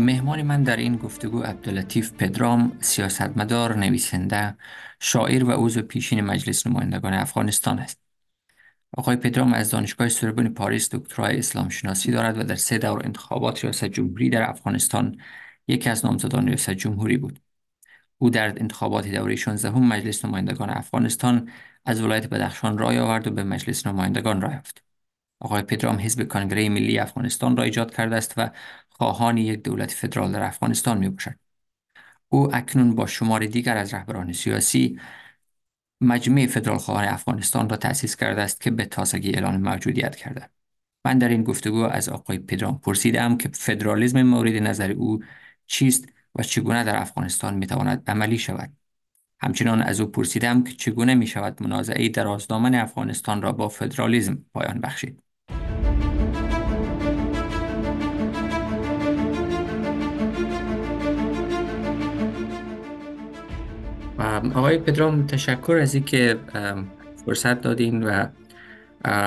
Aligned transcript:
مهمان 0.00 0.42
من 0.42 0.62
در 0.62 0.76
این 0.76 0.96
گفتگو 0.96 1.42
عبداللطیف 1.42 2.12
پدرام 2.12 2.76
سیاستمدار 2.80 3.76
نویسنده 3.76 4.56
شاعر 5.00 5.44
و 5.44 5.50
عضو 5.52 5.82
پیشین 5.82 6.20
مجلس 6.20 6.66
نمایندگان 6.66 7.14
افغانستان 7.14 7.78
است. 7.78 8.00
آقای 8.96 9.16
پدرام 9.16 9.52
از 9.52 9.70
دانشگاه 9.70 10.08
سوربن 10.08 10.48
پاریس 10.48 10.94
دکترای 10.94 11.38
اسلام 11.38 11.68
شناسی 11.68 12.12
دارد 12.12 12.38
و 12.38 12.42
در 12.42 12.54
سه 12.54 12.78
دور 12.78 13.02
انتخابات 13.04 13.64
ریاست 13.64 13.84
جمهوری 13.84 14.30
در 14.30 14.50
افغانستان 14.50 15.20
یکی 15.68 15.90
از 15.90 16.04
نامزدان 16.04 16.46
ریاست 16.46 16.70
جمهوری 16.70 17.16
بود. 17.16 17.40
او 18.18 18.30
در 18.30 18.48
انتخابات 18.60 19.08
دوره 19.08 19.36
16 19.36 19.78
مجلس 19.78 20.24
نمایندگان 20.24 20.70
افغانستان 20.70 21.50
از 21.84 22.00
ولایت 22.02 22.26
بدخشان 22.26 22.78
رای 22.78 22.98
آورد 22.98 23.26
و 23.26 23.30
به 23.30 23.44
مجلس 23.44 23.86
نمایندگان 23.86 24.40
رای 24.40 24.52
یافت. 24.54 24.84
آقای 25.40 25.62
پدرام 25.62 25.96
حزب 25.96 26.28
کنگره 26.28 26.68
ملی 26.68 26.98
افغانستان 26.98 27.56
را 27.56 27.62
ایجاد 27.62 27.94
کرده 27.94 28.16
است 28.16 28.34
و 28.36 28.50
خواهان 29.00 29.38
یک 29.38 29.62
دولت 29.62 29.90
فدرال 29.90 30.32
در 30.32 30.42
افغانستان 30.42 30.98
می 30.98 31.08
باشد. 31.08 31.34
او 32.28 32.56
اکنون 32.56 32.94
با 32.94 33.06
شمار 33.06 33.46
دیگر 33.46 33.76
از 33.76 33.94
رهبران 33.94 34.32
سیاسی 34.32 35.00
مجمع 36.00 36.46
فدرال 36.46 36.78
خواهان 36.78 37.04
افغانستان 37.04 37.68
را 37.68 37.76
تأسیس 37.76 38.16
کرده 38.16 38.42
است 38.42 38.60
که 38.60 38.70
به 38.70 38.84
تازگی 38.84 39.30
اعلان 39.30 39.60
موجودیت 39.60 40.16
کرده. 40.16 40.50
من 41.04 41.18
در 41.18 41.28
این 41.28 41.44
گفتگو 41.44 41.76
از 41.78 42.08
آقای 42.08 42.38
پدرام 42.38 42.78
پرسیدم 42.78 43.36
که 43.36 43.48
فدرالیزم 43.48 44.22
مورد 44.22 44.54
نظر 44.54 44.90
او 44.90 45.20
چیست 45.66 46.08
و 46.34 46.42
چگونه 46.42 46.84
در 46.84 46.96
افغانستان 46.96 47.54
می 47.54 47.66
تواند 47.66 48.10
عملی 48.10 48.38
شود. 48.38 48.72
همچنان 49.40 49.82
از 49.82 50.00
او 50.00 50.06
پرسیدم 50.06 50.64
که 50.64 50.72
چگونه 50.72 51.14
می 51.14 51.26
شود 51.26 51.62
منازعه 51.62 52.08
درازدامن 52.08 52.74
افغانستان 52.74 53.42
را 53.42 53.52
با 53.52 53.68
فدرالیزم 53.68 54.44
پایان 54.54 54.80
بخشید. 54.80 55.22
آقای 64.54 64.78
پدرام 64.78 65.26
تشکر 65.26 65.78
از 65.82 65.94
اینکه 65.94 66.38
فرصت 67.24 67.60
دادین 67.60 68.02
و 68.02 68.26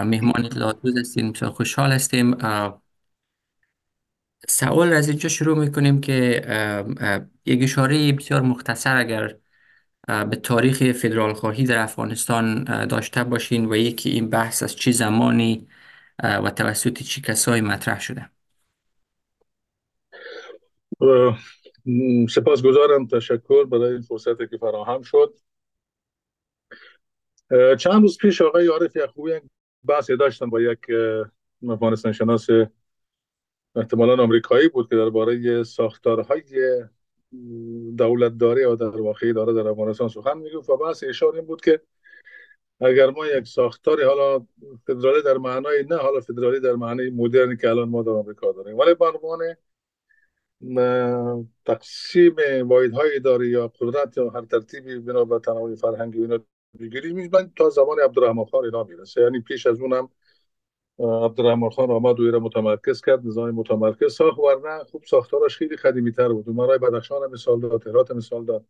مهمان 0.03 0.49
لاتوز 0.55 0.97
هستیم 0.97 1.31
بسیار 1.31 1.51
خوشحال 1.51 1.91
هستیم. 1.91 2.37
سوال 4.49 4.93
از 4.93 5.09
اینجا 5.09 5.29
شروع 5.29 5.57
می‌کنیم 5.57 6.01
که 6.01 6.41
یک 7.45 7.63
اشاره 7.63 8.11
بسیار 8.11 8.41
مختصر 8.41 8.97
اگر 8.97 9.35
به 10.07 10.35
تاریخ 10.35 10.91
فدرال 10.91 11.33
خواهی 11.33 11.65
در 11.65 11.77
افغانستان 11.77 12.63
داشته 12.87 13.23
باشین 13.23 13.65
و 13.65 13.75
یکی 13.75 14.09
این 14.09 14.29
بحث 14.29 14.63
از 14.63 14.75
چه 14.75 14.91
زمانی 14.91 15.67
و 16.23 16.49
توسط 16.49 17.03
چه 17.03 17.21
کسایی 17.21 17.61
مطرح 17.61 17.99
شده. 17.99 18.29
سپاسگزارم. 22.29 23.07
تشکر 23.07 23.65
برای 23.65 23.91
این 23.91 24.01
فرصتی 24.01 24.47
که 24.47 24.57
فراهم 24.57 25.01
شد. 25.01 25.39
چند 27.79 28.01
روز 28.01 28.17
پیش 28.17 28.41
آقای 28.41 28.67
عارف 28.67 28.95
یعقوبی 28.95 29.31
بحثی 29.85 30.17
داشتم 30.17 30.49
با 30.49 30.61
یک 30.61 30.79
افغانستان 31.69 32.11
شناس 32.11 32.47
احتمالا 33.75 34.23
آمریکایی 34.23 34.67
بود 34.67 34.89
که 34.89 34.95
درباره 34.95 35.63
ساختارهای 35.63 36.41
دولتداری 37.97 38.63
و 38.63 38.75
در 38.75 39.01
واقع 39.01 39.33
داره 39.33 39.53
در 39.53 39.67
افغانستان 39.67 40.07
سخن 40.07 40.37
می‌گفت 40.37 40.69
و 40.69 40.77
بحث 40.77 41.03
اشاره 41.07 41.35
این 41.35 41.45
بود 41.45 41.61
که 41.61 41.81
اگر 42.79 43.09
ما 43.09 43.27
یک 43.27 43.47
ساختاری 43.47 44.03
حالا 44.03 44.45
فدرالی 44.87 45.21
در 45.21 45.37
معنای 45.37 45.85
نه 45.89 45.97
حالا 45.97 46.19
فدرالی 46.19 46.59
در 46.59 46.73
معنای 46.73 47.09
مدرنی 47.09 47.57
که 47.57 47.69
الان 47.69 47.89
ما 47.89 48.03
در 48.03 48.11
آمریکا 48.11 48.51
داریم. 48.51 48.77
ولی 48.77 48.93
به 48.93 49.05
عنوان 49.05 49.39
تقسیم 51.65 52.35
های 52.71 53.15
اداری 53.15 53.47
یا 53.47 53.67
قدرت 53.67 54.17
یا 54.17 54.29
هر 54.29 54.41
ترتیبی 54.41 54.99
بنا 54.99 55.25
به 55.25 55.39
تنوع 55.39 55.75
فرهنگی 55.75 56.21
اینا 56.21 56.39
بگیریم. 56.79 57.29
من 57.33 57.51
تا 57.55 57.69
زمان 57.69 57.99
عبدالرحمن 57.99 58.45
خان 58.45 58.65
اینا 58.65 58.83
می‌رسه. 58.83 59.21
یعنی 59.21 59.39
پیش 59.39 59.67
از 59.67 59.81
اونم 59.81 60.09
عبدالرحمن 60.99 61.69
خان 61.69 61.91
آمد 61.91 62.19
و 62.19 62.39
متمرکز 62.39 63.01
کرد 63.01 63.25
نظام 63.25 63.51
متمرکز 63.51 64.13
ساخت. 64.13 64.39
ورنه 64.39 64.83
خوب 64.83 65.03
ساختارش 65.03 65.57
خیلی 65.57 65.75
قدیمی 65.75 66.11
تر 66.11 66.29
بود. 66.29 66.49
مرای 66.49 66.77
بدخشان 66.77 67.31
مثال 67.31 67.59
داد 67.59 67.87
هرات 67.87 68.11
مثال 68.11 68.45
داد. 68.45 68.65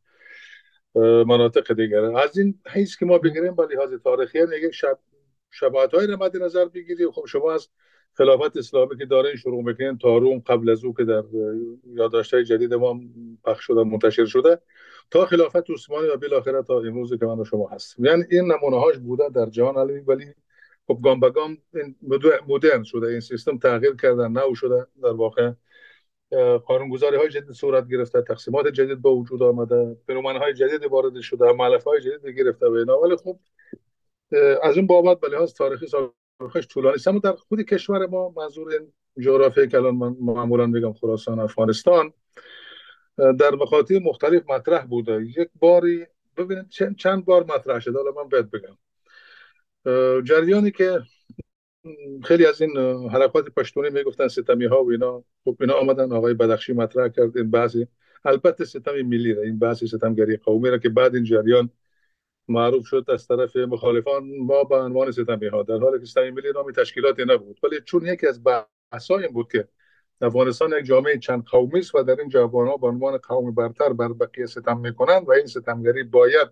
مناطق 1.28 1.74
دیگر 1.74 2.04
از 2.04 2.38
این 2.38 2.60
حیث 2.68 2.98
که 2.98 3.06
ما 3.06 3.18
بگیریم 3.18 3.56
به 3.56 3.68
لحاظ 3.72 3.94
تاریخی 3.94 4.38
یعنی 4.38 4.56
یک 4.56 4.72
شب 4.72 5.00
شباهت 5.52 5.94
های 5.94 6.16
مد 6.16 6.38
نظر 6.38 6.66
بگیریم. 6.66 7.12
خب 7.12 7.26
شما 7.26 7.54
از 7.54 7.70
خلافت 8.14 8.58
اسلامی 8.58 8.98
که 8.98 9.06
داره 9.06 9.36
شروع 9.36 9.64
می‌کنین 9.64 9.98
تاروم 9.98 10.40
قبل 10.40 10.70
از 10.70 10.86
او 10.86 10.94
که 10.94 11.04
در 11.04 11.24
یادداشت‌های 11.94 12.44
جدید 12.44 12.74
ما 12.74 13.00
پخش 13.46 13.66
شده 13.66 13.84
منتشر 13.84 14.26
شده. 14.26 14.60
تا 15.12 15.26
خلافت 15.26 15.70
عثمانی 15.70 16.08
و 16.08 16.18
بالاخره 16.18 16.64
تا 16.64 16.80
امروز 16.80 17.14
که 17.20 17.26
من 17.26 17.40
و 17.40 17.46
شما 17.46 17.68
هستیم. 17.68 18.06
یعنی 18.06 18.24
این 18.32 18.52
نمونه 18.52 18.80
هاش 18.84 18.98
بوده 18.98 19.30
در 19.30 19.46
جهان 19.46 19.78
علی 19.78 20.00
ولی 20.00 20.26
خب 20.88 21.00
گام 21.04 21.20
به 21.20 21.30
گام 21.30 21.58
مدرن 22.48 22.84
شده. 22.84 23.08
این 23.08 23.20
سیستم 23.20 23.58
تغییر 23.58 23.96
کرده 23.96 24.28
نو 24.28 24.56
شده. 24.56 24.88
در 25.04 25.10
واقع 25.10 25.52
قانونگذاری 26.66 27.18
های 27.18 27.30
جدید 27.30 27.52
صورت 27.52 27.88
گرفته 27.88 28.22
تقسیمات 28.22 28.68
جدید 28.68 29.02
با 29.02 29.16
وجود 29.16 29.44
آمده 29.44 29.98
فنومن 30.08 30.38
های 30.38 30.54
جدید 30.54 30.84
وارد 30.84 31.20
شده 31.22 31.52
ملف 31.52 31.84
های 31.84 32.02
جدید 32.02 32.38
گرفته 32.38 32.68
و 32.68 32.72
اینا. 32.72 33.00
ولی 33.00 33.16
خب 33.16 33.40
از 34.64 34.78
این 34.78 34.88
بابت 34.88 35.20
به 35.20 35.28
لحاظ 35.28 35.54
تاریخی 35.54 35.88
تاریخش 36.40 36.68
طولانی. 36.68 36.96
است 36.96 37.08
اما 37.08 37.20
در 37.20 37.32
خود 37.32 37.62
کشور 37.62 38.06
ما 38.06 38.34
منظور 38.38 38.70
این 38.70 38.94
جغرافی 39.20 39.68
که 39.68 39.78
الان 39.78 39.96
من 39.96 40.16
معمولا 40.20 40.72
بگم 40.72 40.94
خراسان 40.94 41.40
افغانستان 41.40 42.14
در 43.18 43.52
مقاطع 43.52 44.00
مختلف 44.04 44.44
مطرح 44.50 44.86
بوده. 44.86 45.26
یک 45.38 45.50
باری 45.60 46.06
ببینید 46.38 46.70
چند 46.98 47.26
بار 47.26 47.44
مطرح 47.44 47.80
شده. 47.80 47.98
حالا 47.98 48.12
من 48.12 48.30
باید 48.30 48.52
بگم. 48.52 48.78
جریانی 50.22 50.72
که 50.72 51.02
خیلی 52.24 52.46
از 52.46 52.62
این 52.62 52.78
حرکات 53.10 53.50
پشتونی 53.50 53.90
می‌گفتن 53.90 54.28
ستمی 54.28 54.66
ها 54.66 54.84
و 54.84 54.92
اینا 54.92 55.24
خب 55.46 55.58
اینا 55.60 55.74
آمدن 55.74 56.12
آقای 56.12 56.34
بدخشی 56.34 56.74
مطرح 56.74 57.08
کرد. 57.08 57.38
این 57.38 57.52
بعضی 57.52 57.88
البته 58.26 58.66
ستم 58.66 59.02
ملی 59.02 59.40
این 59.40 59.60
بعضی 59.60 59.88
ستمگری 59.88 60.38
قومی 60.38 60.70
را 60.70 60.78
که 60.78 60.90
بعد 60.90 61.16
این 61.16 61.24
جریان 61.24 61.70
معروف 62.48 62.88
شد 62.88 63.06
از 63.08 63.28
طرف 63.28 63.56
مخالفان 63.56 64.38
ما 64.40 64.64
به 64.64 64.76
عنوان 64.76 65.12
ستمی 65.12 65.48
ها 65.48 65.64
در 65.64 65.78
حالی 65.78 66.00
که 66.00 66.06
ستمی 66.06 66.32
ملی 66.32 66.52
نامی 66.52 66.74
تشکیلاتی 66.74 67.26
نبود. 67.26 67.60
ولی 67.64 67.82
چون 67.82 68.06
یکی 68.06 68.28
از 68.28 68.42
بحثای 68.92 69.28
بود 69.28 69.52
که 69.52 69.68
افغانستان 70.22 70.74
یک 70.80 70.86
جامعه 70.86 71.18
چند 71.18 71.44
قومی 71.44 71.80
است 71.80 71.96
و 71.96 72.04
در 72.04 72.20
این 72.20 72.30
جوان 72.30 72.68
ها 72.68 72.78
به 72.78 72.88
عنوان 72.88 73.18
قوم 73.18 73.56
برتر 73.56 73.94
بر 73.94 74.14
بقیه 74.14 74.46
ستم 74.46 74.80
می‌کنند 74.80 75.28
و 75.28 75.32
این 75.32 75.46
ستمگری 75.46 76.04
باید 76.04 76.50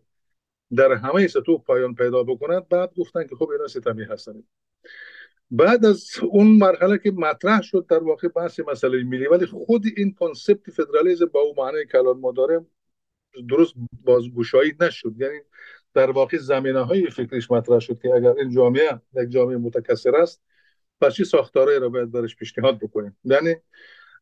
در 0.76 0.92
همه 0.92 1.28
سطوح 1.28 1.62
پایان 1.62 1.96
پیدا 1.96 2.24
بکنند 2.24 2.68
بعد 2.70 2.94
گفتن 2.98 3.28
که 3.28 3.36
خب 3.36 3.50
اینا 3.50 3.68
ستمی 3.68 4.04
هستند 4.04 4.44
بعد 5.52 5.86
از 5.86 6.06
اون 6.32 6.48
مرحله 6.48 6.98
که 6.98 7.12
مطرح 7.12 7.62
شد 7.62 7.86
در 7.90 8.04
واقع 8.04 8.28
بحث 8.28 8.60
مسئله 8.60 9.04
ملی. 9.04 9.28
ولی 9.28 9.46
خود 9.46 9.84
این 9.98 10.14
کنسپت 10.14 10.72
فدرالیسم 10.72 11.26
با 11.26 11.40
اون 11.40 11.56
معنی 11.58 11.86
که 11.92 11.98
الان 11.98 12.20
ما 12.20 12.32
داریم 12.32 12.68
درست 13.50 13.74
بازگشایی 14.04 14.74
نشد. 14.80 15.14
یعنی 15.18 15.40
در 15.94 16.12
واقع 16.12 16.38
زمینه 16.38 16.82
های 16.82 17.10
فکریش 17.10 17.52
مطرح 17.52 17.80
شد 17.80 18.00
که 18.02 18.10
اگر 18.14 18.34
این 18.38 18.50
جامعه 18.50 19.02
یک 19.14 19.30
جامعه 19.30 19.58
متکثر 19.58 20.16
است 20.16 20.42
پس 21.02 21.14
چی 21.14 21.24
ساختاره 21.24 21.80
را 21.80 21.90
باید 21.90 22.12
برش 22.12 22.36
پیشنهاد 22.36 22.80
بکنیم؟ 22.80 23.18
یعنی 23.24 23.56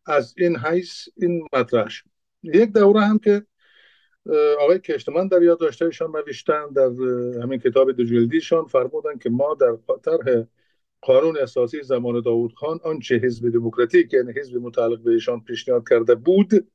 از 0.06 0.34
این 0.38 0.58
حیث 0.58 1.08
این 1.18 1.48
مطرح 1.54 1.90
شد. 1.90 2.06
یک 2.44 2.72
دوره 2.72 3.02
هم 3.02 3.20
که 3.20 3.46
آقای 4.60 4.80
کشتمن 4.80 5.28
در 5.28 5.44
یادداشتهایشان 5.44 6.12
نوشتن 6.12 6.70
در 6.76 6.90
همین 7.44 7.60
کتاب 7.60 7.92
دو 7.92 8.04
جلدیشان 8.04 8.66
فرمودن 8.66 9.18
که 9.18 9.30
ما 9.30 9.54
در 9.54 9.78
طرح 10.04 10.44
قانون 11.02 11.38
اساسی 11.38 11.84
زمان 11.84 12.22
داوود 12.22 12.54
خان 12.54 12.80
آنچه 12.84 13.16
حزب 13.16 13.50
دموکراتیک 13.50 14.14
یعنی 14.14 14.32
حزب 14.32 14.58
متعلق 14.58 15.00
به 15.00 15.12
ایشان 15.12 15.44
پیشنهاد 15.44 15.90
کرده 15.90 16.16
بود 16.16 16.72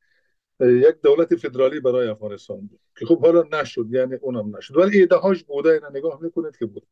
یک 0.60 0.94
دولت 1.02 1.36
فدرالی 1.36 1.80
برای 1.80 2.08
افغانستان 2.08 2.60
بود 2.60 2.80
که 2.98 3.06
خب 3.06 3.20
حالا 3.20 3.44
نشد 3.52 3.86
یعنی 3.90 4.14
اونم 4.14 4.56
نشد. 4.56 4.76
ولی 4.76 4.98
ایده 4.98 5.16
هاش 5.16 5.44
بوده 5.44 5.70
اینا 5.70 5.88
نگاه 5.88 6.18
می‌کنید 6.22 6.56
که 6.56 6.66
بود. 6.66 6.86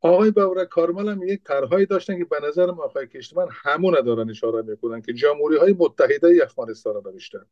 آقای 0.00 0.30
باور 0.30 0.64
کارمل 0.64 1.08
هم 1.08 1.22
یک 1.22 1.42
طرحهایی 1.44 1.86
داشتن 1.86 2.18
که 2.18 2.24
به 2.24 2.36
نظر 2.48 2.66
ما 2.66 2.82
آقای 2.82 3.06
کشتمن 3.06 3.46
همون 3.50 4.00
دارن 4.00 4.30
اشاره 4.30 4.62
می‌کنن 4.62 5.02
که 5.02 5.12
جمهوری 5.12 5.56
های 5.56 5.72
متحده 5.78 6.40
افغانستان 6.42 6.94
رو 6.94 7.10
نوشتن. 7.10 7.46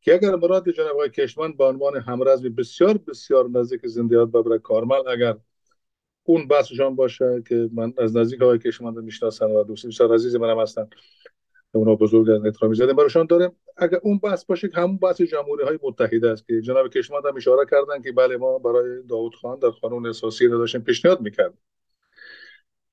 که 0.00 0.14
اگر 0.14 0.36
مراد 0.36 0.70
جناب 0.70 0.90
آقای 0.90 1.10
کشتمن 1.10 1.52
به 1.52 1.64
عنوان 1.64 1.96
همرزمی 1.96 2.48
بسیار 2.48 2.98
بسیار 2.98 3.48
نزدیک 3.48 3.86
زندیات 3.86 4.28
بابر 4.28 4.58
کارمل 4.58 5.08
اگر 5.08 5.36
اون 6.22 6.48
بحثشان 6.48 6.96
باشه 6.96 7.42
که 7.48 7.70
من 7.72 7.92
از 7.98 8.16
نزدیک 8.16 8.42
آقای 8.42 8.58
کشتمن 8.58 8.94
رو 8.94 9.02
می‌شناسم 9.02 9.50
و 9.50 9.64
دوستی 9.64 9.88
بسیار 9.88 10.14
عزیز 10.14 10.36
منم 10.36 10.60
هستن 10.60 10.88
اونا 11.76 11.94
بزرگ 11.94 12.30
از 12.30 12.44
احترامی 12.44 12.74
زده 12.74 12.92
براشان 12.92 13.26
داریم 13.26 13.50
اگر 13.76 13.98
اون 14.02 14.18
بحث 14.18 14.44
باشه 14.44 14.68
که 14.68 14.76
همون 14.76 14.96
بحث 14.96 15.20
جمهوری 15.22 15.64
های 15.64 15.78
متحده 15.82 16.30
است 16.30 16.46
که 16.46 16.60
جناب 16.60 16.88
کشماد 16.88 17.26
هم 17.26 17.36
اشاره 17.36 17.66
کردن 17.70 18.02
که 18.02 18.12
بله 18.12 18.36
ما 18.36 18.58
برای 18.58 19.02
داوود 19.02 19.34
خان 19.34 19.58
در 19.58 19.68
قانون 19.68 20.06
اساسی 20.06 20.46
رو 20.46 20.58
داشتیم 20.58 20.80
پیشنهاد 20.80 21.20
می‌کرد 21.20 21.54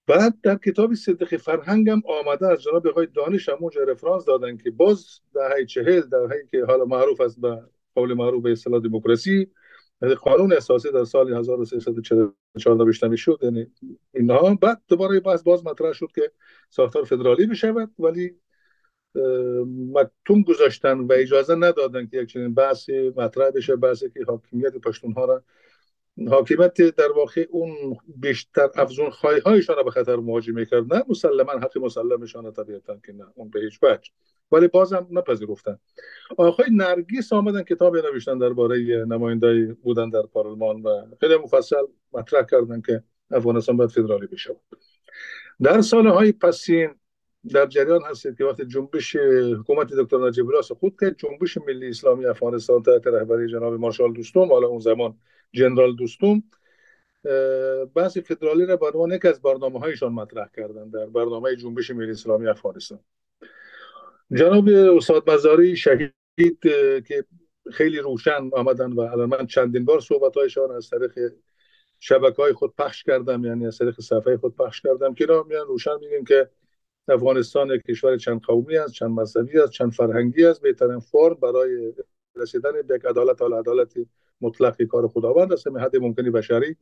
بعد 0.07 0.33
در 0.43 0.55
کتاب 0.55 0.93
صدق 0.93 1.37
فرهنگ 1.37 1.89
هم 1.89 2.01
آمده 2.05 2.47
از 2.47 2.63
جناب 2.63 2.87
آقای 2.87 3.07
دانش 3.13 3.49
هم 3.49 3.57
اونجا 3.59 3.83
رفرانس 3.83 4.25
دادن 4.25 4.57
که 4.57 4.71
باز 4.71 5.19
دهه 5.33 5.65
چهل 5.65 6.01
دهه 6.01 6.47
که 6.51 6.65
حالا 6.65 6.85
معروف 6.85 7.21
است 7.21 7.41
به 7.41 7.61
قول 7.95 8.13
معروف 8.13 8.43
به 8.43 8.51
اصطلاح 8.51 8.79
دموکراسی 8.79 9.47
یعنی 10.01 10.15
قانون 10.15 10.53
اساسی 10.53 10.91
در 10.91 11.03
سال 11.03 11.33
1344 11.33 12.77
نوشته 12.77 13.15
شد 13.15 13.39
یعنی 13.41 13.67
اینها. 14.13 14.55
بعد 14.55 14.81
دوباره 14.87 15.19
بحث 15.19 15.43
باز 15.43 15.65
مطرح 15.65 15.91
شد 15.93 16.07
که 16.15 16.31
ساختار 16.69 17.03
فدرالی 17.03 17.45
بشود 17.45 17.91
ولی 17.99 18.35
مکتوم 19.93 20.43
گذاشتن 20.47 20.99
و 20.99 21.13
اجازه 21.13 21.55
ندادن 21.55 22.07
که 22.07 22.17
یک 22.17 22.29
چنین 22.29 22.53
بحثی 22.53 23.09
مطرح 23.09 23.49
بشه 23.49 23.75
بحثی 23.75 24.09
که 24.09 24.19
حاکمیت 24.27 24.77
پشتونها 24.77 25.25
را 25.25 25.43
حاکمیت 26.27 26.73
در 26.73 27.11
واقع 27.11 27.47
اون 27.49 27.97
بیشتر 28.17 28.69
افزون 28.75 29.09
خواهی 29.09 29.39
هایشان 29.39 29.75
را 29.75 29.83
به 29.83 29.91
خطر 29.91 30.15
مواجه 30.15 30.53
می‌کرد. 30.53 30.93
نه 30.93 31.03
مسلما 31.09 31.51
حق 31.51 31.77
مسلمشان 31.77 32.51
طبیعتا 32.51 32.97
که 33.05 33.13
نه 33.13 33.25
اون 33.35 33.49
به 33.49 33.59
هیچ 33.59 33.83
وجه. 33.83 34.11
ولی 34.51 34.67
بازم 34.67 35.07
نپذیرفتن. 35.11 35.79
آقای 36.37 36.65
نرگیس 36.71 37.33
آمدن 37.33 37.63
کتابی 37.63 38.01
نوشتن 38.01 38.37
درباره 38.37 39.05
نماینده 39.07 39.73
بودن 39.73 40.09
در 40.09 40.21
پارلمان 40.21 40.81
و 40.81 41.05
خیلی 41.19 41.37
مفصل 41.37 41.85
مطرح 42.13 42.43
کردن 42.43 42.81
که 42.81 43.03
افغانستان 43.31 43.77
باید 43.77 43.89
فدرالی 43.89 44.27
بشه. 44.27 44.55
در 45.61 45.81
سالهای 45.81 46.31
پسین 46.31 46.89
در 47.49 47.65
جریان 47.65 48.01
هستید 48.09 48.37
که 48.37 48.45
وقتی 48.45 48.65
جنبش 48.65 49.15
حکومت 49.59 49.87
دکتر 49.93 50.27
نجیب 50.27 50.47
الله 50.47 50.61
سقوط 50.61 50.99
کرد 51.01 51.17
جنبش 51.17 51.57
ملی 51.57 51.89
اسلامی 51.89 52.25
افغانستان 52.25 52.83
تحت 52.83 53.07
رهبری 53.07 53.51
جناب 53.51 53.73
مارشال 53.73 54.13
دوستوم 54.13 54.51
حالا 54.51 54.67
اون 54.67 54.79
زمان 54.79 55.17
جنرال 55.53 55.95
دوستوم 55.95 56.43
بحث 57.95 58.17
فدرالی 58.17 58.65
را 58.65 58.77
به 58.77 58.85
عنوان 58.85 59.11
یک 59.11 59.25
از 59.25 59.41
برنامه 59.41 59.79
هایشان 59.79 60.13
مطرح 60.13 60.47
کردن 60.55 60.89
در 60.89 61.05
برنامه 61.05 61.55
جنبش 61.55 61.91
ملی 61.91 62.11
اسلامی 62.11 62.47
افغانستان. 62.47 62.99
جناب 64.31 64.67
استاد 64.69 65.29
مزاری 65.29 65.75
شهید 65.75 66.13
که 67.07 67.25
خیلی 67.71 67.99
روشن 67.99 68.49
آمدن 68.53 68.91
و 68.93 68.99
الان 68.99 69.29
من 69.29 69.47
چندین 69.47 69.85
بار 69.85 69.99
صحبت 69.99 70.37
هایشان 70.37 70.71
از 70.71 70.89
طریق 70.89 71.33
شبکه 71.99 72.41
های 72.41 72.53
خود 72.53 72.75
پخش 72.75 73.03
کردم 73.03 73.45
یعنی 73.45 73.67
از 73.67 73.77
طریق 73.77 74.01
صفحه 74.01 74.37
خود 74.37 74.55
پخش 74.55 74.81
کردم 74.81 75.13
که 75.13 75.27
میان 75.47 75.67
روشن 75.67 75.99
میگیم 76.01 76.25
که 76.25 76.49
افغانستان 77.07 77.77
کشور 77.77 78.17
چند 78.17 78.41
قومی 78.41 78.77
است 78.77 78.93
چند 78.93 79.11
مذهبی 79.11 79.59
است 79.59 79.71
چند 79.71 79.91
فرهنگی 79.91 80.45
است. 80.45 80.61
بهترین 80.61 80.99
فرم 80.99 81.33
برای 81.33 81.93
رسیدن 82.35 82.71
به 82.87 82.95
یک 82.95 83.05
عدالت 83.05 83.41
و 83.41 83.55
عدالت 83.55 83.93
مطلق 84.41 84.81
کار 84.81 85.07
خداوند 85.07 85.53
است 85.53 85.67
حد 85.67 85.97
ممکنی 85.97 86.29
بشری. 86.29 86.75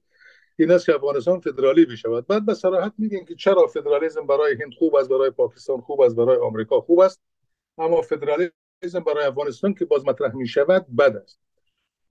این 0.59 0.71
است 0.71 0.85
که 0.85 0.95
افغانستان 0.95 1.39
فدرالی 1.39 1.85
بشود 1.85 2.27
بعد 2.27 2.45
به 2.45 2.53
صراحت 2.53 2.93
میگن 2.97 3.25
که 3.25 3.35
چرا 3.35 3.67
فدرالیسم 3.67 4.27
برای 4.27 4.53
هند 4.61 4.73
خوب 4.73 4.95
است 4.95 5.09
برای 5.09 5.29
پاکستان 5.29 5.81
خوب 5.81 6.01
است 6.01 6.15
برای 6.15 6.37
آمریکا 6.37 6.81
خوب 6.81 6.99
است؟ 6.99 7.21
اما 7.77 8.01
فدرالیسم 8.01 8.99
برای 9.07 9.25
افغانستان 9.25 9.73
که 9.73 9.85
باز 9.85 10.05
مطرح 10.05 10.35
می 10.35 10.47
شود 10.47 10.85
بد 10.95 11.15
است. 11.15 11.39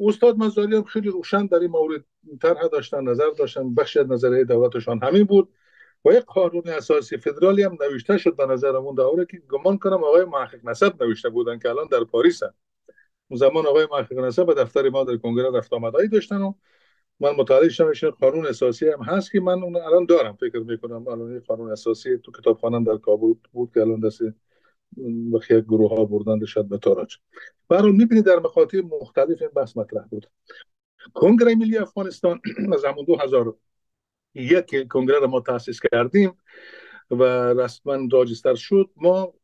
استاد 0.01 0.37
مزاری 0.37 0.77
هم 0.77 0.85
خیلی 0.85 1.09
روشن 1.09 1.47
در 1.47 1.59
این 1.59 1.71
مورد 1.71 2.05
طرح 2.43 2.67
داشتن 2.67 3.01
نظر 3.09 3.31
داشتن 3.39 3.75
بخش 3.75 3.97
از 3.97 4.11
نظریه 4.11 4.45
دولتشان 4.45 5.01
همین 5.03 5.25
بود. 5.25 5.49
و 6.05 6.13
یک 6.13 6.25
قانون 6.25 6.63
اساسی 6.69 7.17
فدرالی 7.17 7.63
هم 7.63 7.79
نوشته 7.81 8.19
شد 8.19 8.37
به 8.37 8.47
نظرمون 8.47 8.95
دوره 8.95 9.27
که 9.27 9.39
گمان 9.39 9.79
کنم 9.79 10.05
آقای 10.05 10.25
محقق 10.25 10.69
نسب 10.69 11.03
نوشته 11.03 11.29
بودن 11.29 11.59
که 11.59 11.69
الان 11.69 11.87
در 11.87 12.05
پاریس 12.05 12.43
هم. 12.43 12.55
اون 13.29 13.39
زمان 13.39 13.67
آقای 13.67 13.87
محقق 13.93 14.19
نسب 14.19 14.47
به 14.47 14.55
دفتر 14.55 14.89
ما 14.89 15.05
در 15.05 15.17
کنگره 15.17 15.51
رفت 15.51 15.73
آمدایی 15.73 16.09
داشتن 16.09 16.43
و 16.43 16.53
من 17.21 17.31
مطالعه 17.31 17.69
شدم 17.69 18.11
قانون 18.11 18.47
اساسی 18.47 18.89
هم 18.89 19.03
هست 19.03 19.33
که 19.33 19.41
من 19.41 19.63
اون 19.63 19.77
الان 19.77 20.07
دارم 20.07 20.37
فکر 20.37 20.59
می‌کنم 20.59 21.09
الان 21.09 21.41
قانون 21.41 21.73
اساسی 21.73 22.19
تو 22.19 22.33
کتابخانه 22.33 22.85
در 22.85 22.97
کابل 22.97 23.35
بود 23.53 23.71
که 23.75 23.81
الان 23.81 24.01
دست 24.01 24.23
بخی 25.33 25.61
گروه 25.63 25.91
ها 25.91 26.05
بردن 26.05 26.45
شد 26.45 26.65
به 26.65 26.79
تاراج 26.79 27.17
برای 27.69 27.93
می‌بینید 27.93 28.25
در 28.25 28.39
مخاطب 28.39 28.79
مختلف 28.79 29.43
این 29.43 29.51
بحث 29.57 29.77
مطرح 29.77 30.05
بود 30.05 30.31
کنگره 31.15 31.55
ملی 31.55 31.79
افغانستان 31.79 32.41
از 32.75 32.85
همون 32.85 33.05
2001 34.35 34.89
کنگره 34.89 35.19
را 35.19 35.27
ما 35.27 35.41
تاسیس 35.41 35.81
کردیم 35.93 36.37
و 37.11 37.23
رسما 37.53 37.99
راجستر 38.13 38.55
شد. 38.55 38.91
ما 38.97 39.35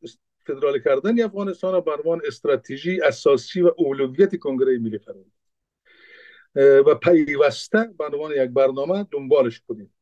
فدرال 0.47 0.79
کردن 0.79 1.23
افغانستان 1.23 1.73
را 1.73 1.81
برمان 1.81 2.21
استراتژی 2.27 3.01
اساسی 3.01 3.63
و 3.63 3.73
اولویت 3.77 4.37
کنگره 4.37 4.79
ملی 4.79 4.99
قرار 4.99 5.25
و 6.83 6.95
پیوسته 6.95 7.91
به 7.99 8.05
عنوان 8.05 8.31
یک 8.31 8.51
برنامه 8.51 9.07
دنبالش 9.11 9.61
بودیم. 9.61 9.93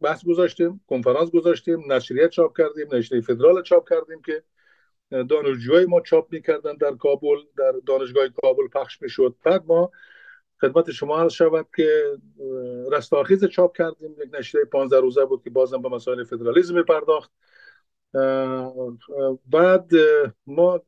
بحث 0.00 0.24
گذاشتیم 0.24 0.80
کنفرانس 0.86 1.30
گذاشتیم 1.30 1.92
نشریه 1.92 2.28
چاپ 2.28 2.58
کردیم 2.58 2.94
نشریه 2.94 3.20
فدرال 3.20 3.62
چاپ 3.62 3.88
کردیم 3.90 4.22
که 4.22 4.42
دانشجوهای 5.10 5.86
ما 5.86 6.00
چاپ 6.00 6.32
می‌کردن 6.32 6.76
در 6.76 6.94
کابل 6.94 7.36
در 7.56 7.72
دانشگاه 7.86 8.28
کابل 8.28 8.68
پخش 8.68 9.02
می‌شد. 9.02 9.36
بعد 9.44 9.64
ما 9.66 9.90
خدمت 10.60 10.90
شما 10.90 11.20
عرض 11.20 11.32
شود 11.32 11.66
که 11.76 12.18
رستاخیز 12.92 13.44
چاپ 13.44 13.76
کردیم. 13.76 14.16
یک 14.24 14.34
نشریه 14.38 14.64
15 14.64 15.00
روزه 15.00 15.24
بود 15.24 15.42
که 15.42 15.50
بازم 15.50 15.82
به 15.82 15.88
مسائل 15.88 16.24
فدرالیسم 16.24 16.82
پرداخت 16.82 17.30
بعد 19.46 19.90
ما 20.46 20.82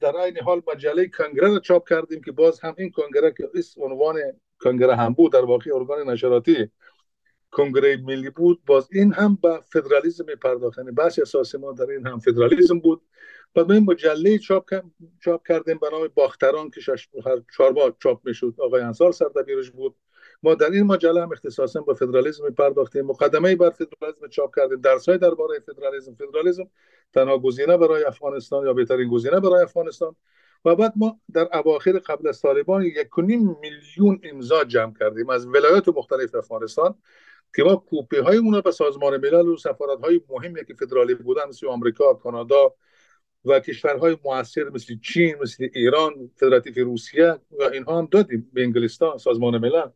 در 0.00 0.16
این 0.16 0.40
حال 0.40 0.62
مجله 0.74 1.08
کنگره 1.08 1.48
رو 1.48 1.58
چاپ 1.58 1.88
کردیم 1.88 2.20
که 2.20 2.32
باز 2.32 2.60
هم 2.60 2.74
این 2.78 2.90
کنگره 2.90 3.34
که 3.36 3.50
اس 3.54 3.78
عنوان 3.78 4.16
کنگره 4.60 4.96
هم 4.96 5.12
بود 5.12 5.32
در 5.32 5.44
واقع 5.44 5.70
ارگان 5.74 6.10
نشراتی 6.10 6.70
کنگره 7.50 7.96
ملی 7.96 8.30
بود 8.30 8.64
باز 8.66 8.88
این 8.92 9.12
هم 9.12 9.38
به 9.42 9.60
فدرالیسم 9.72 10.24
پرداخت 10.24 10.78
یعنی 10.78 10.90
بحث 10.90 11.18
اساسی 11.18 11.58
ما 11.58 11.72
در 11.72 11.90
این 11.90 12.06
هم 12.06 12.18
فدرالیسم 12.18 12.78
بود. 12.78 13.02
بعد 13.54 13.72
ما 13.72 13.80
مجله 13.80 14.38
چاپ, 14.38 14.74
چاپ 15.24 15.46
کردیم 15.48 15.78
به 15.78 15.88
نام 15.92 16.08
باختران 16.14 16.70
که 16.70 16.80
شش 16.80 17.08
هر 17.26 17.42
چهار 17.56 17.72
ماه 17.72 17.96
چاپ 17.98 18.20
می‌شد. 18.24 18.54
آقای 18.58 18.82
انصار 18.82 19.12
سردبیرش 19.12 19.70
بود. 19.70 19.94
ما 20.42 20.54
در 20.54 20.70
این 20.70 20.82
مجله 20.82 21.22
هم 21.22 21.32
اختصاصا 21.32 21.80
به 21.80 21.94
فدرالیسم 21.94 22.50
پرداختیم. 22.50 23.06
مقدمه 23.06 23.56
بر 23.56 23.70
فدرالیسم 23.70 24.28
چاپ 24.28 24.56
کردیم. 24.56 24.80
درسای 24.80 25.18
درباره 25.18 25.60
فدرالیسم 25.60 26.14
فدرالیسم 26.14 26.70
تنها 27.12 27.38
گزینه 27.38 27.76
برای 27.76 28.04
افغانستان 28.04 28.66
یا 28.66 28.72
بهترین 28.72 29.08
گزینه 29.08 29.40
برای 29.40 29.62
افغانستان. 29.62 30.16
و 30.64 30.76
بعد 30.76 30.92
ما 30.96 31.20
در 31.32 31.48
اواخر 31.56 31.92
قبل 31.92 32.28
از 32.28 32.40
طالبان 32.40 32.82
یک 32.82 33.08
میلیون 33.18 34.20
امضا 34.22 34.64
جمع 34.64 34.94
کردیم 35.00 35.30
از 35.30 35.46
ولایات 35.46 35.88
مختلف 35.88 36.34
افغانستان 36.34 36.94
که 37.56 37.62
ما 37.62 37.76
کوپی 37.76 38.16
های 38.16 38.36
اونا 38.36 38.60
به 38.60 38.70
سازمان 38.70 39.16
ملل 39.16 39.48
و 39.48 39.56
سفارت 39.56 40.00
های 40.00 40.20
مهمی 40.28 40.64
که 40.64 40.74
فدرالی 40.74 41.14
بودن 41.14 41.48
مثل 41.48 41.66
آمریکا 41.66 42.14
کانادا 42.14 42.74
و 43.48 43.60
کشورهای 43.60 44.16
موثر 44.24 44.64
مثل 44.64 44.94
چین 45.02 45.36
مثل 45.42 45.68
ایران 45.74 46.30
فدراتیو 46.36 46.84
روسیه 46.84 47.38
و 47.60 47.62
اینها 47.72 47.98
هم 47.98 48.08
دادیم 48.10 48.50
به 48.52 48.62
انگلستان 48.62 49.18
سازمان 49.18 49.58
ملل 49.58 49.88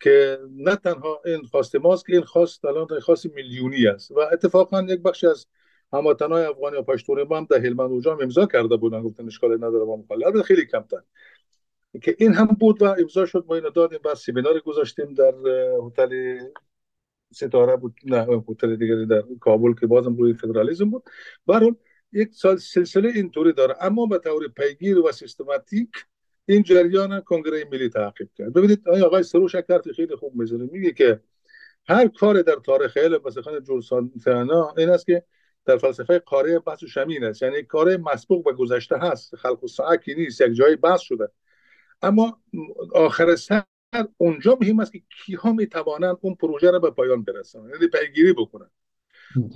که 0.00 0.38
نه 0.56 0.76
تنها 0.76 1.22
این 1.24 1.42
خواست 1.42 1.76
ماست 1.76 2.06
که 2.06 2.12
این 2.12 2.22
خواست 2.22 2.64
الان 2.64 3.00
خواست 3.00 3.26
میلیونی 3.26 3.86
است. 3.86 4.10
و 4.10 4.18
اتفاقا 4.32 4.82
یک 4.82 5.00
بخش 5.02 5.24
از 5.24 5.46
هموطنهای 5.92 6.44
افغانی 6.44 6.76
و 6.76 6.82
پشتون 6.82 7.22
ما 7.22 7.36
هم 7.36 7.46
در 7.50 7.56
هلمند 7.56 7.90
اوجا 7.90 8.18
امضا 8.22 8.46
کرده 8.46 8.76
بودن 8.76 9.02
گفتن 9.02 9.26
اشکال 9.26 9.54
نداره 9.54 9.84
با 9.84 9.96
مخالفت 9.96 10.42
خیلی 10.42 10.66
کمتر. 10.66 11.02
که 12.02 12.16
این 12.18 12.34
هم 12.34 12.46
بود 12.46 12.82
و 12.82 12.84
امضا 12.84 13.26
شد 13.26 13.44
ما 13.48 13.54
اینو 13.54 13.70
دادیم 13.70 13.98
بعد 14.04 14.14
سیمینار 14.14 14.60
گذاشتیم 14.60 15.14
در 15.14 15.34
هتل 15.86 16.38
ستاره 17.32 17.76
بود 17.76 17.94
نه 18.04 18.42
هتل 18.48 18.76
دیگری 18.76 19.06
در 19.06 19.22
کابل 19.40 19.74
که 19.74 19.86
بازم 19.86 20.16
روی 20.16 20.34
فدرالیسم 20.34 20.90
بود. 20.90 21.02
برحال 21.46 21.76
یک 22.12 22.28
سلسله 22.58 23.08
اینطوری 23.14 23.52
داره. 23.52 23.74
اما 23.80 24.06
به 24.06 24.18
طور 24.18 24.48
پیگیر 24.48 24.98
و 24.98 25.12
سیستماتیک 25.12 25.90
این 26.46 26.62
جریان 26.62 27.20
کنگره 27.20 27.64
ملی 27.72 27.88
تعقیب 27.88 28.28
کرد. 28.34 28.52
ببینید 28.52 28.88
آقای 28.88 29.22
سروش 29.22 29.54
حرف 29.54 29.90
خیلی 29.96 30.16
خوب 30.16 30.34
می‌زنه 30.34 30.68
میگه 30.72 30.92
که 30.92 31.20
هر 31.88 32.08
کار 32.08 32.42
در 32.42 32.56
تاریخ 32.64 32.96
علم 32.96 33.20
مثلا 33.24 33.60
جولسان 33.60 34.12
این 34.76 34.90
است 34.90 35.06
که 35.06 35.24
در 35.64 35.76
فلسفه 35.76 36.18
قاره 36.18 36.58
بحث 36.58 36.84
شمین 36.84 37.24
است. 37.24 37.42
یعنی 37.42 37.62
کار 37.62 37.96
مسبوق 37.96 38.44
به 38.44 38.52
گذشته 38.52 38.98
هست. 38.98 39.36
خلق 39.36 39.64
و 39.64 39.68
ساعتی 39.68 40.14
نیست. 40.14 40.40
یک 40.40 40.52
جایی 40.52 40.76
بحث 40.76 41.00
شده. 41.00 41.28
اما 42.02 42.40
آخر 42.94 43.36
سر 43.36 43.62
اونجا 44.16 44.58
مهم 44.60 44.80
است 44.80 44.92
که 44.92 45.02
کیها 45.24 45.52
می‌توانند 45.52 46.16
اون 46.20 46.34
پروژه 46.34 46.70
را 46.70 46.78
به 46.78 46.90
پایان 46.90 47.22
برسانند. 47.22 47.70
یعنی 47.74 47.86
پیگیری 47.86 48.32
بکنن 48.32 48.70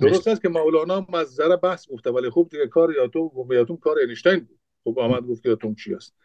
درست. 0.01 0.27
است 0.27 0.41
که 0.41 0.49
مولانا 0.49 1.07
مزدر 1.09 1.55
بحث 1.55 1.87
گفته 1.87 2.11
ولی 2.11 2.29
خوب 2.29 2.49
دیگه 2.49 2.67
کار 2.67 2.93
یاتو 2.93 3.47
یاتوم 3.51 3.77
کار 3.77 3.97
اینشتین 3.97 4.39
بود. 4.39 4.59
خب 4.83 4.99
آمد 4.99 5.23
گفت 5.23 5.45
یاتوم 5.45 5.75
چی 5.75 5.93
است. 5.93 6.15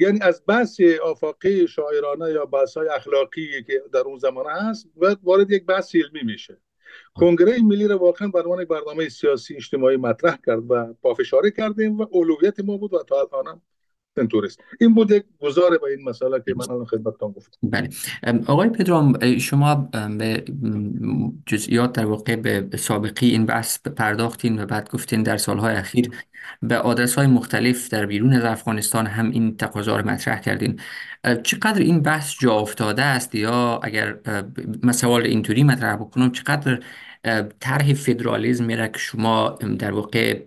یعنی 0.00 0.18
از 0.22 0.42
بحث 0.48 0.80
آفاقی 1.04 1.68
شاعرانه 1.68 2.30
یا 2.32 2.44
بحث 2.44 2.76
های 2.76 2.88
اخلاقی 2.88 3.62
که 3.66 3.82
در 3.92 4.00
اون 4.00 4.18
زمانه 4.18 4.50
هست 4.50 4.86
وارد 5.22 5.50
یک 5.50 5.66
بحث 5.66 5.94
علمی 5.94 6.32
میشه. 6.32 6.58
کنگره 7.14 7.62
ملی 7.62 7.88
را 7.88 7.98
واقعا 7.98 8.28
به 8.28 8.40
عنوان 8.40 8.64
برنامه 8.64 9.08
سیاسی 9.08 9.56
اجتماعی 9.56 9.96
مطرح 9.96 10.38
کرد 10.46 10.70
و 10.70 10.94
پافشاری 11.02 11.50
کردیم 11.50 11.98
و 11.98 12.06
اولویت 12.10 12.60
ما 12.60 12.76
بود 12.76 12.94
و 12.94 13.02
تا 13.02 13.28
الان 13.32 13.62
این 14.16 14.28
توریست 14.28 14.60
این 14.80 14.94
بود 14.94 15.10
یک 15.10 15.24
گزاره 15.40 15.78
به 15.78 15.86
این 15.86 16.08
مسئله 16.08 16.42
که 16.46 16.54
من 16.56 16.70
الان 16.70 16.84
خدمتتان 16.84 17.32
گفتم 17.32 17.58
بله 17.62 17.88
آقای 18.46 18.68
پدرام 18.68 19.38
شما 19.38 19.74
به 20.18 20.44
جزئیات 21.46 21.92
در 21.92 22.06
واقع 22.06 22.36
به 22.36 22.76
سابقی 22.76 23.30
این 23.30 23.46
بحث 23.46 23.78
پرداختین 23.78 24.62
و 24.62 24.66
بعد 24.66 24.90
گفتین 24.90 25.22
در 25.22 25.36
سالهای 25.36 25.74
اخیر 25.74 26.10
به 26.62 26.78
آدرس 26.78 27.14
های 27.14 27.26
مختلف 27.26 27.88
در 27.88 28.06
بیرون 28.06 28.32
از 28.32 28.44
افغانستان 28.44 29.06
هم 29.06 29.30
این 29.30 29.56
تقاضا 29.56 29.96
رو 29.96 30.08
مطرح 30.08 30.40
کردین 30.40 30.80
چقدر 31.42 31.80
این 31.80 32.02
بحث 32.02 32.34
جا 32.40 32.54
افتاده 32.54 33.02
است 33.02 33.34
یا 33.34 33.80
اگر 33.82 34.18
من 34.82 34.92
سوال 34.92 35.22
اینطوری 35.22 35.64
مطرح 35.64 35.96
بکنم 35.96 36.32
چقدر 36.32 36.80
طرح 37.60 37.92
فدرالیزم 37.94 38.70
را 38.70 38.88
که 38.88 38.98
شما 38.98 39.48
در 39.78 39.92
واقع 39.92 40.42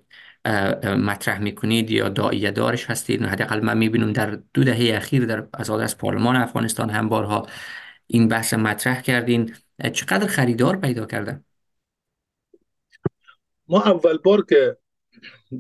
مطرح 0.84 1.42
می‌کنید 1.42 1.92
یا 1.92 2.10
داعیه 2.10 2.52
دارش 2.52 2.90
هستید. 2.90 3.24
حداقل 3.24 3.60
من 3.60 3.78
می‌بینم 3.78 4.14
در 4.14 4.40
دو 4.54 4.64
دهه 4.64 4.96
اخیر 4.98 5.26
در 5.26 5.48
از 5.54 5.70
از 5.70 5.98
پارلمان 5.98 6.36
افغانستان 6.36 6.90
هم 6.90 7.10
بارها 7.10 7.48
این 8.08 8.28
بحث 8.28 8.54
مطرح 8.54 9.02
کردین. 9.02 9.56
چقدر 9.94 10.28
خریدار 10.28 10.78
پیدا 10.78 11.06
کرده؟ 11.06 11.42
ما 13.68 13.82
اول 13.82 14.18
بار 14.18 14.46
که 14.46 14.78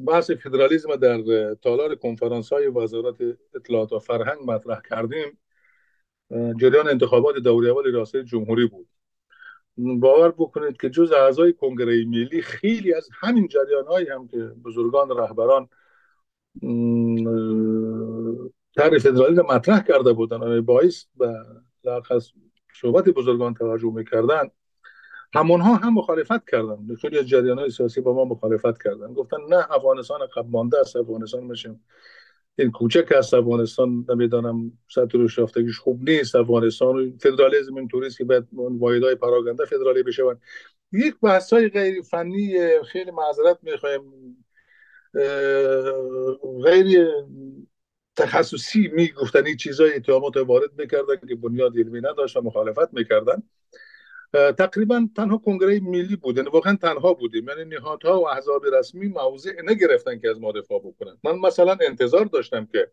بحث 0.07 0.31
فدرالیزم 0.31 0.95
در 0.95 1.53
تالار 1.53 1.95
کنفرانس 1.95 2.53
های 2.53 2.67
وزارت 2.67 3.15
اطلاعات 3.55 3.93
و 3.93 3.99
فرهنگ 3.99 4.37
مطرح 4.45 4.81
کردیم. 4.89 5.39
جریان 6.31 6.87
انتخابات 6.87 7.35
دوره 7.35 7.69
اول 7.69 7.91
ریاست 7.91 8.17
جمهوری 8.17 8.65
بود. 8.67 8.87
باور 9.77 10.31
بکنید 10.31 10.77
که 10.77 10.89
جز 10.89 11.11
اعضای 11.11 11.53
کنگره 11.53 12.05
ملی 12.05 12.41
خیلی 12.41 12.93
از 12.93 13.09
همین 13.19 13.47
جریان 13.47 13.85
هایی 13.85 14.09
هم 14.09 14.27
که 14.27 14.37
بزرگان 14.37 15.09
رهبران 15.09 15.69
طرح 18.75 18.97
فدرالیسم 18.97 19.41
مطرح 19.41 19.83
کرده 19.83 20.13
بودن 20.13 20.37
و 20.37 20.61
باعث 20.61 21.03
به 21.17 21.33
صحبت 22.81 23.09
بزرگان 23.09 23.53
توجه 23.53 23.93
می‌کردن 23.93 24.49
همونها 25.33 25.75
هم 25.75 25.93
مخالفت 25.93 26.49
کردن. 26.49 26.95
خیلی 27.01 27.19
از 27.19 27.25
جریان 27.25 27.59
های 27.59 27.69
سیاسی 27.69 28.01
با 28.01 28.13
ما 28.13 28.25
مخالفت 28.25 28.83
کردن. 28.83 29.13
گفتن 29.13 29.37
نه 29.49 29.71
افغانستان 29.71 30.19
قبل 30.35 30.49
مانده 30.49 30.79
است 30.79 30.95
افغانستان 30.95 31.43
میشیم 31.43 31.83
این 32.57 32.71
کوچک 32.71 33.11
است 33.11 33.33
افغانستان 33.33 34.05
نمی‌دانم 34.09 34.71
سطح 34.87 35.17
روش 35.17 35.39
رفتگیش 35.39 35.79
خوب 35.79 36.09
نیست. 36.09 36.35
افغانستان 36.35 37.17
فدرالیسم 37.17 37.75
این 37.75 37.87
توریست 37.87 38.17
که 38.17 38.23
باید 38.23 38.43
واحدهای 38.53 39.15
پراگنده 39.15 39.65
فدرالی 39.65 40.03
بشون. 40.03 40.37
یک 40.91 41.15
بحث 41.21 41.53
های 41.53 41.69
غیر 41.69 42.01
فنی 42.01 42.57
خیلی 42.91 43.11
معذرت 43.11 43.57
می‌خوایم. 43.61 44.01
غیر 46.63 47.07
تخصصی 48.15 48.87
می‌گفتن 48.93 49.45
این 49.45 49.57
چیزای 49.57 49.93
اتهامات 49.93 50.37
وارد 50.37 50.69
می‌کردن 50.77 51.15
که 51.27 51.35
بنیاد 51.35 51.77
علمی 51.77 52.01
نداشت 52.01 52.37
و 52.37 52.41
مخالفت 52.41 52.93
می‌کردن. 52.93 53.43
تقریبا 54.33 55.07
تنها 55.15 55.37
کنگره 55.37 55.79
ملی 55.79 56.15
بود 56.15 56.37
یعنی 56.37 56.49
واقعا 56.49 56.77
تنها 56.81 57.13
بودیم. 57.13 57.49
یعنی 57.49 57.65
نهادها 57.75 58.19
و 58.19 58.27
احزاب 58.29 58.65
رسمی 58.65 59.07
موضع 59.07 59.51
نگرفتن 59.65 60.19
که 60.19 60.29
از 60.29 60.41
ما 60.41 60.51
دفاع 60.51 60.79
بکنن. 60.79 61.17
من 61.23 61.39
مثلا 61.39 61.77
انتظار 61.87 62.25
داشتم 62.25 62.65
که 62.65 62.91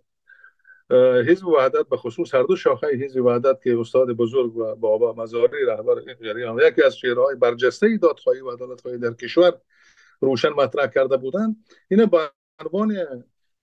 حزب 1.26 1.46
وحدت 1.46 1.88
به 1.88 1.96
خصوص 1.96 2.34
هر 2.34 2.42
دو 2.42 2.56
شاخه 2.56 2.86
حزب 2.86 3.24
وحدت 3.24 3.62
که 3.62 3.80
استاد 3.80 4.10
بزرگ 4.10 4.56
و 4.56 4.74
بابا 4.74 5.12
مزاری 5.12 5.64
رهبر 5.66 6.02
یکی 6.68 6.82
از 6.82 6.96
شعرهای 6.96 7.36
برجسته 7.36 7.96
دادخواهی 7.96 8.40
و 8.40 8.50
عدالتخواهی 8.50 8.98
در 8.98 9.12
کشور 9.12 9.52
روشن 10.20 10.48
مطرح 10.48 10.86
کرده 10.86 11.16
بودند. 11.16 11.56
اینا 11.90 12.06
با 12.06 12.30
عنوان 12.60 12.96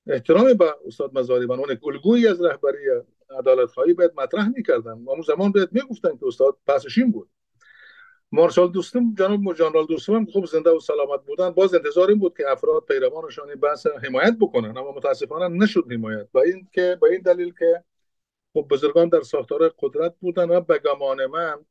احترام 0.07 0.53
به 0.53 0.75
استاد 0.87 1.17
مزاری 1.17 1.47
به 1.47 1.53
عنوان 1.53 1.77
الگویی 1.83 2.27
از 2.27 2.41
رهبری 2.41 2.77
عدالتخواهی 3.39 3.93
باید 3.93 4.11
مطرح 4.17 4.49
می‌کردن. 4.49 4.91
و 4.91 5.09
اون 5.09 5.21
زمان 5.21 5.51
باید 5.51 5.69
می‌گفتن 5.71 6.17
که 6.17 6.27
استاد 6.27 6.57
پسشین 6.67 7.11
بود. 7.11 7.29
مارشال 8.31 8.71
دوستم 8.71 9.13
جناب 9.17 9.53
جنرال 9.53 9.85
دوستم 9.85 10.13
هم 10.13 10.25
خوب 10.25 10.45
زنده 10.45 10.69
و 10.69 10.79
سلامت 10.79 11.25
بودن. 11.25 11.49
باز 11.49 11.73
انتظار 11.73 12.09
این 12.09 12.19
بود 12.19 12.37
که 12.37 12.51
افراد 12.51 12.83
پیروانشان 12.87 13.49
این 13.49 13.59
بحث 13.59 13.87
حمایت 13.87 14.35
بکنن 14.39 14.77
اما 14.77 14.91
متاسفانه 14.91 15.57
نشد 15.57 15.91
حمایت. 15.91 16.27
و 16.33 16.39
این 16.39 16.67
که 16.71 16.97
با 17.01 17.07
این 17.07 17.21
دلیل 17.21 17.53
که 17.59 17.83
خب 18.53 18.67
بزرگان 18.69 19.09
در 19.09 19.21
ساختار 19.21 19.73
قدرت 19.79 20.15
بودن 20.19 20.49
و 20.49 20.61
به 20.61 20.79
گمان 20.79 21.25
من 21.25 21.65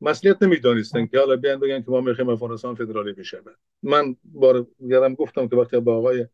مسئولیت 0.00 0.42
نمی‌دانستن 0.42 1.06
که 1.06 1.18
حالا 1.18 1.36
بیان 1.36 1.60
بگن 1.60 1.82
که 1.82 1.90
ما 1.90 2.00
می‌خوایم 2.00 2.30
افغانستان 2.30 2.74
فدرالی 2.74 3.12
بشه 3.12 3.42
من 3.82 4.16
بار 4.24 4.66
گرم 4.90 5.14
گفتم 5.14 5.48
که 5.48 5.56
وقتی 5.56 5.80
با 5.80 5.96
آقای 5.96 6.26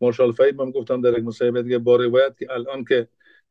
مارشال 0.00 0.32
فید 0.32 0.56
من 0.56 0.70
گفتم 0.70 1.00
در 1.00 1.18
یک 1.18 1.24
مصاحبه 1.24 1.62
دیگه 1.62 1.78
با 1.78 1.96
روایت 1.96 2.38
که 2.38 2.52
الان 2.52 2.84
که 2.84 3.08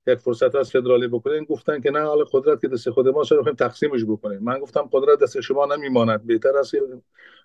یک 0.07 0.19
فرصت 0.19 0.55
از 0.55 0.71
فدرالی 0.71 1.07
بکنین. 1.07 1.43
گفتن 1.43 1.81
که 1.81 1.91
نه 1.91 2.01
حال 2.01 2.23
قدرت 2.23 2.61
که 2.61 2.67
دست 2.67 2.89
خود 2.89 3.07
ما 3.07 3.23
چرا 3.23 3.53
تقسیمش 3.53 4.05
بکنیم. 4.05 4.39
من 4.43 4.59
گفتم 4.59 4.89
قدرت 4.91 5.19
دست 5.19 5.41
شما 5.41 5.65
نمیماند. 5.65 6.25
بهتر 6.25 6.57
است 6.57 6.75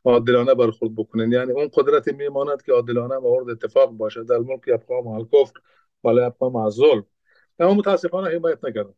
عادلانه 0.05 0.55
برخورد 0.55 0.95
بکنین. 0.95 1.33
یعنی 1.33 1.53
اون 1.53 1.71
قدرت 1.75 2.09
میماند 2.09 2.63
که 2.63 2.73
عادلانه 2.73 3.19
مورد 3.19 3.51
اتفاق 3.51 3.91
باشه 3.91 4.25
در 4.25 4.39
ملک 4.39 4.69
ابقا 4.69 5.01
مع 5.01 5.11
الکفر 5.11 5.61
ولی 6.05 6.21
ابقا 6.21 6.51
مع 6.51 6.65
الظلم. 6.65 7.07
اما 7.59 7.75
متاسفانه 7.75 8.31
حمایت 8.31 8.65
نکردن 8.65 8.95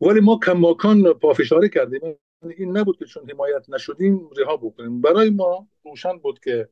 ولی 0.00 0.20
ما 0.20 0.38
کماکان 0.46 1.12
پافشاری 1.12 1.68
کردیم. 1.68 2.00
این 2.56 2.76
نبود 2.76 2.96
که 2.96 3.04
چون 3.04 3.30
حمایت 3.30 3.70
نشدیم 3.70 4.30
رها 4.36 4.56
بکنیم. 4.56 5.00
برای 5.00 5.30
ما 5.30 5.68
روشن 5.84 6.18
بود 6.18 6.40
که 6.40 6.68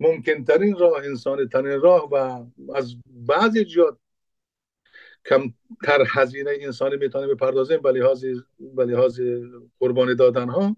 ممکن 0.00 0.44
ترین 0.44 0.76
راه 0.78 1.04
انسانی 1.04 1.46
ترین 1.48 1.80
راه 1.80 2.08
و 2.10 2.44
از 2.74 2.96
بعضی 3.06 3.64
جهات 3.64 3.98
کمتر 5.28 6.04
هزینه 6.08 6.50
انسانی 6.60 6.96
می‌تونه 6.96 7.26
بپردازیم 7.26 7.82
به 7.82 7.92
لحاظ 7.92 8.24
به 8.58 8.84
لحاظ 8.84 9.20
قربانی 9.80 10.14
دادن 10.14 10.48
ها 10.48 10.76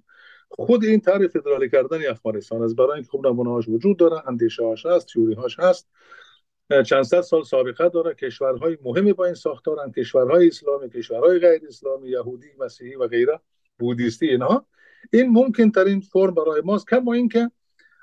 خود 0.50 0.84
این 0.84 1.00
طرح 1.00 1.26
فدرالی 1.26 1.70
کردن 1.70 2.10
افغانستان 2.10 2.62
از 2.62 2.76
برای 2.76 2.92
اینکه 2.92 3.08
خوب 3.10 3.26
نمونه 3.26 3.50
وجود 3.50 3.96
داره 3.96 4.28
اندیشه 4.28 4.64
هاش 4.64 4.86
هست 4.86 5.06
تیوری 5.06 5.34
هاش 5.34 5.58
هست. 5.60 5.88
چند 6.86 7.02
صد 7.02 7.20
سال 7.20 7.42
سابقه 7.42 7.88
داره. 7.88 8.14
کشورهای 8.14 8.78
مهمی 8.84 9.12
با 9.12 9.24
این 9.24 9.34
ساختارن. 9.34 9.92
کشورهای 9.92 10.48
اسلامی 10.48 10.90
کشورهای 10.90 11.38
غیر 11.38 11.60
اسلامی 11.68 12.08
یهودی 12.08 12.46
مسیحی 12.58 12.96
و 12.96 13.08
غیره 13.08 13.40
بودیستی 13.78 14.28
اینها. 14.28 14.66
این 15.12 15.30
ممکن 15.30 15.70
ترین 15.70 16.00
فرم 16.00 16.34
برای 16.34 16.60
ماست. 16.64 16.88
کما 16.88 17.12
اینکه 17.12 17.50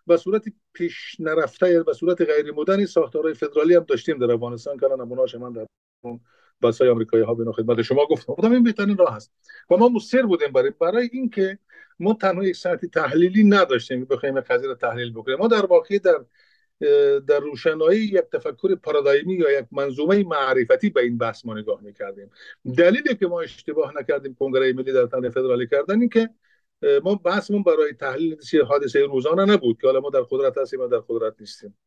به 0.07 0.17
صورت 0.17 0.43
پیش 0.73 1.15
نرفته 1.19 1.83
به 1.83 1.93
صورت 1.93 2.21
غیر 2.21 2.51
مدرنی 2.51 2.85
ساختارهای 2.85 3.33
فدرالی 3.33 3.75
هم 3.75 3.83
داشتیم 3.83 4.17
در 4.19 4.31
افغانستان. 4.31 4.77
که 4.77 4.87
نمونهاش 4.87 5.35
من 5.35 5.53
در 5.53 5.65
بسای 6.61 6.89
آمریکایی 6.89 7.23
ها 7.23 7.33
بنا 7.33 7.51
خدمت 7.51 7.81
شما 7.81 8.05
گفتم. 8.05 8.33
گفتم 8.33 8.51
این 8.51 8.63
بهترین 8.63 8.97
راه 8.97 9.15
است 9.15 9.31
و 9.71 9.77
ما 9.77 9.89
مصر 9.89 10.21
بودیم 10.21 10.51
برای 10.51 10.71
برای 10.79 11.09
اینکه 11.13 11.59
ما 11.99 12.13
تنها 12.13 12.43
یک 12.43 12.55
سطح 12.55 12.87
تحلیلی 12.87 13.43
نداشتیم 13.43 14.05
بخوایم 14.05 14.39
قضیه 14.39 14.67
رو 14.67 14.75
تحلیل 14.75 15.11
بکنیم. 15.11 15.37
ما 15.37 15.47
در 15.47 15.65
واقع 15.65 15.97
در 15.97 16.25
در 17.27 17.39
روشنایی 17.39 17.99
یک 17.99 18.23
تفکر 18.33 18.75
پارادایمی 18.75 19.33
یا 19.33 19.59
یک 19.59 19.65
منظومه 19.71 20.23
معرفتی 20.23 20.89
به 20.89 21.01
این 21.01 21.17
بحث 21.17 21.45
ما 21.45 21.53
نگاه 21.53 21.81
می‌کردیم. 21.81 22.29
دلیلی 22.77 23.15
که 23.15 23.27
ما 23.27 23.41
اشتباه 23.41 23.93
نکردیم 23.99 24.35
کنگره 24.35 24.73
ملی 24.73 24.93
در 24.93 25.05
تن 25.05 25.29
فدرالی 25.29 25.67
کردن 25.67 25.99
این 25.99 26.09
که 26.09 26.29
ما 27.03 27.15
بحثمون 27.15 27.63
برای 27.63 27.93
تحلیل 27.93 28.37
حادثه 28.67 28.99
روزانه 28.99 29.45
نبود 29.45 29.77
که 29.81 29.87
حالا 29.87 29.99
ما 29.99 30.09
در 30.09 30.21
قدرت 30.21 30.57
هستیم 30.57 30.79
و 30.79 30.87
در 30.87 30.97
قدرت 31.09 31.33
نیستیم. 31.39 31.77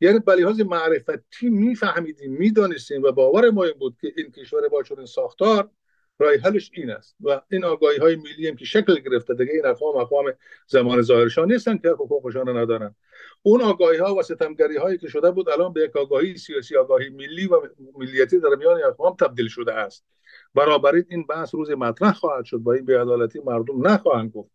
یعنی 0.00 0.18
به 0.18 0.34
لحاظ 0.34 0.60
معرفتی 0.60 1.50
میفهمیدیم 1.50 2.32
می‌دانستیم 2.32 3.02
و 3.02 3.12
باور 3.12 3.50
ما 3.50 3.64
این 3.64 3.74
بود 3.78 3.96
که 4.00 4.12
این 4.16 4.30
کشور 4.30 4.68
با 4.68 4.82
چنین 4.82 5.06
ساختار 5.06 5.70
رای 6.18 6.38
حلش 6.38 6.70
این 6.74 6.90
است 6.90 7.16
و 7.20 7.40
این 7.50 7.64
آگاهی 7.64 7.98
های 7.98 8.16
ملی 8.16 8.48
هم 8.48 8.56
که 8.56 8.64
شکل 8.64 8.94
گرفته 8.94 9.34
دیگه 9.34 9.52
این 9.52 9.66
اقوام 9.66 9.96
اقوام 9.96 10.32
زمان 10.66 11.02
ظاهرشان 11.02 11.52
نیستن 11.52 11.78
که 11.78 11.88
حقوقشان 11.88 12.56
ندارن. 12.56 12.94
اون 13.42 13.62
آگاهی 13.62 13.98
ها 13.98 14.14
و 14.14 14.22
ستمگری 14.22 14.76
هایی 14.76 14.98
که 14.98 15.08
شده 15.08 15.30
بود 15.30 15.48
الان 15.48 15.72
به 15.72 15.80
یک 15.80 15.96
آگاهی 15.96 16.36
سیاسی 16.36 16.76
آگاهی 16.76 17.08
ملی 17.08 17.46
و 17.46 17.60
ملیتی 17.94 18.40
در 18.40 18.54
میان 18.58 18.80
اقوام 18.84 19.16
تبدیل 19.16 19.48
شده 19.48 19.74
است. 19.74 20.04
برابری 20.54 21.04
این 21.08 21.26
بحث 21.26 21.54
روز 21.54 21.70
مطرح 21.70 22.12
خواهد 22.12 22.44
شد. 22.44 22.58
با 22.58 22.72
این 22.72 22.84
بیعدالتی 22.84 23.40
مردم 23.44 23.86
نخواهند 23.88 24.30
گفت. 24.30 24.50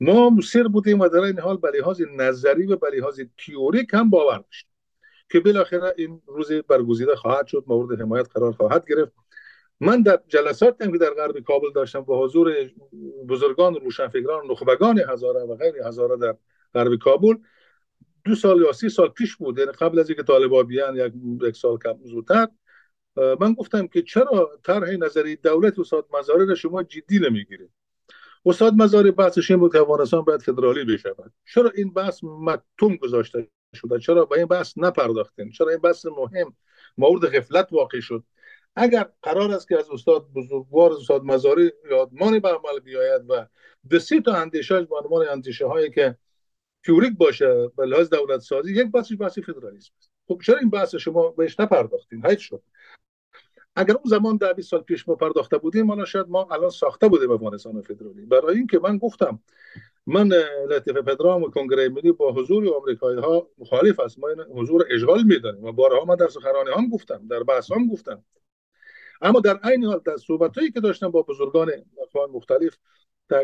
ما 0.00 0.30
مصر 0.30 0.68
بودیم 0.68 1.00
و 1.00 1.08
در 1.08 1.18
این 1.18 1.38
حال 1.38 1.56
به 1.56 1.70
لحاظ 1.78 2.02
نظری 2.16 2.66
و 2.66 2.76
به 2.76 2.90
لحاظ 2.90 3.20
تیوری 3.38 3.86
کم 3.86 4.10
باور 4.10 4.38
داشتیم 4.38 4.70
که 5.30 5.40
بالاخره 5.40 5.94
این 5.96 6.22
روز 6.26 6.52
برگزیده 6.52 7.16
خواهد 7.16 7.46
شد. 7.46 7.64
مورد 7.66 8.00
حمایت 8.00 8.28
قرار 8.28 8.52
خواهد 8.52 8.84
گرفت. 8.88 9.12
من 9.80 10.02
در 10.02 10.20
جلسات 10.28 10.78
که 10.78 10.98
در 10.98 11.10
غرب 11.10 11.40
کابل 11.40 11.72
داشتم 11.74 12.00
با 12.00 12.24
حضور 12.24 12.54
بزرگان 13.28 13.74
روشنفکران 13.74 14.46
نخبگان 14.50 15.00
هزاره 15.08 15.40
و 15.40 15.56
غیر 15.56 15.74
هزاره 15.86 16.16
در 16.16 16.36
غرب 16.74 16.98
کابل 16.98 17.34
دو 18.24 18.34
سال 18.34 18.60
یا 18.62 18.72
سی 18.72 18.88
سال 18.88 19.08
پیش 19.08 19.36
بود. 19.36 19.58
یعنی 19.58 19.72
قبل 19.72 19.98
از 19.98 20.10
اینکه 20.10 20.22
طالبا 20.22 20.62
بیان 20.62 20.96
یک, 20.96 21.12
یک 21.42 21.56
سال 21.56 21.78
کم 21.78 21.98
زودتر 22.04 22.48
من 23.16 23.52
گفتم 23.52 23.86
که 23.86 24.02
چرا 24.02 24.58
طرح 24.64 24.90
نظری 24.90 25.36
دولت 25.36 25.78
استاد 25.78 26.06
مزاری 26.12 26.46
را 26.46 26.54
شما 26.54 26.82
جدی 26.82 27.18
نمی‌گیرید؟ 27.18 27.70
استاد 28.46 28.74
مزاری 28.74 29.10
بحثش 29.10 29.50
این 29.50 29.60
بود 29.60 29.72
که 29.72 29.80
افغانستان 29.80 30.22
باید 30.22 30.42
فدرالی 30.42 30.84
بشود. 30.84 31.32
چرا 31.54 31.72
این 31.74 31.92
بحث 31.92 32.20
مکتوم 32.22 32.96
گذاشته 32.96 33.48
شده؟ 33.74 33.98
چرا 33.98 34.24
به 34.24 34.38
این 34.38 34.46
بحث 34.46 34.72
نپرداختین؟ 34.76 35.50
چرا 35.50 35.68
این 35.70 35.78
بحث 35.78 36.06
مهم 36.06 36.56
مورد 36.98 37.36
غفلت 37.36 37.68
واقع 37.72 38.00
شد؟ 38.00 38.24
اگر 38.76 39.08
قرار 39.22 39.50
است 39.50 39.68
که 39.68 39.78
از 39.78 39.90
استاد 39.90 40.28
بزرگوار 40.34 40.92
استاد 40.92 41.24
مزاری 41.24 41.72
یادمانی 41.90 42.40
به 42.40 42.48
عمل 42.48 42.80
بیاید 42.84 43.22
و 43.28 43.46
دو 43.90 43.98
سه 43.98 44.20
تا 44.20 44.34
اندیشه 44.34 44.80
به 44.80 44.96
عنوان 44.96 45.28
اندیشه 45.28 45.66
هایی 45.66 45.90
که 45.90 46.16
تیوریک 46.84 47.12
باشه 47.16 47.68
به 47.76 47.86
لحاظ 47.86 48.08
دولت 48.08 48.40
سازی 48.40 48.72
یک 48.72 48.90
بحثی 48.92 49.16
بحثی 49.16 49.42
فدرالیسم 49.42 49.92
است. 49.98 50.10
خب 50.28 50.40
چرا 50.44 50.58
این 50.58 50.70
بحث 50.70 50.94
شما 50.94 51.28
بهش 51.28 51.60
نپرداختین؟ 51.60 52.26
حیف 52.26 52.40
شد. 52.40 52.62
اگر 53.76 53.94
اون 53.94 54.04
زمان 54.04 54.36
در 54.36 54.52
20 54.52 54.70
سال 54.70 54.80
پیش 54.80 55.08
ما 55.08 55.14
پرداخته 55.14 55.58
بودیم 55.58 55.86
ما 55.86 56.04
شاید 56.04 56.28
ما 56.28 56.48
الان 56.50 56.70
ساخته 56.70 57.08
بودیم 57.08 57.30
افغانستان 57.30 57.80
فدرالی. 57.80 58.26
برای 58.26 58.56
اینکه 58.56 58.78
من 58.78 58.98
گفتم 58.98 59.40
من 60.06 60.32
لطیف 60.70 60.96
پدرام 60.96 61.42
و 61.42 61.50
کنگره 61.50 61.88
ملی 61.88 62.12
با 62.12 62.32
حضور 62.32 62.74
آمریکایی 62.74 63.20
ها 63.20 63.48
مخالف 63.58 64.00
است. 64.00 64.18
ما 64.18 64.28
حضور 64.54 64.86
اشغال 64.90 65.22
می‌دانیم 65.22 65.64
و 65.64 65.72
بارها 65.72 66.04
من 66.04 66.16
در 66.16 66.28
سخنرانی 66.28 66.70
هم 66.76 66.88
گفتم 66.88 67.26
در 67.30 67.42
بحث 67.42 67.72
هم 67.72 67.88
گفتم. 67.88 68.24
اما 69.22 69.40
در 69.40 69.56
عین 69.56 69.84
حال 69.84 70.00
در 70.04 70.16
صحبت 70.16 70.58
هایی 70.58 70.70
که 70.70 70.80
داشتم 70.80 71.10
با 71.10 71.22
بزرگان 71.22 71.70
مختلف 72.32 72.78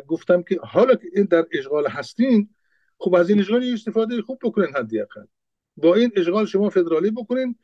گفتم 0.07 0.43
که 0.43 0.59
حالا 0.63 0.95
که 0.95 1.09
این 1.15 1.25
در 1.25 1.47
اشغال 1.53 1.87
هستین 1.87 2.49
خب 2.99 3.15
از 3.15 3.31
این 3.31 3.41
اشغال 3.41 3.71
استفاده 3.73 4.23
خوب 4.23 4.39
بکنین 4.43 4.69
حداقل. 4.75 5.25
با 5.77 5.95
این 5.95 6.13
اشغال 6.17 6.47
شما 6.47 6.71
فدرالی 6.71 7.11
بکنین 7.11 7.57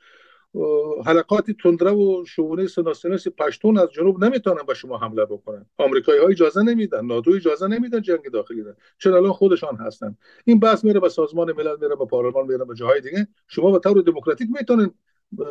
حلقات 1.06 1.50
تندره 1.50 1.90
و 1.90 2.24
شونه 2.24 2.66
سناسناس 2.66 3.28
پشتون 3.28 3.78
از 3.78 3.92
جنوب 3.92 4.24
نمی‌تونن 4.24 4.62
به 4.68 4.74
شما 4.74 4.98
حمله 4.98 5.24
بکنن. 5.24 5.66
آمریکایی 5.78 6.20
ها 6.20 6.26
اجازه 6.26 6.62
نمیدن 6.62 7.06
ناتو 7.06 7.30
اجازه 7.30 7.66
نمیدن 7.66 8.02
جنگ 8.02 8.30
داخلی 8.32 8.62
را 8.62 8.76
چون 8.98 9.12
الان 9.12 9.32
خودشان 9.32 9.76
هستن. 9.76 10.16
این 10.44 10.60
بحث 10.60 10.84
میره 10.84 11.00
به 11.00 11.08
سازمان 11.08 11.52
ملل 11.52 11.76
میره 11.80 11.96
به 11.96 12.06
پارلمان 12.06 12.46
میره 12.46 12.64
به 12.64 12.74
جاهای 12.74 13.00
دیگه. 13.00 13.28
شما 13.48 13.70
به 13.70 13.78
طور 13.78 14.02
دموکراتیک 14.02 14.48
می‌تونین 14.58 14.94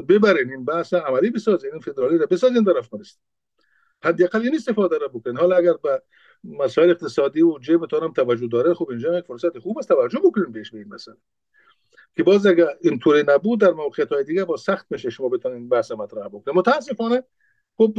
ببرین 0.10 0.52
این 0.52 0.66
بحث 0.66 0.94
عملی 0.94 1.30
بسازین 1.30 1.72
این 1.72 1.82
فدرالی 1.82 2.18
را 2.18 2.26
بسازین 2.26 2.64
در 2.64 2.78
افغانستان. 2.78 3.24
حداقل 4.04 4.42
این 4.42 4.56
استفاده 4.56 4.98
را 4.98 5.08
بکنین. 5.08 5.38
حالا 5.38 5.56
اگر 5.56 5.74
به 5.84 6.02
مسائل 6.44 6.90
اقتصادی 6.90 7.42
و 7.42 7.60
جیبتون 7.60 8.04
هم 8.04 8.14
توجه 8.14 8.48
داره 8.48 8.74
خب 8.74 8.90
اینجا 8.90 9.18
یک 9.18 9.26
فرصت 9.26 9.60
خوب 9.60 9.78
است 9.78 9.88
توجه 9.88 10.20
بکنین 10.20 10.52
بهش 10.52 10.72
به 10.72 10.78
این 10.78 10.88
مسئله. 10.88 11.18
که 12.18 12.24
باز 12.24 12.46
اگر 12.46 12.68
اینطوری 12.82 13.24
نبود 13.28 13.60
در 13.60 13.72
موقعیت 13.72 14.10
های 14.10 14.24
دیگه 14.24 14.46
با 14.46 14.58
سخت 14.58 14.86
میشه 14.90 15.10
شما 15.10 15.30
بتونین 15.30 15.70
بحث 15.70 15.92
مطرح 15.92 16.28
بکنید 16.28 16.58
متاسفانه 16.58 17.24
خب 17.78 17.94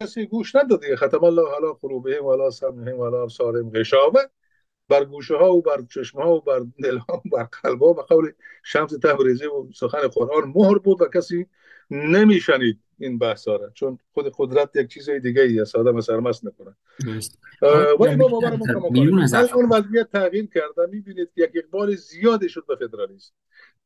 کسی 0.00 0.26
گوش 0.26 0.56
نداد 0.56 0.80
دیگه 0.80 0.96
ختم 0.96 1.24
الله 1.24 1.50
حالا 1.50 1.72
قلوبهم 1.72 2.24
ولا 2.24 2.50
سمعهم 2.50 2.98
ولا 2.98 3.22
ابصارهم 3.22 3.70
غشاوه. 3.70 4.20
بر 4.88 5.04
گوشه 5.04 5.36
ها 5.36 5.52
و 5.52 5.62
بر 5.62 5.82
چشم 5.94 6.18
ها 6.18 6.34
و 6.34 6.40
بر 6.40 6.66
دل 6.82 6.98
ها 6.98 7.22
و 7.24 7.28
بر 7.32 7.42
قلب 7.44 7.82
ها 7.82 7.88
و 7.88 8.02
قول 8.02 8.32
شمس 8.62 8.90
تبریزی 8.90 9.46
و 9.46 9.72
سخن 9.74 10.08
قرآن 10.08 10.52
مهر 10.54 10.78
بود 10.78 11.02
و 11.02 11.06
کسی 11.14 11.46
نمیشنید. 11.90 12.80
این 13.00 13.18
بحث 13.18 13.48
را 13.48 13.70
چون 13.74 13.98
خود 14.12 14.32
قدرت 14.38 14.76
یک 14.76 14.88
چیز 14.88 15.10
دیگه 15.10 15.42
ای 15.42 15.60
است 15.60 15.76
آدم 15.76 16.00
سرمست 16.00 16.44
می‌کنه. 16.44 16.76
ولی 18.00 18.16
ما 18.16 18.40
اون 19.54 19.68
وضعیت 19.68 20.10
تغییر 20.12 20.48
کرده 20.54 20.86
می‌بینید 20.90 21.30
یک 21.36 21.50
اقبال 21.54 21.94
زیادی 21.94 22.48
شد 22.48 22.64
به 22.68 22.76
فدرالیسم. 22.76 23.32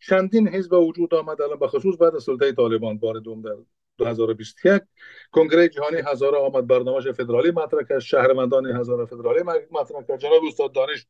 چندین 0.01 0.49
حزب 0.49 0.73
وجود 0.73 1.15
آمد 1.15 1.43
الان 1.43 1.59
به 1.59 1.69
خصوص 1.69 1.97
بعد 2.01 2.15
از 2.15 2.23
سلطه 2.23 2.53
طالبان 2.53 2.99
بار 2.99 3.19
دوم 3.19 3.43
در 3.43 3.57
2021 3.99 4.83
کنگره 5.33 5.69
جهانی 5.69 5.97
هزاره 6.07 6.39
آمد 6.39 6.67
برنامه 6.67 7.13
فدرالی 7.13 7.51
مطرح 7.51 7.83
کرد. 7.83 7.99
شهروندان 7.99 8.67
هزاره 8.67 9.05
فدرالی 9.05 9.43
مطرح 9.71 10.03
کرد. 10.09 10.21
جناب 10.21 10.43
استاد 10.49 10.73
دانش 10.73 11.07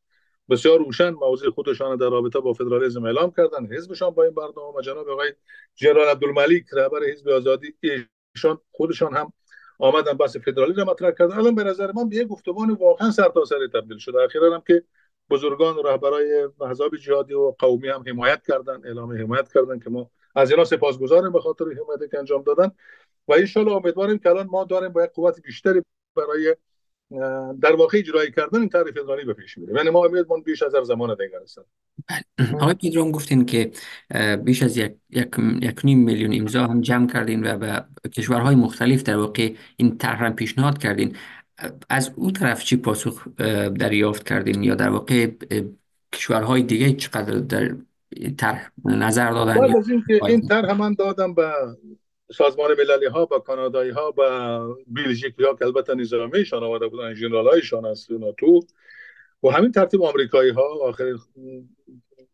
بسیار 0.49 0.79
روشن 0.79 1.09
موضوع 1.09 1.51
خودشان 1.51 1.97
در 1.97 2.09
رابطه 2.09 2.39
با 2.39 2.53
فدرالیسم 2.53 3.03
اعلام 3.03 3.33
کردن. 3.37 3.65
حزبشان 3.65 4.09
با 4.09 4.23
این 4.23 4.33
برنامه 4.33 4.77
و 4.77 4.81
جناب 4.81 5.09
آقای 5.09 5.33
جنرال 5.75 6.07
عبدالملیک 6.07 6.65
رهبر 6.73 7.03
حزب 7.03 7.29
آزادی 7.29 7.73
ایشان 8.35 8.59
خودشان 8.71 9.15
هم 9.15 9.33
آمدن 9.79 10.13
بحث 10.13 10.37
فدرالی 10.37 10.73
را 10.73 10.83
مطرح 10.83 11.11
کردن. 11.11 11.37
الان 11.37 11.55
به 11.55 11.63
نظر 11.63 11.91
من 11.91 12.09
به 12.09 12.15
یک 12.15 12.27
گفتمان 12.27 12.71
واقعا 12.71 13.11
سرتاسر 13.11 13.67
تبدیل 13.73 13.97
شده. 13.97 14.23
اخیرا 14.23 14.53
هم 14.53 14.63
که 14.67 14.83
بزرگان 15.29 15.75
و 15.75 15.81
رهبرای 15.81 16.49
احزاب 16.61 16.97
جهادی 16.97 17.33
و 17.33 17.55
قومی 17.59 17.87
هم 17.87 18.03
حمایت 18.07 18.41
کردن 18.47 18.81
اعلام 18.85 19.11
حمایت 19.11 19.53
کردن 19.53 19.79
که 19.79 19.89
ما 19.89 20.11
از 20.35 20.51
اینا 20.51 20.63
سپاسگزاریم 20.63 21.31
به 21.31 21.39
خاطر 21.39 21.65
حمایتی 21.65 22.07
که 22.11 22.19
انجام 22.19 22.43
دادن. 22.43 22.71
و 23.27 23.33
ان 23.55 23.69
امیدواریم 23.69 24.19
که 24.19 24.29
الان 24.29 24.47
ما 24.47 24.63
داریم 24.63 24.89
با 24.89 25.03
یک 25.03 25.11
قوت 25.11 25.41
بیشتری 25.41 25.81
برای 26.15 26.55
در 27.61 27.75
واقع 27.75 27.97
اجرایی 27.97 28.31
کردن 28.31 28.59
این 28.59 28.69
تعریف 28.69 28.97
اداری 28.97 29.25
به 29.25 29.33
پیش 29.33 29.57
میره. 29.57 29.73
یعنی 29.75 29.89
ما 29.89 30.09
من 30.29 30.41
بیش 30.45 30.63
از 30.63 30.75
هر 30.75 30.83
زمان 30.83 31.09
دیگر 31.09 31.41
هستن 31.43 31.61
آقای 32.53 32.73
پیدرام 32.73 33.11
گفتین 33.11 33.45
که 33.45 33.71
بیش 34.43 34.63
از 34.63 34.77
یک, 34.77 34.95
یک, 35.09 35.27
یک 35.61 35.79
نیم 35.83 35.99
میلیون 35.99 36.33
امضا 36.33 36.67
هم 36.67 36.81
جمع 36.81 37.07
کردین 37.07 37.47
و 37.47 37.57
به 37.57 38.09
کشورهای 38.09 38.55
مختلف 38.55 39.03
در 39.03 39.17
واقع 39.17 39.53
این 39.77 39.97
طرح 39.97 40.29
پیشنهاد 40.29 40.77
کردین. 40.77 41.15
از 41.89 42.11
اون 42.15 42.33
طرف 42.33 42.63
چی 42.63 42.75
پاسخ 42.75 43.27
دریافت 43.79 44.23
کردین؟ 44.23 44.63
یا 44.63 44.75
در 44.75 44.89
واقع 44.89 45.31
کشورهای 46.13 46.63
دیگه 46.63 46.93
چقدر 46.93 47.39
در 47.39 47.75
طرح 48.37 48.71
نظر 48.85 49.31
دادن؟ 49.31 49.59
بعد 49.59 49.77
از 49.77 49.89
اینکه 49.89 50.19
این 50.25 50.47
طرح 50.47 50.73
من 50.73 50.93
دادم 50.93 51.33
به 51.33 51.51
سازمان 52.31 52.71
مللی 52.77 53.05
ها 53.05 53.25
با 53.25 53.39
کانادایی 53.39 53.91
ها 53.91 54.11
با 54.11 54.77
بیلژیکی 54.87 55.43
ها 55.43 55.53
که 55.53 55.65
البته 55.65 55.95
نظامیشان 55.95 56.63
آمده 56.63 56.87
بودن 56.87 57.13
جنرال 57.13 57.47
هایشان 57.47 57.85
از 57.85 58.11
ناتو 58.11 58.59
و 59.43 59.49
همین 59.49 59.71
ترتیب 59.71 60.03
آمریکایی 60.03 60.51
ها 60.51 60.63
آخرین 60.81 61.17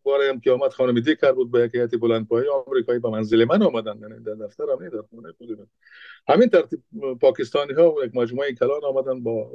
بار 0.04 0.22
هم 0.24 0.40
که 0.40 0.52
آمد 0.52 0.74
خانم 0.74 1.00
دیکر 1.00 1.32
بود 1.32 1.52
به 1.52 1.60
یک 1.60 1.76
هیئت 1.76 1.96
بلندپایه 1.96 2.52
آمریکایی 2.68 3.00
به 3.00 3.10
منزل 3.10 3.46
من 3.46 3.62
آمدن 3.62 4.00
یعنی 4.02 4.24
در 4.24 4.34
دفتر 4.34 4.64
هم 4.64 4.90
در 4.90 5.02
خونه 5.10 5.34
همین 6.28 6.50
ترتیب 6.50 6.84
پاکستانی 7.22 7.74
ها 7.74 7.94
و 7.94 8.06
یک 8.06 8.12
مجموعه 8.16 8.54
کلان 8.54 8.84
آمدن 8.84 9.24
با 9.24 9.52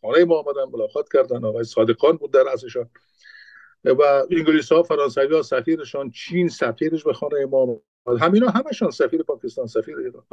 خانه 0.00 0.24
ما 0.24 0.38
آمدن 0.38 0.64
ملاقات 0.72 1.08
کردن 1.12 1.44
آقای 1.44 1.64
صادقان 1.64 2.16
بود 2.16 2.32
در 2.32 2.42
رأسشان. 2.42 2.90
و 3.84 4.02
انگلیس 4.30 4.72
ها 4.72 4.82
فرانسوی 4.82 5.34
ها 5.34 5.42
سفیرشان 5.42 6.10
چین 6.10 6.48
سفیرش 6.48 7.04
به 7.04 7.12
خانه 7.12 7.46
ما 7.46 7.82
همینا 8.06 8.48
همشان 8.48 8.90
سفیر 8.90 9.22
پاکستان 9.22 9.66
سفیر 9.66 9.96
ایران. 9.98 10.24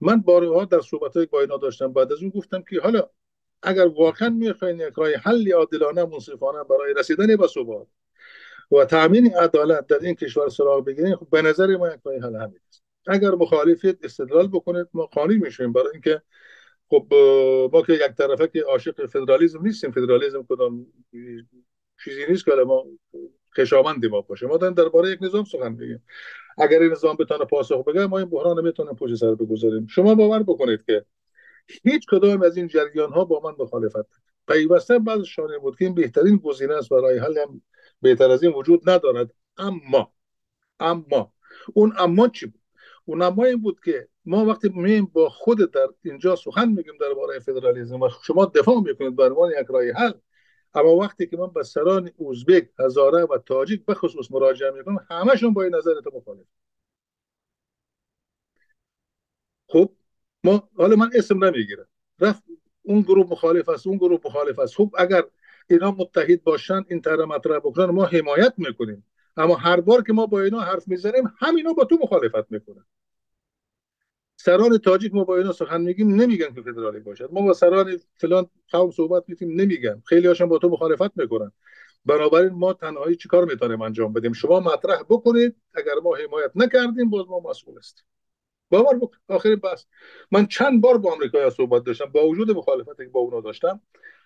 من 0.00 0.20
بارها 0.20 0.64
در 0.64 0.80
صحبت 0.80 1.16
های 1.16 1.26
با 1.26 1.40
اینا 1.40 1.56
داشتم. 1.56 1.92
بعد 1.92 2.12
از 2.12 2.18
اون 2.22 2.30
گفتم 2.30 2.62
که 2.62 2.80
حالا 2.80 3.08
اگر 3.62 3.86
واقعا 3.86 4.28
می‌خواین 4.28 4.80
یک 4.80 4.94
راه 4.96 5.12
حل 5.12 5.52
عادلانه 5.52 6.04
منصفانه 6.04 6.64
برای 6.64 6.94
رسیدن 6.94 7.36
به 7.36 7.46
ثبات 7.46 7.86
و 8.70 8.84
تامین 8.84 9.36
عدالت 9.36 9.86
در 9.86 9.98
این 9.98 10.14
کشور 10.14 10.48
سراغ 10.48 10.84
بگیرین 10.84 11.16
خب 11.16 11.30
به 11.30 11.42
نظر 11.42 11.76
ما 11.76 11.88
یک 11.88 12.00
راه 12.04 12.14
حل 12.14 12.36
همین 12.36 12.60
است. 12.68 12.82
اگر 13.06 13.30
مخالفیت 13.30 14.04
استدلال 14.04 14.48
بکنید. 14.48 14.86
ما 14.94 15.06
قانع 15.06 15.36
میشیم. 15.36 15.72
برای 15.72 15.90
اینکه 15.92 16.22
خب 16.90 17.06
ما 17.72 17.82
که 17.82 17.92
یک 17.92 18.12
طرفه 18.18 18.48
که 18.48 18.62
عاشق 18.62 19.06
فدرالیسم 19.06 19.62
نیستیم. 19.62 19.90
فدرالیسم 19.90 20.46
کدام 20.48 20.86
چیزی 22.04 22.26
نیست 22.28 22.44
که 22.44 22.52
ما 22.66 22.86
خشامند 23.56 24.06
ما 24.06 24.20
باشه. 24.20 24.46
ما 24.46 24.56
درباره 24.56 25.10
یک 25.10 25.18
نظام 25.22 25.44
سخن 25.44 25.76
بگیم 25.76 26.02
اگر 26.58 26.82
این 26.82 26.92
نظام 26.92 27.16
بتونه 27.16 27.44
پاسخ 27.44 27.84
بگه 27.84 28.06
ما 28.06 28.18
این 28.18 28.28
بحران 28.28 28.58
نمی‌تونیم 28.58 28.94
پشت 28.94 29.14
سر 29.14 29.34
بگذاریم. 29.34 29.86
شما 29.86 30.14
باور 30.14 30.42
بکنید 30.42 30.84
که 30.86 31.04
هیچ 31.84 32.06
کدام 32.06 32.42
از 32.42 32.56
این 32.56 32.68
جریان 32.68 33.12
ها 33.12 33.24
با 33.24 33.40
من 33.44 33.64
مخالفت 33.64 34.06
پیوسته 34.48 34.98
بعض 34.98 35.22
شانه 35.22 35.58
بود 35.58 35.76
که 35.78 35.84
این 35.84 35.94
بهترین 35.94 36.36
گزینه 36.36 36.74
است 36.74 36.88
برای 36.88 37.18
حل 37.18 37.38
هم 37.38 37.62
بهتر 38.02 38.30
از 38.30 38.42
این 38.42 38.52
وجود 38.52 38.90
ندارد. 38.90 39.30
اما 39.56 40.12
اما 40.80 41.32
اون 41.74 41.92
اما 41.98 42.28
چی 42.28 42.46
بود؟ 42.46 42.60
اون 43.04 43.22
اما 43.22 43.44
این 43.44 43.62
بود 43.62 43.80
که 43.84 44.08
ما 44.24 44.44
وقتی 44.44 44.68
میم 44.68 45.06
با 45.12 45.28
خود 45.28 45.72
در 45.72 45.88
اینجا 46.02 46.36
سخن 46.36 46.68
میگیم 46.68 46.94
درباره 47.00 47.38
فدرالیسم 47.38 48.00
و 48.00 48.08
شما 48.22 48.44
دفاع 48.44 48.80
می‌کنید 48.82 49.16
بر 49.16 49.28
عنوان 49.28 49.50
یک 49.60 49.66
راه 49.68 49.82
حل 49.82 50.12
اما 50.74 50.96
وقتی 50.96 51.26
که 51.26 51.36
من 51.36 51.46
به 51.46 51.62
سران 51.62 52.10
اوزبک 52.16 52.68
هزاره 52.78 53.22
و 53.24 53.38
تاجیک 53.38 53.84
به 53.86 53.94
خصوص 53.94 54.30
مراجعه 54.30 54.70
می‌کنم 54.70 55.06
همشون 55.10 55.52
با 55.54 55.62
این 55.62 55.74
نظرت 55.74 56.06
مخالف. 56.14 56.46
خب 59.68 59.92
ما 60.44 60.68
حالا 60.76 60.96
من 60.96 61.10
اسم 61.14 61.44
نمی‌گیرم. 61.44 61.86
رفت 62.20 62.42
اون 62.82 63.00
گروه 63.00 63.26
مخالف 63.30 63.68
است 63.68 63.86
اون 63.86 63.96
گروه 63.96 64.20
مخالف 64.24 64.58
است. 64.58 64.74
خب 64.76 64.94
اگر 64.98 65.22
اینا 65.70 65.90
متحد 65.90 66.42
باشن 66.42 66.84
این 66.88 67.00
طرح 67.00 67.24
مطرح 67.24 67.58
بکنن 67.58 67.84
ما 67.84 68.04
حمایت 68.04 68.54
می‌کنیم. 68.56 69.04
اما 69.36 69.54
هر 69.54 69.80
بار 69.80 70.02
که 70.02 70.12
ما 70.12 70.26
با 70.26 70.40
اینا 70.40 70.60
حرف 70.60 70.88
می‌زنیم 70.88 71.24
همینا 71.38 71.72
با 71.72 71.84
تو 71.84 71.98
مخالفت 72.02 72.52
می‌کنن. 72.52 72.84
سران 74.46 74.78
تاجیک 74.78 75.14
ما 75.14 75.24
با 75.24 75.36
اینا 75.36 75.52
سخن 75.52 75.80
میگیم 75.80 76.14
نمیگن 76.14 76.54
که 76.54 76.62
فدرالی 76.62 77.00
باشد. 77.00 77.28
ما 77.32 77.42
با 77.42 77.52
سران 77.52 77.96
فلان 78.14 78.46
قوم 78.72 78.90
صحبت 78.90 79.24
می‌کنیم 79.28 79.60
نمیگن. 79.60 80.02
خیلی 80.06 80.26
هاشون 80.26 80.48
با 80.48 80.58
تو 80.58 80.68
مخالفت 80.68 81.18
می‌کنن. 81.18 81.52
بنابراین 82.04 82.52
ما 82.52 82.72
تنهایی 82.72 83.16
چیکار 83.16 83.44
می‌تونیم 83.44 83.82
انجام 83.82 84.12
بدیم؟ 84.12 84.32
شما 84.32 84.60
مطرح 84.60 85.02
بکنید 85.02 85.56
اگر 85.74 85.92
ما 86.02 86.16
حمایت 86.16 86.50
نکردیم 86.54 87.10
باز 87.10 87.26
ما 87.28 87.40
مسئول 87.40 87.78
هستیم. 87.78 88.04
باور 88.70 88.98
بکن. 88.98 89.16
آخرین 89.28 89.56
بحث. 89.56 89.84
من 90.30 90.46
چند 90.46 90.80
بار 90.80 90.98
با 90.98 91.12
آمریکا 91.12 91.50
صحبت 91.50 91.84
داشتم 91.84 92.06
با 92.06 92.26
وجود 92.26 92.50
مخالفتی 92.50 93.04
که 93.04 93.10
با 93.10 93.20
اونا 93.20 93.40
داشتم 93.40 93.80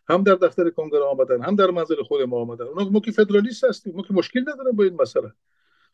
هم 0.09 0.23
در 0.23 0.35
دفتر 0.35 0.71
کنگره 0.71 1.05
آمدن 1.05 1.43
هم 1.43 1.57
در 1.57 1.71
منزل 1.71 2.03
خود 2.03 2.23
ما 2.23 2.41
آمدن. 2.41 2.65
اونا 2.65 2.91
ما 2.91 3.01
که 3.01 3.11
فدرالیست 3.13 3.65
هستیم 3.65 3.95
ما 3.97 4.03
که 4.03 4.15
مشکل 4.15 4.41
نداریم 4.41 4.77
با 4.77 4.85
این 4.85 4.97
مسئله. 5.01 5.33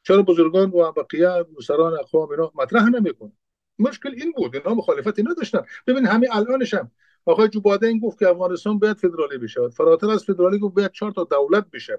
چرا 0.03 0.23
بزرگان 0.23 0.71
و 0.71 0.93
بقیه 0.93 1.45
سران 1.67 1.93
اقوام 1.93 2.31
اینا 2.31 2.53
مطرح 2.55 2.89
نمی‌کنه 2.89 3.33
مشکل 3.79 4.15
این 4.17 4.33
بود 4.33 4.57
اینا 4.57 4.75
مخالفتی 4.75 5.23
نداشتن. 5.23 5.63
ببین 5.87 6.07
همین 6.07 6.29
الانش 6.33 6.75
هم. 6.75 6.91
آقای 7.25 7.49
جو 7.49 7.79
این 7.83 7.99
گفت 7.99 8.19
که 8.19 8.29
افغانستان 8.29 8.79
باید 8.79 8.97
فدرالی 8.97 9.39
بشه. 9.39 9.69
فراتر 9.69 10.11
از 10.11 10.25
فدرالی 10.25 10.59
گفت 10.59 10.75
باید 10.75 10.93
چهار 10.93 11.13
تا 11.13 11.25
دولت 11.25 11.71
بشه. 11.73 11.99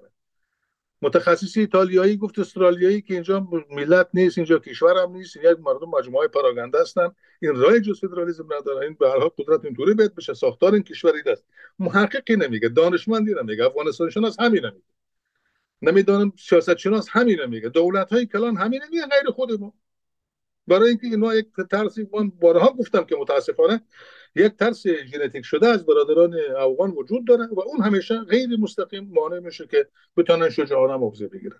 متخصص 1.01 1.57
ایتالیایی 1.57 2.17
گفت 2.17 2.39
استرالیایی 2.39 3.01
که 3.01 3.13
اینجا 3.13 3.47
ملت 3.69 4.09
نیست 4.13 4.37
اینجا 4.37 4.59
کشور 4.59 4.97
هم 4.97 5.11
نیست 5.11 5.35
یک 5.35 5.57
مردم 5.59 5.89
مجموعه 5.89 6.27
پراگنده 6.27 6.81
هستن. 6.81 7.11
این 7.41 7.55
رای 7.55 7.81
جز 7.81 7.99
فدرالیسم 7.99 8.53
نداره. 8.53 8.85
این 8.85 8.97
به 8.99 9.09
هر 9.09 9.19
حال 9.19 9.29
قدرت 9.37 9.65
اینطوری 9.65 9.93
باید 9.93 10.15
بشه. 10.15 10.33
ساختار 10.33 10.73
این 10.73 10.83
کشوری 10.83 11.21
است 11.25 11.45
محققی 11.79 12.35
نمیگه 12.35 12.69
دانشمندی 12.69 13.33
نمیگه 13.41 13.65
افغانستان 13.65 14.09
شناس 14.09 14.39
همین 14.39 14.65
نمیگه. 14.65 14.83
نمی‌دانم 15.81 16.33
سیاست 16.37 16.77
شناس 16.77 17.07
همین 17.11 17.39
نمیگه. 17.41 17.69
دولت 17.69 18.13
های 18.13 18.25
کلان 18.25 18.57
همین 18.57 18.81
نمیگه 18.83 19.01
غیر 19.01 19.31
خود 19.35 19.51
برای 20.67 20.89
اینکه 20.89 21.07
اینا 21.07 21.35
یک 21.35 21.47
ترسی 21.71 22.07
من 22.13 22.29
بارها 22.29 22.73
گفتم 22.73 23.03
که 23.03 23.15
متاسفانه 23.15 23.81
یک 24.35 24.55
ترس 24.55 24.87
ژنتیک 24.87 25.45
شده 25.45 25.67
از 25.67 25.85
برادران 25.85 26.35
افغان 26.57 26.91
وجود 26.91 27.27
داره 27.27 27.47
و 27.51 27.59
اون 27.59 27.81
همیشه 27.81 28.19
غیر 28.19 28.49
مستقیم 28.59 29.11
مانع 29.13 29.39
میشه 29.39 29.67
که 29.67 29.87
بتونن 30.17 30.49
شجاعانه 30.49 30.95
موضع 30.95 31.27
بگیرن. 31.27 31.59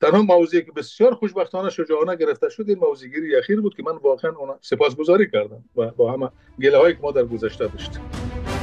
تنها 0.00 0.22
موضعی 0.22 0.62
که 0.62 0.72
بسیار 0.72 1.14
خوشبختانه 1.14 1.70
شجاعانه 1.70 2.16
گرفته 2.16 2.48
شد 2.48 2.64
این 2.68 2.78
موضعگیری 2.78 3.36
اخیر 3.36 3.60
بود 3.60 3.74
که 3.74 3.82
من 3.82 3.96
واقعا 3.96 4.32
سپاسگزاری 4.60 5.30
کردم 5.30 5.64
و 5.76 5.90
با 5.90 6.12
همه 6.12 6.30
گله 6.62 6.78
هایی 6.78 6.94
که 6.94 7.00
ما 7.02 7.12
در 7.12 7.24
گذشته 7.24 7.68
داشتیم. 7.68 8.53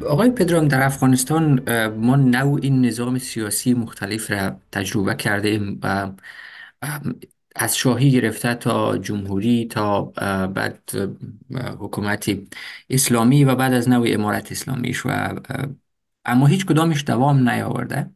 آقای 0.00 0.30
پدرام 0.30 0.68
در 0.68 0.82
افغانستان 0.82 1.60
ما 1.88 2.16
نوع 2.16 2.60
این 2.62 2.86
نظام 2.86 3.18
سیاسی 3.18 3.74
مختلف 3.74 4.30
را 4.30 4.60
تجربه 4.72 5.14
کرده 5.14 5.48
ایم 5.48 5.80
و 5.82 6.12
از 7.56 7.76
شاهی 7.76 8.10
گرفته 8.10 8.54
تا 8.54 8.98
جمهوری 8.98 9.66
تا 9.66 10.02
بعد 10.46 10.90
حکومت 11.78 12.30
اسلامی 12.90 13.44
و 13.44 13.54
بعد 13.54 13.72
از 13.72 13.88
نوع 13.88 14.06
امارت 14.10 14.52
اسلامیش 14.52 15.06
و 15.06 15.10
اما 16.24 16.46
هیچ 16.46 16.66
کدامش 16.66 17.04
دوام 17.06 17.48
نیاورده. 17.48 18.10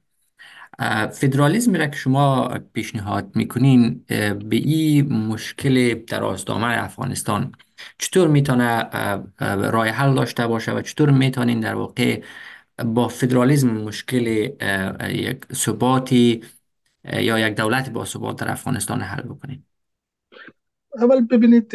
فدرالیزم 1.12 1.74
را 1.74 1.86
که 1.86 1.96
شما 1.96 2.48
پیشنهاد 2.72 3.36
می‌کنین 3.36 4.04
به 4.08 4.56
این 4.56 5.12
مشکل 5.12 5.94
درازدامه 5.94 6.66
افغانستان 6.66 7.52
چطور 7.98 8.28
می‌تونه 8.28 8.90
راه 9.40 9.86
حل 9.86 10.14
داشته 10.14 10.46
باشه 10.46 10.72
و 10.72 10.82
چطور 10.82 11.10
می‌تونین 11.10 11.60
در 11.60 11.74
واقع 11.74 12.22
با 12.84 13.08
فدرالیزم 13.08 13.70
مشکل 13.70 14.26
یک 15.08 15.44
ثباتی 15.52 16.44
یا 17.12 17.38
یک 17.38 17.56
دولت 17.56 17.90
با 17.90 18.04
ثبات 18.04 18.40
در 18.40 18.50
افغانستان 18.50 19.00
حل 19.00 19.22
بکنین؟ 19.22 19.62
اول 20.94 21.20
ببینید 21.20 21.72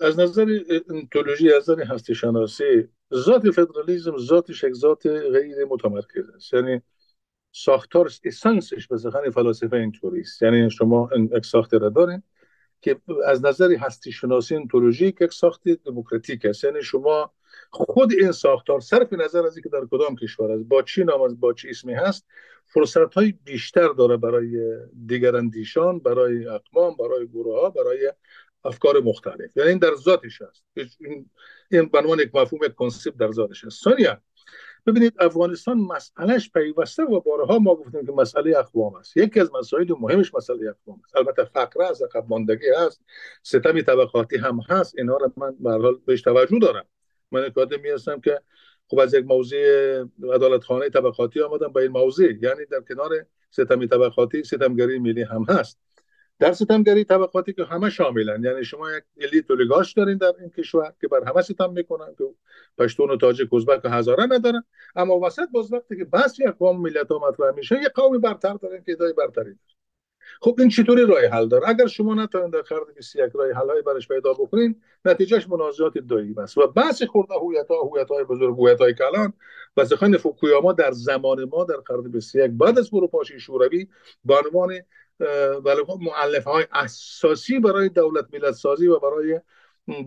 از 0.00 0.18
نظر 0.18 0.46
انتولوژی 0.90 1.52
از 1.52 1.70
نظر 1.70 1.82
هستی 1.82 2.14
شناسی 2.14 2.88
ذات 3.14 3.50
فدرالیزم 3.50 4.18
ذاتش 4.18 4.64
یک 4.64 4.72
ذات 4.72 5.06
غیر 5.06 5.64
متمرکز 5.70 6.30
است. 6.36 6.54
یعنی 6.54 6.80
ساختار 7.52 8.10
اسانسش 8.24 8.86
به 8.86 8.96
زخان 8.96 9.30
فلاسفه 9.30 9.76
اینطوری 9.76 10.20
است. 10.20 10.42
یعنی 10.42 10.70
شما 10.70 11.10
یک 11.36 11.46
ساخته 11.46 11.78
را 11.78 11.88
دارین 11.88 12.22
که 12.80 13.00
از 13.26 13.44
نظر 13.44 13.72
هستی 13.72 14.12
شناسی 14.12 14.56
انتولوژیک 14.56 15.20
یک 15.20 15.32
ساخت 15.32 15.68
دموکراتیک 15.68 16.44
است. 16.44 16.64
یعنی 16.64 16.82
شما 16.82 17.32
خود 17.70 18.12
این 18.12 18.32
ساختار 18.32 18.80
صرف 18.80 19.12
نظر 19.12 19.46
از 19.46 19.56
اینکه 19.56 19.68
در 19.68 19.86
کدام 19.90 20.16
کشور 20.16 20.52
است 20.52 20.64
با 20.64 20.82
چی 20.82 21.04
نام 21.04 21.22
از 21.22 21.40
با 21.40 21.52
چی 21.52 21.68
اسمی 21.68 21.94
هست 21.94 22.26
فرصت 22.66 23.14
های 23.14 23.32
بیشتر 23.44 23.88
داره 23.88 24.16
برای 24.16 24.78
دیگر 25.06 25.36
اندیشان 25.36 25.98
برای 25.98 26.46
اقوام 26.46 26.96
برای 26.96 27.26
گروه 27.26 27.60
ها 27.60 27.70
برای 27.70 28.12
افکار 28.64 29.00
مختلف. 29.00 29.56
یعنی 29.56 29.68
این 29.68 29.78
در 29.78 29.94
ذاتش 29.94 30.42
است. 30.42 30.64
این 31.00 31.30
این 31.70 31.90
عنوان 31.94 32.20
یک 32.20 32.34
مفهوم 32.34 32.64
یک 32.64 32.74
کنسپت 32.74 33.16
در 33.16 33.32
ذاتش 33.32 33.64
است. 33.64 33.82
ثانیا 33.82 34.20
ببینید 34.88 35.14
افغانستان 35.18 35.78
مسئلهش 35.78 36.50
پیوسته 36.50 37.02
و 37.02 37.20
بارها 37.20 37.58
ما 37.58 37.74
گفتیم 37.74 38.06
که 38.06 38.12
مسئله 38.12 38.58
اقوام 38.58 38.94
است. 38.94 39.16
یکی 39.16 39.40
از 39.40 39.50
مسائل 39.54 39.92
مهمش 40.00 40.34
مسئله 40.34 40.68
اقوام 40.68 41.00
است. 41.04 41.16
البته 41.16 41.44
فقر 41.44 41.82
است 41.82 42.02
عقب 42.02 42.24
ماندگی 42.28 42.66
هست 42.76 43.00
ستم 43.42 43.80
طبقاتی 43.80 44.36
هم 44.36 44.60
هست 44.68 44.94
اینا 44.98 45.16
رو 45.16 45.32
من 45.36 45.56
به 45.60 45.70
حال 45.70 46.00
بهش 46.06 46.22
توجه 46.22 46.58
دارم. 46.58 46.84
من 47.32 47.50
کادمی 47.50 47.88
هستم 47.88 48.20
که 48.20 48.40
خب 48.88 48.98
از 48.98 49.14
یک 49.14 49.24
موضوع 49.24 49.58
عدالت 50.34 50.64
خانه 50.64 50.90
طبقاتی 50.90 51.40
آمدم 51.40 51.72
به 51.72 51.80
این 51.80 51.90
موضوع 51.90 52.26
یعنی 52.26 52.64
در 52.70 52.80
کنار 52.80 53.10
ستم 53.50 53.86
طبقاتی 53.86 54.44
ستمگری 54.44 54.98
ملی 54.98 55.22
هم 55.22 55.46
هست. 55.48 55.78
در 56.38 56.52
ستمگری 56.52 57.04
طبقاتی 57.04 57.52
که 57.52 57.64
همه 57.64 57.90
شاملن. 57.90 58.44
یعنی 58.44 58.64
شما 58.64 58.90
یک 58.90 59.04
الیت 59.20 59.50
اولیگارش 59.50 59.92
دارین 59.92 60.16
در 60.16 60.32
این 60.40 60.50
کشور 60.50 60.92
که 61.00 61.08
بر 61.08 61.24
همه 61.24 61.42
ستم 61.42 61.72
می‌کنن 61.72 62.14
که 62.18 62.24
پشتون 62.78 63.10
و 63.10 63.16
تاجک 63.16 63.54
ازبک 63.54 63.80
و 63.84 63.88
هزاره 63.88 64.26
ندارن. 64.26 64.64
اما 64.96 65.20
وسط 65.20 65.48
باز 65.52 65.72
وقتی 65.72 65.96
که 65.96 66.04
بس 66.04 66.38
یک 66.40 66.46
قوم 66.46 66.80
ملت 66.80 67.08
ها 67.10 67.28
مطرح 67.28 67.54
میشه 67.54 67.76
یک 67.82 67.92
قومی 67.94 68.18
برتر 68.18 68.54
دارن 68.54 68.82
که 68.86 68.92
ادای 68.92 69.12
برتری 69.12 69.44
دارن. 69.44 69.78
خب 70.40 70.56
این 70.58 70.68
چطوری 70.68 71.06
راه 71.06 71.26
حل 71.26 71.48
داره؟ 71.48 71.68
اگر 71.68 71.86
شما 71.86 72.14
نتونید 72.14 72.52
در 72.52 72.62
خرد 72.62 72.94
21 72.96 73.32
راه 73.34 73.52
حل 73.52 73.70
های 73.70 73.82
برش 73.82 74.08
پیدا 74.08 74.32
بکنین 74.32 74.82
نتیجهش 75.04 75.48
منازعات 75.48 75.98
دایی 75.98 76.34
است. 76.38 76.58
و 76.58 76.66
بحث 76.66 77.02
خورده 77.02 77.34
هویت 77.34 77.68
ها 77.68 77.82
هویت 77.82 78.08
های 78.08 78.24
بزرگ 78.24 78.58
هویت 78.58 78.80
های 78.80 78.94
کلان 78.94 79.32
و 79.76 79.84
سخن 79.84 80.16
فوکویاما 80.16 80.72
در 80.72 80.92
زمان 80.92 81.44
ما 81.44 81.64
در 81.64 81.76
قرن 81.76 82.02
21 82.02 82.50
بعد 82.50 82.78
از 82.78 82.88
فروپاشی 82.88 83.40
شوروی 83.40 83.88
به 84.24 84.34
عنوان 84.44 84.72
ولی 85.64 85.84
خب 85.86 85.98
معلف 86.00 86.44
های 86.44 86.66
اساسی 86.72 87.60
برای 87.60 87.88
دولت 87.88 88.26
ملت 88.32 88.54
سازی 88.54 88.86
و 88.86 88.98
برای 88.98 89.40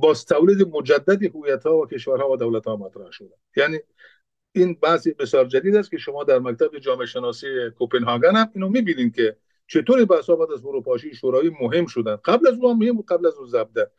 باز 0.02 0.26
تولید 0.26 0.68
مجدد 0.68 1.36
هویت 1.36 1.64
ها 1.66 1.78
و 1.78 1.88
کشورها 1.88 2.32
و 2.32 2.38
دولت 2.38 2.68
ها 2.68 2.76
مطرح 2.76 3.12
شده. 3.12 3.36
یعنی 3.56 3.80
این 4.52 4.74
بحثی 4.74 5.14
بسیار 5.14 5.46
جدید 5.46 5.76
است 5.76 5.92
که 5.92 5.98
شما 5.98 6.24
در 6.24 6.40
مکتب 6.40 6.78
جامعه 6.80 7.06
شناسی 7.06 7.48
کوپنهاگن 7.78 8.36
هم 8.36 8.52
اینو 8.56 8.70
می‌بینید 8.70 9.16
که 9.16 9.38
چطوری 9.68 10.06
بحث 10.06 10.30
بعد 10.30 10.52
از 10.52 10.62
فروپاشی 10.62 11.16
شوروی 11.16 11.52
مهم 11.62 11.86
شدن. 11.86 12.16
قبل 12.16 12.48
از 12.48 12.54
اون 12.62 12.78
مهم 12.78 12.98
و 12.98 13.02
قبل 13.02 13.28
از 13.28 13.36
اون 13.36 13.48
زبده 13.48 13.92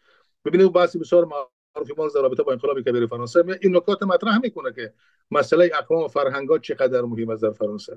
ببینید 0.45 0.73
بحثی 0.73 0.99
بسیار 0.99 1.25
معروف 1.77 1.99
ما 1.99 2.09
در 2.09 2.23
رابطه 2.23 2.43
با 2.43 2.53
انقلاب 2.53 2.81
کبیر 2.81 3.07
فرانسه 3.07 3.45
این 3.63 3.77
نکات 3.77 4.03
مطرح 4.03 4.39
می‌کنه 4.39 4.73
که 4.73 4.93
مسئله 5.31 5.71
اقوام 5.75 6.05
و 6.05 6.09
فرهنگات 6.09 6.61
چقدر 6.61 7.01
مهم 7.01 7.31
است 7.31 7.43
در 7.43 7.51
فرانسه. 7.51 7.97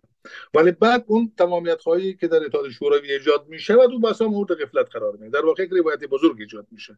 ولی 0.53 0.71
بعد 0.71 1.03
اون 1.07 1.31
تمامیت 1.38 1.81
خواهی 1.81 2.13
که 2.13 2.27
در 2.27 2.45
اتحاد 2.45 2.69
شوروی 2.69 3.11
ایجاد 3.11 3.47
میشه 3.47 3.75
و 3.75 3.79
اون 3.79 4.01
بحث 4.01 4.21
مورد 4.21 4.51
غفلت 4.51 4.89
قرار 4.91 5.11
می‌گیره. 5.11 5.29
در 5.29 5.45
واقع 5.45 5.67
روایت 5.71 6.03
بزرگ 6.03 6.35
ایجاد 6.39 6.67
میشه. 6.71 6.97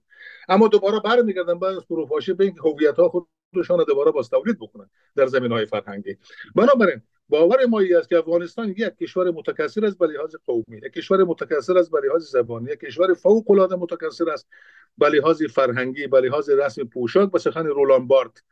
اما 0.49 0.67
دوباره 0.67 0.99
برمیگردن 0.99 1.59
بعد 1.59 1.75
از 1.75 1.83
فروپاشی 1.83 2.33
به 2.33 2.43
اینکه 2.43 2.61
هویت 2.61 2.95
ها 2.95 3.27
خودشان 3.53 3.83
دوباره 3.87 4.11
باز 4.11 4.29
تولید 4.29 4.59
بکنن 4.59 4.89
در 5.15 5.25
زمین 5.27 5.51
های 5.51 5.65
فرهنگی. 5.65 6.17
بنابراین 6.55 7.01
باور 7.29 7.65
ما 7.65 7.81
است 7.99 8.09
که 8.09 8.17
افغانستان 8.17 8.69
یک 8.69 8.97
کشور 8.97 9.31
متکثر 9.31 9.85
است 9.85 9.97
به 9.97 10.07
لحاظ 10.07 10.35
قومی 10.45 10.77
یک 10.83 10.93
کشور 10.93 11.23
متکثر 11.23 11.77
است 11.77 11.91
به 11.91 11.99
لحاظ 12.07 12.31
زبانی 12.31 12.71
یک 12.71 12.79
کشور 12.79 13.13
فوق 13.13 13.51
العاده 13.51 13.75
متکثر 13.75 14.29
است 14.29 14.47
به 14.97 15.09
لحاظ 15.09 15.43
فرهنگی 15.43 16.07
به 16.07 16.21
لحاظ 16.21 16.49
رسم 16.49 16.83
پوشاک 16.83 17.31
به 17.31 17.39
سخن 17.39 17.65
رولان 17.65 18.07
بارت. 18.07 18.43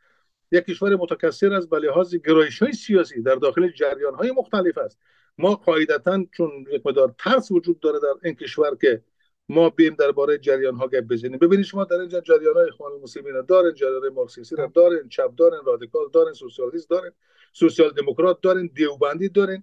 یک 0.52 0.64
کشور 0.64 0.96
متکثر 0.96 1.52
است 1.52 1.70
به 1.70 1.78
لحاظ 1.78 2.14
گرایش 2.14 2.62
های 2.62 2.72
سیاسی 2.72 3.22
در 3.22 3.34
داخل 3.34 3.68
جریان 3.68 4.14
های 4.14 4.30
مختلف 4.30 4.78
است. 4.78 4.98
ما 5.38 5.54
قاعدتا 5.54 6.24
چون 6.32 6.50
یک 6.72 6.86
مدار 6.86 7.14
ترس 7.18 7.52
وجود 7.52 7.80
داره 7.80 8.00
در 8.00 8.14
این 8.22 8.34
کشور 8.34 8.76
که 8.80 9.02
ما 9.48 9.70
بیم 9.70 9.94
درباره 9.94 10.38
جریان 10.38 10.76
ها 10.76 10.86
گپ 10.86 11.04
بزنیم. 11.04 11.38
ببینید 11.38 11.64
شما 11.64 11.84
در 11.84 11.96
اینجا 11.96 12.20
جریان 12.20 12.54
های 12.54 12.68
اخوان 12.68 12.92
المسلمین 12.92 13.42
دارن 13.48 13.74
جریان 13.74 14.08
مارکسیستی 14.08 14.56
دارن 14.74 15.08
چپ 15.08 15.34
دارن 15.36 15.58
رادیکال 15.66 16.04
دارن 16.12 16.32
سوسیالیست 16.32 16.90
دارن 16.90 17.12
سوسیال 17.52 17.90
دموکرات 17.90 18.40
دارین 18.40 18.70
دیوبندی 18.74 19.28
دارین 19.28 19.62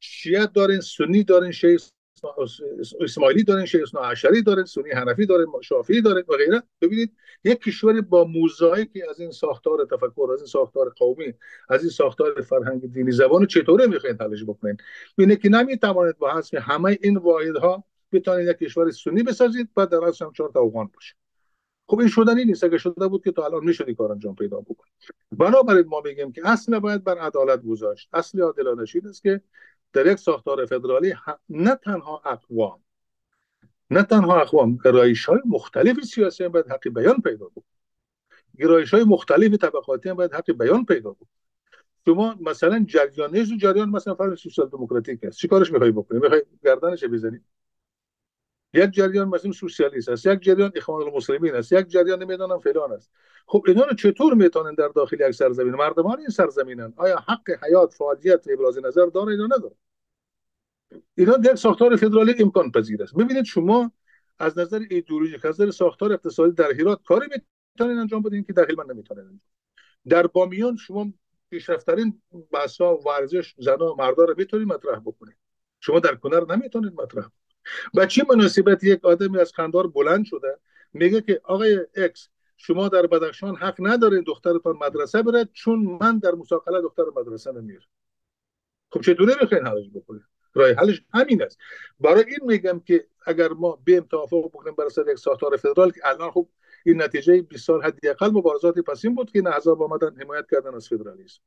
شیعه 0.00 0.46
دارین 0.46 0.80
سنی 0.80 1.24
دارین 1.24 1.50
شیعه 1.50 1.76
اسماعیلی 3.00 3.44
دارین 3.44 3.66
شیعه 3.66 3.84
عشری 4.04 4.42
دارین 4.42 4.64
سنی 4.64 4.90
حنفی 4.90 5.26
دارین 5.26 5.46
شافعی 5.62 6.02
دارین 6.02 6.24
و 6.28 6.36
غیره. 6.36 6.62
ببینید 6.80 7.16
یک 7.44 7.62
کشور 7.62 8.00
با 8.00 8.24
موزاییکی 8.24 9.02
از 9.02 9.20
این 9.20 9.30
ساختار 9.30 9.84
تفکر 9.90 10.30
از 10.32 10.38
این 10.38 10.46
ساختار 10.46 10.88
قومی 10.96 11.34
از 11.68 11.82
این 11.82 11.90
ساختار 11.90 12.40
فرهنگ 12.40 12.92
دینی 12.92 13.12
زبان 13.12 13.46
چطوره 13.46 13.86
می‌خواین 13.86 14.16
حلش 14.20 14.44
بکنین؟ 14.44 14.76
اینه 15.18 15.36
که 15.36 15.48
نمی‌توانید 15.48 16.18
با 16.18 16.34
حذف 16.34 16.54
همه 16.54 16.98
این 17.02 17.16
واحدها 17.16 17.84
بتونید 18.12 18.48
یک 18.48 18.56
کشور 18.56 18.90
سنی 18.90 19.22
بسازید 19.22 19.74
بعد 19.74 19.88
در 19.88 20.04
اصل 20.04 20.24
هم 20.24 20.32
چهار 20.32 20.50
تا 20.50 20.60
افغان 20.60 20.90
باشه 20.94 21.14
خب 21.86 21.98
این 21.98 22.08
شدنی 22.08 22.44
نیست. 22.44 22.64
اگه 22.64 22.78
شده 22.78 23.08
بود 23.08 23.24
که 23.24 23.32
تا 23.32 23.44
الان 23.44 23.64
می‌شدی 23.64 23.94
کار 23.94 24.12
انجام 24.12 24.34
پیدا 24.34 24.60
بکن 24.60 24.84
بنابراین 25.32 25.86
ما 25.86 26.00
بگیم 26.00 26.32
که 26.32 26.48
اصل 26.48 26.78
باید 26.78 27.04
بر 27.04 27.18
عدالت 27.18 27.62
گذاشت. 27.62 28.08
اصل 28.12 28.40
عادلانه 28.40 28.84
این 28.94 29.06
است 29.06 29.22
که 29.22 29.40
در 29.92 30.06
یک 30.06 30.18
ساختار 30.18 30.66
فدرالی 30.66 31.14
نه 31.48 31.74
تنها 31.74 32.22
اقوام 32.24 32.80
نه 33.90 34.02
تنها 34.02 34.40
اقوام 34.40 34.78
گرایش 34.84 35.24
های 35.24 35.38
مختلف 35.46 36.04
سیاسی 36.04 36.48
باید 36.48 36.70
حقی 36.70 36.90
بیان 36.90 37.20
پیدا 37.20 37.46
بکن 37.46 37.62
گرایش 38.58 38.94
های 38.94 39.04
مختلف 39.04 39.54
طبقاتی 39.54 40.08
هم 40.08 40.14
باید 40.14 40.34
حق 40.34 40.52
بیان 40.52 40.84
پیدا 40.84 41.10
بود 41.10 41.28
شما 42.06 42.36
مثلا 42.40 42.84
جریان 42.88 43.58
جریان 43.58 43.90
مثلا 43.90 44.14
فرض 44.14 44.38
سوسیال 44.38 44.68
دموکراتیک 44.68 45.24
است. 45.24 45.38
چیکارش 45.38 45.72
می‌خوای 45.72 45.90
بکنی؟ 45.90 46.20
می‌خوای 46.20 46.42
گردنش 46.64 47.04
بزنی؟ 47.04 47.40
یک 48.74 48.90
جریان 48.90 49.28
مثلا 49.28 49.52
سوسیالیست 49.52 50.08
است 50.08 50.26
یک 50.26 50.40
جریان 50.40 50.72
اخوان 50.74 51.02
المسلمین 51.02 51.54
است 51.54 51.72
یک 51.72 51.86
جریان 51.86 52.22
نمی‌دونم 52.22 52.58
فلان 52.58 52.92
است. 52.92 53.10
خب 53.46 53.64
اینا 53.66 53.84
رو 53.84 53.94
چطور 53.94 54.34
می‌تونن 54.34 54.74
در 54.74 54.88
داخل 54.88 55.20
یک 55.20 55.30
سرزمین؟ 55.30 55.74
مردمان 55.74 56.18
این 56.18 56.28
سرزمینن. 56.28 56.92
آیا 56.96 57.16
حق 57.16 57.64
حیات 57.64 57.94
فعالیت 57.94 58.44
ابراز 58.50 58.78
نظر 58.78 59.06
داره 59.06 59.36
یا 59.36 59.46
نداره؟ 59.46 59.74
اینا 61.14 61.38
یک 61.44 61.54
ساختار 61.54 61.96
فدرالی 61.96 62.34
امکان 62.38 62.70
پذیر 62.70 63.02
است. 63.02 63.14
ببینید 63.14 63.44
شما 63.44 63.92
از 64.38 64.58
نظر 64.58 64.80
ایدئولوژیک 64.90 65.44
از 65.44 65.60
نظر 65.60 65.70
ساختار 65.70 66.12
اقتصادی 66.12 66.52
در 66.52 66.72
هرات 66.72 67.02
کاری 67.02 67.26
می‌تونین 67.30 67.98
انجام 67.98 68.22
بدین 68.22 68.44
که 68.44 68.52
داخل 68.52 68.74
من 68.76 68.84
نمی‌تونین 68.94 69.40
در 70.08 70.26
بامیان 70.26 70.76
شما 70.76 71.12
پیشرفترین 71.50 72.22
بحثا 72.52 72.96
ورزش 72.96 73.54
زنا 73.58 73.94
مردا 73.94 74.24
رو 74.24 74.34
می‌تونید 74.38 74.68
مطرح 74.68 74.98
بکنید. 74.98 75.36
شما 75.80 76.00
در 76.00 76.14
کنر 76.14 76.56
نمی‌تونید 76.56 77.00
مطرح 77.00 77.28
و 77.94 78.06
چه 78.06 78.24
مناسبت 78.30 78.84
یک 78.84 79.04
آدمی 79.04 79.38
از 79.38 79.52
خندار 79.52 79.86
بلند 79.86 80.24
شده؟ 80.24 80.58
میگه 80.92 81.20
که 81.20 81.40
آقای 81.44 81.86
اکس 81.96 82.28
شما 82.56 82.88
در 82.88 83.06
بدخشان 83.06 83.56
حق 83.56 83.76
ندارین 83.78 84.24
دخترتان 84.26 84.76
مدرسه 84.76 85.22
بره 85.22 85.48
چون 85.52 85.98
من 86.00 86.18
در 86.18 86.32
مساقله 86.32 86.80
دختر 86.80 87.02
مدرسه 87.16 87.52
نمیرم. 87.52 87.82
خب 88.90 89.00
چطوره 89.00 89.34
می‌خواین 89.40 89.66
حلش 89.66 89.90
بکنید 89.94 90.22
راه 90.54 90.72
حلش 90.72 91.02
همین 91.14 91.42
است. 91.42 91.58
برای 92.00 92.24
این 92.24 92.38
میگم 92.42 92.80
که 92.80 93.06
اگر 93.26 93.48
ما 93.48 93.78
بیم 93.84 94.00
توافق 94.00 94.44
بکنیم 94.44 94.74
بر 94.74 95.12
یک 95.12 95.18
ساختار 95.18 95.56
فدرال 95.56 95.90
که 95.90 96.00
الان 96.04 96.30
خب 96.30 96.48
این 96.84 97.02
نتیجه 97.02 97.42
20 97.42 97.66
سال 97.66 97.82
حداقل 97.82 98.30
مبارزات 98.30 98.78
پسین 98.78 99.14
بود 99.14 99.30
که 99.30 99.38
این 99.38 99.48
احزاب 99.48 99.82
آمدن 99.82 100.16
حمایت 100.20 100.46
کردن 100.50 100.74
از 100.74 100.88
فدرالیسم. 100.88 101.40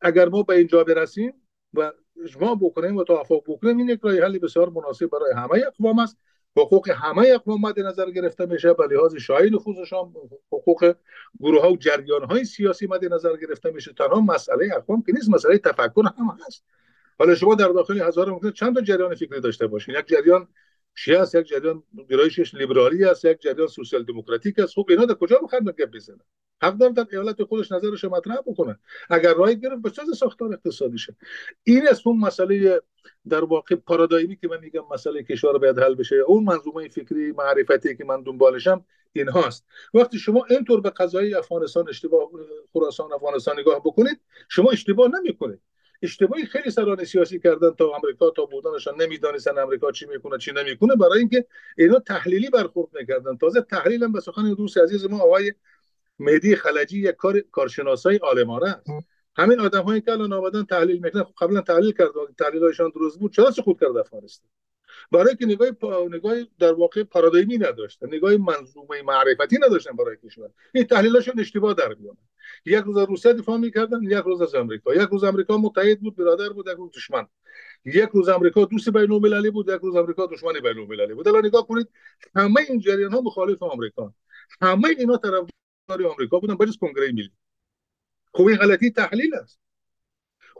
اگر 0.00 0.28
ما 0.28 0.42
به 0.42 0.54
اینجا 0.54 0.84
برسیم 0.84 1.32
و 1.74 1.92
اجماع 2.24 2.54
بکنیم 2.54 2.96
و 2.96 3.04
توافق 3.04 3.42
بکنیم 3.46 3.76
این 3.78 3.88
یک 3.88 4.00
راه 4.02 4.14
حل 4.14 4.38
بسیار 4.38 4.68
مناسب 4.70 5.06
برای 5.06 5.32
همه 5.36 5.64
اقوام 5.66 5.98
است. 5.98 6.16
حقوق 6.56 6.90
همه 6.90 7.28
اقوام 7.34 7.60
مد 7.60 7.80
نظر 7.80 8.10
گرفته 8.10 8.46
میشه 8.46 8.72
به 8.72 8.86
لحاظ 8.86 9.16
شاهی 9.16 9.50
نفوذشان 9.50 10.12
حقوق 10.52 10.94
گروه 11.40 11.62
ها 11.62 11.72
و 11.72 11.76
جریان 11.76 12.24
های 12.24 12.44
سیاسی 12.44 12.86
مد 12.86 13.04
نظر 13.04 13.36
گرفته 13.36 13.70
میشه. 13.70 13.92
تنها 13.92 14.20
مسئله 14.20 14.68
اقوام 14.76 15.02
که 15.02 15.12
نیست 15.12 15.28
مسئله 15.28 15.58
تفکر 15.58 16.02
هم 16.18 16.38
هست. 16.46 16.64
حالا 17.18 17.34
شما 17.34 17.54
در 17.54 17.68
داخل 17.68 18.00
هزار 18.00 18.30
ممکن 18.30 18.50
چند 18.50 18.74
تا 18.74 18.80
جریان 18.80 19.14
فکری 19.14 19.40
داشته 19.40 19.66
باشین؟ 19.66 19.94
یک 19.94 20.06
جریان 20.06 20.48
شیعه 21.00 21.20
است 21.20 21.34
یک 21.34 21.46
جریان 21.46 21.82
گرایشش 22.10 22.54
لیبرالی 22.54 23.04
است 23.04 23.24
یک 23.24 23.40
جریان 23.40 23.66
سوسیال 23.66 24.02
دموکراتیک 24.02 24.58
است. 24.58 24.74
خب 24.74 24.86
اینا 24.88 25.04
در 25.04 25.14
کجا 25.14 25.38
می‌خوان 25.42 25.64
گپ 25.64 25.90
بزنن؟ 25.94 26.20
حق 26.62 26.76
دارن 26.76 26.92
در 26.92 27.06
ایالت 27.10 27.42
خودش 27.42 27.72
نظرش 27.72 28.04
مطرح 28.04 28.36
بکنه 28.46 28.78
اگر 29.10 29.34
رای 29.34 29.60
گرفت 29.60 29.82
به 29.82 29.90
چه 29.90 30.02
ساختار 30.16 30.52
اقتصادیشه 30.52 31.16
این 31.64 31.88
است 31.88 32.06
اون 32.06 32.18
مسئله 32.18 32.82
در 33.28 33.44
واقع 33.44 33.74
پارادایمی 33.74 34.36
که 34.36 34.48
من 34.48 34.60
میگم 34.60 34.82
مسئله 34.92 35.22
کشور 35.22 35.58
باید 35.58 35.78
حل 35.78 35.94
بشه. 35.94 36.16
اون 36.16 36.44
منظومه 36.44 36.88
فکری 36.88 37.32
معرفتی 37.32 37.96
که 37.96 38.04
من 38.04 38.22
دنبالشم 38.22 38.84
این 39.12 39.28
هاست 39.28 39.66
وقتی 39.94 40.18
شما 40.18 40.46
اینطور 40.50 40.80
به 40.80 40.90
قضایی 40.90 41.34
افغانستان 41.34 41.88
اشتباه 41.88 42.30
خراسان 42.72 43.12
افغانستان 43.12 43.60
نگاه 43.60 43.80
بکنید 43.80 44.20
شما 44.48 44.70
اشتباه 44.70 45.10
نمی‌کنید. 45.18 45.60
اشتباهی 46.02 46.46
خیلی 46.46 46.70
سران 46.70 47.04
سیاسی 47.04 47.38
کردن 47.38 47.70
تا 47.70 47.90
آمریکا 47.90 48.30
تا 48.30 48.44
بودنشان. 48.44 49.02
نمی‌دانستن 49.02 49.58
آمریکا 49.58 49.92
چی 49.92 50.06
می‌کنه 50.06 50.38
چی 50.38 50.52
نمی‌کنه. 50.52 50.96
برای 50.96 51.18
اینکه 51.18 51.46
اینا 51.78 51.98
تحلیلی 51.98 52.50
برخورد 52.50 52.88
می‌کردن 53.00 53.36
تازه 53.36 53.60
تحلیل 53.60 54.04
هم 54.04 54.12
به 54.12 54.20
سخن 54.20 54.54
دوست 54.54 54.78
عزیز 54.78 55.06
ما 55.06 55.18
آقای 55.20 55.52
مهدی 56.18 56.56
خلجی 56.56 57.00
یک 57.00 57.16
کار 57.16 57.40
کارشناسای 57.40 58.16
عالمانه 58.16 58.66
است. 58.66 58.86
همین 59.36 59.60
آدم 59.60 59.82
هایی 59.82 60.00
که 60.00 60.12
الان 60.12 60.32
آمدن 60.32 60.64
تحلیل 60.64 60.98
می‌کنن 61.02 61.22
خب 61.22 61.34
قبلا 61.40 61.60
تحلیل 61.60 61.92
کرد 61.92 62.08
تحلیل 62.38 62.62
هایشان 62.62 62.90
درست 62.94 63.18
بود. 63.18 63.32
چرا 63.32 63.50
سقوط 63.50 63.80
کرد 63.80 63.96
افغانستان؟ 63.96 64.50
برای 65.12 65.36
که 65.36 65.46
نگاه 65.46 65.68
نگاه 66.10 66.36
در 66.58 66.72
واقع 66.72 67.02
پارادایمی 67.02 67.58
نداشتن 67.58 68.06
نگاه 68.06 68.36
منظومه 68.36 69.02
معرفتی 69.02 69.56
نداشتن 69.56 69.96
برای 69.96 70.16
کشور. 70.24 70.50
این 70.74 70.84
تحلیلشون 70.84 71.40
اشتباه 71.40 71.74
در 71.74 71.94
میاد. 71.94 72.16
یک 72.64 72.84
روز 72.84 72.96
روسیه 72.96 73.32
دفاع 73.32 73.56
می‌کردن 73.56 74.02
یک 74.02 74.24
روز 74.24 74.40
از 74.42 74.54
امریکا 74.54 74.94
یک 74.94 75.08
روز 75.08 75.24
امریکا 75.24 75.56
متحد 75.56 76.00
بود 76.00 76.16
برادر 76.16 76.48
بود 76.48 76.66
یک 76.66 76.76
روز 76.76 76.90
دشمن. 76.90 77.26
یک 77.84 78.08
روز 78.12 78.28
امریکا 78.28 78.64
دوست 78.64 78.90
بین 78.90 79.12
المللی 79.12 79.50
بود 79.50 79.68
یک 79.68 79.80
روز 79.80 79.96
امریکا 79.96 80.26
دشمن 80.26 80.52
بین 80.52 80.78
المللی 80.78 81.14
بود. 81.14 81.28
الان 81.28 81.46
نگاه 81.46 81.66
کنید 81.66 81.88
همه 82.34 82.60
این 82.68 82.80
جریان 82.80 83.12
ها 83.12 83.20
مخالف 83.20 83.62
آمریکا. 83.62 84.14
همه 84.60 84.88
اینا 84.88 85.16
طرفدار 85.16 86.06
آمریکا 86.12 86.38
بودن 86.38 86.54
برای 86.54 86.72
کنگره 86.80 87.12
ملی. 87.12 87.32
این 88.34 88.56
غلطی 88.56 88.90
تحلیل 88.90 89.34
است. 89.34 89.60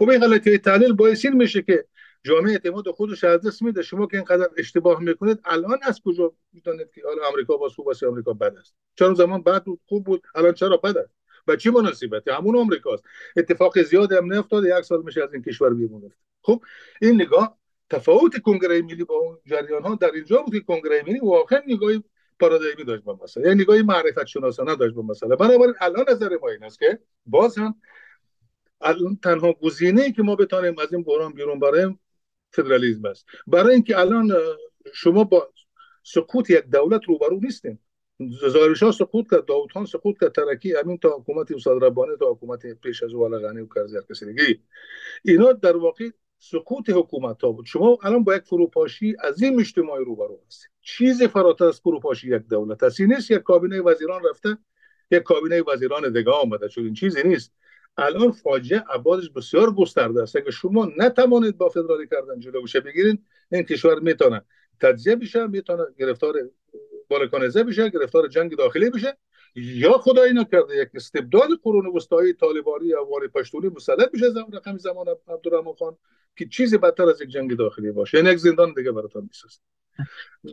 این 0.00 0.18
غلطی 0.18 0.58
تحلیل 0.58 0.92
باعث 0.92 1.24
میشه 1.24 1.62
که 1.62 1.84
جامعه 2.24 2.52
اعتماد 2.52 2.90
خودش 2.90 3.24
از 3.24 3.46
دست 3.46 3.62
میده. 3.62 3.82
شما 3.82 4.06
که 4.06 4.16
اینقدر 4.16 4.48
اشتباه 4.56 5.02
می‌کنید 5.02 5.40
الان 5.44 5.78
از 5.82 6.00
کجا 6.04 6.32
می‌دونید 6.52 6.90
که 6.94 7.02
حالا 7.04 7.28
آمریکا 7.28 7.56
با 7.56 7.68
خوب 7.68 7.88
است 7.88 8.04
آمریکا 8.04 8.32
بد 8.32 8.56
است؟ 8.56 8.74
چرا 8.94 9.14
زمان 9.14 9.42
بعد 9.42 9.64
بود 9.64 9.80
خوب 9.86 10.04
بود 10.04 10.22
الان 10.34 10.52
چرا 10.52 10.76
بد 10.76 10.98
است؟ 10.98 11.14
و 11.48 11.56
چی 11.56 11.70
مناسبت 11.70 12.28
همون 12.28 12.56
آمریکاست. 12.56 13.04
اتفاق 13.36 13.82
زیاد 13.82 14.12
هم 14.12 14.32
نیفتاده 14.32 14.78
یک 14.78 14.84
سال 14.84 15.02
میشه 15.02 15.22
از 15.22 15.34
این 15.34 15.42
کشور 15.42 15.74
بیرون 15.74 16.12
خب 16.42 16.62
این 17.00 17.14
نگاه 17.22 17.58
تفاوت 17.90 18.38
کنگره 18.42 18.82
ملی 18.82 19.04
با 19.04 19.14
اون 19.14 19.38
جریان 19.46 19.82
ها 19.82 19.94
در 19.94 20.10
اینجا 20.14 20.42
بود 20.42 20.54
که 20.54 20.60
کنگره 20.60 21.02
ملی 21.02 21.20
واقعا 21.20 21.62
نگاهی 21.66 22.02
پارادایمی 22.40 22.84
داشت 22.84 23.02
با 23.02 23.18
مسئله. 23.22 23.48
یعنی 23.48 23.62
نگاهی 23.62 23.82
معرفت 23.82 24.26
شناسانه 24.26 24.76
داشت 24.76 24.94
با 24.94 25.02
مسئله. 25.02 25.36
بنابراین 25.36 25.74
الان 25.80 26.04
نظر 26.08 26.38
ما 26.42 26.48
این 26.48 26.64
است 26.64 26.78
که 26.78 26.98
باز 27.26 27.58
هم 27.58 27.74
الان 28.80 29.18
تنها 29.22 29.52
گزینه 29.52 30.12
که 30.12 30.22
ما 30.22 30.36
بتانیم 30.36 30.78
از 30.78 30.92
این 30.92 31.02
بحران 31.02 31.32
بیرون 31.32 31.58
بریم 31.58 32.00
فدرالیزم 32.50 33.04
است. 33.04 33.26
برای 33.46 33.74
اینکه 33.74 33.98
الان 33.98 34.32
شما 34.94 35.24
با 35.24 35.48
سقوط 36.02 36.50
یک 36.50 36.64
دولت 36.64 37.04
روبرو 37.04 37.40
نیستیم 37.40 37.78
ها 38.82 38.92
سقوط 38.92 39.30
کرد 39.30 39.44
داوود 39.44 39.72
خان 39.72 39.86
سقوط 39.86 40.18
کرد 40.20 40.32
ترکی 40.32 40.74
همین 40.74 40.98
تا 40.98 41.08
حکومت 41.08 41.52
استاد 41.52 41.84
ربانی 41.84 42.16
تا 42.20 42.30
حکومت 42.32 42.66
پیش 42.66 43.02
از 43.02 43.14
او 43.14 43.28
غنی 43.28 43.60
و 43.60 43.66
کرزی 43.66 43.96
کسی 44.10 44.26
دیگه 44.26 44.60
اینا 45.24 45.52
در 45.52 45.76
واقع 45.76 46.10
سقوط 46.38 46.90
حکومت 46.90 47.44
ها 47.44 47.52
بود. 47.52 47.66
شما 47.66 47.98
الان 48.02 48.24
با 48.24 48.36
یک 48.36 48.42
فروپاشی 48.42 49.12
عظیم 49.12 49.58
اجتماعی 49.58 50.04
روبرو 50.04 50.40
هستید 50.46 50.70
چیزی 50.80 51.28
فراتر 51.28 51.64
از 51.64 51.80
فروپاشی 51.80 52.36
یک 52.36 52.42
دولت 52.42 52.82
هست. 52.82 53.00
نیست 53.00 53.30
یک 53.30 53.42
کابینه 53.42 53.80
وزیران 53.80 54.22
رفته 54.30 54.58
یک 55.10 55.22
کابینه 55.22 55.62
وزیران 55.62 56.12
دیگه 56.12 56.30
آمده. 56.30 56.68
چون 56.68 56.84
این 56.84 56.94
چیزی 56.94 57.22
نیست. 57.24 57.52
الان 57.98 58.32
فاجعه 58.32 58.84
ابعادش 58.90 59.30
بسیار 59.30 59.74
گسترده 59.74 60.22
است. 60.22 60.36
اگه 60.36 60.50
شما 60.50 60.92
نتوانید 60.96 61.58
با 61.58 61.68
فدرالی 61.68 62.06
کردن 62.06 62.40
جلو 62.40 62.62
بشه 62.62 62.80
بگیرین 62.80 63.24
این 63.52 63.62
کشور 63.62 64.00
می‌تونه 64.00 64.42
تجزیه 64.80 65.16
بشه 65.16 65.46
می‌تونه 65.46 65.86
گرفتار 65.98 66.34
بالکانزه 67.08 67.64
بشه 67.64 67.88
گرفتار 67.88 68.28
جنگ 68.28 68.56
داخلی 68.56 68.90
بشه. 68.90 69.16
یا 69.58 69.92
خدایی 69.92 70.32
نکرده 70.32 70.76
یک 70.76 70.88
استبداد 70.94 71.48
قرون 71.62 71.86
وسطایی 71.86 72.32
طالبانی 72.32 72.86
یا 72.86 73.04
واری 73.04 73.28
پشتونی 73.28 73.68
مسلط 73.68 74.12
بشه 74.12 74.30
زمان 74.30 74.52
رقم 74.52 74.78
زمان 74.78 75.06
عبدالرحمن 75.28 75.72
خان 75.72 75.96
که 76.36 76.46
چیزی 76.46 76.78
بدتر 76.78 77.08
از 77.08 77.20
یک 77.22 77.28
جنگ 77.28 77.56
داخلی 77.56 77.92
باشه. 77.92 78.18
یعنی 78.18 78.30
یک 78.30 78.38
زندان 78.38 78.72
دیگه 78.76 78.92
براتون 78.92 79.22
می‌سازه. 79.22 79.60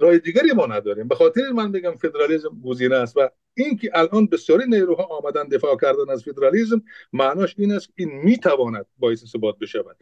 راه 0.02 0.18
دیگری 0.18 0.52
ما 0.52 0.65
نداریم. 0.65 1.08
به 1.08 1.15
خاطر 1.15 1.50
من 1.50 1.72
بگم 1.72 1.96
فدرالیسم 1.96 2.62
گزینه 2.65 2.96
است 2.96 3.18
و 3.18 3.30
اینکه 3.54 3.91
الان 3.94 4.28
بسیاری 4.28 4.65
نیروها 4.68 5.04
آمدن 5.04 5.44
دفاع 5.44 5.78
کردن 5.82 6.10
از 6.10 6.24
فدرالیسم 6.24 6.84
معناش 7.13 7.56
این 7.58 7.72
است 7.72 7.88
که 7.88 7.94
این 7.96 8.12
می‌تواند 8.12 8.86
باعث 9.00 9.26
ثبات 9.26 9.60
بشود. 9.60 9.98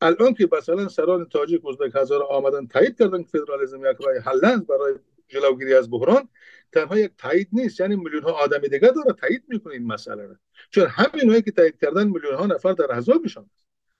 الان 0.00 0.34
که 0.34 0.48
مثلا 0.52 0.88
سران 0.88 1.28
تاجیک 1.28 1.66
ازبک 1.66 1.92
هزار 1.94 2.22
آمدن 2.22 2.66
تایید 2.66 2.98
کردن 2.98 3.22
که 3.22 3.28
فدرالیسم 3.28 3.80
یک 3.80 3.96
راه 4.06 4.18
حل 4.18 4.56
برای 4.56 4.94
جلوگیری 5.28 5.74
از 5.74 5.90
بحران 5.90 6.28
تنها 6.72 6.98
یک 6.98 7.12
تایید 7.18 7.48
نیست. 7.52 7.80
یعنی 7.80 7.96
میلیون 7.96 8.22
ها 8.22 8.32
آدم 8.32 8.58
دیگه 8.58 8.78
داره 8.78 9.12
تایید 9.20 9.44
می‌کنه 9.48 9.72
این 9.72 9.86
مسئله 9.86 10.26
را 10.26 10.36
چون 10.70 10.86
همین 10.86 11.40
که 11.40 11.50
تایید 11.50 11.80
کردن 11.80 12.08
میلیون 12.08 12.34
ها 12.34 12.46
نفر 12.46 12.72
در 12.72 12.92
احزابشان 12.92 13.50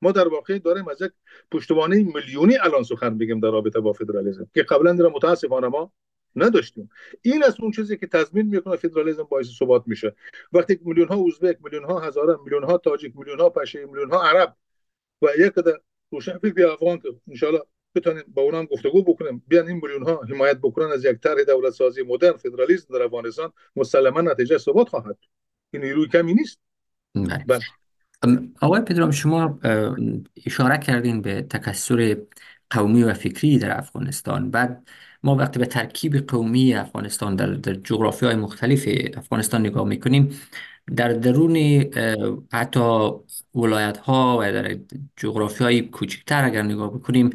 ما 0.03 0.13
در 0.13 0.29
واقع 0.29 0.59
داریم 0.59 0.89
از 0.89 1.03
یک 1.03 1.13
پشتوانه 1.51 1.97
میلیونی 1.97 2.57
الان 2.57 2.83
سخن 2.83 3.19
بگیم 3.19 3.41
در 3.41 3.51
رابطه 3.51 3.81
با 3.81 3.93
فدرالیسم 3.93 4.51
که 4.55 4.63
قبلا 4.63 4.93
در 4.93 5.07
متاسفانه 5.07 5.69
ما 5.69 5.93
نداشتیم. 6.37 6.91
این 7.23 7.45
از 7.45 7.61
اون 7.61 7.71
چیزی 7.71 7.97
که 7.97 8.07
تضمین 8.07 8.47
می‌کنه 8.47 8.77
فدرالیسم 8.77 9.23
باعث 9.23 9.47
ثبات 9.59 9.83
میشه. 9.87 10.15
وقتی 10.53 10.81
میلیون 10.85 11.09
ها 11.09 11.25
ازبک 11.27 11.59
میلیون 11.65 11.85
ها 11.85 12.01
هزاره 12.01 12.37
میلیون 12.45 12.65
ها 12.65 12.79
تاجیک 12.79 13.17
میلیون 13.17 13.41
ها 13.41 13.51
پشه 13.51 13.87
میلیون 13.87 14.11
ها 14.11 14.23
عرب 14.23 14.57
و 15.23 15.29
یک 15.39 15.53
روشن 15.57 15.79
روشنفکر 16.11 16.67
افغان 16.67 16.99
که 16.99 17.09
ان 17.09 17.59
بتونیم 17.97 18.25
با 18.35 18.43
اونها 18.43 18.65
گفتگو 18.65 19.03
بکنیم. 19.03 19.43
بیان 19.49 19.69
این 19.69 19.81
میلیون 19.83 20.03
ها 20.03 20.21
حمایت 20.31 20.59
بکنن 20.59 20.93
از 20.93 21.05
یک 21.05 21.17
طرح 21.21 21.43
دولت 21.47 21.73
سازی 21.73 22.03
مدرن 22.03 22.37
فدرالیسم 22.37 22.99
در 22.99 23.03
افغانستان 23.03 23.53
مسلما 23.77 24.21
نتیجه 24.21 24.59
ثبات 24.59 24.89
خواهد. 24.89 25.19
این 25.71 25.83
نیروی 25.83 26.09
کمی 26.09 26.35
نیست. 26.35 26.61
بله. 27.47 27.61
آقای 28.61 28.81
پدرام 28.81 29.11
شما 29.11 29.59
اشاره 30.47 30.79
کردین 30.79 31.23
به 31.23 31.43
تکسر 31.43 32.17
قومی 32.71 33.03
و 33.03 33.15
فکری 33.15 33.59
در 33.59 33.79
افغانستان. 33.79 34.51
بعد 34.51 34.89
ما 35.23 35.35
وقتی 35.35 35.59
به 35.59 35.67
ترکیب 35.67 36.17
قومی 36.17 36.75
افغانستان 36.75 37.37
در, 37.37 37.47
در 37.47 37.75
جغرافی 37.75 38.27
های 38.27 38.35
مختلف 38.35 38.89
افغانستان 39.17 39.61
نگاه 39.61 39.85
می‌کنیم 39.85 40.41
در 40.97 41.09
درون 41.09 41.57
حتی 42.53 43.11
ولایت 43.55 43.97
ها 43.97 44.39
و 44.41 44.53
در 44.53 44.79
جغرافی 45.17 45.65
های 45.65 45.83
کوچکتر 45.83 46.45
اگر 46.45 46.63
نگاه 46.63 46.95
بکنیم 46.95 47.31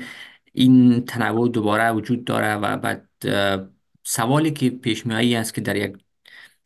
این 0.53 1.05
تنوع 1.05 1.49
دوباره 1.49 1.91
وجود 1.91 2.23
داره 2.23 2.55
و 2.55 2.77
بعد 2.77 3.09
سوالی 4.03 4.51
که 4.51 4.69
پیش 4.69 5.05
می 5.05 5.35
است 5.35 5.53
که 5.53 5.61
در 5.61 5.75
یک 5.75 5.97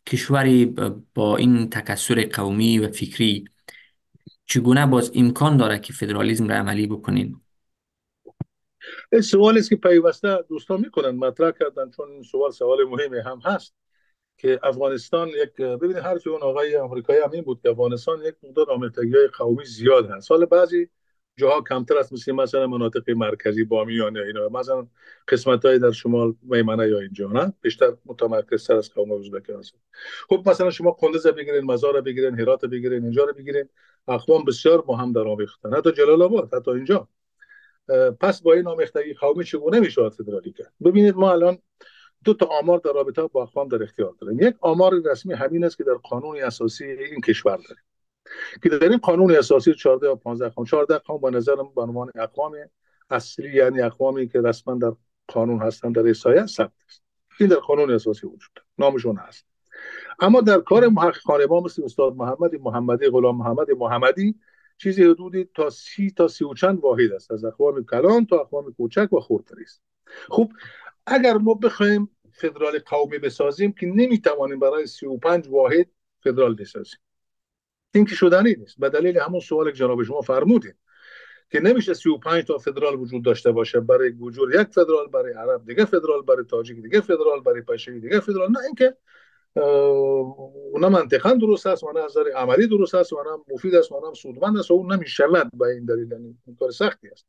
کشوری 0.06 0.66
با 1.16 1.38
این 1.38 1.70
تکسر 1.70 2.30
قومی 2.34 2.80
و 2.80 2.92
فکری 2.92 3.46
چگونه 4.46 4.86
باز 4.86 5.12
امکان 5.16 5.58
داره 5.58 5.80
که 5.80 5.94
فدرالیزم 5.94 6.48
را 6.48 6.56
عملی 6.56 6.88
بکنین 6.88 7.42
سوالی 9.22 9.60
است 9.60 9.70
که 9.70 9.76
پیوسته 9.76 10.44
دوستان 10.50 10.82
می‌کنن 10.82 11.10
مطرح 11.10 11.52
کردن 11.52 11.92
چون 11.92 12.10
این 12.10 12.24
سوال 12.24 12.52
سوال 12.52 12.84
مهمی 12.84 13.20
هم 13.20 13.40
هست 13.46 13.76
که 14.38 14.60
افغانستان 14.64 15.28
یک 15.28 15.56
ببینید 15.56 15.98
حرف 15.98 16.28
اون 16.28 16.42
آقای 16.42 16.78
آمریکایی 16.78 17.20
هم 17.22 17.32
این 17.32 17.44
بود 17.44 17.62
که 17.62 17.70
افغانستان 17.70 18.20
یک 18.24 18.36
مقدار 18.44 18.72
آمریکایی 18.72 19.14
قومی 19.38 19.66
زیاد 19.66 20.10
هست. 20.10 20.32
حالا 20.32 20.46
بعضی 20.46 20.90
جاها 21.38 21.62
کمتر 21.62 21.98
است 21.98 22.14
مثل 22.14 22.32
مثلا 22.32 22.68
مناطق 22.68 23.10
مرکزی 23.10 23.64
بامیان 23.64 24.16
یا 24.16 24.24
اینا. 24.24 24.50
مثلا 24.50 24.88
قسمت 25.28 25.66
های 25.66 25.80
در 25.80 25.92
شمال 25.92 26.36
میمنه 26.42 26.90
یا 26.90 27.00
اینجا 27.00 27.28
نه؟ 27.28 27.54
بیشتر 27.62 27.98
متمرکز 28.06 28.68
تر 28.68 28.76
از 28.76 28.94
قوم 28.94 29.12
ازبک 29.12 29.50
هست. 29.50 29.74
خب 30.30 30.50
مثلا 30.50 30.70
شما 30.70 30.92
قندز 30.92 31.28
بگیرین 31.28 31.66
مزار 31.66 32.02
بگیرین 32.02 32.40
هرات 32.40 32.66
بگیرین 32.66 33.04
اینجا 33.04 33.24
رو 33.24 33.34
بگیرین. 33.34 33.70
اقوام 34.08 34.46
بسیار 34.46 34.82
با 34.82 34.96
هم 34.96 35.14
در 35.14 35.22
آمیختن 35.22 35.74
حتی 35.74 35.92
جلال 35.92 36.22
آباد 36.22 36.54
حتی 36.54 36.72
اینجا. 36.72 37.08
پس 38.20 38.42
با 38.42 38.54
این 38.54 38.68
آمیختگی 38.68 39.14
قومی 39.14 39.44
چگونه 39.44 39.80
میشه 39.80 40.10
فدرالی 40.10 40.52
کرد؟ 40.52 40.74
ببینید 40.86 41.16
ما 41.16 41.32
الان 41.32 41.58
دو 42.24 42.34
تا 42.34 42.46
آمار 42.46 42.78
در 42.80 42.92
رابطه 42.94 43.22
با 43.22 43.44
اقوام 43.44 43.68
در 43.68 43.84
اختیار 43.84 44.16
داریم. 44.22 44.40
یک 44.40 44.56
آمار 44.62 44.94
رسمی 45.06 45.34
همین 45.34 45.64
است 45.64 45.78
که 45.78 45.84
در 45.84 45.94
قانون 45.94 46.38
اساسی 46.38 46.86
این 46.86 47.22
کشور 47.22 47.56
داریم. 47.56 47.84
که 48.64 48.70
در 48.70 48.90
این 48.90 48.98
قانون 48.98 49.36
اساسی 49.36 49.74
14 49.74 50.10
و 50.10 50.16
15 50.16 50.46
اقوام 50.46 50.66
14 50.66 50.96
اقوام 50.96 51.20
با 51.20 51.30
نظرم 51.30 51.72
به 51.76 51.82
عنوان 51.82 52.12
اقوام 52.16 52.58
اصلی 53.10 53.54
یعنی 53.54 53.82
اقوامی 53.82 54.28
که 54.28 54.42
رسما 54.42 54.76
در 54.76 54.92
قانون 55.28 55.62
هستن 55.62 55.92
در 55.92 56.04
ایسایه 56.04 56.46
ثبت 56.46 56.72
است. 56.88 57.04
این 57.40 57.50
در 57.50 57.56
قانون 57.56 57.92
اساسی 57.92 58.28
وجود 58.28 58.60
نامشون 58.78 59.18
هست. 59.18 59.46
اما 60.20 60.42
در 60.42 60.60
کار 60.60 60.88
محققان 60.88 61.46
ما 61.46 61.60
مثل 61.62 61.84
استاد 61.84 62.16
محمد 62.16 62.56
محمدی 62.56 63.10
غلام 63.10 63.38
محمد 63.38 63.72
محمدی 63.72 64.36
چیزی 64.78 65.04
حدودی 65.04 65.50
تا 65.54 65.70
سی 65.70 66.12
تا 66.12 66.28
سی 66.28 66.46
و 66.46 66.54
چند 66.54 66.80
واحد 66.80 67.12
است. 67.12 67.32
از 67.32 67.46
اقوام 67.46 67.86
کلان 67.86 68.26
تا 68.26 68.40
اقوام 68.40 68.74
کوچک 68.74 69.14
و 69.14 69.20
خردتری 69.20 69.64
است. 69.64 69.82
خب 70.30 70.52
اگر 71.06 71.34
ما 71.38 71.54
بخوایم 71.54 72.10
فدرال 72.32 72.80
قومی 72.80 73.18
بسازیم 73.18 73.72
که 73.72 73.86
نمی‌توانیم 73.86 74.60
برای 74.60 74.88
سی 74.88 75.06
و 75.06 75.18
پنج 75.18 75.48
واحد 75.48 75.88
فدرال 76.24 76.56
بسازیم. 76.56 77.00
این 77.96 78.06
که 78.06 78.16
شدنی 78.16 78.56
نیست. 78.60 78.80
به 78.80 78.90
دلیل 78.90 79.20
همون 79.20 79.40
سوال 79.40 79.72
که 79.72 79.78
جناب 79.78 80.04
شما 80.04 80.22
فرمودید 80.22 80.76
که 81.50 81.60
نمیشه 81.60 81.94
35 81.94 82.44
تا 82.44 82.58
فدرال 82.58 82.96
وجود 82.96 83.26
داشته 83.26 83.52
باشه 83.52 83.80
برای 83.80 84.12
گوجور 84.12 84.62
یک 84.62 84.68
فدرال 84.68 85.08
برای 85.08 85.34
عرب 85.34 85.66
دیگه 85.66 85.86
فدرال 85.86 86.22
برای 86.22 86.44
تاجیک 86.44 86.82
دیگه 86.82 87.02
فدرال 87.02 87.42
برای 87.46 87.62
پشهی 87.62 88.00
دیگه 88.00 88.20
فدرال. 88.20 88.52
نه 88.52 88.60
اینکه 88.66 88.98
اون 90.74 90.88
منطقا 90.88 91.34
درست 91.34 91.68
است 91.68 91.84
و 91.84 91.92
نه 91.92 92.06
نظر 92.06 92.30
عملی 92.36 92.68
درست 92.68 92.96
است 92.96 93.14
و 93.14 93.24
نه 93.24 93.54
مفید 93.54 93.76
است 93.76 93.92
و 93.92 94.02
نه 94.08 94.14
سودمند 94.14 94.58
است 94.58 94.72
و 94.72 94.74
اون 94.74 94.94
نمی‌شود 94.94 95.52
به 95.54 95.66
این 95.66 95.86
دلیل. 95.86 96.12
یعنی 96.12 96.38
کار 96.60 96.72
سختی 96.72 97.08
است. 97.10 97.26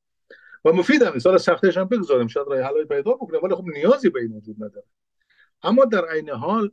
و 0.65 0.73
مفید 0.73 1.03
هم 1.03 1.19
سال 1.19 1.39
سختش 1.39 1.77
هم 1.77 1.85
بگذاریم. 1.85 2.27
شاید 2.27 2.47
راه 2.49 2.61
حلای 2.61 2.85
پیدا 2.85 3.13
بکنه 3.13 3.39
ولی 3.39 3.55
خب 3.55 3.65
نیازی 3.65 4.09
به 4.09 4.21
این 4.21 4.33
وجود 4.33 4.57
نداره. 4.65 4.87
اما 5.63 5.85
در 5.85 6.09
عین 6.09 6.31
حال 6.31 6.71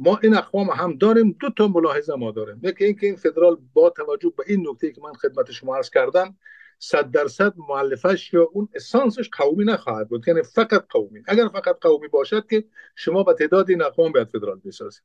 ما 0.00 0.18
این 0.22 0.36
اقوام 0.36 0.70
هم 0.70 0.96
داریم 0.96 1.36
دو 1.40 1.50
تا 1.50 1.68
ملاحظه 1.68 2.14
ما 2.14 2.30
داریم. 2.30 2.60
یکی 2.62 2.84
اینکه 2.84 3.06
این 3.06 3.16
فدرال 3.16 3.56
با 3.72 3.90
توجه 3.90 4.32
به 4.36 4.44
این 4.46 4.68
نکته 4.68 4.92
که 4.92 5.00
من 5.00 5.12
خدمت 5.12 5.50
شما 5.50 5.76
عرض 5.76 5.90
کردم 5.90 6.36
صد 6.78 7.10
درصد 7.10 7.54
معلفش 7.68 8.32
یا 8.32 8.48
اون 8.52 8.68
اسانسش 8.74 9.30
قومی 9.32 9.64
نخواهد 9.64 10.08
بود 10.08 10.28
یعنی 10.28 10.42
فقط 10.42 10.86
قومی. 10.90 11.22
اگر 11.26 11.48
فقط 11.48 11.78
قومی 11.80 12.08
باشد 12.08 12.46
که 12.46 12.64
شما 12.96 13.22
به 13.22 13.34
تعداد 13.34 13.70
این 13.70 13.82
اقوام 13.82 14.12
باید 14.12 14.28
فدرال 14.28 14.60
بسازید. 14.64 15.02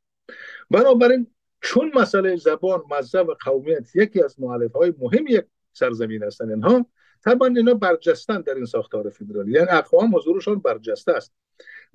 بنابراین 0.72 1.28
چون 1.62 1.92
مسئله 1.96 2.36
زبان 2.36 2.84
مذهب 2.92 3.30
و 3.30 3.34
قومیت 3.46 3.96
یکی 3.96 4.24
از 4.24 4.40
معلف 4.40 4.72
های 4.72 4.94
مهم 5.00 5.28
یک 5.28 5.46
سرزمین 5.74 6.24
هستن 6.24 6.50
اینها 6.50 6.86
طبعا 7.24 7.48
اینا 7.48 7.74
برجستن 7.74 8.42
در 8.42 8.56
این 8.56 8.66
ساختار 8.66 9.10
فدرالی. 9.10 9.52
یعنی 9.52 9.68
اقوام 9.70 10.16
حضورشان 10.16 10.60
برجسته 10.60 11.12
است. 11.12 11.34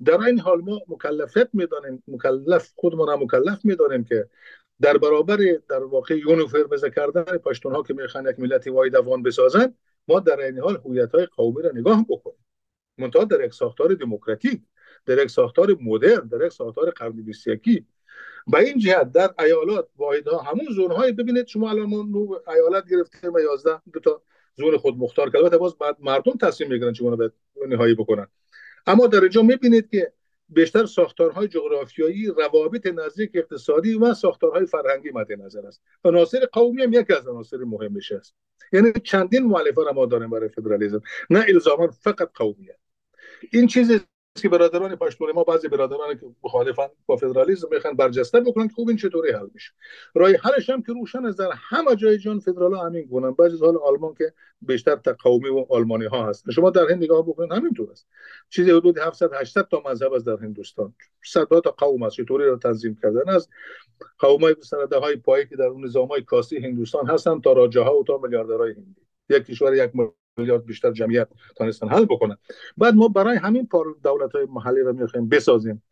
در 0.05 0.21
این 0.21 0.39
حال 0.39 0.61
ما 0.61 0.79
مکلفیت 0.87 1.49
می‌دانیم 1.53 2.03
مکلف 2.07 2.71
خودمان 2.75 3.09
هم 3.09 3.23
مکلف 3.23 3.65
می‌دانیم 3.65 4.03
که 4.03 4.29
در 4.81 4.97
برابر 4.97 5.37
در 5.69 5.83
واقع 5.83 6.17
یونیفرمزه 6.17 6.89
کردن 6.89 7.23
پشتون 7.23 7.75
ها 7.75 7.83
که 7.83 7.93
می‌خوان 7.93 8.29
یک 8.29 8.39
ملت 8.39 8.67
واحد 8.67 8.95
افغان 8.95 9.23
بسازن 9.23 9.73
ما 10.07 10.19
در 10.19 10.39
این 10.39 10.59
حال 10.59 10.75
هویت 10.85 11.15
های 11.15 11.25
قومی 11.25 11.61
را 11.63 11.71
نگاه 11.73 12.05
بکنیم. 12.09 12.45
منتها 12.97 13.23
در 13.23 13.45
یک 13.45 13.53
ساختار 13.53 13.93
دموکراتیک 13.93 14.61
در 15.05 15.23
یک 15.23 15.29
ساختار 15.29 15.77
مدرن 15.81 16.27
در 16.27 16.45
یک 16.45 16.51
ساختار 16.51 16.89
قرن 16.89 17.11
21 17.11 17.85
به 18.47 18.57
این 18.59 18.77
جهت 18.77 19.11
در 19.11 19.33
ایالات 19.39 19.87
واحد 19.97 20.27
ها 20.27 20.37
همون 20.37 20.65
زون 20.75 20.91
های 20.91 21.11
ببینید 21.11 21.47
شما 21.47 21.69
الان 21.69 21.85
ما 21.85 22.41
ایالت 22.47 22.89
گرفتیم 22.89 23.33
و 23.33 23.39
11 23.39 23.81
دو 23.93 23.99
تا 23.99 24.21
زون 24.55 24.77
خود 24.77 24.97
مختار 24.97 25.29
کرده 25.29 25.57
باز 25.57 25.77
بعد 25.77 25.97
مردم 25.99 26.31
تصمیم 26.41 26.69
می‌گیرن 26.69 26.93
چگونه 26.93 27.15
به 27.15 27.31
نهایی 27.67 27.95
بکنن. 27.95 28.27
اما 28.87 29.07
در 29.07 29.21
اینجا 29.21 29.41
می‌بینید 29.41 29.89
که 29.89 30.13
بیشتر 30.49 30.85
ساختارهای 30.85 31.47
جغرافیایی 31.47 32.27
روابط 32.27 32.87
نزدیک 32.87 33.31
اقتصادی 33.33 33.93
و 33.93 34.13
ساختارهای 34.13 34.65
فرهنگی 34.65 35.11
مد 35.11 35.31
نظر 35.31 35.65
است. 35.67 35.81
عناصر 36.03 36.45
قومی 36.51 36.83
هم 36.83 36.93
یکی 36.93 37.13
از 37.13 37.27
عناصر 37.27 37.57
مهمش 37.57 38.11
است. 38.11 38.35
یعنی 38.73 38.91
چندین 39.03 39.43
مؤلفه 39.43 39.81
را 39.85 39.91
ما 39.93 40.05
داریم 40.05 40.29
برای 40.29 40.49
فدرالیسم. 40.49 41.01
نه 41.29 41.45
الزاما 41.47 41.87
فقط 41.87 42.29
قومیت 42.35 42.75
این 43.51 43.67
چیزی 43.67 43.99
که 44.35 44.49
برادران 44.49 44.95
پشتون 44.95 45.31
ما 45.31 45.43
بعضی 45.43 45.67
برادران 45.67 46.17
که 46.17 46.25
مخالفن 46.43 46.87
با 47.05 47.15
فدرالیسم 47.15 47.67
می‌خوان 47.71 47.95
برجسته 47.95 48.39
بکنن 48.39 48.67
که 48.67 48.73
خوب 48.73 48.87
این 48.87 48.97
چطوری 48.97 49.31
حل 49.31 49.47
میشه. 49.53 49.71
راه 50.15 50.31
حلش 50.31 50.69
هم 50.69 50.81
که 50.81 50.93
روشن 50.93 51.25
از 51.25 51.35
در 51.35 51.49
همه 51.53 51.95
جای 51.95 52.17
جان 52.17 52.39
فدرال 52.39 52.75
همین 52.75 53.05
گونن. 53.05 53.31
بعضی 53.31 53.57
حال 53.57 53.77
آلمان 53.77 54.13
که 54.13 54.33
بیشتر 54.61 54.95
تا 54.95 55.15
قومی 55.23 55.49
و 55.49 55.65
آلمانی 55.69 56.05
ها 56.05 56.29
هست. 56.29 56.51
شما 56.51 56.69
در 56.69 56.89
هند 56.89 57.03
نگاه 57.03 57.21
بکنید 57.21 57.51
همینطور 57.51 57.91
است. 57.91 58.07
چیزی 58.49 58.71
حدود 58.71 58.97
700 58.97 59.33
800 59.33 59.67
تا 59.67 59.83
مذهب 59.85 60.13
از 60.13 60.23
در 60.23 60.37
هندوستان. 60.37 60.93
صد 61.25 61.47
تا 61.47 61.71
قوم 61.77 62.03
است. 62.03 62.15
چطوری 62.15 62.45
رو 62.45 62.57
تنظیم 62.57 62.97
کردن؟ 63.01 63.29
از 63.29 63.49
قوم 64.19 64.41
های 64.41 64.55
سنده 64.61 64.97
های 64.97 65.15
پایی 65.15 65.45
که 65.45 65.55
در 65.55 65.65
اون 65.65 65.85
نظام 65.85 66.07
های 66.07 66.21
کاسی 66.21 66.57
هندوستان 66.57 67.07
هستن 67.07 67.41
تا 67.41 67.53
راجه 67.53 67.81
ها 67.81 67.99
و 67.99 68.03
تا 68.03 68.17
میلیاردرهای 68.17 68.71
هندی. 68.71 69.01
یک 69.29 69.43
کشور 69.43 69.75
یک 69.75 69.91
میلیارد 70.39 70.65
بیشتر 70.65 70.91
جمعیت 70.91 71.27
تانستن 71.55 71.87
حل 71.87 72.05
بکنن. 72.05 72.37
بعد 72.77 72.95
ما 72.95 73.07
برای 73.07 73.37
همین 73.37 73.67
دولت 74.03 74.31
های 74.31 74.45
محلی 74.45 74.81
رو 74.81 74.93
می‌خوایم 74.93 75.29
بسازیم. 75.29 75.83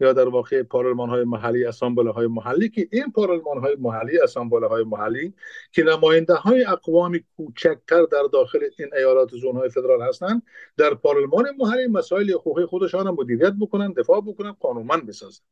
یا 0.00 0.12
در 0.12 0.28
واقع 0.28 0.62
پارلمان 0.62 1.08
های 1.08 1.24
محلی 1.24 1.64
اسامبله 1.64 2.10
های 2.10 2.26
محلی 2.26 2.68
که 2.68 2.88
این 2.92 3.12
پارلمان 3.12 3.58
های 3.58 3.76
محلی 3.78 4.18
اسامبله 4.18 4.66
های 4.66 4.84
محلی 4.84 5.34
که 5.72 5.82
نماینده 5.82 6.34
های 6.34 6.64
اقوام 6.64 7.20
کوچکتر 7.36 8.02
در 8.12 8.22
داخل 8.32 8.58
این 8.78 8.88
ایالات 8.96 9.30
زون 9.30 9.56
های 9.56 9.68
فدرال 9.68 10.02
هستند 10.02 10.42
در 10.76 10.94
پارلمان 10.94 11.44
محلی 11.58 11.86
مسائل 11.86 12.30
حقوقی 12.30 12.64
خودشان 12.64 13.10
مدیریت 13.10 13.52
بکنن 13.60 13.92
دفاع 13.92 14.20
بکنن 14.20 14.52
قانونمند 14.52 15.06
بسازن. 15.06 15.44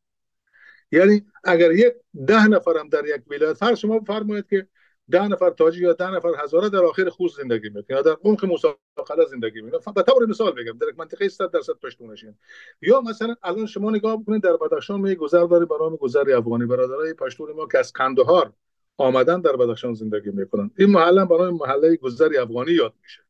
یعنی 0.91 1.25
اگر 1.43 1.71
یک 1.71 1.93
ده 2.27 2.47
نفرم 2.47 2.89
در 2.89 3.05
یک 3.05 3.21
ولایت 3.27 3.53
فرض 3.53 3.77
شما 3.77 3.99
فرمایید 3.99 4.47
که 4.49 4.67
ده 5.11 5.27
نفر 5.27 5.49
تاجی 5.49 5.81
یا 5.81 5.93
ده 5.93 6.11
نفر 6.11 6.31
هزاره 6.43 6.69
در 6.69 6.83
آخر 6.83 7.09
خوز 7.09 7.35
زندگی 7.35 7.69
می‌کنن 7.69 7.97
یا 7.97 8.01
در 8.01 8.17
عمق 8.23 8.45
مساقله 8.45 9.25
زندگی 9.31 9.61
می‌کنن 9.61 9.93
به 9.95 10.03
طور 10.03 10.25
مثال 10.25 10.51
بگم 10.51 10.77
در 10.77 10.87
منطقه 10.97 11.29
100 11.29 11.51
درصد 11.51 11.73
پشتونشین. 11.73 12.35
یا 12.81 13.01
مثلا 13.01 13.35
الان 13.43 13.65
شما 13.65 13.91
نگاه 13.91 14.21
بکنید 14.21 14.43
در 14.43 14.57
بدخشان 14.57 15.01
می 15.01 15.15
گذر 15.15 15.45
به 15.45 15.75
نام 15.79 15.95
گذر 15.95 16.35
افغانی 16.37 16.65
برادرای 16.65 17.13
پشتون 17.13 17.51
ما 17.51 17.67
که 17.67 17.79
از 17.79 17.93
کندهار 17.93 18.53
آمدن 18.97 19.41
در 19.41 19.55
بدخشان 19.55 19.93
زندگی 19.93 20.29
می‌کنن. 20.29 20.71
این 20.77 20.89
محله 20.89 21.25
به 21.25 21.37
نام 21.37 21.53
محله 21.53 21.95
گذر 21.95 22.29
افغانی 22.41 22.71
یاد 22.71 22.93
میشه. 23.01 23.21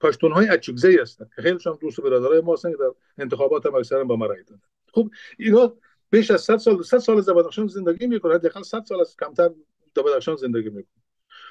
پشتون 0.00 0.32
های 0.32 0.48
اچوگزی 0.48 0.98
هستن 0.98 1.30
که 1.36 1.42
خیلی 1.42 1.58
هم 1.66 1.78
دوست 1.80 2.00
برادرای 2.00 2.40
ما 2.40 2.52
هستن 2.52 2.70
که 2.70 2.76
در 2.76 2.92
انتخابات 3.18 3.66
هم 3.66 3.74
اکثرا 3.74 4.04
با 4.04 4.16
ما 4.16 4.26
رای 4.26 4.42
دادن. 4.42 4.62
خب 4.92 5.10
اینا 5.38 5.76
بیش 6.10 6.30
از 6.30 6.40
100 6.40 6.56
سال 6.56 6.82
100 6.82 6.98
سال 6.98 7.18
از 7.18 7.28
بدخشان 7.28 7.66
زندگی 7.66 8.06
می‌کنن. 8.06 8.34
حداقل 8.34 8.62
100 8.62 8.84
سال 8.84 9.00
از 9.00 9.16
کمتر 9.16 9.50
در 9.94 10.02
بدخشان 10.02 10.36
زندگی 10.36 10.68
می‌کنن 10.68 11.02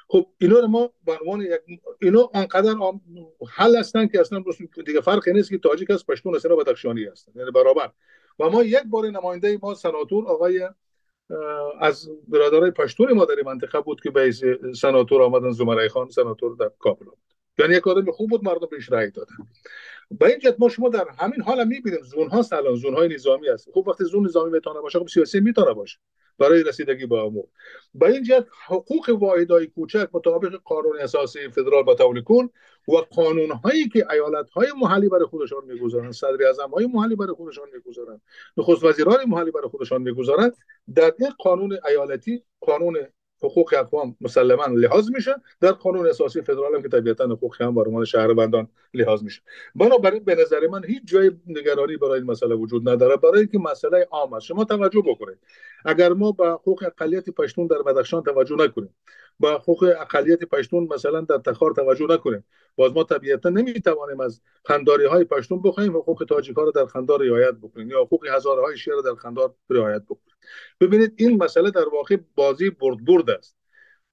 خب 0.08 0.28
اینا 0.38 0.60
رو 0.60 0.68
ما 0.68 0.94
به 1.06 1.18
عنوان 1.22 1.42
یک 1.42 1.80
اینا 2.02 2.30
انقدر 2.34 2.76
حل 3.50 3.76
هستن 3.76 4.08
که 4.08 4.20
اصلا 4.20 4.44
دیگه 4.86 5.02
فرقی 5.02 5.34
نیست 5.34 5.50
که 5.50 5.58
تاجیک 5.58 5.92
است 5.92 6.08
پشتون 6.08 6.36
است 6.36 6.48
بدخشانی 6.48 7.04
هستن 7.04 7.32
یعنی 7.36 7.52
برابر. 7.52 7.92
و 8.40 8.50
ما 8.50 8.64
یک 8.64 8.84
بار 8.90 9.06
نماینده 9.06 9.60
ما 9.64 9.74
سناتور 9.74 10.28
آقای 10.28 10.70
از 11.80 12.10
برادرای 12.28 12.72
پشتون 12.72 13.14
ما 13.14 13.26
در 13.26 13.36
منطقه 13.46 13.82
بود 13.82 14.02
که 14.02 14.12
به 14.12 14.32
سناتور 14.76 15.22
آمدن 15.22 15.52
زمره 15.52 15.88
خان 15.90 16.10
سناتور 16.10 16.56
در 16.56 16.72
کابل 16.80 17.06
یعنی 17.60 17.76
یک 17.76 17.88
آدم 17.88 18.12
خوب 18.12 18.30
بود 18.30 18.44
مردم 18.44 18.68
بهش 18.72 18.92
رأی 18.92 19.12
دادن. 19.12 19.36
به 20.12 20.26
این 20.26 20.40
جهت 20.40 20.56
ما 20.60 20.70
شما 20.70 20.90
در 20.90 21.08
همین 21.20 21.42
حال 21.42 21.60
هم 21.60 21.68
می‌بینیم 21.68 22.02
زون 22.02 22.30
ها 22.30 22.44
الان 22.52 22.76
زون 22.76 22.94
های 22.94 23.14
نظامی 23.14 23.48
هست. 23.48 23.70
خب 23.74 23.88
وقتی 23.88 24.04
زون 24.04 24.26
نظامی 24.26 24.52
می‌تونه 24.52 24.82
باشه 24.82 25.00
خب 25.00 25.08
سیاسی 25.08 25.40
می‌تونه 25.40 25.74
باشه. 25.74 26.00
برای 26.40 26.64
رسیدگی 26.64 27.06
به 27.06 27.16
امور. 27.16 27.46
به 27.94 28.06
این 28.06 28.24
جهت 28.24 28.48
حقوق 28.68 29.10
واحدهای 29.10 29.68
کوچک 29.68 30.10
مطابق 30.14 30.56
قانون 30.66 31.00
اساسی 31.00 31.50
فدرال 31.50 31.96
تولی 31.96 32.22
کن 32.24 32.50
و 32.88 32.96
قانون 32.96 33.52
هایی 33.52 33.90
که 33.90 34.06
ایالت 34.12 34.50
های 34.50 34.68
محلی 34.82 35.10
برای 35.10 35.26
خودشان 35.26 35.66
می‌گذارند 35.66 36.12
صدر 36.12 36.46
اعظم 36.46 36.70
های 36.70 36.88
محلی 36.94 37.16
برای 37.16 37.34
خودشان 37.34 37.68
می‌گذارند 37.74 38.22
نخست 38.58 38.84
وزیران 38.84 39.18
محلی 39.28 39.52
برای 39.52 39.70
خودشان 39.70 40.02
می‌گذارند 40.02 40.54
در 40.96 41.14
این 41.20 41.30
قانون 41.40 41.78
ایالتی 41.90 42.44
قانون 42.62 42.98
حقوق 43.44 43.74
اقوام 43.78 44.16
مسلما 44.22 44.66
لحاظ 44.66 45.10
میشه 45.12 45.36
در 45.60 45.72
قانون 45.72 46.08
اساسی 46.08 46.42
فدرال 46.42 46.76
هم 46.76 46.82
که 46.82 46.90
طبیعتا 46.90 47.26
حقوق 47.26 47.62
هم 47.62 47.76
بر 47.76 48.04
شهروندان 48.04 48.68
لحاظ 48.94 49.24
میشه. 49.24 49.42
بنابراین 49.76 50.24
به 50.24 50.36
نظر 50.36 50.68
من 50.68 50.84
هیچ 50.86 51.02
جای 51.06 51.32
نگرانی 51.48 51.98
برای 51.98 52.20
این 52.20 52.32
مسئله 52.32 52.56
وجود 52.56 52.90
نداره 52.90 53.18
برای 53.18 53.40
اینکه 53.40 53.60
مسئله 53.60 54.08
عام 54.12 54.34
است. 54.34 54.46
شما 54.46 54.64
توجه 54.64 55.02
بکنید. 55.02 55.38
اگر 55.86 56.14
ما 56.14 56.32
به 56.32 56.48
حقوق 56.48 56.84
اقلیت 56.84 57.30
پشتون 57.30 57.68
در 57.68 57.82
بدخشان 57.82 58.24
توجه 58.24 58.56
نکنیم 58.56 58.96
با 59.40 59.52
حقوق 59.52 59.94
اقلیت 60.00 60.44
پشتون 60.44 60.88
مثلا 60.94 61.22
در 61.22 61.38
تخار 61.38 61.72
توجه 61.72 62.06
نکنیم 62.10 62.44
باز 62.76 62.94
ما 62.94 63.04
طبیعتا 63.04 63.50
نمی‌توانیم 63.50 64.20
از 64.20 64.42
خنداری 64.66 65.06
های 65.06 65.24
پشتون 65.24 65.62
بخوایم 65.62 65.98
حقوق 65.98 66.26
تاجیک 66.30 66.58
ها 66.58 66.64
رو 66.64 66.72
در 66.72 66.86
خندار 66.86 67.24
رعایت 67.24 67.54
بکنیم 67.54 67.90
یا 67.90 68.02
حقوق 68.02 68.28
هزاره 68.28 68.62
های 68.62 68.78
شیعه 68.78 68.96
رو 68.96 69.02
در 69.02 69.16
خندار 69.16 69.56
رعایت 69.70 70.04
بکنیم. 70.04 70.31
ببینید 70.80 71.14
این 71.18 71.44
مسئله 71.44 71.72
در 71.72 71.90
واقع 71.90 72.18
بازی 72.36 72.70
برد 72.70 73.06
برد 73.06 73.30
است. 73.30 73.56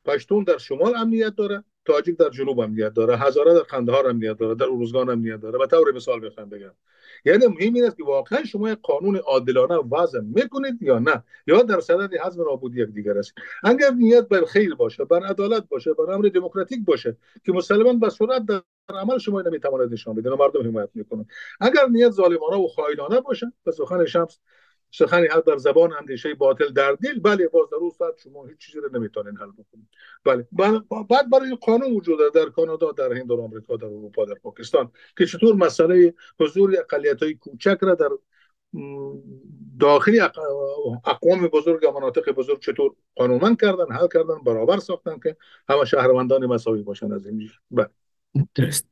پشتون 0.05 0.45
در 0.45 0.59
شمال 0.59 0.97
امنیت 0.97 1.35
داره 1.37 1.65
تاجیک 1.85 2.17
در 2.17 2.31
جنوب 2.31 2.61
امنیت 2.61 2.95
داره 2.95 3.17
هزاره 3.17 3.55
در 3.55 3.61
قندهار 3.61 4.07
امنیت 4.07 4.39
داره 4.39 4.55
در 4.55 4.65
اروزگان 4.65 5.09
امنیت 5.09 5.41
داره. 5.41 5.59
و 5.59 5.67
طور 5.67 5.93
مثال 5.93 6.27
بخوام 6.27 6.49
بگم. 6.49 6.73
یعنی 7.25 7.47
مهم 7.47 7.75
این 7.75 7.85
است 7.85 7.97
که 7.97 8.05
واقعا 8.05 8.45
شما 8.45 8.75
قانون 8.83 9.17
عادلانه 9.17 9.75
وضع 9.75 10.21
می‌کنید 10.21 10.83
یا 10.83 10.99
نه 10.99 11.25
یا 11.47 11.63
در 11.63 11.81
صدد 11.81 12.15
حزم 12.15 12.43
نابودی 12.43 12.83
یک 12.83 12.89
دیگر 12.89 13.19
است. 13.19 13.33
اگر 13.63 13.91
نیت 13.91 14.29
بر 14.29 14.45
خیر 14.45 14.75
باشه 14.75 15.05
بر 15.05 15.27
عدالت 15.27 15.69
باشه 15.69 15.93
بر 15.95 16.13
امر 16.13 16.29
دموکراتیک 16.29 16.85
باشه 16.85 17.17
که 17.45 17.53
مسلما 17.53 17.93
به 17.93 18.11
صورت 18.11 18.47
در 18.47 18.63
عمل 18.89 19.19
شما 19.19 19.43
نمی‌تواند 19.43 19.93
نشان 19.93 20.15
بده 20.15 20.31
مردم 20.31 20.69
حمایت 20.69 20.91
می‌کنن 20.95 21.27
اگر 21.61 21.87
نیت 21.91 22.11
ظالمانه 22.11 22.57
و 22.57 22.69
خائنانه 22.69 23.21
باشه 23.21 23.53
به 23.65 23.73
سخن 23.73 24.05
شمس 24.05 24.39
سخنی 24.91 25.27
هر 25.27 25.41
در 25.41 25.57
زبان 25.57 25.93
اندیشه 25.93 26.35
باطل 26.35 26.73
در 26.73 26.93
دل 26.93 27.19
بله 27.21 27.49
باز 27.49 27.71
در 27.71 27.77
اون 27.77 27.91
شما 28.23 28.47
هیچ 28.47 28.59
چیزی 28.59 28.81
رو 28.81 28.99
نمی‌تونین 28.99 29.37
حل 29.37 29.51
بکنید 29.51 29.89
بله. 30.25 30.47
بعد 31.11 31.31
برای 31.31 31.57
قانون 31.61 31.93
وجود 31.93 32.19
داره 32.19 32.31
در 32.31 32.51
کانادا 32.51 32.93
در 32.93 33.13
هند 33.13 33.29
در 33.29 33.41
آمریکا 33.41 33.77
در 33.77 33.87
اروپا 33.87 34.25
در 34.25 34.35
پاکستان 34.35 34.93
که 35.19 35.27
چطور 35.27 35.55
مسئله 35.55 36.15
حضور 36.41 36.77
اقلیت 36.79 37.23
های 37.23 37.35
کوچک 37.35 37.79
را 37.81 37.95
در 37.95 38.11
داخلی 39.81 40.21
اقوام 41.05 41.49
بزرگ 41.53 41.85
و 41.89 42.01
مناطق 42.01 42.31
بزرگ 42.33 42.61
چطور 42.61 42.95
قانونمند 43.15 43.61
کردن 43.61 43.93
حل 43.93 44.09
کردن 44.09 44.39
برابر 44.47 44.79
ساختن 44.79 45.19
که 45.23 45.37
همه 45.69 45.85
شهروندان 45.85 46.47
مساوی 46.47 46.83
باشن 46.83 47.13
از 47.13 47.27
این 47.27 47.51
بله. 47.71 47.89
درست. 48.55 48.87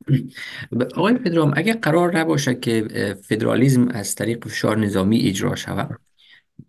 آقای 0.95 1.13
پدرام 1.13 1.53
اگر 1.55 1.73
قرار 1.73 2.19
نباشه 2.19 2.55
که 2.55 2.87
فدرالیزم 3.23 3.87
از 3.87 4.15
طریق 4.15 4.47
فشار 4.47 4.77
نظامی 4.77 5.19
اجرا 5.19 5.55
شود 5.55 5.99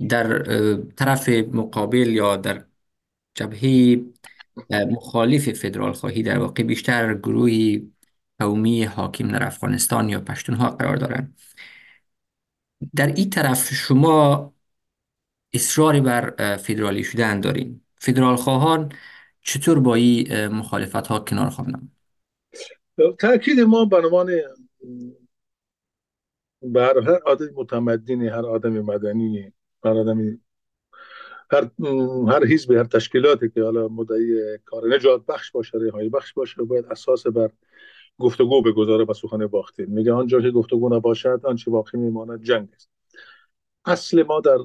در 0.08 0.42
طرف 0.96 1.28
مقابل 1.28 2.08
یا 2.08 2.36
در 2.36 2.64
جبهه 3.34 4.00
مخالف 4.70 5.52
فدرال 5.52 5.92
خواهی 5.92 6.22
در 6.22 6.38
واقع 6.38 6.62
بیشتر 6.62 7.14
گروهی 7.14 7.92
قومی 8.38 8.84
حاکم 8.84 9.28
در 9.28 9.46
افغانستان 9.46 10.08
یا 10.08 10.20
پشتونها 10.20 10.70
قرار 10.70 10.96
دارند 10.96 11.38
در 12.94 13.06
این 13.06 13.30
طرف 13.30 13.74
شما 13.74 14.54
اصراری 15.52 16.00
بر 16.00 16.56
فدرالی 16.56 17.04
شدن 17.04 17.40
دارین. 17.40 17.80
فدرال 18.00 18.36
خواهان 18.36 18.92
چطور 19.42 19.80
با 19.80 19.94
این 19.94 20.46
مخالفت 20.48 21.06
ها 21.06 21.20
کنار 21.20 21.50
خواهند؟ 21.50 21.97
تاکید 23.18 23.60
ما 23.60 23.84
به 23.84 23.96
عنوان 23.96 24.30
بر 26.62 26.98
هر 26.98 27.20
آدم 27.26 27.46
متمدنی 27.54 28.28
هر 28.28 28.46
آدم 28.46 28.80
مدنی 28.80 29.52
هر 29.84 29.90
آدمی 29.90 30.38
هر 31.50 31.70
هر 32.28 32.46
حزب 32.46 32.72
هر 32.72 32.84
تشکیلاتی 32.84 33.48
که 33.48 33.62
حالا 33.62 33.88
مدعی 33.88 34.58
کار 34.64 34.94
نجات 34.94 35.26
بخش 35.26 35.50
باشه 35.50 35.78
های 35.92 36.08
بخش 36.08 36.32
باشه 36.32 36.62
باید 36.62 36.84
اساس 36.84 37.26
بر 37.26 37.50
گفتگو 38.18 38.62
بگذاره 38.62 39.04
و 39.04 39.12
سخن 39.12 39.46
باختین 39.46 39.86
میگه 39.86 40.12
آنجا 40.12 40.40
که 40.40 40.50
گفتگو 40.50 40.96
نباشد 40.96 41.40
آنچه 41.44 41.70
باقی 41.70 41.98
میماند 41.98 42.42
جنگ 42.42 42.68
است. 42.74 42.97
اصل 43.88 44.22
ما 44.22 44.40
در 44.40 44.58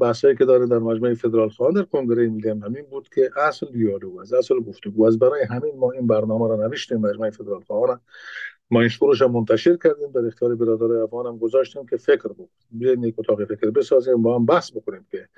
بحثایی 0.00 0.36
که 0.36 0.44
داره 0.44 0.66
در 0.66 0.78
مجمع 0.78 1.14
فدرال 1.14 1.48
خواهان 1.48 1.74
در 1.74 1.82
کنگره 1.82 2.28
میگم 2.28 2.58
همین 2.62 2.86
بود 2.90 3.08
که 3.08 3.30
اصل 3.36 3.66
دیالوگ 3.72 4.18
است 4.18 4.34
اصل 4.34 4.60
گفتگو 4.60 5.06
از 5.06 5.18
برای 5.18 5.44
همین 5.44 5.76
ما 5.76 5.92
این 5.92 6.06
برنامه 6.06 6.48
را 6.48 6.56
نوشتیم 6.56 6.98
مجمع 6.98 7.30
فدرال 7.30 7.60
خواهان 7.60 8.00
ما 8.70 8.80
این 8.80 8.88
شروعش 8.88 9.22
هم 9.22 9.30
منتشر 9.30 9.76
کردیم 9.76 10.10
در 10.10 10.26
اختیار 10.26 10.54
برادر 10.54 10.84
افغان 10.84 11.26
هم 11.26 11.38
گذاشتیم 11.38 11.86
که 11.86 11.96
فکر 11.96 12.28
بکنیم. 12.28 12.48
بیاین 12.70 13.02
یک 13.02 13.14
اتاق 13.18 13.44
فکر 13.44 13.70
بسازیم 13.70 14.22
با 14.22 14.38
هم 14.38 14.46
بحث 14.46 14.72
بکنیم 14.72 15.06
که 15.10 15.28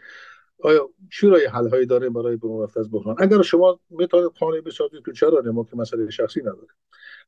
آیا 0.62 0.90
چی 1.12 1.26
رای 1.26 1.46
حل 1.46 1.68
هایی 1.68 1.86
داره 1.86 2.10
برای 2.10 2.36
برون 2.36 2.62
رفت 2.62 2.76
از 2.76 2.90
بحران. 2.90 3.16
اگر 3.18 3.42
شما 3.42 3.80
می‌تونید 3.90 4.26
قانونی 4.40 4.60
بسازید 4.60 5.02
تو 5.04 5.12
چرا 5.12 5.42
ما 5.52 5.64
که 5.64 5.76
مسئله 5.76 6.10
شخصی 6.10 6.40
نداره 6.40 6.68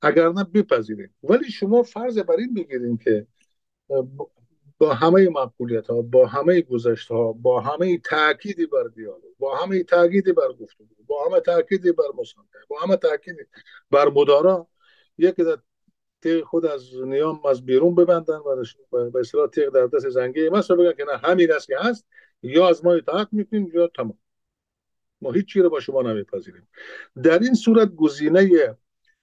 اگر 0.02 0.28
نه 0.28 0.44
بپذیرید 0.44 1.10
ولی 1.22 1.50
شما 1.50 1.82
فرض 1.82 2.18
بر 2.18 2.36
این 2.38 2.54
بگیریم 2.54 2.96
که 2.96 3.26
با 4.80 4.94
همه 4.94 5.28
مقبولیت 5.28 5.86
ها 5.86 6.02
با 6.02 6.26
همه 6.26 6.60
گذشت 6.60 7.08
ها 7.08 7.32
با 7.32 7.60
همه 7.60 7.98
تاکیدی 7.98 8.66
بر 8.66 8.84
دیالوگ 8.94 9.36
با 9.38 9.56
همه 9.56 9.82
تاکیدی 9.82 10.32
بر 10.32 10.52
گفتگو 10.60 10.86
با 11.06 11.24
همه 11.26 11.40
تاکیدی 11.40 11.92
بر 11.92 12.04
مصالحه 12.18 12.48
با 12.68 12.78
همه 12.80 12.96
تاکیدی 12.96 13.42
بر 13.90 14.08
مدارا 14.08 14.68
یکی 15.18 15.44
در 15.44 15.58
تیغ 16.22 16.44
خود 16.44 16.66
از 16.66 16.94
نیام 17.04 17.46
از 17.46 17.66
بیرون 17.66 17.94
ببندن 17.94 18.36
و 18.36 18.64
به 19.10 19.20
اصطلاح 19.20 19.46
تیغ 19.46 19.68
در 19.68 19.86
دست 19.86 20.08
زنگی 20.08 20.48
مثلا 20.48 20.76
بگن 20.76 20.92
که 20.92 21.04
نه 21.04 21.16
همین 21.16 21.52
است 21.52 21.66
که 21.66 21.76
هست 21.78 22.06
یا 22.42 22.68
از 22.68 22.84
ما 22.84 22.92
اطاعت 22.92 23.28
می‌کنیم 23.32 23.70
یا 23.74 23.86
تمام. 23.86 24.18
ما 25.20 25.32
هیچ 25.32 25.56
رو 25.56 25.70
با 25.70 25.80
شما 25.80 26.02
نمیپذیریم. 26.02 26.68
در 27.22 27.38
این 27.38 27.54
صورت 27.54 27.94
گزینه 27.94 28.76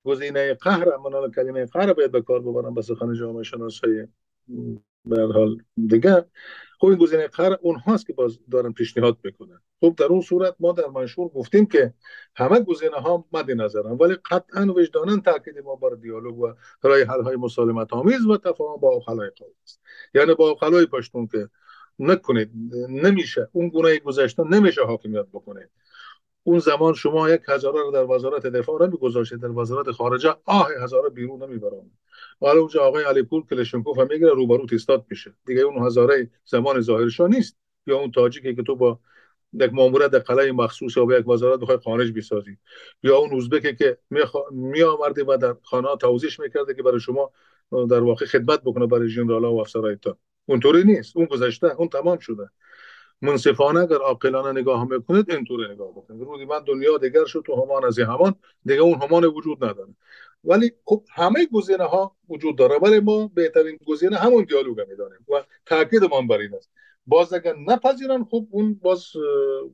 گزینه 0.03 0.53
قهر 0.53 0.97
من 0.97 1.31
کلمه 1.31 1.65
قهر 1.65 1.93
باید 1.93 2.11
به 2.11 2.21
کار 2.21 2.41
ببرم 2.41 2.73
به 2.73 2.81
سخن 2.81 3.13
جامعه 3.13 3.43
شناسای 3.43 4.07
به 5.05 5.33
حال 5.33 5.57
دیگه. 5.87 6.25
خب 6.79 6.87
این 6.87 6.97
گزینه 6.97 7.27
قرار 7.27 7.59
اونهاست 7.61 8.07
که 8.07 8.13
باز 8.13 8.39
دارن 8.51 8.71
پیشنهاد 8.71 9.17
می‌کنن. 9.23 9.61
خب 9.79 9.95
در 9.97 10.05
اون 10.05 10.21
صورت 10.21 10.55
ما 10.59 10.71
در 10.71 10.87
منشور 10.87 11.27
گفتیم 11.27 11.65
که 11.65 11.93
همه 12.35 12.59
گزینه 12.59 12.97
ها 12.97 13.25
مد 13.31 13.51
نظرن 13.51 13.91
ولی 13.91 14.15
قطعا 14.31 14.73
وجدانا 14.73 15.17
تاکید 15.17 15.59
ما 15.59 15.75
بر 15.75 15.95
دیالوگ 15.95 16.39
و 16.39 16.53
رای 16.81 17.03
حل 17.03 17.21
های 17.21 17.35
مسالمت 17.35 17.93
آمیز 17.93 18.25
و 18.25 18.37
تفاهم 18.37 18.77
با 18.77 18.89
اوخلای 18.89 19.29
قوم 19.29 19.49
است. 19.63 19.81
یعنی 20.13 20.33
با 20.33 20.49
اوخلای 20.49 20.85
پشتون 20.85 21.27
که 21.27 21.49
نکنید 21.99 22.51
نمیشه 22.89 23.49
اون 23.51 23.69
گونه 23.69 23.99
گذشته 23.99 24.43
نمیشه 24.43 24.83
حاکمیت 24.83 25.25
بکنه. 25.33 25.69
اون 26.47 26.59
زمان 26.59 26.93
شما 26.93 27.29
یک 27.29 27.41
هزاره 27.47 27.81
رو 27.81 27.91
در 27.91 28.11
وزارت 28.11 28.47
دفاع 28.47 28.79
رو 28.79 28.87
میگذاشتید 28.87 29.39
در 29.39 29.51
وزارت 29.51 29.91
خارجه 29.91 30.35
آه 30.45 30.69
هزاره 30.83 31.09
بیرون 31.09 31.43
نمی‌برم 31.43 31.91
حالا 32.41 32.59
اونجا 32.59 32.83
آقای 32.83 33.03
علی 33.03 33.23
پور 33.23 33.45
کلشنکوف 33.49 33.99
هم 33.99 34.07
می‌گیره 34.09 34.33
روبرو 34.33 34.65
تستاد 34.65 35.05
میشه. 35.09 35.33
دیگه 35.45 35.61
اون 35.61 35.85
هزاره 35.85 36.29
زمان 36.45 36.81
ظاهرشا 36.81 37.27
نیست. 37.27 37.57
یا 37.87 37.97
اون 37.99 38.11
تاجیکی 38.11 38.55
که 38.55 38.63
تو 38.63 38.75
با 38.75 38.99
یک 39.53 39.73
ماموریت 39.73 40.11
در 40.11 40.19
قلعه 40.19 40.51
مخصوص 40.51 40.97
یا 40.97 41.19
یک 41.19 41.27
وزارت 41.27 41.59
بخوای 41.59 41.77
خارج 41.77 42.11
بسازی. 42.11 42.57
یا 43.03 43.17
اون 43.17 43.31
اوزبکی 43.31 43.75
که 43.75 43.97
می 44.51 44.81
و 45.27 45.37
در 45.37 45.55
خانه 45.63 45.87
توضیح 46.01 46.31
می‌کرده 46.39 46.73
که 46.73 46.83
برای 46.83 46.99
شما 46.99 47.31
در 47.89 47.99
واقع 47.99 48.25
خدمت 48.25 48.61
بکنه 48.61 48.87
برای 48.87 49.09
ژنرالا 49.09 49.53
و 49.53 49.59
افسرهای 49.59 49.95
تا. 49.95 50.17
اونطوری 50.45 50.83
نیست. 50.83 51.17
اون 51.17 51.25
گذشته 51.25 51.75
اون 51.75 51.87
تمام 51.87 52.17
شده. 52.17 52.49
منصفانه 53.21 53.79
اگر 53.79 53.95
عاقلانه 53.95 54.61
نگاه 54.61 54.87
می‌کنید 54.89 55.31
اینطوری 55.31 55.73
نگاه 55.73 55.91
بکنید 55.91 56.21
رودی 56.21 56.45
من 56.45 56.63
دنیا 56.67 56.97
دیگر 56.97 57.25
شد 57.25 57.43
تو 57.45 57.55
همان 57.55 57.85
از 57.85 57.99
همان 57.99 58.35
دیگه 58.65 58.81
اون 58.81 59.01
همان 59.01 59.25
وجود 59.25 59.63
نداره. 59.63 59.93
ولی 60.43 60.71
خب 60.85 61.03
همه 61.11 61.47
گزینه 61.53 61.83
ها 61.83 62.15
وجود 62.29 62.57
داره 62.57 62.77
ولی 62.77 62.99
ما 62.99 63.27
بهترین 63.33 63.77
گزینه 63.87 64.17
همون 64.17 64.43
دیالوگ 64.43 64.81
می‌دانیم 64.89 65.25
و 65.29 65.43
تاکید 65.65 66.03
ما 66.03 66.21
بر 66.21 66.37
این 66.37 66.55
است. 66.55 66.69
باز 67.07 67.33
اگر 67.33 67.55
نپذیرن 67.55 68.23
خب 68.23 68.47
اون 68.51 68.73
باز 68.73 69.05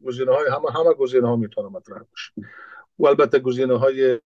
گزینه 0.06 0.32
های 0.32 0.46
همه 0.48 0.72
همه 0.72 0.94
گزینه 0.94 1.28
ها 1.28 1.36
می‌تونه 1.36 1.70
مطرح 1.70 2.00
باشه. 2.12 2.32
و 3.00 3.08
البته 3.08 3.40
گزینه 3.40 3.78
های 3.78 4.20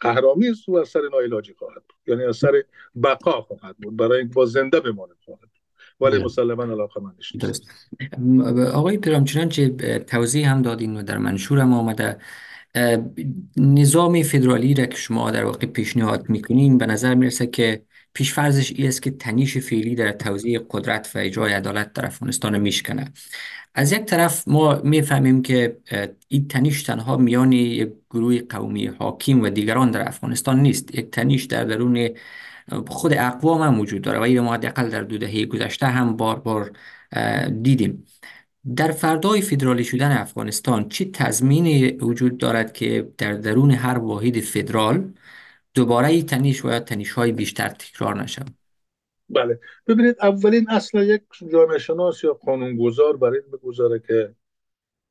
قهرامیز 0.00 0.68
و 0.68 0.76
از 0.76 0.88
سر 0.88 1.00
نایلاجی 1.12 1.54
خواهد 1.54 1.82
بود. 1.88 1.96
یعنی 2.06 2.24
از 2.24 2.36
سر 2.36 2.64
بقا 3.02 3.40
خواهد 3.40 3.76
بود. 3.76 3.96
برای 3.96 4.18
اینکه 4.18 4.34
با 4.34 4.46
زنده 4.46 4.80
بمانه 4.80 5.14
خواهد 5.24 5.55
ولی 6.00 6.24
مسلما 6.24 6.62
علاقه 6.62 7.00
من 7.00 7.12
درست. 7.40 7.62
آقای 8.72 8.96
پیرام 8.96 9.24
چنانچه 9.24 9.68
توضیح 9.98 10.50
هم 10.50 10.62
دادین 10.62 10.96
و 10.96 11.02
در 11.02 11.18
منشور 11.18 11.58
هم 11.58 11.72
آمده. 11.72 12.16
نظام 13.56 14.22
فدرالی 14.22 14.74
را 14.74 14.86
که 14.86 14.96
شما 14.96 15.30
در 15.30 15.44
واقع 15.44 15.66
پیشنهاد 15.66 16.28
می‌کنین 16.28 16.78
به 16.78 16.86
نظر 16.86 17.14
می‌رسه 17.14 17.46
که 17.46 17.82
پیشفرزش 18.12 18.72
ای 18.76 18.86
است 18.86 19.02
که 19.02 19.10
تنیش 19.10 19.58
فعلی 19.58 19.94
در 19.94 20.12
توزیع 20.12 20.60
قدرت 20.70 21.12
و 21.14 21.18
اجرای 21.18 21.52
عدالت 21.52 21.92
در 21.92 22.06
افغانستان 22.06 22.58
میشکنه. 22.58 23.12
از 23.74 23.92
یک 23.92 24.04
طرف 24.04 24.48
ما 24.48 24.80
می‌فهمیم 24.84 25.42
که 25.42 25.76
این 26.28 26.48
تنیش 26.48 26.82
تنها 26.82 27.16
میان 27.16 27.52
یک 27.52 27.88
گروه 28.10 28.38
قومی 28.38 28.86
حاکم 28.86 29.40
و 29.40 29.48
دیگران 29.48 29.90
در 29.90 30.08
افغانستان 30.08 30.60
نیست. 30.60 30.94
یک 30.94 31.10
تنیش 31.10 31.44
در 31.44 31.64
درون 31.64 32.08
خود 32.86 33.12
اقوام 33.12 33.62
هم 33.62 33.80
وجود 33.80 34.02
داره 34.02 34.18
و 34.18 34.22
این 34.22 34.40
ما 34.40 34.54
حداقل 34.54 34.88
در 34.88 35.02
دو 35.02 35.18
دهه 35.18 35.46
گذشته 35.46 35.86
هم 35.86 36.16
بار 36.16 36.38
بار 36.38 36.72
دیدیم. 37.62 38.04
در 38.76 38.90
فردای 38.90 39.40
فدرالی 39.40 39.84
شدن 39.84 40.12
افغانستان 40.12 40.88
چه 40.88 41.04
تضمینی 41.04 41.90
وجود 41.90 42.38
دارد 42.38 42.72
که 42.72 43.12
در 43.18 43.32
درون 43.32 43.70
هر 43.70 43.98
واحد 43.98 44.40
فدرال 44.40 45.12
دوباره 45.74 46.08
این 46.08 46.26
تنیش 46.26 46.64
و 46.64 46.68
یا 46.68 47.10
های 47.16 47.32
بیشتر 47.32 47.68
تکرار 47.68 48.22
نشود؟ 48.22 48.54
بله. 49.28 49.60
ببینید 49.86 50.16
اولین 50.22 50.70
اصل 50.70 51.02
یک 51.02 51.22
جامعه 51.52 51.78
شناس 51.78 52.24
یا 52.24 52.32
قانونگذار 52.32 53.16
برای 53.16 53.38
این 53.38 53.50
بگذاره 53.50 54.02
که 54.08 54.34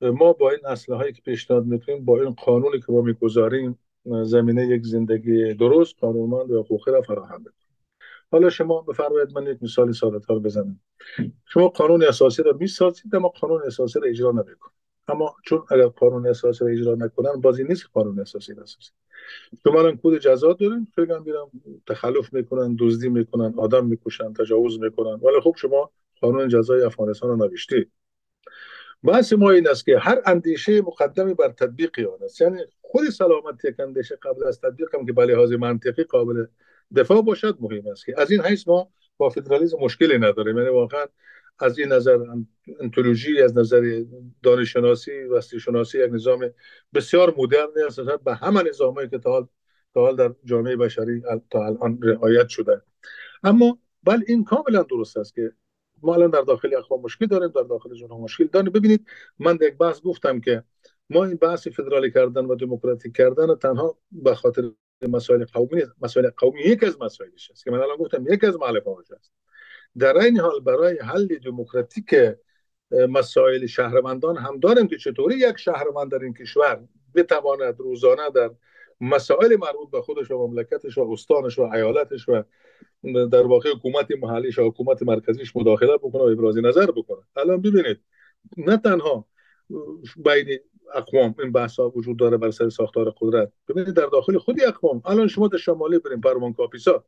ما 0.01 0.33
با 0.33 0.51
این 0.51 0.65
اصله 0.65 0.95
هایی 0.95 1.13
که 1.13 1.21
پیشنهاد 1.21 1.65
می‌کنیم 1.65 2.05
با 2.05 2.21
این 2.21 2.31
قانونی 2.31 2.79
که 2.79 2.91
ما 2.91 3.01
می‌گذاریم 3.01 3.79
زمینه 4.05 4.67
یک 4.67 4.85
زندگی 4.85 5.53
درست 5.53 5.95
قانونمند 5.99 6.51
و 6.51 6.63
حقوقی 6.63 6.91
را 6.91 7.01
فراهم 7.01 7.43
بکنیم 7.43 7.77
حالا 8.31 8.49
شما 8.49 8.81
بفرمایید 8.81 9.37
من 9.37 9.47
یک 9.47 9.63
مثال 9.63 9.91
ساده 9.91 10.19
تر 10.19 10.39
بزنم. 10.39 10.79
شما 11.45 11.67
قانون 11.67 12.03
اساسی 12.03 12.43
را 12.43 12.53
می‌سازید 12.59 13.15
اما 13.15 13.27
قانون 13.27 13.61
اساسی 13.65 13.99
را 13.99 14.07
اجرا 14.07 14.31
نمی‌کنید. 14.31 14.75
اما 15.07 15.35
چون 15.43 15.63
اگر 15.71 15.87
قانون 15.87 16.27
اساسی 16.27 16.65
را 16.65 16.71
اجرا 16.71 16.95
نکنن 16.95 17.41
بازی 17.41 17.63
نیست 17.63 17.85
قانون 17.93 18.19
اساسی 18.19 18.53
را 18.53 18.63
اساسی 18.63 18.91
شما 19.63 19.79
الان 19.79 19.97
کود 19.97 20.17
جزا 20.17 20.53
داریم 20.53 20.87
خیلی 20.95 21.13
هم 21.13 21.23
میرن 21.23 21.45
تخلف 21.87 22.33
می‌کنن 22.33 22.75
دزدی 22.79 23.09
می‌کنن 23.09 23.53
آدم 23.57 23.85
می‌کشن 23.85 24.33
تجاوز 24.33 24.79
می‌کنن. 24.79 25.19
ولی 25.23 25.41
خب 25.43 25.55
شما 25.57 25.91
قانون 26.21 26.47
جزای 26.47 26.83
افغانستان 26.83 27.29
رو 27.29 27.35
نوشتید. 27.35 27.91
بحث 29.05 29.33
ما 29.33 29.51
این 29.51 29.67
است 29.67 29.85
که 29.85 29.97
هر 29.99 30.21
اندیشه 30.25 30.81
مقدمی 30.81 31.33
بر 31.33 31.49
تطبیق 31.49 31.99
آن 31.99 32.23
است 32.23 32.41
یعنی 32.41 32.59
خود 32.81 33.09
سلامت 33.09 33.65
یک 33.65 33.79
اندیشه 33.79 34.15
قبل 34.15 34.47
از 34.47 34.61
تطبیق 34.61 34.95
هم 34.95 35.05
که 35.05 35.13
به 35.13 35.25
لحاظ 35.25 35.51
منطقی 35.51 36.03
قابل 36.03 36.45
دفاع 36.95 37.21
باشد 37.21 37.57
مهم 37.59 37.87
است 37.87 38.05
که 38.05 38.21
از 38.21 38.31
این 38.31 38.41
حیث 38.41 38.67
ما 38.67 38.89
با 39.17 39.29
فدرالیسم 39.29 39.77
مشکلی 39.79 40.17
نداریم. 40.17 40.57
یعنی 40.57 40.69
واقعا 40.69 41.05
از 41.59 41.79
این 41.79 41.91
نظر 41.91 42.19
انتولوژی 42.79 43.41
از 43.41 43.57
نظر 43.57 44.03
دانش 44.43 44.73
شناسی 44.73 45.23
و 45.23 45.41
شناسی 45.41 45.99
یک 45.99 46.13
نظام 46.13 46.49
بسیار 46.93 47.33
مدرنی 47.37 47.83
است. 47.87 47.99
به 47.99 48.35
همه 48.35 48.63
نظامایی 48.63 49.09
که 49.09 49.17
تا 49.17 49.47
حال 49.95 50.15
در 50.15 50.35
جامعه 50.43 50.75
بشری 50.75 51.21
تا 51.49 51.65
الان 51.65 51.99
رعایت 52.01 52.47
شده. 52.47 52.81
اما 53.43 53.79
بل 54.03 54.19
این 54.27 54.43
کاملا 54.43 54.83
درست 54.83 55.17
است 55.17 55.35
که 55.35 55.51
ما 56.01 56.13
الان 56.13 56.29
در 56.29 56.41
داخل 56.41 56.75
اقوام 56.75 57.01
مشکل 57.01 57.25
داریم 57.25 57.47
در 57.47 57.61
داخل 57.61 57.93
جنوب 57.93 58.21
مشکل 58.21 58.45
داریم. 58.45 58.71
ببینید 58.71 59.07
من 59.39 59.57
یک 59.61 59.77
بحث 59.77 60.01
گفتم 60.01 60.39
که 60.39 60.63
ما 61.09 61.25
این 61.25 61.35
بحث 61.35 61.67
فدرالی 61.67 62.11
کردن 62.11 62.45
و 62.45 62.55
دموکراتیک 62.55 63.15
کردن 63.15 63.55
تنها 63.55 63.97
به 64.11 64.35
خاطر 64.35 64.71
مسائل 65.01 65.45
قومی 65.45 65.83
مسائل 66.01 66.29
قومی 66.37 66.61
یک 66.61 66.83
از 66.83 67.01
مسائلش 67.01 67.51
است 67.51 67.63
که 67.63 67.71
من 67.71 67.79
الان 67.79 67.97
گفتم 67.97 68.33
یک 68.33 68.43
از 68.43 68.55
معلفه 68.55 68.89
است. 69.15 69.31
در 69.97 70.17
این 70.17 70.39
حال 70.39 70.59
برای 70.59 70.99
حل 70.99 71.27
دموکراتیک 71.27 72.15
مسائل 72.91 73.65
شهروندان 73.65 74.37
هم 74.37 74.59
داریم 74.59 74.87
که 74.87 74.97
چطوری 74.97 75.35
یک 75.35 75.57
شهروند 75.57 76.11
در 76.11 76.19
این 76.19 76.33
کشور 76.33 76.83
بتواند 77.15 77.79
روزانه 77.79 78.29
در 78.35 78.51
مسائل 79.01 79.55
مربوط 79.59 79.91
به 79.91 80.01
خودش 80.01 80.31
و 80.31 80.47
مملکتش 80.47 80.97
و 80.97 81.11
استانش 81.11 81.59
و 81.59 81.61
ایالتش 81.61 82.29
و 82.29 82.43
در 83.31 83.47
واقع 83.47 83.71
حکومت 83.71 84.07
محلیش 84.21 84.59
و 84.59 84.67
حکومت 84.67 85.03
مرکزیش 85.03 85.55
مداخله 85.55 85.97
بکنه 85.97 86.23
و 86.23 86.25
ابراز 86.25 86.57
نظر 86.57 86.91
بکنه. 86.91 87.21
الان 87.35 87.61
ببینید 87.61 87.99
نه 88.57 88.77
تنها 88.77 89.25
بین 90.17 90.59
اقوام 90.93 91.35
این 91.39 91.51
بحث 91.51 91.79
ها 91.79 91.89
وجود 91.89 92.17
داره 92.17 92.37
بر 92.37 92.51
سر 92.51 92.69
ساختار 92.69 93.13
قدرت. 93.21 93.51
ببینید 93.67 93.93
در 93.93 94.05
داخل 94.05 94.37
خودی 94.37 94.63
اقوام 94.63 95.01
الان 95.05 95.27
شما 95.27 95.47
در 95.47 95.57
شمالی 95.57 95.99
بریم 95.99 96.21
پروان 96.21 96.53
کاپیسا. 96.53 97.03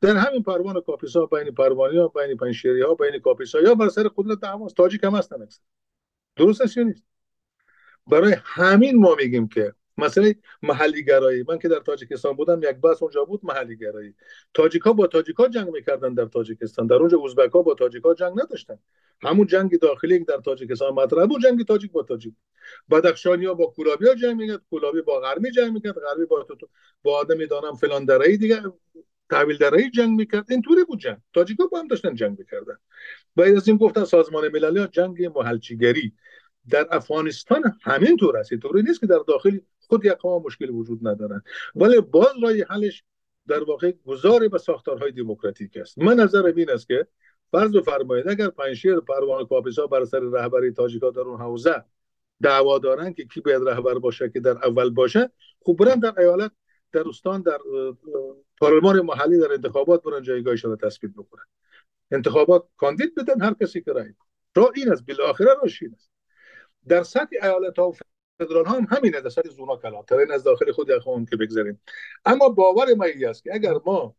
در 0.00 0.16
همین 0.16 0.42
پروان 0.42 0.80
کاپیسا 0.80 1.26
بین 1.26 1.54
پروانی 1.54 1.98
ها 1.98 2.08
بین 2.08 2.36
پنشیری 2.36 2.82
ها 2.82 2.94
بین 2.94 3.18
کاپیسا 3.18 3.60
یا 3.60 3.74
بر 3.74 3.88
سر 3.88 4.10
قدرت 4.16 4.74
تاجیک 4.76 5.04
هم 5.04 5.14
هستن 5.14 5.48
درست 6.36 6.60
است 6.60 6.76
یا 6.76 6.82
نیست؟ 6.82 7.04
برای 8.06 8.36
همین 8.44 8.98
ما 8.98 9.14
میگیم 9.14 9.48
که 9.48 9.74
مثلا 10.02 10.32
محلی 10.62 11.04
گرایی 11.04 11.44
من 11.48 11.58
که 11.58 11.68
در 11.68 11.78
تاجیکستان 11.78 12.32
بودم 12.32 12.60
یک 12.62 12.76
بحث 12.76 13.02
اونجا 13.02 13.24
بود 13.24 13.40
محلی 13.42 13.76
گرایی 13.76 14.14
تاجیکا 14.54 14.92
با 14.92 15.06
تاجیکا 15.06 15.48
جنگ 15.48 15.68
می‌کردن 15.68 16.14
در 16.14 16.24
تاجیکستان. 16.24 16.86
در 16.86 16.94
اونجا 16.94 17.18
ازبکا 17.24 17.62
با 17.62 17.74
تاجیکا 17.74 18.14
جنگ 18.14 18.40
نداشتن. 18.40 18.78
همون 19.22 19.46
جنگ 19.46 19.78
داخلی 19.78 20.18
در 20.18 20.38
تاجیکستان 20.38 20.94
مطرح 20.94 21.26
بود 21.26 21.42
جنگ 21.42 21.64
تاجیک 21.64 21.92
با 21.92 22.02
تاجیک 22.02 22.34
بدخشانی 22.90 23.46
ها 23.46 23.54
با 23.54 23.66
کولابی 23.66 24.06
ها 24.06 24.14
جنگ 24.14 24.36
می‌کرد 24.36 24.62
کولابی 24.70 25.02
با 25.02 25.20
غربی 25.20 25.50
جنگ 25.50 25.72
می‌کرد 25.72 25.94
غربی 25.94 26.24
با 26.24 26.42
تو 26.42 26.68
با 27.02 27.18
آدمی 27.18 27.46
دانم 27.46 27.74
فلان 27.74 28.04
درهی 28.04 28.36
دیگه 28.36 28.62
تحویل 29.30 29.58
درهی 29.58 29.90
جنگ 29.90 30.18
می‌کرد. 30.18 30.46
اینطوری 30.50 30.84
بود 30.84 30.98
جنگ. 31.00 31.16
تاجیکا 31.34 31.66
با 31.66 31.78
هم 31.78 31.86
داشتن 31.86 32.14
جنگ 32.14 32.38
می‌کردن. 32.38 32.76
و 33.36 33.42
از 33.42 33.68
این 33.68 33.76
گفتن 33.76 34.04
سازمان 34.04 34.48
ملل 34.48 34.86
جنگ 34.86 35.24
محلچیگری 35.24 36.12
در 36.70 36.86
افغانستان 36.90 37.62
همین 37.82 38.16
طور 38.16 38.36
است. 38.36 38.52
اینطوری 38.52 38.82
نیست 38.82 39.00
که 39.00 39.06
در 39.06 39.18
داخل 39.28 39.58
خود 39.92 40.06
اقوام 40.06 40.42
مشکل 40.42 40.70
وجود 40.70 41.08
ندارن 41.08 41.42
ولی 41.74 42.00
باز 42.00 42.32
رای 42.42 42.62
حلش 42.62 43.04
در 43.48 43.64
واقع 43.64 43.92
گذار 44.06 44.48
به 44.48 44.58
ساختارهای 44.58 45.12
دموکراتیک 45.12 45.76
است. 45.76 45.98
من 45.98 46.14
نظر 46.14 46.46
این 46.46 46.70
است 46.70 46.86
که 46.86 47.06
فرض 47.50 47.76
بفرمایید 47.76 48.28
اگر 48.28 48.48
پنجشیر 48.48 49.00
پروانه 49.00 49.46
کاپیسا 49.46 49.86
بر 49.86 50.04
سر 50.04 50.20
رهبری 50.20 50.70
تاجیکا 50.70 51.10
در 51.10 51.20
اون 51.20 51.40
حوزه 51.40 51.84
دعوا 52.42 52.78
دارن 52.78 53.12
که 53.12 53.24
کی 53.24 53.40
باید 53.40 53.68
رهبر 53.68 53.98
باشه 53.98 54.30
که 54.30 54.40
در 54.40 54.66
اول 54.66 54.90
باشه 54.90 55.30
خوب 55.60 55.78
برن 55.78 55.98
در 55.98 56.20
ایالت 56.20 56.52
در 56.92 57.08
استان 57.08 57.42
در 57.42 57.58
پارلمان 58.60 59.00
محلی 59.00 59.38
در 59.38 59.52
انتخابات 59.52 60.02
برن 60.02 60.22
جایگاهشون 60.22 60.70
رو 60.70 60.76
تثبیت 60.76 61.12
بکنن. 61.12 61.44
انتخابات 62.10 62.64
کاندید 62.76 63.14
بدن 63.14 63.40
هر 63.40 63.54
کسی 63.60 63.82
که 63.82 63.92
رای 63.92 64.14
را 64.54 64.72
این 64.76 64.92
است 64.92 65.06
بالاخره 65.06 65.54
راشین 65.62 65.94
است. 65.94 66.10
در 66.88 67.02
سطح 67.02 67.36
ایالت 67.42 67.78
ها 67.78 67.88
و 67.90 67.94
فدرال 68.44 68.66
هم 68.66 68.86
همینه 68.90 69.20
در 69.20 69.28
سطح 69.28 69.48
زونا 69.48 69.76
کلانتر 69.76 70.16
این 70.16 70.32
از 70.32 70.44
داخل 70.44 70.72
خود 70.72 70.90
اقوام 70.90 71.26
که 71.26 71.36
بگذاریم. 71.36 71.80
اما 72.24 72.48
باور 72.48 72.94
ما 72.94 73.06
است 73.30 73.42
که 73.42 73.54
اگر 73.54 73.74
ما 73.86 74.14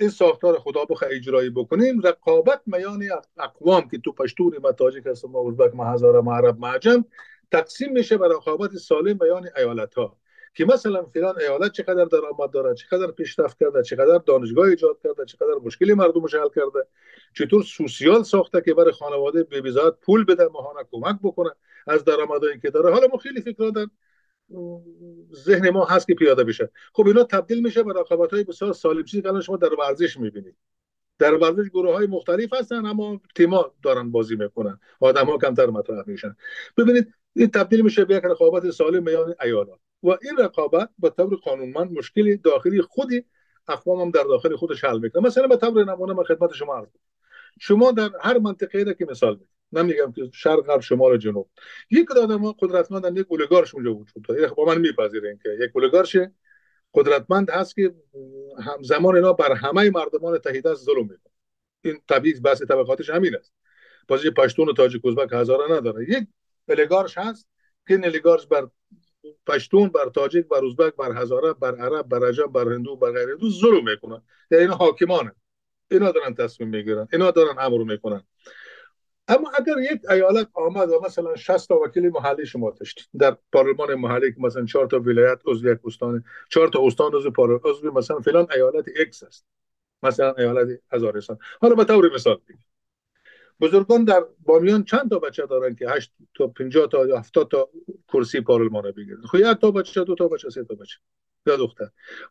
این 0.00 0.10
ساختار 0.10 0.58
خدا 0.58 0.84
بخ 0.84 1.04
اجرایی 1.10 1.50
بکنیم 1.50 2.00
رقابت 2.00 2.60
میان 2.66 3.04
اقوام 3.36 3.88
که 3.88 3.98
تو 3.98 4.12
پشتون 4.12 4.58
ما 4.62 4.72
تاجیک 4.72 5.06
هست 5.06 5.24
ما 5.24 5.48
ازبک 5.48 5.74
ما 5.74 5.84
هزار 5.84 6.20
ما 6.20 6.36
عرب 6.36 6.58
معجم 6.58 7.04
تقسیم 7.52 7.92
میشه 7.92 8.16
به 8.16 8.28
رقابت 8.28 8.70
سالم 8.76 9.18
میان 9.22 9.48
ایالت 9.56 9.94
ها 9.94 10.16
که 10.54 10.64
مثلا 10.64 11.02
فلان 11.02 11.40
ایالت 11.40 11.72
چقدر 11.72 12.04
درآمد 12.04 12.50
داره 12.50 12.74
چقدر 12.74 13.10
پیشرفت 13.10 13.58
کرده 13.60 13.82
چقدر 13.82 14.18
دانشگاه 14.18 14.68
ایجاد 14.68 14.98
کرده 15.04 15.24
چقدر 15.24 15.54
مشکلی 15.64 15.94
مردمش 15.94 16.34
حل 16.34 16.48
کرده 16.48 16.86
چطور 17.34 17.62
سوسیال 17.62 18.22
ساخته 18.22 18.60
که 18.60 18.74
برای 18.74 18.92
خانواده 18.92 19.42
به 19.42 19.90
پول 20.02 20.24
بده 20.24 20.48
ماهانه 20.48 20.86
کمک 20.90 21.16
بکنه 21.22 21.50
از 21.86 22.04
درآمدایی 22.04 22.58
که 22.60 22.70
داره. 22.70 22.94
حالا 22.94 23.06
ما 23.12 23.18
خیلی 23.18 23.40
فکر 23.40 23.70
در 23.70 23.86
ذهن 25.34 25.70
ما 25.70 25.84
هست 25.84 26.06
که 26.06 26.14
پیاده 26.14 26.44
بشه. 26.44 26.70
خب 26.92 27.06
اینا 27.06 27.24
تبدیل 27.24 27.62
میشه 27.62 27.82
به 27.82 27.92
رقابت 27.92 28.32
های 28.32 28.44
بسیار 28.44 28.72
سالم. 28.72 29.04
چیزی 29.04 29.22
که 29.22 29.40
شما 29.40 29.56
در 29.56 29.74
ورزش 29.74 30.16
می‌بینید. 30.16 30.56
در 31.18 31.34
ورزش 31.34 31.68
گروه 31.68 31.94
های 31.94 32.06
مختلف 32.06 32.54
هستن 32.54 32.86
اما 32.86 33.20
تیما 33.34 33.74
دارن 33.82 34.10
بازی 34.10 34.36
می‌کنن. 34.36 34.80
آدم 35.00 35.26
ها 35.26 35.38
کمتر 35.38 35.66
مطرح 35.66 36.04
میشن. 36.06 36.36
ببینید 36.76 37.14
این 37.36 37.50
تبدیل 37.50 37.82
میشه 37.82 38.04
به 38.04 38.14
یک 38.14 38.24
رقابت 38.24 38.70
سالم 38.70 39.02
میان 39.02 39.34
ایالات. 39.42 39.78
و 40.02 40.08
این 40.08 40.36
رقابت 40.38 40.90
به 40.98 41.10
طور 41.10 41.36
قانونمند 41.36 41.92
مشکلی 41.92 42.36
داخلی 42.36 42.82
خودی 42.82 43.24
اقوام 43.68 44.00
هم 44.00 44.10
در 44.10 44.22
داخل 44.22 44.56
خودش 44.56 44.84
حل 44.84 44.98
می‌کنه. 44.98 45.22
مثلا 45.22 45.46
به 45.46 45.56
طور 45.56 45.84
نمونه 45.84 46.12
من 46.12 46.24
خدمت 46.24 46.52
شما 46.52 46.76
عرض 46.76 46.88
شما 47.60 47.92
در 47.92 48.10
هر 48.20 48.38
منطقه 48.38 48.94
که 48.94 49.06
مثال 49.10 49.36
بید. 49.36 49.48
نمیگم 49.72 50.12
که 50.12 50.30
شرق 50.34 50.60
غرب 50.60 50.80
شمال 50.80 51.18
جنوب. 51.18 51.50
یک 51.90 52.10
آدم 52.16 52.52
قدرتمند 52.52 53.18
یک 53.18 53.26
اولیگارش 53.28 53.74
اونجا 53.74 53.94
وجود 53.94 54.24
داره. 54.24 54.48
با 54.48 54.64
من 54.64 54.80
میپذیرین 54.80 55.38
که 55.42 55.48
یک 55.60 55.70
اولیگارش 55.74 56.16
قدرتمند 56.94 57.50
هست 57.50 57.74
که 57.74 57.94
هم 58.64 58.82
زمان 58.82 59.16
اینا 59.16 59.32
بر 59.32 59.52
همه 59.52 59.90
مردمان 59.90 60.38
تهید 60.38 60.66
است 60.66 60.84
ظلم 60.84 61.02
می‌کنه. 61.02 61.32
این 61.84 61.98
طبیعی 62.08 62.40
بحث 62.40 62.62
طبقاتش 62.62 63.10
همین 63.10 63.36
است. 63.36 63.52
بازی 64.08 64.30
پشتون 64.30 64.68
و 64.68 64.72
تاجیک 64.72 65.06
ازبک 65.06 65.32
هزاره 65.32 65.76
نداره. 65.76 66.04
یک 66.08 66.28
اولیگارش 66.68 67.18
هست 67.18 67.48
که 67.88 67.96
نلیگارش 67.96 68.46
بر 68.46 68.68
پشتون 69.46 69.88
بر 69.88 70.08
تاجیک 70.08 70.48
بر 70.48 70.64
ازبک 70.64 70.96
بر 70.96 71.22
هزاره 71.22 71.52
بر 71.52 71.76
عرب 71.76 72.08
بر 72.08 72.28
عجم 72.28 72.46
بر 72.46 72.72
هندو 72.72 72.96
بر 72.96 73.12
غیر 73.12 73.30
هندو 73.30 73.50
ظلم 73.50 73.84
می‌کنن. 73.84 74.22
یعنی 74.50 74.64
اینا 74.64 74.76
حاکمانه 74.76 75.32
اینا 75.90 76.12
دارن 76.12 76.34
تصمیم 76.34 76.68
می‌گیرن. 76.68 77.08
اینا 77.12 77.30
دارن 77.30 77.54
امر 77.58 77.84
می‌کنن. 77.84 78.22
اما 79.28 79.50
اگر 79.58 79.92
یک 79.92 80.10
ایالت 80.10 80.48
آمد 80.54 80.90
و 80.90 81.00
مثلا 81.04 81.36
60 81.36 81.68
تا 81.68 81.80
وکیل 81.80 82.08
محلی 82.08 82.46
شما 82.46 82.70
داشت 82.70 83.08
در 83.18 83.36
پارلمان 83.52 83.94
محلی 83.94 84.32
که 84.32 84.40
مثلا 84.40 84.64
4 84.64 84.86
تا 84.86 85.00
ولایت 85.00 85.40
عضو 85.46 85.72
یک 85.72 85.78
استان 85.84 86.24
4 86.50 86.68
تا 86.68 86.86
استان 86.86 87.14
عضو 87.14 87.30
عضو 87.64 87.92
مثلا 87.92 88.20
فلان 88.20 88.46
ایالت 88.54 88.84
ایکس 88.96 89.22
است. 89.22 89.46
مثلا 90.02 90.32
ایالت 90.32 90.80
هزارستان. 90.92 91.38
حالا 91.60 91.74
به 91.74 91.84
طور 91.84 92.14
مثال 92.14 92.40
بگیم 92.48 92.64
بزرگان 93.60 94.04
در 94.04 94.24
بامیان 94.44 94.84
چند 94.84 95.10
تا 95.10 95.18
بچه 95.18 95.46
دارن 95.46 95.74
که 95.74 95.90
8 95.90 96.12
تا 96.34 96.46
50 96.46 96.86
تا 96.86 97.06
یا 97.06 97.18
70 97.18 97.48
تا 97.50 97.68
کرسی 98.08 98.40
پارلمان 98.40 98.90
بگیرن 98.90 99.22
خب 99.22 99.38
یک 99.38 99.58
تا 99.60 99.70
بچه 99.70 100.04
دو 100.04 100.14
تا 100.14 100.28
بچه 100.28 100.50
سه 100.50 100.64
تا 100.64 100.74
بچه 100.74 100.98
یا 101.46 101.56
دختر. 101.56 101.88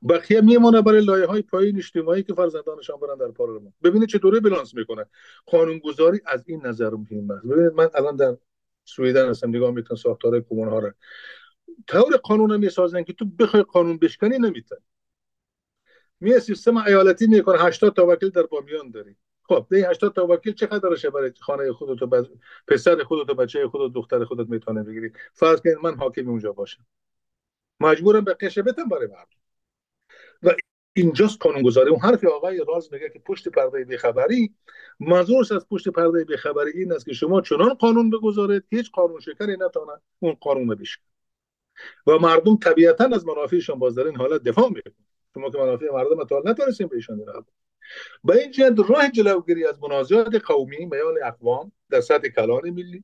بقیه 0.10 0.42
میمونه 0.42 0.82
برای 0.82 1.02
لایه 1.02 1.26
های 1.26 1.42
پایین 1.42 1.78
اجتماعی 1.78 2.24
که 2.24 2.34
فرزندانشان 2.34 3.00
برن 3.00 3.18
در 3.18 3.28
پارلمان 3.28 3.74
ببینید 3.84 4.10
چطوری 4.10 4.40
بلانس 4.40 4.76
می‌کنه. 4.76 5.06
گذاری 5.84 6.22
از 6.26 6.44
این 6.48 6.66
نظر 6.66 6.90
مهم 6.90 7.32
است. 7.32 7.46
ببینید 7.46 7.74
من 7.74 7.90
الان 7.96 8.16
در 8.16 8.38
سویدن 8.86 9.30
هستم. 9.30 9.50
نگاه 9.50 9.72
می‌کنم 9.72 9.98
ساختار 9.98 10.42
کمون 10.42 10.70
ها 10.70 10.80
رو. 10.80 10.92
طور 11.88 12.18
قانون 12.18 12.58
می‌سازن 12.58 13.04
که 13.04 13.14
تو 13.14 13.26
بخوای 13.26 13.64
قانون 13.64 13.98
بشکنی 13.98 14.38
نمی‌تونی. 14.38 14.82
می 16.20 16.40
سیستم 16.40 16.78
ایالتی 16.78 17.28
می‌کنه 17.28 17.64
80 17.64 17.96
تا 17.96 18.06
وکیل 18.08 18.30
در 18.30 18.44
بامیان 18.44 18.92
داری. 18.92 19.16
خب 19.48 19.68
ده 19.70 19.90
80 19.90 20.14
تا 20.14 20.28
وکیل 20.28 20.54
چقدرشه 20.54 21.10
برای 21.10 21.32
خانه 21.40 21.74
خودت 21.74 22.02
و 22.02 22.08
بز... 22.08 22.26
پسر 22.68 23.04
خودت 23.04 23.30
و 23.30 23.34
بچه 23.34 23.68
خودت 23.68 23.94
دختر 23.94 24.26
خودت 24.26 24.50
می‌تونه 24.50 24.84
بگیری؟ 24.84 25.12
فرض 25.34 25.62
کن 25.62 25.70
من 25.84 25.96
حاکم 25.96 26.30
اونجا 26.30 26.52
باشم. 26.52 26.86
مجبورم 27.80 28.24
به 28.24 28.34
قشه 28.34 28.62
بتم 28.62 28.90
برای 28.90 29.08
مردم. 29.08 29.38
و 30.44 30.56
اینجاست 30.94 31.38
قانونگذاری. 31.42 31.90
اون 31.90 32.00
حرف 32.00 32.26
آقای 32.26 32.66
راز 32.68 32.94
میگه 32.94 33.10
که 33.10 33.20
پشت 33.20 33.50
پرده 33.50 33.86
بیخبری 33.86 34.56
منظورش 35.00 35.52
از 35.52 35.68
پشت 35.70 35.90
پرده 35.90 36.24
بیخبری 36.24 36.72
این 36.72 36.94
است 36.94 37.06
که 37.06 37.14
شما 37.14 37.42
چنان 37.42 37.74
قانون 37.74 38.10
بگذارید 38.10 38.64
که 38.70 38.78
هیچ 38.78 38.92
قانون 38.92 39.20
شکری 39.20 39.58
نتونه 39.60 39.92
اون 40.20 40.34
قانون 40.34 40.68
بشه 40.68 41.00
و 42.08 42.20
مردم 42.20 42.58
طبیعتا 42.58 43.06
از 43.06 43.26
منافعشان 43.26 43.80
باز 43.80 43.96
در 43.96 44.04
این 44.04 44.16
حالت 44.16 44.44
دفاع 44.44 44.70
می‌کنن. 44.70 44.94
شما 45.34 45.50
که 45.50 45.58
منافع 45.58 45.86
مردم 45.94 46.24
تا 46.24 46.42
نتونستیم 46.46 46.88
بهشون 46.88 47.26
به 48.24 48.42
این 48.42 48.52
جهت 48.52 48.74
راه 48.90 49.12
جلوگیری 49.12 49.66
از 49.66 49.84
منازعات 49.84 50.36
قومی 50.36 50.86
میان 50.86 51.16
اقوام 51.24 51.72
در 51.90 52.02
سطح 52.02 52.28
کلان 52.28 52.70
ملی 52.70 53.04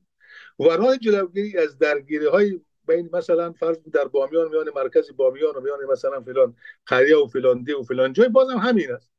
و 0.58 0.64
راه 0.64 0.98
جلوگیری 0.98 1.58
از 1.58 1.78
درگیری 1.78 2.26
های 2.26 2.60
بین 2.86 3.10
مثلا 3.12 3.52
فرض 3.52 3.78
در 3.92 4.04
بامیان 4.04 4.48
میان 4.48 4.70
مرکز 4.76 5.10
بامیان 5.16 5.56
و 5.56 5.60
میان 5.60 5.78
مثلا 5.92 6.20
فلان 6.20 6.56
قریه 6.86 7.16
و 7.16 7.26
فلان 7.26 7.62
دی 7.62 7.72
و 7.72 7.82
فلان 7.82 8.12
جای 8.12 8.28
بازم 8.28 8.58
همین 8.58 8.92
است. 8.92 9.10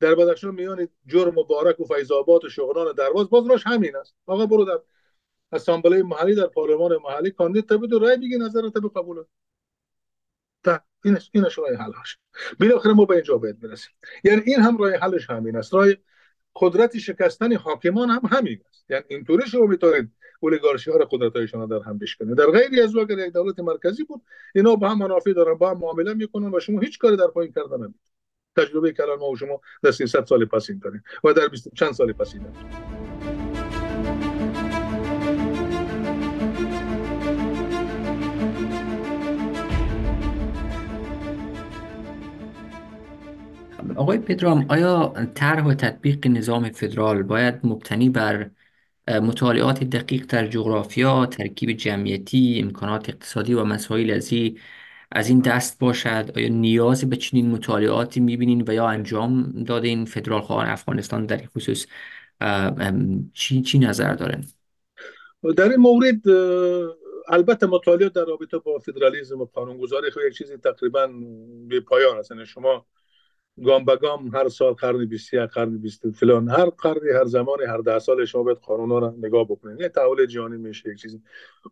در 0.00 0.14
بدخشان 0.14 0.54
میان 0.54 0.88
جرم 1.06 1.38
مبارک 1.38 1.80
و 1.80 1.84
فیض 1.84 2.12
آباد 2.12 2.44
و 2.44 2.48
شغنان 2.48 2.92
درواز 2.92 3.30
باز 3.30 3.46
راش 3.46 3.66
همین 3.66 3.96
است. 3.96 4.14
آقا 4.26 4.46
برو 4.46 4.64
در 4.64 4.78
اسامبله 5.52 6.02
محلی 6.02 6.34
در 6.34 6.46
پارلمان 6.46 6.96
محلی 7.04 7.30
کاندید 7.30 7.68
تبید 7.68 7.92
و 7.92 7.98
رای 7.98 8.16
بگی 8.16 8.38
نظرت 8.38 8.72
به 8.72 8.88
قبول. 8.88 9.16
تا 9.16 9.26
اینش 11.04 11.30
اینش 11.32 11.58
راه 11.58 11.74
حلش. 11.74 12.18
بالاخره 12.60 12.92
ما 12.92 13.04
به 13.04 13.14
اینجا 13.14 13.38
باید 13.38 13.60
برسیم. 13.60 13.92
یعنی 14.24 14.42
این 14.46 14.60
هم 14.60 14.76
راه 14.76 14.92
حلش 14.92 15.30
همین 15.30 15.56
است. 15.56 15.74
راه 15.74 15.86
قدرت 16.56 16.98
شکستن 16.98 17.52
حاکمان 17.56 18.10
هم 18.10 18.20
همین 18.30 18.60
است. 18.68 18.90
یعنی 18.90 19.04
اینطوری 19.08 19.46
شما 19.48 19.66
می‌تونید 19.66 20.10
اولیگارشی 20.40 20.90
ها 20.90 20.96
را 20.96 21.08
قدرت 21.10 21.36
هایشان 21.36 21.68
در 21.68 21.82
هم 21.86 21.98
بشکنید. 21.98 22.36
در 22.36 22.46
غیری 22.46 22.80
از 22.80 22.96
اگر 22.96 23.18
یک 23.18 23.32
دولت 23.32 23.58
مرکزی 23.60 24.04
بود 24.04 24.22
اینا 24.54 24.76
با 24.76 24.88
هم 24.88 24.98
منافع 24.98 25.32
دارن 25.32 25.54
با 25.54 25.70
هم 25.70 25.78
معامله 25.78 26.14
می‌کنن 26.14 26.54
و 26.54 26.60
شما 26.60 26.80
هیچ 26.80 26.98
کاری 26.98 27.16
در 27.16 27.26
پایین 27.26 27.52
کردن 27.52 27.76
نمید 27.76 28.00
تجربه 28.56 28.92
کلان 28.92 29.18
ما 29.18 29.30
و 29.30 29.36
شما 29.36 29.60
در 29.82 29.90
300 29.90 30.24
سال 30.24 30.44
پس 30.44 30.70
این 30.70 30.82
و 31.24 31.32
در 31.32 31.48
20 31.48 31.74
چند 31.74 31.92
سال 31.92 32.12
پس 32.12 32.34
این 32.34 33.03
آقای 43.96 44.18
پدرام 44.18 44.66
آیا 44.68 45.12
طرح 45.34 45.64
و 45.64 45.74
تطبیق 45.74 46.26
نظام 46.26 46.70
فدرال 46.70 47.22
باید 47.22 47.54
مبتنی 47.64 48.10
بر 48.10 48.50
مطالعات 49.08 49.84
دقیق 49.84 50.26
در 50.26 50.46
جغرافیا، 50.46 51.26
ترکیب 51.26 51.72
جمعیتی، 51.72 52.60
امکانات 52.62 53.08
اقتصادی 53.08 53.54
و 53.54 53.64
مسائل 53.64 54.10
از 54.10 54.32
این 54.32 54.58
از 55.12 55.28
این 55.28 55.40
دست 55.40 55.78
باشد 55.78 56.30
آیا 56.36 56.48
نیازی 56.48 57.06
به 57.06 57.16
چنین 57.16 57.50
مطالعاتی 57.50 58.20
می‌بینین 58.20 58.64
و 58.68 58.72
یا 58.74 58.88
انجام 58.88 59.64
دادین 59.64 60.04
فدرال 60.04 60.40
خواهان 60.40 60.66
افغانستان 60.66 61.26
در 61.26 61.36
این 61.36 61.46
خصوص 61.46 61.86
چی, 63.32 63.62
چی 63.62 63.78
نظر 63.78 64.14
دارن؟ 64.14 64.44
در 65.56 65.68
این 65.68 65.80
مورد 65.80 66.28
البته 67.28 67.66
مطالعات 67.66 68.12
در 68.12 68.24
رابطه 68.24 68.58
با 68.58 68.78
فدرالیزم 68.78 69.40
و 69.40 69.44
قانونگذاری 69.44 70.10
خب 70.10 70.20
یک 70.28 70.34
چیزی 70.34 70.56
تقریبا 70.56 71.10
به 71.68 71.80
پایان 71.80 72.18
است 72.18 72.30
یعنی 72.30 72.46
شما 72.46 72.86
گام 73.62 73.84
به 73.84 73.96
گام 73.96 74.34
هر 74.34 74.48
سال 74.48 74.72
قرن 74.72 75.04
21 75.04 75.40
قرن 75.40 75.78
20 75.78 76.10
فلان 76.10 76.48
هر 76.48 76.64
قرنی 76.64 77.10
هر 77.10 77.24
زمانی 77.24 77.64
هر 77.64 77.78
ده 77.78 77.98
سال 77.98 78.24
شما 78.24 78.42
باید 78.42 78.58
قانونا 78.58 78.98
رو 78.98 79.14
نگاه 79.18 79.44
بکنید 79.44 79.80
یه 79.80 79.88
تحول 79.88 80.26
جهانی 80.26 80.56
میشه 80.56 80.90
یک 80.90 80.98
چیزی. 80.98 81.22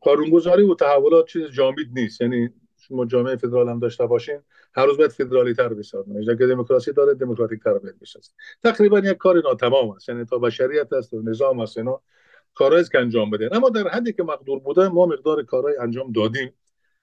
قانونگذاری 0.00 0.62
و 0.62 0.74
تحولات 0.74 1.26
چیز 1.26 1.42
جامد 1.50 1.86
نیست. 1.92 2.20
یعنی 2.20 2.50
شما 2.88 3.06
جامعه 3.06 3.36
فدرال 3.36 3.68
هم 3.68 3.78
داشته 3.78 4.06
باشین 4.06 4.40
هر 4.74 4.86
روز 4.86 4.96
باید 4.96 5.10
فدرالی 5.10 5.54
تر 5.54 5.68
بسازن 5.68 6.16
اگر 6.16 6.46
دموکراسی 6.46 6.92
داره 6.92 7.14
دموکراتیک 7.14 7.62
تر 7.62 7.78
باید 7.78 7.96
تقریبا 8.62 8.98
یک 8.98 9.16
کار 9.16 9.42
ناتمام 9.42 9.90
است. 9.90 10.08
یعنی 10.08 10.24
تا 10.24 10.38
بشریت 10.38 10.92
است 10.92 11.14
و 11.14 11.22
نظام 11.22 11.60
است 11.60 11.78
اینا 11.78 12.00
کارهایی 12.54 12.84
که 12.92 12.98
انجام 12.98 13.30
بده 13.30 13.56
اما 13.56 13.68
در 13.68 13.88
حدی 13.88 14.12
که 14.12 14.22
مقدور 14.22 14.58
بوده 14.58 14.88
ما 14.88 15.06
مقدار 15.06 15.42
کارهای 15.42 15.76
انجام 15.76 16.12
دادیم. 16.12 16.52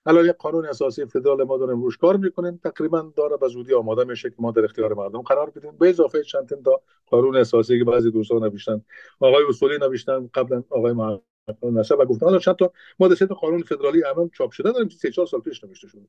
الان 0.10 0.26
یک 0.26 0.32
قانون 0.32 0.66
اساسی 0.66 1.06
فدرال 1.06 1.44
ما 1.44 1.58
داریم 1.58 1.82
روش 1.82 1.98
کار 1.98 2.18
می‌کنیم 2.18 2.60
تقریبا 2.64 3.14
داره 3.16 3.38
به 3.38 3.48
زودی 3.48 3.74
آماده 3.74 4.04
میشه 4.04 4.30
که 4.30 4.36
ما 4.40 4.52
در 4.52 4.64
اختیار 4.64 4.94
مردم 4.94 5.22
قرار 5.22 5.50
بدیم. 5.50 5.78
به 5.78 5.90
اضافه 5.90 6.24
چند 6.24 6.64
تا 6.66 6.82
قانون 7.10 7.38
اساسی 7.38 7.80
که 7.80 7.86
بعضی 7.86 8.12
دوستان 8.12 8.44
نوشتن 8.44 8.82
آقای 9.20 9.44
اصولی 9.50 9.78
نوشتن 9.78 10.30
قبلا 10.34 10.64
آقای 10.70 10.94
محمد 10.94 11.22
نشه 11.64 11.96
و 11.96 12.06
گفتن. 12.06 12.26
الان 12.26 12.40
چند 12.40 12.56
تا 12.56 12.72
ما 13.00 13.16
سه 13.16 13.26
قانون 13.26 13.62
فدرالی 13.62 14.04
الان 14.04 14.30
چاپ 14.34 14.52
شده 14.52 14.72
داریم 14.72 14.90
3 14.90 15.12
4 15.12 15.26
سال 15.26 15.40
پیش 15.42 15.64
نوشته 15.64 15.88
شده. 15.88 16.08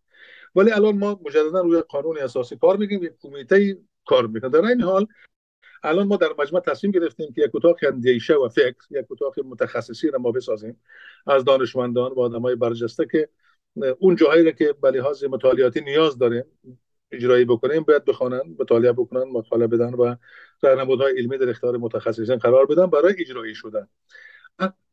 ولی 0.54 0.70
الان 0.70 0.98
ما 0.98 1.20
مجددا 1.26 1.60
روی 1.60 1.80
قانون 1.80 2.18
اساسی 2.18 2.56
کار 2.56 2.76
می‌کنیم 2.76 3.02
یک 3.02 3.12
کمیته 3.22 3.78
کار 4.06 4.26
می‌کنه. 4.26 4.50
در 4.50 4.64
این 4.64 4.80
حال 4.80 5.06
الان 5.82 6.06
ما 6.06 6.16
در 6.16 6.28
مجمع 6.38 6.60
تصمیم 6.60 6.92
گرفتیم 6.92 7.32
که 7.32 7.42
یک 7.42 7.50
اتاق 7.54 7.76
اندیشه 7.82 8.34
و 8.34 8.48
فکر 8.48 8.76
یک 8.90 9.06
اتاق 9.10 9.40
متخصصی 9.40 10.10
را 10.10 10.18
ما 10.18 10.32
بسازیم. 10.32 10.80
از 11.26 11.44
دانشمندان 11.44 12.12
و 12.12 12.20
آدمای 12.20 12.54
برجسته 12.54 13.06
که 13.12 13.28
اون 13.98 14.16
جاهایی 14.16 14.52
که 14.52 14.74
به 14.82 14.90
لحاظ 14.90 15.24
مطالعاتی 15.24 15.80
نیاز 15.80 16.18
داریم 16.18 16.44
اجرایی 17.12 17.44
بکنیم 17.44 17.82
باید 17.82 18.04
بخوانن 18.04 18.40
مطالعه 18.58 18.92
بکنن 18.92 19.22
مطالعه 19.22 19.66
بدن 19.66 19.94
و 19.94 20.16
راهنمودهای 20.62 21.18
علمی 21.18 21.38
در 21.38 21.48
اختیار 21.48 21.76
متخصصین 21.76 22.36
قرار 22.36 22.66
بدن 22.66 22.86
برای 22.86 23.14
اجرایی 23.18 23.54
شدن. 23.54 23.88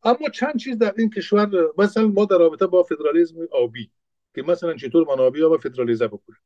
اما 0.04 0.30
چند 0.34 0.58
چیز 0.60 0.78
در 0.78 0.94
این 0.98 1.10
کشور 1.10 1.50
مثلا 1.78 2.08
ما 2.08 2.26
در 2.26 2.38
رابطه 2.38 2.68
با 2.68 2.84
فدرالیسم 2.84 3.36
آبی 3.52 3.92
که 4.36 4.42
مثلا 4.42 4.74
چطور 4.74 5.08
منابع 5.08 5.46
و 5.46 5.58
فدرالیزه 5.58 6.08
بکنیم. 6.08 6.40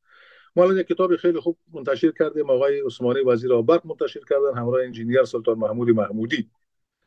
ما 0.56 0.64
الان 0.64 0.78
یک 0.78 0.88
کتاب 0.88 1.16
خیلی 1.16 1.40
خوب 1.40 1.58
منتشر 1.74 2.12
کردیم 2.12 2.50
آقای 2.50 2.82
عثمانی 2.82 3.22
وزیر 3.22 3.54
آب 3.54 3.88
منتشر 3.88 4.20
کردن 4.30 4.58
همراه 4.58 4.84
انجینیر 4.84 5.24
سلطان 5.24 5.58
محمود 5.58 5.90
محمودی. 5.90 6.50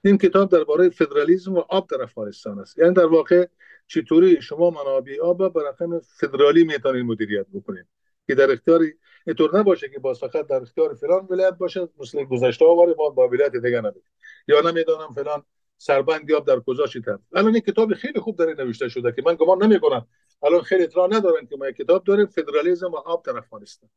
این 0.05 0.19
کتاب 0.19 0.51
درباره 0.51 0.89
فدرالیسم 0.89 1.55
و 1.55 1.63
آب 1.69 1.89
در 1.91 2.03
افغانستان 2.03 2.59
است. 2.59 2.79
یعنی 2.79 2.95
در 2.95 3.07
واقع 3.07 3.47
چطوری 3.87 4.43
شما 4.43 4.71
منابع 4.71 5.21
آب 5.23 5.53
به 5.53 5.63
رقم 5.69 5.99
فدرالی 5.99 6.65
می‌تونید 6.65 7.05
مدیریت 7.05 7.47
بکنید؟ 7.55 7.87
که 8.27 8.35
در 8.35 8.53
اختیار 8.53 8.81
اینطور 9.27 9.59
نباشه 9.59 9.89
که 9.89 9.99
باز 9.99 10.19
فقط 10.19 10.47
در 10.47 10.57
اختیار 10.63 10.95
فلان 10.95 11.27
ولایت 11.31 11.55
باشه 11.55 11.89
مثل 11.99 12.25
گذشته 12.25 12.65
آواره 12.65 12.95
ما 12.99 13.11
با 13.11 13.29
ولایت 13.29 13.57
دیگه 13.57 13.81
نبید 13.81 14.03
یا 14.49 14.61
نمی‌دونم 14.61 15.13
فلان 15.15 15.43
سربند 15.79 16.33
آب 16.33 16.47
در 16.47 16.61
کجا 16.61 16.87
تر 16.87 17.19
الان 17.33 17.53
این 17.53 17.61
کتاب 17.61 17.95
خیلی 17.95 18.21
خوب 18.21 18.39
در 18.39 18.65
نوشته 18.65 18.89
شده 18.89 19.13
که 19.13 19.23
من 19.27 19.35
گمان 19.35 19.63
نمی‌کنم. 19.63 20.07
الان 20.43 20.61
خیلی 20.61 20.83
اطلاع 20.83 21.09
ندارن 21.17 21.47
که 21.47 21.57
ما 21.57 21.69
یک 21.69 21.77
کتاب 21.77 22.05
داریم 22.05 22.27
فدرالیسم 22.27 22.87
و 22.87 22.97
آب 22.97 23.25
در 23.25 23.37
افغانستان. 23.39 23.91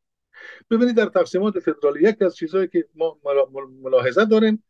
ببینید 0.71 0.95
در 0.95 1.05
تقسیمات 1.05 1.59
فدرالی 1.59 2.09
یکی 2.09 2.25
از 2.25 2.35
چیزهایی 2.35 2.67
که 2.67 2.85
ما 2.95 3.17
ملاحظه 3.83 4.25
داریم 4.25 4.63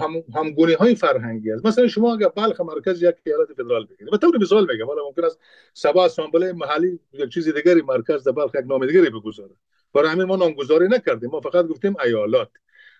هم 0.00 0.24
همگونی 0.34 0.72
های 0.72 0.94
فرهنگی 0.94 1.52
است. 1.52 1.66
مثلا 1.66 1.88
شما 1.88 2.14
اگر 2.14 2.28
بلخ 2.28 2.60
مرکز 2.60 3.02
یک 3.02 3.14
ایالت 3.26 3.52
فدرال 3.52 3.86
بگیرید 3.86 4.10
به 4.10 4.18
طور 4.18 4.38
مثال 4.38 4.66
میگم 4.72 4.86
حالا 4.86 5.04
ممکن 5.04 5.24
است 5.24 5.38
سبا 5.74 6.04
اسامبله 6.04 6.52
محلی 6.52 7.00
یک 7.12 7.28
چیز 7.28 7.48
دیگری 7.48 7.82
مرکز 7.82 8.24
در 8.24 8.32
بلخ 8.32 8.54
یک 8.54 8.66
نام 8.66 8.86
دیگری 8.86 9.10
بگذاره. 9.10 9.54
برای 9.94 10.08
همین 10.08 10.24
ما 10.24 10.36
نامگذاری 10.36 10.88
نکردیم. 10.88 11.30
ما 11.30 11.40
فقط 11.40 11.66
گفتیم 11.66 11.96
ایالات. 12.04 12.48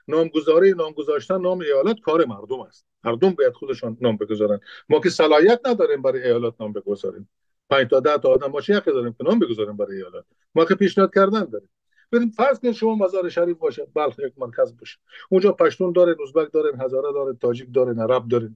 نامگذاری 0.08 0.72
نام 0.72 0.92
گذاشتن 0.92 1.40
نام 1.40 1.60
ایالات 1.60 2.00
کار 2.00 2.24
مردم 2.24 2.60
است. 2.60 2.86
مردم 3.04 3.30
باید 3.30 3.52
خودشان 3.52 3.96
نام 4.00 4.16
بگذارن. 4.16 4.60
ما 4.88 5.00
که 5.00 5.10
صلاحیت 5.10 5.60
نداریم 5.66 6.02
برای 6.02 6.22
ایالات 6.22 6.54
نام 6.60 6.72
بگذاریم. 6.72 7.28
پنج 7.70 7.88
تا 7.88 8.00
ده 8.00 8.18
تا 8.18 8.28
آدم 8.28 8.48
باشه 8.48 8.76
یکی 8.76 8.90
داریم 8.90 9.12
که 9.12 9.24
نام 9.24 9.38
بگذاریم 9.38 9.76
برای 9.76 9.96
ایالات. 9.96 10.24
ما 10.54 10.64
که 10.64 10.74
پیشنهاد 10.74 11.14
کردن 11.14 11.44
داریم. 11.44 11.68
بریم 12.12 12.30
فرض 12.30 12.58
کنید 12.58 12.74
شما 12.74 12.94
مزار 12.94 13.28
شریف 13.28 13.58
باشه. 13.58 13.86
بلخ 13.94 14.18
یک 14.18 14.32
مرکز 14.36 14.76
باشه. 14.76 14.98
اونجا 15.30 15.52
پشتون 15.52 15.92
داره 15.92 16.16
ازبک 16.22 16.52
داره 16.52 16.78
هزاره 16.78 17.12
داره 17.12 17.34
تاجیک 17.34 17.68
داره 17.74 18.02
عرب 18.02 18.28
داره 18.28 18.50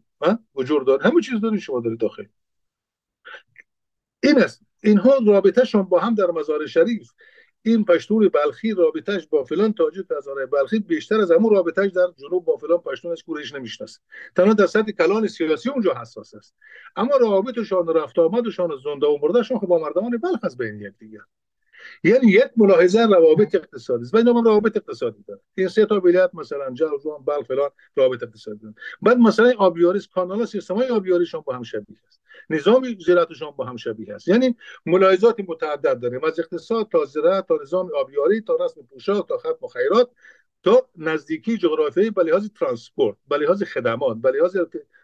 وجور 0.55 0.83
داره 0.83 1.03
همه 1.03 1.21
چیز 1.21 1.41
داره 1.41 1.59
شما 1.59 1.81
داره 1.81 1.97
داخل. 1.97 2.25
این 4.23 4.43
است. 4.43 4.63
اینها 4.83 5.19
رابطهشون 5.27 5.83
با 5.83 6.01
هم 6.01 6.15
در 6.15 6.27
مزار 6.27 6.67
شریف. 6.67 7.11
این 7.63 7.85
پشتون 7.85 8.29
بلخی 8.29 8.75
رابطهش 8.75 9.27
با 9.27 9.45
فلان 9.45 9.73
تاجیک 9.73 10.07
هزاره 10.19 10.47
بلخی 10.47 10.79
بیشتر 10.79 11.21
از 11.21 11.31
همون 11.31 11.55
رابطهش 11.55 11.93
در 11.93 12.07
جنوب 12.17 12.45
با 12.45 12.57
فلان 12.57 12.79
پشتونش 12.79 13.23
کورش 13.25 13.55
نمی‌شناسه. 13.55 14.01
تنها 14.37 14.53
در 14.53 14.67
سطح 14.67 14.93
کلان 14.93 15.27
سیاسی 15.29 15.71
اونجا 15.71 15.95
حساس 15.95 16.35
است. 16.35 16.55
اما 16.97 17.17
روابطشان 17.17 17.89
رفت 17.89 18.19
آمدشان 18.19 18.71
زنده 18.85 19.07
و 19.07 19.19
مردهشان 19.23 19.59
خب 19.59 19.67
با 19.67 19.79
مردمان 19.79 20.19
بلخ 20.19 20.41
از 20.43 20.57
بین 20.57 20.81
یک 20.81 20.99
دیگر 20.99 21.21
یعنی 22.05 22.31
یک 22.31 22.51
ملاحظه 22.57 23.01
روابط 23.07 23.55
اقتصادی 23.55 24.03
است. 24.03 24.17
بین 24.17 24.27
روابط 24.27 24.77
اقتصادی 24.77 25.25
داره 25.29 25.41
این 25.55 25.69
سه 25.69 25.87
تا 25.87 26.01
ولایت 26.01 26.31
مثلا 26.35 26.71
جوزان 26.71 27.25
بلخ 27.27 27.47
فلان 27.47 27.71
رابط 27.97 28.23
اقتصادی 28.23 28.59
داره 28.59 28.75
بعد 29.03 29.19
مثلا 29.19 29.55
آبیاری 29.59 30.01
کانال 30.15 30.45
سیستم 30.45 30.75
های 30.75 30.89
آبیاریشون 30.89 31.43
با 31.47 31.55
هم 31.55 31.63
شبیه 31.63 31.97
است. 32.09 32.21
نظام 32.51 32.97
زراعتشون 33.07 33.51
با 33.51 33.65
هم 33.65 33.77
شبیه 33.77 34.15
است. 34.15 34.29
یعنی 34.29 34.57
ملاحظات 34.87 35.41
متعدد 35.49 36.01
داریم. 36.01 36.25
از 36.25 36.41
اقتصاد 36.41 36.89
تا 36.93 37.05
زراعت 37.05 37.49
تا 37.49 37.59
نظام 37.63 37.91
آبیاری 37.97 38.41
تا 38.41 38.57
رسم 38.61 38.83
پوشاک 38.83 39.29
تا 39.29 39.39
خط 39.39 39.73
خیرات 39.73 40.11
تا 40.63 40.89
نزدیکی 40.97 41.59
جغرافیایی 41.59 42.11
به 42.11 42.23
لحاظ 42.23 42.49
ترانسپورت 42.61 43.17
به 43.29 43.37
لحاظ 43.37 43.63
خدمات 43.63 44.17
به 44.17 44.31
لحاظ 44.31 44.57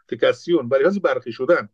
تکسیون 0.08 0.68
به 0.68 0.78
لحاظ 0.78 0.98
برخی 0.98 1.32
شدن. 1.32 1.68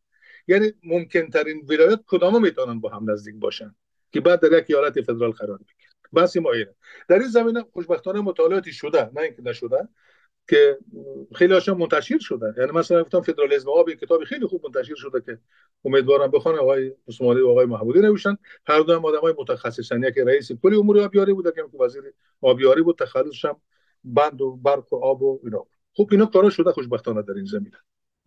یعنی 0.49 0.73
ممکن 0.83 1.31
ترین 1.31 1.67
ولایت 1.69 2.01
کدام 2.07 2.43
می‌تونن 2.43 2.81
با 2.81 2.89
هم 2.89 3.11
نزدیک 3.11 3.35
باشن؟ 3.35 3.75
که 4.15 4.21
بعد 4.21 4.41
در 4.41 4.59
یک 4.59 4.65
ایالت 4.69 5.01
فدرال 5.01 5.31
قرار 5.31 5.59
بگیره 5.59 5.91
بحث 6.13 6.37
ما 6.37 6.53
اینه. 6.53 6.75
در 7.09 7.19
این 7.19 7.29
زمینه 7.29 7.65
خوشبختانه 7.73 8.21
مطالعاتی 8.21 8.73
شده 8.73 9.11
نه 9.15 9.21
اینکه 9.21 9.43
نشده 9.43 9.89
که 10.49 10.79
خیلی 11.35 11.55
هاشون 11.55 11.79
منتشر 11.79 12.19
شده. 12.19 12.55
یعنی 12.59 12.73
مثلا 12.73 13.03
گفتم 13.03 13.21
فدرالیسم 13.21 13.69
آب 13.71 13.91
کتابی 13.91 14.25
خیلی 14.25 14.47
خوب 14.47 14.67
منتشر 14.67 14.95
شده 14.95 15.21
که 15.21 15.39
امیدوارم 15.85 16.31
بخونه 16.31 16.59
آقای 16.59 16.93
عثمانی 17.09 17.41
و 17.41 17.49
آقای 17.49 17.67
محمودی 17.67 18.01
نوشتن. 18.01 18.37
هر 18.67 18.81
دو 18.81 18.93
هم 18.93 19.05
آدمای 19.05 19.35
متخصصن. 19.39 20.03
یکی 20.03 20.21
رئیس 20.21 20.53
کلی 20.53 20.77
امور 20.77 21.01
آبیاری 21.01 21.33
بود 21.33 21.55
که 21.55 21.63
وزیر 21.81 22.03
آبیاری 22.41 22.83
بود. 22.83 22.99
تخصصش 22.99 23.47
بند 24.05 24.41
و 24.41 24.57
برق 24.57 24.93
و 24.93 24.97
آب 24.97 25.23
و 25.23 25.41
اینا. 25.45 25.67
خوب 25.93 26.09
اینا 26.13 26.27
کارا 26.27 26.51
شده 26.51 26.73
خوشبختانه 26.73 27.23
در 27.23 27.35
این 27.35 27.45
زمینه. 27.45 27.79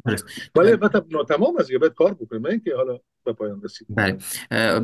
ولی 0.06 0.18
بله. 0.56 0.70
البته 0.70 1.02
ناتمام 1.12 1.58
از 1.60 1.72
باید 1.80 1.94
کار 1.94 2.14
بکنیم. 2.14 2.46
اینکه 2.46 2.76
حالا 2.76 3.00
به 3.26 3.34
پایان 3.34 3.62
رسید 3.62 3.88
بله. 3.90 4.18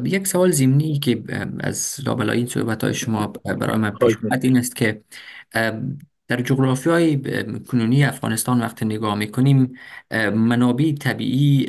یک 0.03 0.27
سوال 0.27 0.51
زمینی 0.51 0.99
که 0.99 1.23
از 1.59 1.97
لابلای 2.05 2.37
این 2.37 2.47
صحبت 2.47 2.83
های 2.83 2.93
شما 2.93 3.27
برای 3.27 3.77
من 3.77 3.91
پیش 3.91 4.17
این 4.43 4.57
است 4.57 4.75
که 4.75 5.01
در 6.27 6.41
جغرافی 6.41 6.89
های 6.89 7.21
کنونی 7.59 8.03
افغانستان 8.03 8.61
وقت 8.61 8.83
نگاه 8.83 9.15
می‌کنیم 9.15 9.73
منابع 10.33 10.91
طبیعی 10.91 11.65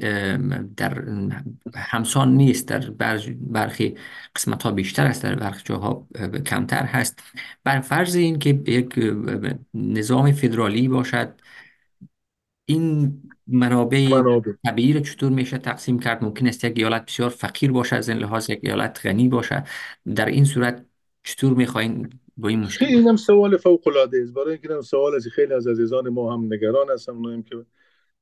در 0.76 1.04
همسان 1.74 2.34
نیست 2.34 2.68
در 2.68 2.90
برخی 3.40 3.94
قسمت 4.36 4.62
ها 4.62 4.70
بیشتر 4.70 5.06
است 5.06 5.22
در 5.22 5.34
برخی 5.34 5.62
جاها 5.64 6.08
کمتر 6.46 6.84
هست. 6.84 7.22
بر 7.64 7.80
فرض 7.80 8.14
این 8.14 8.38
که 8.38 8.62
یک 8.66 9.14
نظام 9.74 10.32
فدرالی 10.32 10.88
باشد 10.88 11.34
این 12.66 13.12
منابع 13.46 14.22
طبیعی 14.64 14.92
رو 14.92 15.00
چطور 15.00 15.30
میشه 15.32 15.58
تقسیم 15.58 15.98
کرد؟ 15.98 16.24
ممکن 16.24 16.46
است 16.46 16.64
یک 16.64 16.72
ایالت 16.76 17.06
بسیار 17.06 17.28
فقیر 17.28 17.72
باشه 17.72 17.96
از 17.96 18.08
این 18.08 18.18
لحاظ 18.18 18.50
یک 18.50 18.60
ایالت 18.62 19.00
غنی 19.04 19.28
باشه. 19.28 19.64
در 20.14 20.26
این 20.26 20.44
صورت 20.44 20.84
چطور 21.22 21.54
می‌خواین 21.54 22.10
با 22.36 22.48
این 22.48 22.60
مشکل؟ 22.60 22.84
اینم 22.84 23.16
سوال 23.16 23.56
فوق 23.56 23.88
العاده 23.88 24.20
است. 24.22 24.34
برای 24.34 24.50
اینکه 24.50 24.80
سوال 24.80 25.14
از 25.14 25.26
خیلی 25.28 25.54
از 25.54 25.66
عزیزان 25.66 26.08
ما 26.08 26.34
هم 26.34 26.44
نگران 26.52 26.90
هستم 26.90 27.42
که 27.42 27.56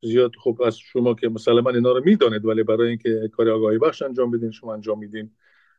زیاد 0.02 0.34
خوب 0.36 0.62
از 0.62 0.78
شما 0.78 1.14
که 1.14 1.28
مسلما 1.28 1.70
اینا 1.70 1.92
رو 1.92 2.02
می‌دانید 2.04 2.44
ولی 2.44 2.62
برای 2.62 2.88
اینکه 2.88 3.30
کار 3.32 3.50
آگاهی 3.50 3.78
بخش 3.78 4.02
انجام 4.02 4.30
بدین 4.30 4.50
شما 4.50 4.74
انجام 4.74 4.98
میدین. 4.98 5.30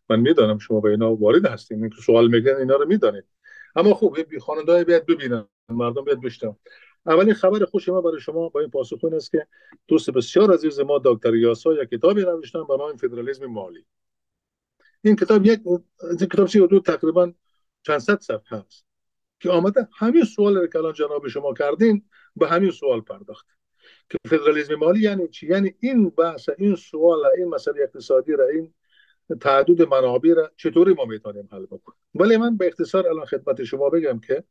من 0.09 0.19
می‌دانم 0.19 0.57
شما 0.57 0.79
به 0.79 0.89
اینا 0.89 1.15
وارد 1.15 1.45
هستین. 1.45 1.81
اینکه 1.81 1.95
سوال 2.01 2.31
میگن 2.31 2.55
اینا 2.55 2.75
رو 2.75 2.87
می‌دانید. 2.87 3.23
اما 3.75 3.93
خوب 3.93 4.17
خواننده 4.39 4.83
بیاد 4.83 5.05
ببینن. 5.05 5.45
مردم 5.69 6.03
بیاد 6.03 6.21
بشنون. 6.21 6.55
اولین 7.05 7.33
خبر 7.33 7.65
خوش 7.65 7.89
ما 7.89 8.01
برای 8.01 8.19
شما 8.19 8.49
با 8.49 8.59
این 8.59 8.69
پاسخون 8.69 9.13
است 9.13 9.31
که 9.31 9.47
دوست 9.87 10.09
بسیار 10.09 10.53
عزیز 10.53 10.79
ما 10.79 11.01
دکتر 11.05 11.35
یاسا 11.35 11.73
یک 11.73 11.89
کتابی 11.89 12.21
نوشتن 12.21 12.67
به 12.67 12.77
نام 12.77 12.97
فدرالیسم 12.97 13.45
مالی. 13.45 13.85
این 15.01 15.15
کتاب 15.15 15.45
یک 15.45 15.61
این 16.01 16.17
کتاب 16.17 16.47
سی 16.47 16.67
دو 16.67 16.79
تقریبا 16.79 17.33
چند 17.83 17.99
صد 17.99 18.19
صفحه 18.19 18.57
است 18.57 18.85
که 19.39 19.49
آمده 19.49 19.87
همین 19.93 20.23
سوال 20.23 20.67
که 20.67 20.77
الان 20.77 20.93
جناب 20.93 21.27
شما 21.27 21.53
کردین 21.53 22.09
به 22.35 22.47
همین 22.47 22.71
سوال 22.71 23.01
پرداخت. 23.01 23.47
که 24.09 24.17
فدرالیسم 24.27 24.75
مالی 24.75 24.99
یعنی 24.99 25.27
چی؟ 25.27 25.47
یعنی 25.47 25.75
این 25.79 26.09
بحث 26.09 26.49
این 26.57 26.75
سوال 26.75 27.19
این 27.37 27.47
مسئله 27.47 27.83
اقتصادی 27.83 28.31
را 28.31 28.47
این 28.47 28.73
تعدد 29.41 29.81
منابع 29.81 30.33
را 30.33 30.51
چطوری 30.57 30.93
ما 30.93 31.05
می‌تونیم 31.05 31.49
حل 31.51 31.65
بکنیم؟ 31.65 31.99
ولی 32.15 32.37
من 32.37 32.57
به 32.57 32.67
اختصار 32.67 33.07
الان 33.07 33.25
خدمت 33.25 33.63
شما 33.63 33.89
بگم 33.89 34.19
که 34.19 34.43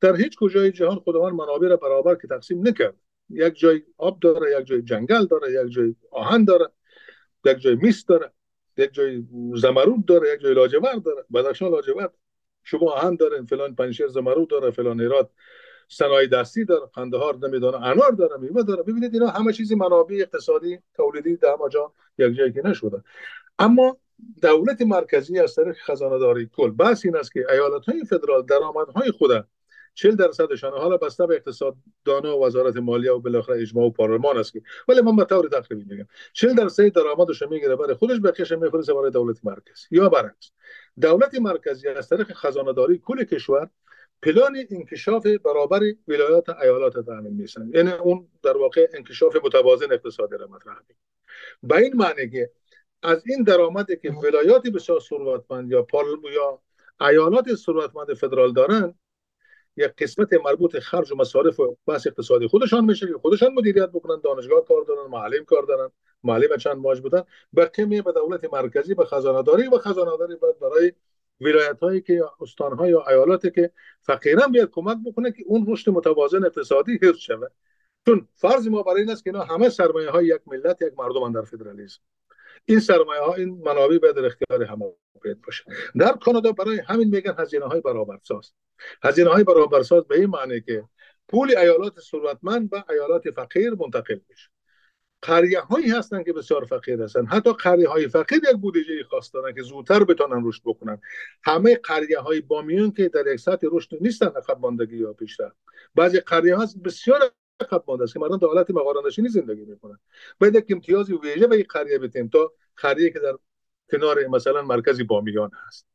در 0.00 0.16
هیچ 0.16 0.36
کجای 0.38 0.72
جهان 0.72 0.98
خداوند 0.98 1.34
منابع 1.34 1.68
را 1.68 1.76
برابر 1.76 2.14
که 2.14 2.28
تقسیم 2.28 2.68
نکرد. 2.68 2.94
یک 3.30 3.58
جای 3.58 3.82
آب 3.98 4.20
داره 4.20 4.60
یک 4.60 4.66
جای 4.66 4.82
جنگل 4.82 5.26
داره 5.26 5.64
یک 5.64 5.72
جای 5.72 5.94
آهن 6.10 6.44
داره 6.44 6.68
یک 7.44 7.58
جای 7.58 7.74
میس 7.74 8.04
داره 8.06 8.32
یک 8.76 8.92
جای 8.92 9.22
زمرود 9.54 10.06
داره 10.06 10.34
یک 10.34 10.40
جای 10.40 10.54
لاجورد 10.54 11.02
داره. 11.02 11.24
بدخشان 11.34 11.70
لاجورد. 11.72 12.14
شما 12.62 12.90
آهن 12.90 13.16
داره 13.16 13.42
فلان 13.42 13.74
پنشیر 13.74 14.06
زمرود 14.06 14.48
داره 14.48 14.70
فلان 14.70 15.00
ایراد 15.00 15.30
صنایع 15.88 16.28
دستی 16.28 16.64
داره 16.64 16.86
قندهار 16.94 17.36
نمی‌دونه 17.36 17.76
انار 17.76 18.12
داره 18.12 18.36
میوه 18.36 18.62
داره. 18.62 18.82
ببینید 18.82 19.14
اینا 19.14 19.26
همه 19.26 19.52
چیزی 19.52 19.74
منابع 19.74 20.14
اقتصادی 20.14 20.78
تولیدی 20.94 21.36
در 21.36 21.56
جا 21.72 21.92
یک 22.18 22.34
جایی 22.34 22.52
که 22.52 22.66
نشده. 22.66 23.02
اما 23.58 23.96
دولت 24.42 24.82
مرکزی 24.82 25.38
از 25.38 25.54
طریق 25.54 25.76
خزانه 25.76 26.18
داری 26.18 26.50
کل 26.56 26.70
بس 26.70 27.04
این 27.04 27.16
است 27.16 27.32
که 27.32 27.46
ایالت 27.52 27.84
های 27.84 28.04
فدرال 28.04 28.42
درآمدهای 28.42 29.10
خود 29.10 29.46
40 29.94 30.16
درصدشان 30.16 30.72
حالا 30.72 30.96
بسته 30.96 31.26
به 31.26 31.34
اقتصاد 31.34 31.76
دانا 32.04 32.38
و 32.38 32.46
وزارت 32.46 32.76
مالیه 32.76 33.12
و 33.12 33.18
بالاخره 33.18 33.62
اجماع 33.62 33.86
و 33.86 33.90
پارلمان 33.90 34.38
است 34.38 34.52
که 34.52 34.62
ولی 34.88 35.00
من 35.00 35.16
به 35.16 35.24
طور 35.24 35.48
تقریبی 35.48 35.84
میگم. 35.84 36.06
40 36.32 36.54
درصد 36.54 36.88
درآمدش 36.88 37.42
می‌گیره 37.42 37.76
برای 37.76 37.94
خودش 37.94 38.20
بقیه‌اش 38.24 38.52
میفرسته 38.52 38.94
برای 38.94 39.10
دولت 39.10 39.44
مرکزی 39.44 39.86
یا 39.90 40.08
برعکس. 40.08 40.50
دولت 41.00 41.34
مرکزی 41.34 41.88
از 41.88 42.08
طریق 42.08 42.32
خزانه 42.32 42.72
داری 42.72 42.98
کل 42.98 43.24
کشور 43.24 43.70
پلان 44.22 44.56
انکشاف 44.70 45.26
برابر 45.26 45.80
ولایات 46.08 46.48
ایالات 46.48 46.98
تامین 47.06 47.32
میسن 47.32 47.70
یعنی 47.74 47.92
اون 47.92 48.28
در 48.42 48.56
واقع 48.56 48.88
انکشاف 48.94 49.36
متوازن 49.44 49.92
اقتصادی 49.92 50.36
را 50.36 50.46
مطرح 50.46 50.76
به 51.62 51.76
این 51.76 51.96
معنی 51.96 52.30
که 52.30 52.50
از 53.02 53.26
این 53.26 53.42
درآمدی 53.42 53.96
که 53.96 54.10
ولایات 54.10 54.66
بسیار 54.66 55.00
ثروتمند 55.00 55.70
یا 55.70 55.86
یا 56.34 56.62
ایالات 57.00 57.54
ثروتمند 57.54 58.14
فدرال 58.14 58.52
دارن 58.52 58.94
یک 59.76 59.92
قسمت 59.98 60.32
مربوط 60.32 60.78
خرج 60.78 61.12
و 61.12 61.16
مصارف 61.16 61.60
و 61.60 61.76
بحث 61.86 62.06
اقتصادی 62.06 62.46
خودشان 62.46 62.84
میشه 62.84 63.06
که 63.06 63.12
خودشان 63.12 63.54
مدیریت 63.54 63.88
بکنن 63.88 64.20
دانشگاه 64.24 64.64
کار 64.64 64.84
دارن 64.84 65.10
معلم 65.10 65.44
کار 65.44 65.62
دارن 65.62 65.90
معلم 66.24 66.56
چند 66.56 66.76
ماش 66.76 67.00
بودن. 67.00 67.22
بقیه 67.56 68.02
به 68.02 68.12
دولت 68.12 68.52
مرکزی 68.52 68.94
به 68.94 69.04
خزانه 69.04 69.42
داری 69.42 69.68
و 69.68 69.78
خزانه 69.78 70.16
داری 70.18 70.36
بعد 70.36 70.58
برای 70.58 70.92
ولایت 71.40 71.80
هایی 71.80 72.00
که 72.00 72.24
استان 72.40 72.78
ها 72.78 72.88
یا 72.88 73.04
ایالاتی 73.08 73.50
که 73.50 73.70
فقیران 74.00 74.52
بیاد 74.52 74.70
کمک 74.70 74.98
بکنه 75.06 75.32
که 75.32 75.44
اون 75.46 75.66
رشد 75.68 75.90
متوازن 75.90 76.44
اقتصادی 76.44 76.98
حفظ 77.02 77.18
شود. 77.18 77.52
چون 78.06 78.28
فرض 78.34 78.68
ما 78.68 78.82
برای 78.82 79.00
این 79.00 79.10
است 79.10 79.24
که 79.24 79.30
اینا 79.30 79.44
همه 79.44 79.68
سرمایه 79.68 80.10
های 80.10 80.26
یک 80.26 80.40
ملت 80.46 80.82
یک 80.82 80.92
مردم 80.98 81.32
در 81.32 81.42
فدرالیسم. 81.42 82.00
این 82.66 82.80
سرمایه 82.80 83.20
ها 83.20 83.34
این 83.34 83.62
منابع 83.64 83.98
به 83.98 84.12
در 84.12 84.26
اختیار 84.26 84.62
همه 84.62 84.84
باشه. 85.46 85.64
در 85.98 86.12
کانادا 86.12 86.52
برای 86.52 86.78
همین 86.78 87.08
میگن 87.08 87.34
هزینه 87.38 87.64
های 87.64 87.80
برابرساز. 87.80 88.52
هزینه 89.02 89.30
های 89.30 89.44
برابرساز 89.44 90.04
به 90.04 90.18
این 90.18 90.26
معنی 90.30 90.60
که 90.60 90.84
پول 91.28 91.56
ایالات 91.56 92.00
ثروتمند 92.00 92.70
به 92.70 92.84
ایالات 92.90 93.30
فقیر 93.30 93.74
منتقل 93.74 94.18
میشه. 94.28 94.48
قریه 95.22 95.60
هایی 95.60 95.90
هستن 95.90 96.22
که 96.22 96.32
بسیار 96.32 96.64
فقیر 96.64 97.02
هستن. 97.02 97.26
حتی 97.26 97.52
قریه 97.52 97.88
های 97.88 98.08
فقیر 98.08 98.40
یک 98.50 98.56
بودجه 98.56 99.04
خاص 99.10 99.34
دارن 99.34 99.54
که 99.54 99.62
زودتر 99.62 100.04
بتونن 100.04 100.42
رشد 100.48 100.62
بکنن. 100.64 101.00
همه 101.44 101.76
قریه 101.76 102.18
های 102.18 102.40
بامیون 102.40 102.90
که 102.90 103.08
در 103.08 103.26
یک 103.26 103.40
سطح 103.40 103.66
رشد 103.72 103.96
نیستن 104.00 104.26
عقب 104.26 104.58
ماندگی 104.58 104.96
یا 104.96 105.12
پیشرفت. 105.12 105.56
بعضی 105.94 106.20
قریه 106.20 106.56
ها 106.56 106.66
بسیار 106.84 107.20
عقب 107.60 107.84
مانده 107.88 108.04
است 108.04 108.12
که 108.12 108.20
مردم 108.20 108.36
در 108.36 108.46
حالت 108.46 109.28
زندگی 109.28 109.64
می‌کنن. 109.64 109.98
باید 110.40 110.54
یک 110.54 110.66
امتیازی 110.68 111.14
ویژه 111.14 111.46
به 111.46 111.56
این 111.56 111.64
قریه 111.68 111.98
بدیم 111.98 112.28
تا 112.28 112.52
قریه 112.76 113.10
که 113.10 113.18
در 113.18 113.38
کنار 113.90 114.26
مثلا 114.26 114.62
مرکزی 114.62 115.04
بامیان 115.04 115.50
هست. 115.66 115.86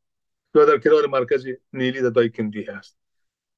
یا 0.56 0.66
در 0.66 0.78
کنار 0.78 1.08
مرکزی 1.08 1.58
نیلی 1.74 2.02
در 2.02 2.10
دایکندی 2.10 2.64
هست. 2.64 2.98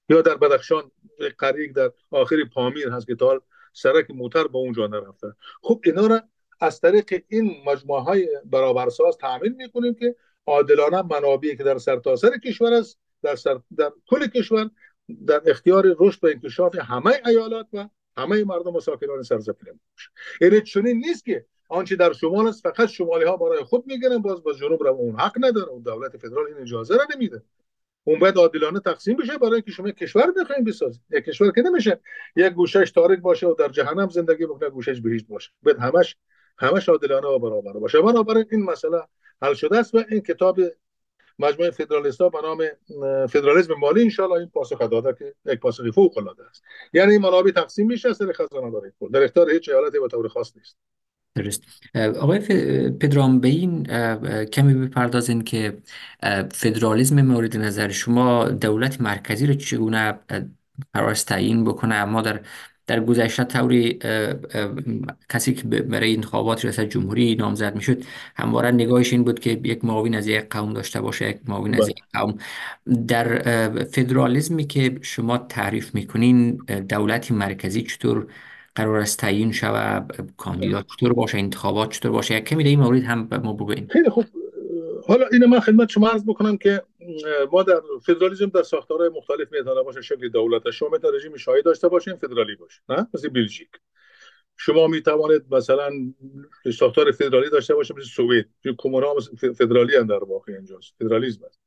یا 0.10 0.22
در 0.22 0.38
بدخشان 0.38 0.92
قریه 1.38 1.72
در 1.72 1.92
آخری 2.12 2.46
پامیر 2.46 2.90
هست 2.90 3.08
که 3.08 3.16
تا 3.16 3.42
سرک 3.74 4.12
موتر 4.12 4.48
به 4.48 4.58
اونجا 4.58 4.88
نرفته 4.88 5.36
خب 5.62 5.82
اینا 5.86 6.08
را 6.08 6.22
از 6.60 6.82
طریق 6.82 7.24
این 7.28 7.64
مجموعه 7.66 8.02
های 8.02 8.30
برابرساز 8.46 9.18
تامین 9.18 9.56
می‌کنیم 9.56 9.94
که 9.94 10.16
عادلانه 10.46 11.02
منابعی 11.02 11.56
که 11.56 11.64
در 11.64 11.78
سرتاسر 11.78 12.30
سر 12.30 12.38
کشور 12.38 12.74
است 12.74 13.00
در, 13.24 13.36
سر 13.36 13.60
در 13.78 13.92
کل 14.08 14.28
کشور 14.28 14.70
در 15.28 15.42
اختیار 15.46 15.96
رشد 16.00 16.24
و 16.24 16.28
انکشاف 16.28 16.76
همه 16.76 17.22
ایالات 17.26 17.68
و 17.74 17.90
همه 18.18 18.44
مردم 18.44 18.76
و 18.76 18.80
ساکنان 18.80 19.24
سرزمین 19.24 19.56
باشه 19.92 20.10
یعنی 20.42 20.62
چنین 20.62 20.98
نیست 20.98 21.26
که 21.26 21.46
آنچه 21.70 21.96
در 21.96 22.14
شمال 22.14 22.48
است 22.48 22.64
فقط 22.64 22.90
شمالی 22.90 23.26
ها 23.26 23.38
برای 23.38 23.64
خود 23.64 23.88
می‌گیرن 23.88 24.18
باز 24.18 24.44
باز 24.44 24.58
جنوب 24.58 24.84
را 24.84 24.92
اون 24.92 25.20
حق 25.20 25.34
نداره. 25.40 25.70
اون 25.70 25.82
دولت 25.82 26.18
فدرال 26.18 26.48
این 26.48 26.58
اجازه 26.58 26.96
را 26.96 27.08
نمیده. 27.16 27.42
اون 28.04 28.20
باید 28.20 28.38
عادلانه 28.38 28.80
تقسیم 28.80 29.18
بشه 29.18 29.38
برای 29.38 29.54
اینکه 29.54 29.72
شما 29.72 29.92
کشور 29.92 30.32
بخواید 30.32 30.66
بسازید. 30.66 31.02
یک 31.10 31.26
کشور 31.26 31.52
که 31.52 31.62
نمیشه 31.62 32.00
یک 32.36 32.54
گوشش 32.54 32.92
تاریک 32.92 33.20
باشه 33.20 33.48
و 33.48 33.54
در 33.54 33.70
جهنم 33.70 34.10
زندگی 34.10 34.46
بکنه 34.46 34.70
گوشش 34.70 35.02
بهشت 35.02 35.28
باشه. 35.28 35.52
باید 35.64 35.78
همش 35.78 36.16
همش 36.58 36.90
عادلانه 36.90 37.28
و 37.28 37.40
برابر 37.40 37.74
باشه. 37.74 38.02
بنابراین 38.02 38.46
این 38.52 38.64
مسئله 38.64 39.02
حل 39.42 39.54
شده 39.54 39.78
است 39.78 39.96
و 39.96 40.04
این 40.10 40.22
کتاب 40.22 40.60
مجموعه 41.46 41.72
فدرالیست 41.72 42.22
ها 42.22 42.30
به 42.30 42.38
نام 42.44 42.64
فدرالیسم 43.28 43.74
مالی 43.74 44.02
انشالله 44.02 44.34
این 44.34 44.50
پاسخ 44.50 44.80
داده 44.80 45.16
که 45.20 45.52
یک 45.52 45.60
پاسخ 45.60 45.90
فوق 45.90 46.18
العاده 46.18 46.44
است. 46.50 46.64
یعنی 46.94 47.18
منابع 47.18 47.52
تقسیم 47.52 47.88
میشه 47.88 48.10
از 48.10 48.22
خزانه 48.22 48.72
داری 48.72 48.92
در 49.14 49.24
اختیار 49.24 49.50
هیچ 49.50 49.70
ایالتی 49.70 50.00
به 50.00 50.08
طور 50.08 50.28
خاص 50.28 50.58
نیست. 50.58 50.78
درست. 51.36 51.64
آقای 51.96 52.40
پدرام 52.90 53.40
به 53.40 53.48
این 53.48 53.84
کمی 54.46 54.74
بپردازین 54.74 55.42
که 55.42 55.78
فدرالیزم 56.54 57.22
مورد 57.22 57.58
نظر 57.58 57.90
شما 57.90 58.50
دولت 58.50 59.02
مرکزی 59.02 59.48
رو 59.48 59.54
چگونه 59.54 60.20
قرار 60.94 61.16
تعیین 61.16 61.64
بکنه؟ 61.64 62.06
ما 62.06 62.22
در 62.22 62.42
در 62.92 63.00
گذشته 63.00 63.44
طوری 63.44 64.00
کسی 65.30 65.54
که 65.54 65.64
برای 65.68 66.16
انتخابات 66.16 66.66
ریاست 66.66 66.82
جمهوری 66.82 67.36
نامزد 67.36 67.76
می‌شد 67.76 68.04
همواره 68.36 68.72
نگاهش 68.72 69.14
این 69.14 69.24
بود 69.24 69.40
که 69.40 69.62
یک 69.64 69.86
معاون 69.86 70.16
از 70.16 70.28
یک 70.28 70.50
قوم 70.50 70.74
داشته 70.74 71.02
باشه 71.02 71.30
یک 71.30 71.38
معاون 71.48 71.74
از 71.74 71.90
یک 71.90 72.02
قوم. 72.14 72.38
در 73.08 73.42
فدرالیزمی 73.84 74.68
که 74.68 74.98
شما 75.02 75.38
تعریف 75.38 75.96
می‌کنین 75.96 76.56
دولت 76.90 77.32
مرکزی 77.32 77.82
چطور 77.82 78.28
قرار 78.76 78.98
است 78.98 79.20
تعیین 79.20 79.52
شوه 79.52 80.00
کاندیدا 80.38 80.82
چطور 80.82 81.14
باشه؟ 81.14 81.38
انتخابات 81.38 81.92
چطور 81.92 82.12
باشه؟ 82.12 82.36
یک 82.36 82.44
کمی 82.46 82.64
در 82.64 82.70
این 82.70 82.80
مورد 82.80 83.04
هم 83.04 83.28
ما 83.44 83.54
بگوین 83.54 83.88
خیلی 83.90 84.10
خوب. 84.10 84.26
حالا 85.08 85.26
اینو 85.32 85.48
من 85.48 85.60
خدمت 85.60 85.90
شما 85.90 86.08
عرض 86.08 86.24
بکنم 86.24 86.58
که 86.58 86.82
ما 87.52 87.64
در 87.64 87.82
فدرالیسم 88.06 88.46
در 88.46 88.64
ساختارهای 88.64 89.10
مختلف 89.10 89.52
می‌تونه 89.52 89.84
باشه 89.84 90.02
شکل 90.02 90.30
دولت 90.30 90.72
شما 90.72 90.90
می‌تونه 90.90 91.18
رژیم 91.18 91.38
شاهی 91.38 91.62
داشته 91.62 91.88
باشین 91.88 92.16
فدرالی 92.16 92.56
باشه 92.56 92.82
نه؟ 92.90 93.08
مثل 93.14 93.30
بلژیک. 93.30 93.70
شما 94.58 94.88
می 94.88 95.02
توانید 95.02 95.44
مثلا 95.52 95.92
ساختار 96.78 97.12
فدرالی 97.12 97.50
داشته 97.50 97.76
باشه 97.76 97.94
مثل 97.94 98.06
سوئد. 98.06 98.46
کمونها 98.78 99.16
فدرالی 99.58 99.96
هم 99.96 100.08
در 100.08 100.24
واقع 100.24 100.54
اینجاست 100.54 100.94
فدرالیسم 101.00 101.46
است. 101.46 101.62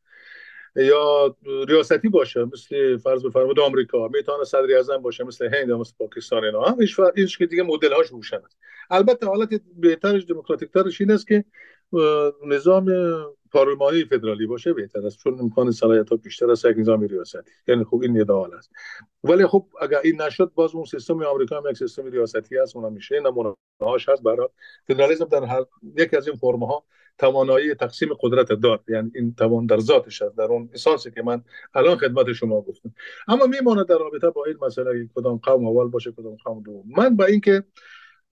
یا 0.76 1.36
ریاستی 1.68 2.08
باشه 2.08 2.44
مثل 2.44 2.96
فرض 2.96 3.24
بفرمایید 3.24 3.60
آمریکا. 3.60 4.08
می‌تونه 4.08 4.44
صدر 4.44 4.74
اعظم 4.74 4.96
باشه 4.96 5.24
مثل 5.24 5.54
هند 5.54 5.68
یا 5.68 5.78
مثل 5.78 5.92
پاکستان 5.98 6.44
اینا. 6.44 6.62
هم 6.62 6.76
هیچ 7.16 7.38
که 7.38 7.46
دیگه 7.46 7.62
مدل 7.62 7.92
هاش 7.92 8.12
است. 8.12 8.58
البته 8.90 9.26
حالت 9.26 9.60
بهترش 9.76 10.24
دموکراتیک 10.28 10.70
ترش 10.70 11.00
این 11.00 11.10
است 11.10 11.26
که 11.26 11.44
نظام 12.46 12.86
پارلمانی 13.54 14.04
فدرالی 14.04 14.46
باشه 14.46 14.72
بهتر 14.72 15.06
است 15.06 15.18
چون 15.18 15.40
امکان 15.40 15.70
صلاحیت 15.70 16.08
ها 16.08 16.16
بیشتر 16.16 16.50
است 16.50 16.64
یک 16.64 16.78
نظام 16.78 17.00
ریاستی 17.00 17.50
یعنی 17.68 17.84
خوب 17.84 18.02
این 18.02 18.18
ایدئال 18.18 18.54
است. 18.54 18.70
ولی 19.24 19.46
خب 19.46 19.66
اگر 19.80 19.98
این 20.04 20.22
نشد 20.22 20.52
باز 20.54 20.74
اون 20.74 20.84
سیستم 20.84 21.22
آمریکا 21.22 21.56
هم 21.60 21.70
یک 21.70 21.76
سیستم 21.76 22.06
ریاستی 22.06 22.58
است 22.58 22.76
اونم 22.76 22.92
میشه 22.92 23.20
نمونه 23.20 23.54
هاش 23.80 24.08
هست 24.08 24.22
برای 24.22 24.48
فدرالیسم 24.88 25.24
در 25.24 25.44
هر 25.44 25.64
یک 25.96 26.14
از 26.14 26.28
این 26.28 26.36
فرم 26.36 26.64
ها 26.64 26.84
توانایی 27.18 27.74
تقسیم 27.74 28.08
قدرت 28.20 28.52
دار 28.52 28.80
یعنی 28.88 29.10
این 29.14 29.34
توان 29.34 29.66
در 29.66 29.78
ذاتش 29.78 30.22
است 30.22 30.36
در 30.36 30.44
اون 30.44 30.70
اساسی 30.74 31.10
که 31.10 31.22
من 31.22 31.42
الان 31.74 31.96
خدمت 31.96 32.32
شما 32.32 32.60
گفتم. 32.60 32.94
اما 33.28 33.46
میماند 33.46 33.86
در 33.86 33.98
رابطه 33.98 34.30
با 34.30 34.44
این 34.44 34.56
مسئله 34.62 35.08
کدام 35.14 35.36
قوم 35.36 35.66
اول 35.66 35.88
باشه 35.88 36.12
کدام 36.12 36.36
قوم 36.44 36.62
دوم. 36.62 36.84
من 36.96 37.16
با 37.16 37.24
اینکه 37.24 37.64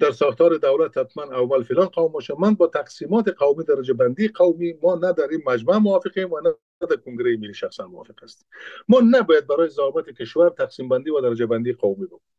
در 0.03 0.11
ساختار 0.11 0.57
دولت 0.57 0.99
حتما 0.99 1.23
اول 1.23 1.63
فلان 1.63 1.87
قوم 1.87 2.13
باشه. 2.13 2.35
من 2.39 2.55
با 2.55 2.67
تقسیمات 2.67 3.29
قومی 3.29 3.65
درجه 3.65 3.95
بندی 3.95 4.29
قومی 4.29 4.75
ما 4.83 4.95
نه 4.95 5.13
در 5.13 5.29
این 5.31 5.43
مجمع 5.47 5.77
موافقیم 5.77 6.33
و 6.33 6.41
نه 6.41 6.55
در 6.81 6.97
کنگره 6.97 7.37
ملی 7.37 7.55
شخصا 7.55 7.87
موافق 7.87 8.23
است 8.23 8.47
ما 8.89 9.01
نباید 9.11 9.47
برای 9.47 9.69
ضابط 9.69 10.11
کشور 10.11 10.51
تقسیم 10.51 10.89
بندی 10.89 11.11
و 11.11 11.21
درجه 11.21 11.47
بندی 11.47 11.73
قومی 11.73 12.07
بکنیم 12.07 12.33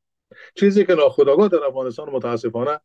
چیزی 0.55 0.85
که 0.85 0.95
ناخودآگاه 0.95 1.47
در 1.47 1.63
افغانستان 1.63 2.09
متاسفانه 2.09 2.79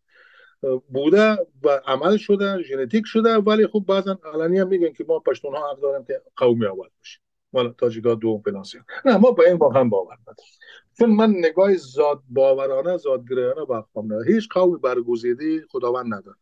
بوده 0.89 1.39
و 1.63 1.81
عمل 1.87 2.17
شده 2.17 2.63
ژنتیک 2.63 3.05
شده 3.07 3.35
ولی 3.35 3.67
خب 3.67 3.85
بعضا 3.89 4.19
علنی 4.35 4.59
هم 4.59 4.69
میگن 4.69 4.93
که 4.93 5.05
ما 5.09 5.19
پشتون 5.19 5.55
ها 5.55 5.71
حق 5.71 5.81
داریم 5.81 6.05
که 6.05 6.23
قومی 6.37 6.67
اول 6.67 6.89
باشیم 6.99 7.23
ولی 7.53 7.75
تاجیکا 7.79 8.15
دو 8.15 8.43
فلانسیون 8.45 8.85
نه 9.05 9.17
ما 9.17 9.31
با 9.31 9.45
این 9.45 9.57
واقعا 9.57 9.85
باور 9.85 10.15
نداریم. 10.15 10.53
چون 10.99 11.11
من 11.11 11.31
نگاه 11.31 11.77
ذات 11.77 12.21
باورانه 12.29 12.97
ذات 12.97 13.25
گرایانه 13.31 13.65
با 13.65 13.87
نه 13.97 14.25
هیچ 14.27 14.49
قومی 14.49 14.79
برگزیده 14.79 15.67
خداوند 15.71 16.15
نداره. 16.15 16.37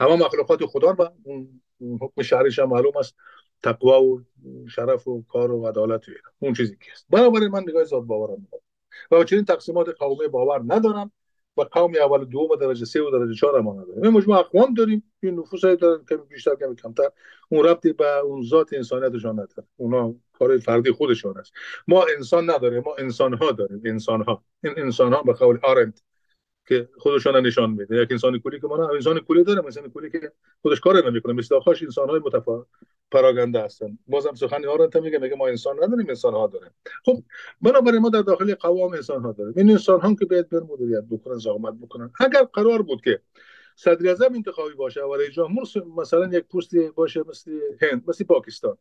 همه 0.00 0.16
مخلوقات 0.16 0.66
خدا 0.66 0.96
و 0.98 1.08
اون 1.22 1.60
حکم 2.00 2.22
شهریش 2.22 2.58
هم 2.58 2.68
معلوم 2.68 2.96
است. 2.96 3.14
تقوا 3.62 4.02
و 4.02 4.22
شرف 4.68 5.08
و 5.08 5.22
کار 5.28 5.52
و 5.52 5.66
عدالت 5.66 6.08
و 6.08 6.12
اون 6.38 6.54
چیزی 6.54 6.76
که 6.76 6.92
است. 6.92 7.06
بنابراین 7.10 7.48
من 7.48 7.62
نگاه 7.62 7.84
ذات 7.84 8.04
باورانه 8.04 8.48
و 9.10 9.24
چنین 9.24 9.44
تقسیمات 9.44 9.88
قومی 9.98 10.28
باور 10.28 10.62
ندارم. 10.66 11.12
و 11.56 11.62
قوم 11.62 11.92
اول 12.00 12.24
دوم 12.24 12.56
درجه 12.60 12.84
سه 12.84 13.02
و 13.02 13.10
درجه 13.10 13.34
چهار 13.34 13.60
ما 13.60 13.72
نداریم 13.72 14.12
مجموعه 14.12 14.40
اقوام 14.40 14.74
داریم. 14.74 15.02
این 15.22 15.40
نفوس 15.40 15.64
های 15.64 15.76
دارن 15.76 16.04
که 16.08 16.16
بیشتر 16.16 16.54
کمی 16.54 16.76
کمتر. 16.76 17.10
اون 17.48 17.64
ربطی 17.64 17.92
به 17.92 18.18
اون 18.18 18.42
ذات 18.42 18.72
انسانیتشان 18.72 19.32
نداره. 19.32 19.68
اونا 19.76 20.14
کار 20.32 20.58
فردی 20.58 20.90
خودشان 20.90 21.38
است. 21.38 21.52
ما 21.88 22.04
انسان 22.16 22.50
نداریم 22.50 22.82
ما 22.86 22.94
انسان 22.98 23.34
ها 23.34 23.52
داریم. 23.52 23.82
انسان 23.84 24.22
ها 24.22 24.44
این 24.64 24.74
انسان 24.76 25.12
ها 25.12 25.22
به 25.22 25.32
قول 25.32 25.58
آرنت 25.62 26.02
که 26.66 26.88
خودشان 26.98 27.46
نشان 27.46 27.70
میده. 27.70 28.02
یک 28.02 28.12
انسان 28.12 28.38
کولی 28.38 28.60
که 28.60 28.66
ما 28.66 28.88
انسان 28.88 29.20
کولی 29.20 29.44
داره 29.44 29.60
مثلا 29.60 29.88
کولی 29.88 30.10
که 30.10 30.32
خودش 30.62 30.80
کار 30.80 31.10
نمی‌کنه 31.10 31.32
مثل 31.32 31.54
آخاش 31.54 31.82
انسان 31.82 32.10
های 32.10 32.20
متفا 32.24 32.66
پراگنده 33.10 33.60
هستن. 33.60 33.98
بازم 34.06 34.34
سخن 34.34 34.64
آرنت 34.64 34.96
میگه 34.96 35.18
میگه 35.18 35.36
ما 35.36 35.48
انسان 35.48 35.84
نداریم 35.84 36.08
انسان 36.08 36.34
ها 36.34 36.46
داریم 36.46 36.70
خب 37.04 37.22
بنابراین 37.62 38.00
ما 38.00 38.08
در 38.08 38.22
داخل 38.22 38.54
قوام 38.54 38.92
انسان 38.92 39.22
ها 39.22 39.32
داریم. 39.32 39.54
این 39.56 39.70
انسان 39.70 40.00
ها 40.00 40.14
که 40.14 40.24
باید 40.24 40.48
بر 40.48 40.60
مدیریت 40.60 41.04
بکنن 41.10 41.38
زحمت 41.38 41.74
بکنن. 41.74 42.10
اگر 42.20 42.42
قرار 42.42 42.82
بود 42.82 43.00
که 43.00 43.20
صدر 43.76 44.08
اعظم 44.08 44.34
انتخابی 44.34 44.74
باشه 44.74 45.02
و 45.02 45.14
رئیس 45.14 45.30
جمهور 45.30 45.66
مثلا 45.96 46.26
یک 46.26 46.44
پستی 46.44 46.90
باشه 46.90 47.24
مثل 47.28 47.60
هند 47.80 48.04
مثل 48.08 48.24
پاکستان. 48.24 48.76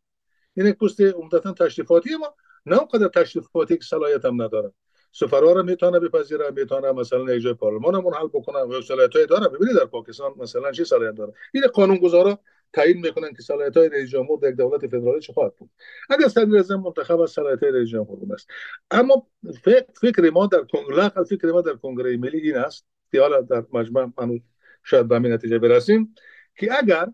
این 0.53 0.67
یک 0.67 0.77
پست 0.77 1.01
عمدتا 1.01 1.53
تشریفاتی 1.53 2.15
ما. 2.15 2.35
نه 2.65 2.77
اونقدر 2.77 3.07
تشریفاتی 3.07 3.77
که 3.77 3.83
صلاحیت 3.83 4.25
هم 4.25 4.41
نداره 4.41 4.71
سفرا 5.13 5.51
رو 5.51 5.63
می‌تونه 5.63 5.99
بپذیره 5.99 6.51
می‌تونه 6.51 6.91
مثلا 6.91 7.27
اجرای 7.27 7.53
پارلمان 7.53 7.95
هم 7.95 8.07
حل 8.07 8.27
بکنه 8.27 8.59
و 8.59 8.81
صلاحیت 8.81 9.15
های 9.15 9.25
داره 9.25 9.47
ببینید 9.47 9.77
در 9.77 9.85
پاکستان 9.85 10.33
مثلا 10.37 10.71
چی 10.71 10.85
صلاحیت 10.85 11.15
داره؟ 11.15 11.33
این 11.53 11.67
قانون 11.67 11.97
گذارا 11.97 12.39
تعیین 12.73 12.97
می‌کنن 12.97 13.33
که 13.33 13.41
صلاحیت 13.41 13.77
های 13.77 13.89
رئیس 13.89 14.09
جمهور 14.09 14.39
در 14.39 14.49
یک 14.49 14.55
دولت 14.55 14.87
فدرالی 14.87 15.19
چه 15.19 15.33
خواهد 15.33 15.55
بود. 15.55 15.69
اگر 16.09 16.27
صدر 16.27 16.55
اعظم 16.55 16.75
منتخب 16.79 17.19
از 17.19 17.31
صلاحیت 17.31 17.63
های 17.63 17.71
رئیس 17.71 17.89
جمهور 17.89 18.33
است. 18.33 18.47
اما 18.91 19.27
فکر, 19.63 19.85
فکر 20.01 20.29
ما 20.29 20.47
در 20.47 20.63
کنگره 20.63 21.09
فکر 21.09 21.51
ما 21.51 21.61
در 21.61 21.73
کنگره 21.73 22.17
ملی 22.17 22.39
این 22.39 22.57
است 22.57 22.85
که 23.11 23.21
حالا 23.21 23.41
در 23.41 23.63
مجمع 23.73 24.11
من 24.17 24.39
شاید 24.83 25.07
به 25.07 25.19
نتیجه 25.19 25.59
برسیم 25.59 26.15
که 26.55 26.77
اگر 26.77 27.07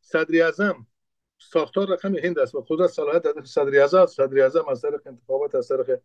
صدر 0.00 0.42
اعظم 0.42 0.86
ساختار 1.38 1.88
رقم 1.88 2.16
هند 2.16 2.38
است 2.38 2.54
و 2.54 2.62
خود 2.62 2.86
صلاحیت 2.86 3.44
صدر 3.44 3.80
اعظم 3.80 4.06
صدر 4.06 4.42
اعظم 4.42 4.68
از 4.68 4.82
طریق 4.82 5.00
انتخابات 5.06 5.54
از 5.54 5.68
طریق 5.68 6.00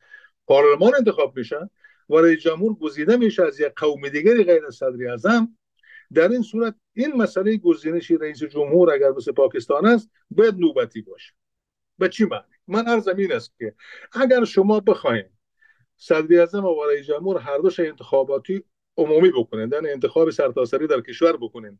پارلمان 0.48 0.92
انتخاب 0.98 1.38
میشن. 1.38 1.70
و 2.10 2.16
رئیس 2.16 2.40
جمهور 2.40 2.74
گزیده 2.74 3.18
میشه 3.18 3.44
از 3.44 3.60
یک 3.60 3.74
قوم 3.76 4.10
دیگری 4.10 4.44
غیر 4.44 4.66
از 4.66 4.76
صدر 4.76 5.10
اعظم. 5.10 5.58
در 6.14 6.28
این 6.28 6.42
صورت 6.42 6.76
این 6.94 7.18
مسئله 7.18 7.58
گزینش 7.58 8.12
رئیس 8.12 8.44
جمهور 8.44 8.94
اگر 8.94 9.10
مثل 9.10 9.32
پاکستان 9.32 9.86
است 9.86 10.10
باید 10.32 10.56
نوبتی 10.56 11.02
باشه. 11.02 11.34
به 11.98 12.10
چی 12.10 12.26
معنی؟ 12.26 12.44
من 12.68 12.88
ارزم 12.88 13.18
این 13.18 13.32
است 13.32 13.54
که 13.60 13.76
اگر 14.14 14.46
شما 14.46 14.80
بخواید 14.80 15.32
صدر 15.98 16.40
اعظم 16.40 16.66
و 16.66 16.86
رئیس 16.86 17.06
جمهور 17.06 17.38
هر 17.38 17.58
دوش 17.58 17.80
انتخاباتی 17.80 18.64
عمومی 18.98 19.32
بکنید 19.32 19.74
یعنی 19.74 19.90
انتخاب 19.90 20.30
سرتاسری 20.30 20.88
در 20.88 21.02
کشور 21.02 21.38
بکنید 21.38 21.80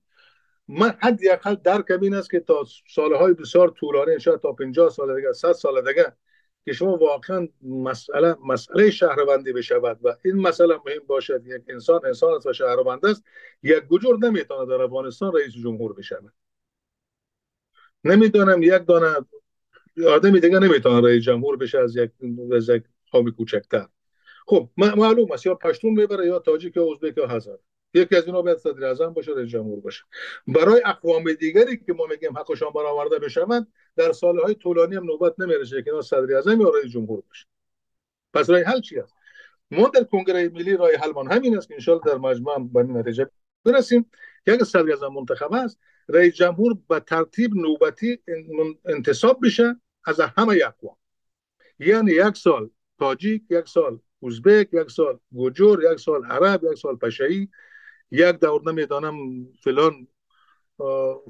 من 0.68 0.94
حداقل 1.00 1.56
درکم 1.56 2.00
این 2.02 2.14
است 2.14 2.30
که 2.32 2.40
تا 2.40 2.66
سالهای 2.96 3.34
بسیار 3.34 3.70
طولانی 3.70 4.20
شاید 4.20 4.40
تا 4.40 4.52
50 4.52 4.90
سال 4.90 5.16
دیگه 5.16 5.34
100 5.34 5.52
سال 5.52 5.88
دیگه 5.88 6.14
که 6.66 6.74
شما 6.74 6.98
واقعا 6.98 7.48
مسئله 7.62 8.36
مسئله 8.46 8.92
شهروندی 8.92 9.54
بشود 9.54 10.00
و 10.04 10.16
این 10.26 10.36
مسئله 10.36 10.76
مهم 10.86 11.04
باشد. 11.08 11.42
یک 11.46 11.62
انسان 11.68 12.02
انسان 12.06 12.34
است 12.34 12.46
و 12.46 12.54
شهروند 12.54 13.06
است. 13.06 13.24
یک 13.64 13.80
گجور 13.80 14.18
نمی‌تونه 14.18 14.66
در 14.66 14.82
افغانستان 14.82 15.34
رئیس 15.34 15.54
جمهور 15.54 15.94
بشود. 15.94 16.34
نمی‌دونم 18.04 18.64
یک 18.64 18.88
دانه 18.88 19.16
آدمی 20.08 20.40
دیگه 20.40 20.60
نمی‌تونه 20.60 21.08
رئیس 21.08 21.24
جمهور 21.24 21.58
بشه 21.58 21.80
از 21.80 21.96
یک 21.96 22.12
از 22.56 22.70
یک 22.70 22.84
قوم 23.12 23.32
کوچکتر. 23.32 23.88
خب 24.48 24.70
معلوم 24.78 25.32
است 25.32 25.46
یا 25.46 25.56
پشتون 25.56 25.94
می‌بره 25.94 26.28
یا 26.28 26.40
تاجیک 26.40 26.78
یا 26.78 26.92
ازبک 26.92 27.18
یا 27.18 27.28
هزار 27.28 27.60
یکی 27.94 28.16
از 28.16 28.26
اینا 28.26 28.42
باید 28.42 28.58
صدر 28.58 28.86
اعظم 28.86 29.14
باشه 29.14 29.32
رئیس 29.32 29.50
جمهور 29.50 29.80
باشه. 29.80 30.04
برای 30.48 30.82
اقوام 30.86 31.34
دیگری 31.34 31.78
که 31.78 31.94
ما 31.94 32.06
میگیم 32.06 32.38
حقشان 32.38 32.70
برآورده 32.76 33.20
بشوند 33.20 33.68
در 33.96 34.12
سالهای 34.12 34.56
طولانی 34.56 34.96
هم 34.96 35.04
نوبت 35.04 35.40
نمی‌رسه 35.40 35.82
که 35.82 35.90
اینا 35.90 36.02
صدر 36.02 36.36
اعظم 36.36 36.62
یا 36.62 36.70
رئیس 36.70 36.92
جمهور 36.92 37.24
باشه. 37.28 37.46
پس 38.34 38.50
رای 38.50 38.64
حل 38.64 38.82
چی 38.82 39.00
است؟ 39.00 39.14
ما 39.72 39.90
در 39.90 40.04
کنگره 40.04 40.50
ملی 40.50 40.78
رای 40.78 40.96
حلمان 40.96 41.32
همین 41.32 41.58
است 41.58 41.68
که 41.68 41.74
انشالله 41.74 42.02
در 42.06 42.18
مجمع 42.18 42.70
به 42.74 42.84
نتیجه 42.84 43.30
برسیم. 43.66 44.12
که 44.46 44.52
اگر 44.52 44.64
صدر 44.64 44.90
اعظم 44.90 45.08
منتخب 45.08 45.54
است 45.54 45.80
رئیس 46.10 46.34
جمهور 46.34 46.78
به 46.90 47.00
ترتیب 47.00 47.56
نوبتی 47.56 48.20
انتصاب 48.86 49.40
بشه 49.44 49.76
از 50.06 50.20
همه 50.20 50.60
اقوام. 50.66 50.98
یعنی 51.80 52.12
یک 52.12 52.38
سال 52.38 52.70
تاجیک 53.00 53.44
یک 53.50 53.68
سال 53.68 54.00
ازبک 54.24 54.70
یک 54.74 54.92
سال 54.92 55.20
گوجور 55.32 55.92
یک 55.92 56.00
سال 56.00 56.26
عرب 56.26 56.64
یک 56.64 56.78
سال 56.78 56.96
پشهی 56.96 57.50
یک 58.12 58.36
دور 58.36 58.62
نمی‌دانم 58.72 59.46
فلان 59.64 60.08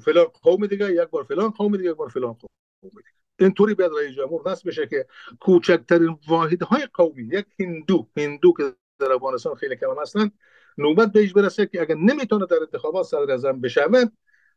فلان 0.04 0.24
قوم 0.42 0.66
دیگه 0.66 0.92
یک 0.92 1.08
بار 1.10 1.24
فلان 1.24 1.50
قوم 1.50 1.76
دیگه 1.76 1.90
یک 1.90 1.96
بار 1.96 2.08
فلان 2.08 2.32
قوم 2.32 2.48
دیگه. 2.82 3.16
اینطوری 3.38 3.74
باید 3.74 3.92
رئیس 3.98 4.16
جمهور 4.16 4.50
نصب 4.50 4.68
بشه 4.68 4.86
که 4.86 5.06
کوچکترین 5.40 6.18
واحد 6.28 6.62
های 6.62 6.86
قومی 6.94 7.22
یک 7.22 7.46
هندو 7.60 8.08
هندو 8.16 8.52
که 8.56 8.74
در 8.98 9.12
افغانستان 9.12 9.54
خیلی 9.54 9.76
کم 9.76 10.00
هستند 10.02 10.32
نوبت 10.78 11.12
بهش 11.12 11.32
برسه 11.32 11.66
که 11.66 11.80
اگر 11.80 11.94
نمی‌تونه 11.94 12.46
در 12.46 12.56
انتخابات 12.60 13.06
صدر 13.06 13.30
اعظم 13.30 13.60
بشود 13.60 14.12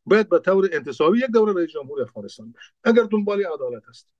باید 0.06 0.30
به 0.30 0.40
طور 0.40 0.70
انتصابی 0.74 1.20
یک 1.20 1.32
دوره 1.32 1.54
رئیس 1.54 1.70
جمهور 1.70 2.02
افغانستان 2.02 2.52
بشه 2.52 2.72
اگر 2.84 3.04
دنبال 3.04 3.46
عدالت 3.46 3.90
است 3.90 4.19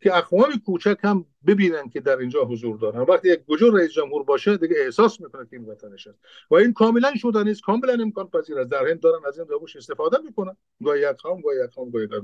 که 0.00 0.16
اقوام 0.16 0.52
کوچک 0.66 0.96
هم 1.00 1.26
ببینن 1.46 1.88
که 1.88 2.00
در 2.00 2.16
اینجا 2.16 2.44
حضور 2.44 2.78
دارن. 2.78 3.00
وقتی 3.00 3.28
یک 3.28 3.44
گجور 3.44 3.74
رئیس 3.74 3.92
جمهور 3.92 4.22
باشه 4.22 4.56
دیگه 4.56 4.76
احساس 4.78 5.20
می‌کنه 5.20 5.46
که 5.50 5.56
این 5.56 5.66
وطنش 5.66 6.06
است 6.06 6.18
و 6.50 6.54
این 6.54 6.72
کاملا 6.72 7.14
شده 7.16 7.42
نیست. 7.42 7.62
کاملا 7.62 7.92
امکان 7.92 8.28
پذیر 8.28 8.58
است. 8.58 8.70
در 8.70 8.88
هند 8.88 9.00
دارن 9.00 9.20
از 9.26 9.38
این 9.38 9.48
روش 9.48 9.76
استفاده 9.76 10.18
می‌کنن. 10.24 10.56
گاهی 10.84 11.00
یک 11.00 11.16
خام 11.18 11.40
گاهی 11.40 11.64
یک 11.64 11.70
خام 11.70 11.90
گاهی 11.90 12.06
در 12.06 12.20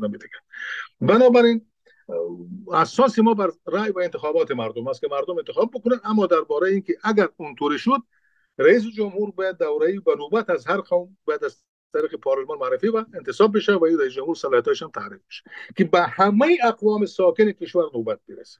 بنابراین 1.00 1.66
اساس 2.72 3.18
ما 3.18 3.34
بر 3.34 3.50
رأی 3.66 3.90
و 3.90 3.98
انتخابات 3.98 4.50
مردم 4.50 4.86
است 4.88 5.00
که 5.00 5.08
مردم 5.10 5.38
انتخاب 5.38 5.70
بکنن. 5.74 6.00
اما 6.04 6.26
درباره 6.26 6.68
اینکه 6.68 6.94
اگر 7.02 7.28
اونطوری 7.36 7.78
شد 7.78 7.98
رئیس 8.58 8.82
جمهور 8.96 9.30
باید 9.30 9.58
دوره 9.58 10.00
و 10.06 10.14
نوبت 10.18 10.50
از 10.50 10.66
هر 10.66 10.80
قوم 10.80 11.16
باید 11.24 11.44
از 11.44 11.64
طریق 11.94 12.14
پارلمان 12.14 12.58
معرفی 12.58 12.88
و 12.88 13.04
انتصاب 13.14 13.56
بشه 13.56 13.72
و 13.72 13.84
رئیس 13.84 14.12
جمهور 14.12 14.34
صلاحیتش 14.34 14.82
هم 14.82 14.90
تعریف 14.90 15.20
بشه. 15.28 15.42
که 15.76 15.84
به 15.84 16.02
همه 16.02 16.58
اقوام 16.64 17.06
ساکن 17.06 17.52
کشور 17.52 17.84
نوبت 17.94 18.18
برسه. 18.28 18.58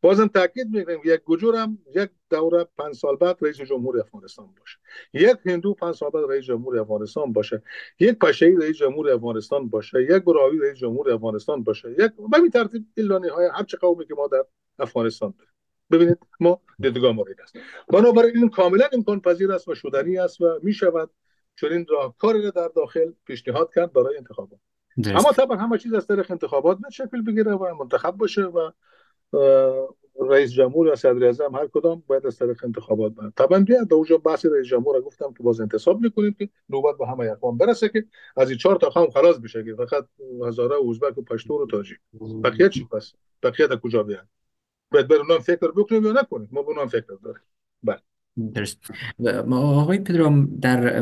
بازم 0.00 0.26
تاکید 0.26 0.70
می‌کنیم 0.70 1.00
یک 1.04 1.20
گجور 1.24 1.68
یک 1.94 2.10
دوره 2.30 2.66
پنج 2.78 2.94
سال 2.94 3.16
بعد 3.16 3.38
رئیس 3.42 3.56
جمهور 3.56 4.00
افغانستان 4.00 4.46
باشه. 4.58 4.78
یک 5.12 5.36
هندو 5.46 5.74
پنج 5.74 5.94
سال 5.94 6.10
بعد 6.10 6.24
رئیس 6.30 6.44
جمهور 6.44 6.78
افغانستان 6.78 7.32
باشه. 7.32 7.62
یک 8.00 8.18
پشهی 8.18 8.56
رئیس 8.56 8.76
جمهور 8.76 9.10
افغانستان 9.10 9.68
باشه. 9.68 10.02
یک 10.02 10.24
براوی 10.24 10.58
رئیس 10.58 10.78
جمهور 10.78 11.10
افغانستان 11.10 11.62
باشه. 11.62 11.90
یک 11.90 12.12
به 12.30 12.38
این 12.38 12.50
ترتیب 12.50 12.84
الا 12.96 13.18
های 13.18 13.48
هر 13.54 13.62
چه 13.62 13.76
قومی 13.76 14.06
که 14.06 14.14
ما 14.14 14.28
در 14.28 14.44
افغانستان 14.78 15.34
داریم. 15.38 15.52
ببینید 15.90 16.18
ما 16.40 16.60
دیدگاه 16.80 17.12
مورد 17.12 17.40
است. 17.40 17.56
بنابراین 17.88 18.36
این 18.36 18.48
کاملا 18.48 18.88
امکان 18.92 19.20
پذیر 19.20 19.52
است 19.52 19.68
و 19.68 19.74
شدنی 19.74 20.18
است 20.18 20.40
و 20.40 20.58
می 20.62 20.72
شود 20.72 21.10
چنین 21.56 21.86
راهکاری 21.88 22.42
را 22.42 22.50
در 22.50 22.68
داخل 22.68 23.12
پیشنهاد 23.26 23.74
کرد 23.74 23.92
برای 23.92 24.16
انتخابات. 24.16 24.60
اما 25.06 25.32
طبعا 25.32 25.56
همه 25.56 25.78
چیز 25.78 25.94
از 25.94 26.06
طریق 26.06 26.30
انتخابات 26.30 26.78
به 26.78 26.90
شکل 26.90 27.22
بگیره 27.22 27.52
و 27.52 27.74
منتخب 27.74 28.10
باشه 28.10 28.42
و 28.42 28.70
رئیس 30.20 30.52
جمهور 30.52 30.86
یا 30.86 30.94
صدر 30.94 31.24
اعظم 31.24 31.54
هر 31.54 31.66
کدام 31.66 32.02
باید 32.06 32.26
از 32.26 32.38
طریق 32.38 32.64
انتخابات 32.64 33.12
برن. 33.12 33.32
طبعا 33.36 33.60
بیا 33.60 33.84
به 33.84 33.94
اونجا 33.94 34.18
بحث 34.18 34.46
رئیس 34.46 34.66
جمهور 34.66 35.00
گفتم 35.00 35.32
که 35.32 35.42
باز 35.42 35.60
انتصاب 35.60 36.00
می‌کنیم 36.00 36.34
که 36.38 36.48
نوبت 36.68 36.98
به 36.98 37.06
همه 37.06 37.30
اقوام 37.30 37.58
برسه 37.58 37.88
که 37.88 38.04
از 38.36 38.48
این 38.48 38.58
چهار 38.58 38.76
تا 38.76 38.88
قوم 38.88 39.10
خلاص 39.10 39.38
بشه 39.38 39.64
که 39.64 39.74
فقط 39.74 40.06
هزاره 40.46 40.76
و 40.76 40.90
ازبک 40.90 41.18
و 41.18 41.22
پشتور 41.22 41.62
و 41.62 41.66
تاجیک 41.66 41.98
بقیه 42.44 42.68
چی 42.68 42.84
پس؟ 42.84 43.12
بقیه 43.42 43.68
کجا 43.82 44.02
بیان؟ 44.02 44.28
باید 44.92 45.08
بر 45.08 45.38
فکر 45.38 45.70
بکنیم 45.76 46.06
یا 46.06 46.12
نکنیم 46.12 46.48
ما 46.52 46.62
به 46.62 46.86
فکر 46.86 47.18
داریم. 47.24 47.42
بله. 47.82 48.00
درست. 48.54 48.78
آقای 49.50 49.98
پدرام 49.98 50.58
در 50.60 51.00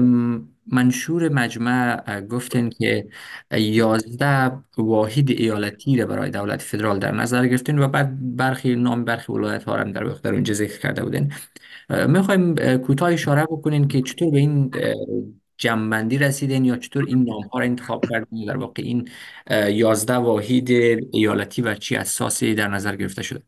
منشور 0.67 1.29
مجمع 1.29 2.21
گفتن 2.21 2.71
که 2.71 3.09
یازده 3.53 4.53
واحد 4.79 5.31
ایالتی 5.31 5.97
را 5.97 6.07
برای 6.07 6.31
دولت 6.31 6.63
فدرال 6.63 6.99
در 6.99 7.13
نظر 7.13 7.47
گرفتن 7.47 7.79
و 7.79 7.89
بعد 7.89 8.37
برخی 8.37 8.77
نام 8.77 9.05
برخی 9.05 9.33
ولایت 9.33 9.65
ها 9.65 9.77
هم 9.77 9.93
در 9.93 10.05
در 10.05 10.35
اونجا 10.35 10.55
ذکر 10.55 10.79
کرده 10.79 11.03
بودن 11.03 11.29
می‌خوایم 12.09 12.55
کوتاه 12.77 13.13
اشاره 13.13 13.45
بکنین 13.45 13.89
که 13.89 14.03
چطور 14.03 14.31
به 14.31 14.39
این 14.39 14.71
جمعبندی 15.57 16.19
رسیدن 16.19 16.65
یا 16.65 16.77
چطور 16.77 17.05
این 17.09 17.25
نام 17.25 17.43
ها 17.43 17.59
را 17.59 17.65
انتخاب 17.65 18.05
کردن 18.11 18.45
در 18.47 18.57
واقع 18.57 18.83
این 18.83 19.09
یازده 19.69 20.15
واحد 20.15 20.71
ایالتی 21.13 21.63
و 21.63 21.75
چی 21.75 21.97
اساسی 21.97 22.55
در 22.55 22.69
نظر 22.69 22.97
گرفته 22.97 23.23
شده؟ 23.23 23.43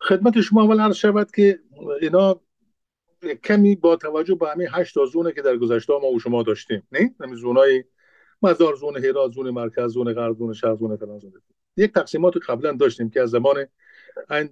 خدمت 0.00 0.40
شما 0.40 0.62
اول 0.62 0.80
عرض 0.80 0.96
شود 0.96 1.30
که 1.30 1.58
اینا 2.02 2.40
کمی 3.44 3.76
با 3.76 3.96
توجه 3.96 4.34
به 4.34 4.48
همین 4.48 4.68
هشت 4.70 4.94
تا 4.94 5.04
زونه 5.04 5.32
که 5.32 5.42
در 5.42 5.56
گذشته 5.56 5.92
ما 5.92 6.08
و 6.08 6.18
شما 6.18 6.42
داشتیم 6.42 6.82
نه؟ 6.92 7.14
همین 7.20 7.34
زونای 7.34 7.84
مزار 8.42 8.74
زون 8.74 9.04
هرات 9.04 9.32
زون 9.32 9.50
مرکز 9.50 9.92
زون 9.92 10.12
غرب 10.12 10.36
زون 10.36 10.52
شرق 10.52 10.78
زون 10.78 10.96
فلان 10.96 11.18
زون 11.18 11.32
یک 11.76 11.92
تقسیمات 11.92 12.34
قبلا 12.48 12.72
داشتیم 12.72 13.10
که 13.10 13.20
از 13.20 13.30
زمان 13.30 13.66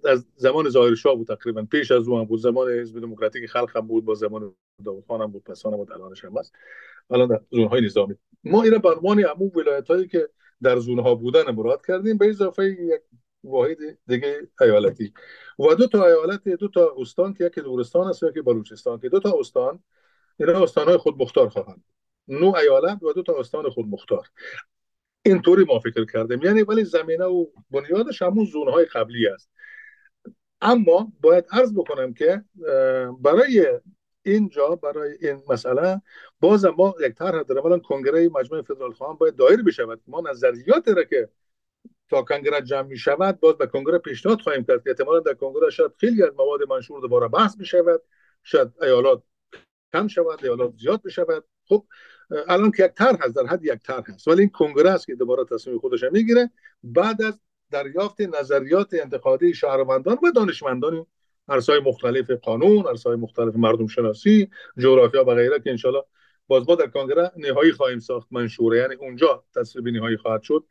از 0.05 0.27
زمان 0.37 0.69
ظاهر 0.69 0.95
شاه 0.95 1.15
بود 1.15 1.27
تقریبا. 1.27 1.63
پیش 1.63 1.91
از 1.91 2.09
اون 2.09 2.25
بود. 2.25 2.41
زمان 2.41 2.71
حزب 2.71 3.01
دموکراتیک 3.01 3.47
خلق 3.47 3.77
هم 3.77 3.87
بود 3.87 4.05
با 4.05 4.15
زمان 4.15 4.55
داوود 4.85 5.05
خان 5.09 5.21
هم 5.21 5.33
بود. 5.33 5.45
پس 5.45 5.67
هم 5.67 5.77
بود 5.77 5.93
الانش 5.93 6.25
هم 6.25 6.39
هست. 6.39 6.53
الان 7.11 7.41
زون 7.51 7.69
های 7.69 7.81
نظامی. 7.81 8.15
ما 8.45 8.63
اینا 8.63 8.79
به 8.79 8.89
عنوان 8.89 9.21
عموم 9.21 9.51
ولایت 9.55 9.89
هایی 9.89 10.09
که 10.09 10.29
در 10.63 10.79
زون 10.79 10.99
ها 10.99 11.15
بودن 11.15 11.51
مراد 11.51 11.87
کردیم 11.87 12.19
به 12.19 12.29
اضافه 12.29 12.65
یک 12.65 13.01
واحد 13.45 13.79
دیگه 14.07 14.49
ایالتی. 14.61 15.13
و 15.59 15.75
دو 15.75 15.87
تا 15.87 16.07
ایالت 16.07 16.49
دو 16.49 16.69
تا 16.69 16.95
استان 16.99 17.35
که 17.35 17.45
یکی 17.45 17.61
دورستان 17.61 18.07
است 18.07 18.23
و 18.23 18.29
یکی 18.29 18.41
بلوچستان 18.41 18.99
که 19.01 19.09
دو 19.09 19.21
تا 19.21 19.37
استان 19.41 19.83
اینا 20.41 20.63
استانهای 20.63 20.97
خود 20.97 21.23
مختار 21.23 21.49
خواهند. 21.49 21.85
نو 22.29 22.57
ایالت 22.57 23.03
و 23.03 23.13
دو 23.13 23.23
تا 23.23 23.39
استان 23.39 23.71
خود 23.71 23.87
مختار. 23.87 24.29
اینطوری 25.23 25.65
ما 25.65 25.79
فکر 25.79 26.05
کردیم. 26.05 26.43
یعنی 26.43 26.63
ولی 26.63 26.85
زمینه 26.85 27.25
و 27.25 27.47
بنیادش 27.71 28.23
همون 28.23 28.45
زونه 28.45 28.71
های 28.71 28.85
قبلی 28.85 29.29
است. 29.29 29.51
اما 30.61 31.13
باید 31.21 31.45
عرض 31.51 31.75
بکنم 31.75 32.15
که 32.15 32.45
برای 33.21 33.81
اینجا 34.23 34.69
برای 34.69 35.17
این 35.21 35.43
مسئله 35.49 36.03
باز 36.41 36.65
ما 36.65 36.95
یک 37.01 37.15
طرح 37.15 37.43
در 37.43 37.79
کنگره 37.79 38.29
مجمع 38.29 38.63
فدرال 38.63 38.93
خواهان 38.93 39.17
باید 39.17 39.37
دایر 39.37 39.63
بشود. 39.63 40.01
ما 40.07 40.21
نظریات 40.21 40.89
را 40.89 41.05
که 41.05 41.29
تا 42.09 42.23
کنگره 42.23 42.63
جمع 42.63 42.89
می 42.89 42.99
شود 42.99 43.41
باز 43.41 43.55
به 43.55 43.67
کنگره 43.67 43.99
پیشنهاد 43.99 44.41
خواهیم 44.41 44.65
کرد 44.65 44.85
که 44.85 44.91
احتمالا 44.91 45.21
در 45.21 45.35
کنگره 45.35 45.71
شاید 45.71 45.93
خیلی 45.99 46.23
از 46.23 46.31
مواد 46.39 46.63
منشور 46.69 47.01
دوباره 47.01 47.29
بحث 47.29 47.59
می 47.59 47.67
شود 47.67 48.03
شاید 48.43 48.73
ایالات 48.83 49.23
کم 49.93 50.09
شود 50.09 50.45
ایالات 50.45 50.73
زیاد 50.77 51.03
بشود 51.03 51.45
خب 51.69 51.85
الان 52.49 52.71
که 52.71 52.85
یک 52.85 52.93
طرح 52.93 53.17
هست 53.21 53.37
در 53.37 53.47
حد 53.47 53.65
یک 53.65 53.83
طرح 53.83 54.05
هست 54.09 54.29
ولی 54.29 54.41
این 54.41 54.51
کنگره 54.51 54.91
است 54.91 55.07
که 55.07 55.15
دوباره 55.15 55.45
تصمیم 55.45 55.79
خودش 55.79 56.05
می‌گیره. 56.13 56.51
بعد 56.83 57.23
از 57.23 57.41
دریافت 57.71 58.21
نظریات 58.21 58.95
انتقادی 58.95 59.55
شهروندان 59.55 60.19
و 60.23 60.31
دانشمندان 60.31 61.07
عرصه‌های 61.49 61.81
مختلف 61.81 62.31
قانون 62.31 62.87
عرصه‌های 62.87 63.19
مختلف 63.19 63.57
مردم 63.57 63.87
شناسی 63.87 64.51
جغرافیا 64.79 65.25
و 65.25 65.35
غیره 65.35 65.61
که 65.61 65.71
انشالله 65.71 66.05
باز 66.47 66.69
ما 66.69 66.75
در 66.75 66.87
کنگره 66.87 67.33
نهایی 67.37 67.73
خواهیم 67.73 67.99
ساخت 67.99 68.29
منشوره. 68.31 68.79
یعنی 68.79 68.95
اونجا 68.95 69.45
تصویب 69.55 69.89
نهایی 69.89 70.17
خواهد 70.17 70.43
شد. 70.43 70.65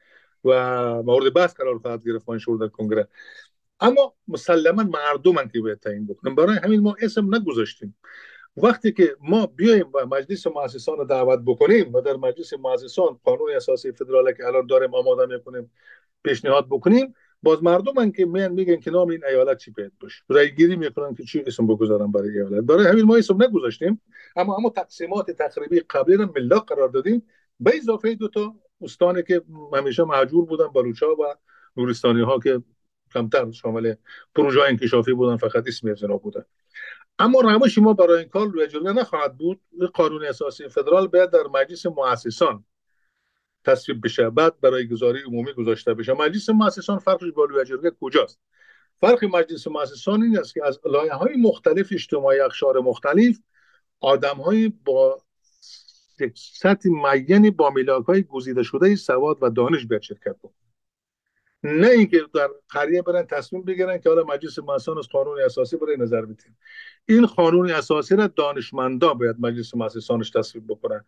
و 0.43 1.03
مورد 1.03 1.33
بحث 1.33 1.53
قرار 1.53 1.79
خواهد 1.79 2.05
گرفت 2.05 2.29
منشور 2.29 2.57
در 2.57 2.67
کنگره. 2.67 3.07
اما 3.79 4.13
مسلما 4.27 4.83
مردم 4.83 5.47
که 5.47 5.61
باید 5.61 5.79
تعیین 5.79 6.07
بکنن. 6.07 6.35
برای 6.35 6.57
همین 6.57 6.79
ما 6.79 6.95
اسم 7.01 7.35
نگذاشتیم. 7.35 7.97
وقتی 8.57 8.91
که 8.91 9.15
ما 9.21 9.45
بیایم 9.45 9.91
و 9.93 10.05
مجلس 10.05 10.47
مؤسسان 10.47 10.97
رو 10.97 11.05
دعوت 11.05 11.39
بکنیم 11.45 11.93
و 11.93 12.01
در 12.01 12.15
مجلس 12.15 12.53
مؤسسان 12.53 13.19
قانون 13.23 13.51
اساسی 13.55 13.91
فدرال 13.91 14.31
که 14.31 14.47
الان 14.47 14.67
داریم 14.67 14.95
آماده 14.95 15.35
می‌کنیم 15.35 15.71
پیشنهاد 16.23 16.65
بکنیم 16.65 17.13
باز 17.43 17.63
مردم 17.63 18.11
که 18.11 18.25
میان 18.25 18.51
میگن 18.51 18.75
که 18.75 18.91
نام 18.91 19.09
این 19.09 19.25
ایالت 19.25 19.57
چی 19.57 19.71
باید 19.71 19.91
باشه؟ 19.99 20.23
رای 20.27 20.55
گیری 20.55 20.75
می‌کنن 20.75 21.15
که 21.15 21.23
چی 21.23 21.43
اسم 21.47 21.67
بگذارن 21.67 22.11
برای 22.11 22.29
ایالت. 22.29 22.63
برای 22.63 22.85
همین 22.87 23.05
ما 23.05 23.15
اسم 23.15 23.43
نگذاشتیم. 23.43 24.01
اما 24.35 24.55
اما 24.55 24.69
تقسیمات 24.69 25.31
تقریبی 25.31 25.79
قبلی 25.79 26.15
رو 26.15 26.33
ملاک 26.35 26.65
قرار 26.65 26.89
دادیم. 26.89 27.23
به 27.59 27.77
اضافه 27.77 28.15
دو 28.15 28.27
تا 28.27 28.55
استانی 28.81 29.23
که 29.23 29.41
همیشه 29.73 30.03
محجور 30.03 30.45
بودن 30.45 30.67
بلوچا 30.67 31.15
و 31.15 31.35
نورستانی 31.77 32.21
ها 32.21 32.39
که 32.39 32.61
کمتر 33.13 33.51
شامل 33.51 33.95
پروژه 34.35 34.61
انکشافی 34.61 35.13
بودن 35.13 35.37
فقط 35.37 35.67
اسم 35.67 35.91
از 35.91 36.03
بودن. 36.03 36.45
اما 37.19 37.39
روش 37.39 37.77
ما 37.77 37.93
برای 37.93 38.19
این 38.19 38.29
کار 38.29 38.47
روی 38.47 38.67
نخواهد 38.83 39.37
بود. 39.37 39.61
قانون 39.93 40.25
اساسی 40.25 40.69
فدرال 40.69 41.07
باید 41.07 41.29
در 41.29 41.43
مجلس 41.53 41.85
مؤسسان 41.85 42.65
تصویب 43.65 44.03
بشه. 44.03 44.29
بعد 44.29 44.61
برای 44.61 44.87
گزاری 44.87 45.21
عمومی 45.21 45.53
گذاشته 45.53 45.93
بشه. 45.93 46.13
مجلس 46.13 46.49
مؤسسان 46.49 46.99
فرقش 46.99 47.31
با 47.31 47.63
جرگه 47.63 47.91
کجاست؟ 48.01 48.39
فرق 48.99 49.25
مجلس 49.25 49.67
مؤسسان 49.67 50.23
این 50.23 50.39
است 50.39 50.53
که 50.53 50.65
از 50.65 50.79
لایه 50.85 51.13
های 51.13 51.35
مختلف 51.35 51.89
اجتماعی 51.91 52.39
اخشار 52.39 52.79
مختلف 52.79 53.39
آدم 53.99 54.37
با 54.85 55.21
یک 56.21 56.39
سطح 56.53 56.89
معینی 56.89 57.51
با 57.51 57.69
ملاک 57.69 58.05
های 58.05 58.23
گزیده 58.23 58.63
شده 58.63 58.95
سواد 58.95 59.37
و 59.41 59.49
دانش 59.49 59.85
باید 59.85 60.01
شرکت 60.01 60.35
نه 61.63 61.87
اینکه 61.87 62.21
در 62.33 62.49
قریه 62.69 63.01
برن 63.01 63.25
تصمیم 63.25 63.63
بگیرن 63.63 63.97
که 63.97 64.09
حالا 64.09 64.23
مجلس 64.23 64.59
مؤسسان 64.59 64.97
از 64.97 65.07
قانون 65.07 65.41
اساسی 65.41 65.77
برای 65.77 65.97
نظر 65.97 66.21
بدیم 66.21 66.57
این 67.05 67.25
قانون 67.25 67.71
اساسی 67.71 68.15
را 68.15 68.27
دانشمندا 68.27 69.13
باید 69.13 69.35
مجلس 69.39 69.75
مؤسسانش 69.75 70.29
تصویب 70.29 70.67
بکنن. 70.67 71.05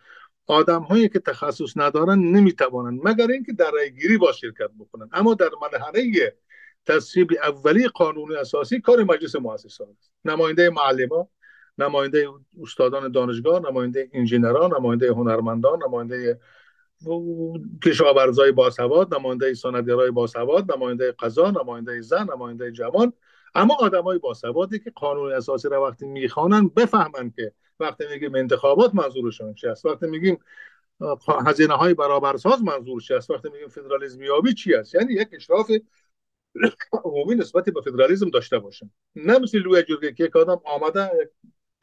آدم 0.47 0.81
هایی 0.81 1.09
که 1.09 1.19
تخصص 1.19 1.73
ندارن 1.75 2.19
نمی‌توانند 2.19 2.99
مگر 3.03 3.27
اینکه 3.31 3.53
در 3.53 3.71
رای 3.71 3.93
گیری 3.93 4.17
با 4.17 4.31
شرکت 4.31 4.69
بکنن. 4.79 5.09
اما 5.13 5.33
در 5.33 5.49
مرحله 5.61 6.35
تصویب 6.85 7.31
اولی 7.43 7.87
قانون 7.87 8.37
اساسی 8.37 8.81
کار 8.81 9.03
مجلس 9.03 9.35
مؤسسان 9.35 9.87
است. 9.97 10.11
نماینده 10.25 10.69
معلمان 10.69 11.27
نماینده 11.79 12.29
استادان 12.61 13.11
دانشگاه 13.11 13.59
نماینده 13.69 14.09
انجینران 14.13 14.73
نماینده 14.73 15.11
هنرمندان 15.11 15.79
نماینده 15.87 16.39
کشاورزای 17.83 18.51
باسواد 18.51 19.15
نماینده 19.15 19.53
سندگرای 19.53 20.11
باسواد 20.11 20.71
نماینده 20.71 21.11
قضا 21.11 21.51
نماینده 21.51 22.01
زن 22.01 22.27
نماینده 22.33 22.71
جوان. 22.71 23.13
اما 23.55 23.77
آدمای 23.79 24.17
باسوادی 24.17 24.79
که 24.79 24.91
قانون 24.95 25.33
اساسی 25.33 25.69
را 25.69 25.83
وقتی 25.87 26.05
می‌خوانن 26.05 26.67
بفهمن 26.67 27.31
که 27.35 27.51
وقتی 27.79 28.03
میگیم 28.11 28.35
انتخابات 28.35 28.95
منظورشون 28.95 29.53
چی 29.53 29.67
است 29.67 29.85
وقتی 29.85 30.07
میگیم 30.07 30.37
هزینه 31.45 31.73
های 31.73 31.93
برابرساز 31.93 32.63
منظور 32.63 33.01
چی 33.01 33.13
است 33.13 33.31
وقتی 33.31 33.49
میگیم 33.49 33.67
فدرالیسم 33.67 34.21
یابی 34.21 34.53
چی 34.53 34.73
است. 34.73 34.95
یعنی 34.95 35.13
یک 35.13 35.27
اشراف 35.31 35.71
عمومی 37.05 37.35
نسبت 37.35 37.65
به 37.69 37.81
فدرالیسم 37.81 38.29
داشته 38.29 38.59
باشن. 38.59 38.89
نه 39.15 39.39
مثل 39.39 39.57
لوی 39.57 39.83
جرگه 39.83 40.11
که 40.11 40.39
آدم 40.39 40.61
آمده 40.65 41.31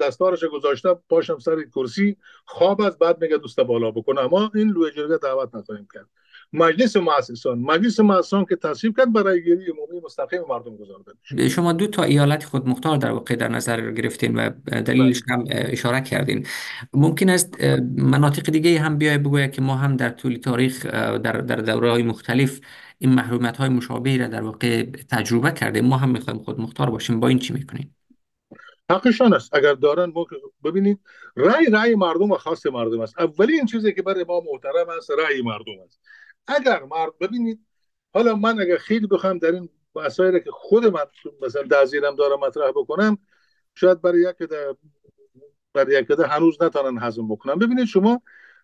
دستارش 0.00 0.44
گذاشته 0.44 0.88
پاشم 1.08 1.38
سر 1.38 1.56
کرسی. 1.74 2.16
خواب 2.44 2.80
از 2.80 2.98
بعد 2.98 3.22
میگه 3.22 3.36
دوست 3.36 3.60
بالا 3.60 3.90
بکنه 3.90 4.20
اما 4.20 4.50
این 4.54 4.68
لوی 4.68 4.90
جرگه 4.90 5.16
دعوت 5.16 5.54
نخواهیم 5.54 5.88
کرد. 5.94 6.06
مجلس 6.52 6.96
مؤسسان 6.96 7.58
مجلس 7.58 8.00
مؤسسان 8.00 8.44
که 8.44 8.56
تصویب 8.56 8.96
کرد 8.96 9.12
برای 9.12 9.44
گیری 9.44 9.64
عمومی 9.70 10.00
مستقیم 10.04 10.40
مردم 10.48 10.76
گذارده 10.76 11.48
شما 11.48 11.72
دو 11.72 11.86
تا 11.86 12.02
ایالت 12.02 12.44
خود 12.44 12.68
مختار 12.68 12.96
در 12.96 13.10
واقع 13.10 13.36
در 13.36 13.48
نظر 13.48 13.90
گرفتین 13.90 14.34
و 14.34 14.50
دلیلش 14.80 15.22
هم 15.28 15.44
اشاره 15.48 16.00
کردین. 16.00 16.46
ممکن 16.92 17.28
است 17.28 17.64
مناطق 17.96 18.50
دیگه 18.50 18.80
هم 18.80 18.98
بیای 18.98 19.18
بگوید 19.18 19.52
که 19.52 19.62
ما 19.62 19.76
هم 19.76 19.96
در 19.96 20.10
طول 20.10 20.36
تاریخ 20.36 20.86
در 20.86 21.32
در 21.32 21.56
دوره 21.56 21.90
های 21.90 22.02
مختلف 22.02 22.60
این 22.98 23.14
محرومیت 23.14 23.56
های 23.56 23.68
مشابهی 23.68 24.18
را 24.18 24.26
در 24.26 24.42
واقع 24.42 24.82
تجربه 25.10 25.50
کردیم. 25.50 25.84
ما 25.84 25.96
هم 25.96 26.10
می‌خوایم 26.10 26.38
خود 26.38 26.60
مختار 26.60 26.90
باشیم. 26.90 27.20
با 27.20 27.28
این 27.28 27.38
چی 27.38 27.52
می‌کنیم 27.52 27.96
حقشان 28.90 29.34
است. 29.34 29.54
اگر 29.54 29.74
دارن 29.74 30.12
ببینید 30.64 31.00
رأی 31.36 31.66
رأی 31.66 31.94
مردم 31.94 32.30
و 32.30 32.36
خاص 32.36 32.66
مردم 32.66 33.00
است. 33.00 33.18
اولین 33.18 33.66
چیزی 33.66 33.92
که 33.92 34.02
برای 34.02 34.24
ما 34.24 34.42
محترم 34.52 34.88
است 34.98 35.10
رأی 35.10 35.42
مردم 35.42 35.80
است. 35.84 36.00
اگر 36.46 36.82
مرد 36.82 37.18
ببینید 37.20 37.60
حالا 38.14 38.36
من 38.36 38.60
اگر 38.60 38.76
خیلی 38.76 39.06
بخوام 39.06 39.38
در 39.38 39.52
این 39.52 39.68
مسائلی 39.94 40.40
که 40.40 40.50
خود 40.50 40.86
من 40.86 41.04
مثلا 41.42 41.62
دزیرم 41.62 42.16
دارم 42.16 42.40
مطرح 42.40 42.70
بکنم 42.70 43.18
شاید 43.74 44.02
برای 44.02 44.20
یک 44.20 44.50
برای 45.74 46.00
یک 46.00 46.10
هنوز 46.10 46.62
نتونن 46.62 46.98
هضم 47.02 47.28
بکنم 47.28 47.58
ببینید 47.58 47.84
شما 47.84 48.22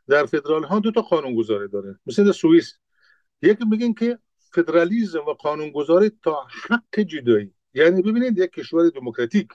در 0.09 0.27
فدرال 0.27 0.64
ها 0.64 0.79
دو 0.79 0.91
تا 0.91 1.03
قانون 1.03 1.35
گذاری 1.35 1.68
داره. 1.68 1.99
مثل 2.07 2.33
سوئیس. 2.33 2.79
یکی 3.43 3.64
میگن 3.64 3.93
که 3.93 4.18
فدرالیزم 4.39 5.25
و 5.29 5.33
قانون 5.33 5.70
گذاری 5.70 6.11
تا 6.23 6.47
حق 6.68 7.01
جدایی. 7.01 7.55
یعنی 7.75 8.03
ببینید 8.03 8.39
یک 8.39 8.51
کشور 8.51 8.89
دموکراتیک. 8.89 9.49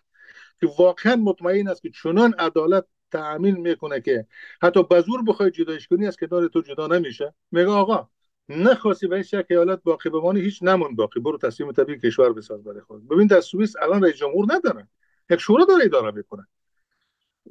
که 0.59 0.67
واقعا 0.79 1.15
مطمئن 1.15 1.67
است 1.67 1.81
که 1.81 1.89
چنان 1.89 2.33
عدالت 2.33 2.85
تأمین 3.11 3.57
می‌کنه 3.57 4.01
که 4.01 4.27
حتی 4.61 4.83
بزور 4.83 5.23
بخوای 5.23 5.51
جدایش 5.51 5.87
کنی 5.87 6.07
از 6.07 6.17
کنار 6.17 6.47
تو 6.47 6.61
جدا 6.61 6.87
نمیشه. 6.87 7.33
میگه 7.51 7.67
آقا 7.67 8.09
نخواستی 8.49 9.07
به 9.07 9.15
این 9.15 9.23
شک 9.23 9.45
ایالت 9.49 9.83
باقی 9.83 10.09
بمانی 10.09 10.41
هیچ 10.41 10.63
نمون 10.63 10.95
باقی. 10.95 11.19
برو 11.19 11.37
تصمیم 11.37 11.71
طبیعی 11.71 11.99
کشور 11.99 12.33
بساز 12.33 12.63
برای 12.63 12.81
خود. 12.81 13.07
ببین 13.07 13.27
در 13.27 13.41
سوئیس 13.41 13.75
الان 13.81 14.03
رئیس 14.03 14.15
جمهور 14.15 14.45
ندارن 14.49 14.87
یک 15.29 15.39
شورا 15.39 15.65
داره 15.65 15.85
اداره 15.85 16.11
می‌کنه. 16.11 16.47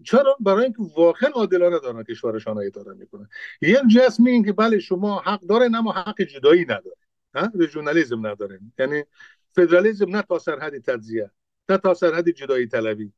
چرا؟ 0.04 0.36
برای 0.40 0.64
اینکه 0.64 0.82
واقعا 0.96 1.30
عادلانه 1.30 1.78
دارن 1.78 2.02
کشورشان 2.02 2.58
اداره 2.58 2.94
می‌کنه. 2.94 3.28
یک 3.60 3.78
جسم 3.94 4.22
میگن 4.22 4.44
که 4.44 4.52
بله 4.52 4.78
شما 4.78 5.18
حق 5.18 5.40
داره 5.40 5.64
اما 5.66 5.92
حق 5.92 6.22
جدایی 6.22 6.62
نداره 6.62 6.96
ها؟ 7.34 7.52
رژونالیسم 7.54 8.26
نداره 8.26 8.60
یعنی 8.78 9.04
فدرالیسم 9.52 10.16
نه 10.16 10.22
تا 10.22 10.38
سرحد 10.38 10.78
تجزیه. 10.78 11.30
نه 11.68 11.78
تا 11.78 11.94
سرحد 11.94 12.28
جدایی 12.28 12.66
طلبی 12.66 13.12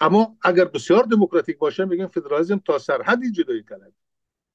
اما 0.00 0.36
اگر 0.42 0.64
بسیار 0.64 1.02
دموکراتیک 1.02 1.58
باشه 1.58 1.84
میگن 1.84 2.06
فدرالیسم 2.06 2.58
تا 2.58 2.78
سرحدی 2.78 3.30
جدایی 3.30 3.62
طلبی 3.62 3.94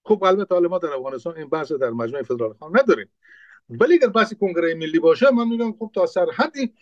خب 0.04 0.24
البته 0.24 0.56
حالا 0.56 0.70
ما 0.70 0.78
در 0.78 0.94
افغانستان 0.94 1.38
این 1.38 1.50
بحث 1.50 1.72
در 1.72 1.90
مجمع 1.90 2.22
فدرال 2.22 2.54
خان 2.54 2.80
نداریم. 2.80 3.10
ولی 3.70 3.94
اگر 3.94 4.08
بحث 4.08 4.34
کنگره 4.34 4.76
ملی 4.76 5.00
باشه 5.00 5.32
من 5.32 5.48
میگم 5.48 5.74
خب 5.74 5.92
تا 5.96 6.06
سرحدی 6.06 6.74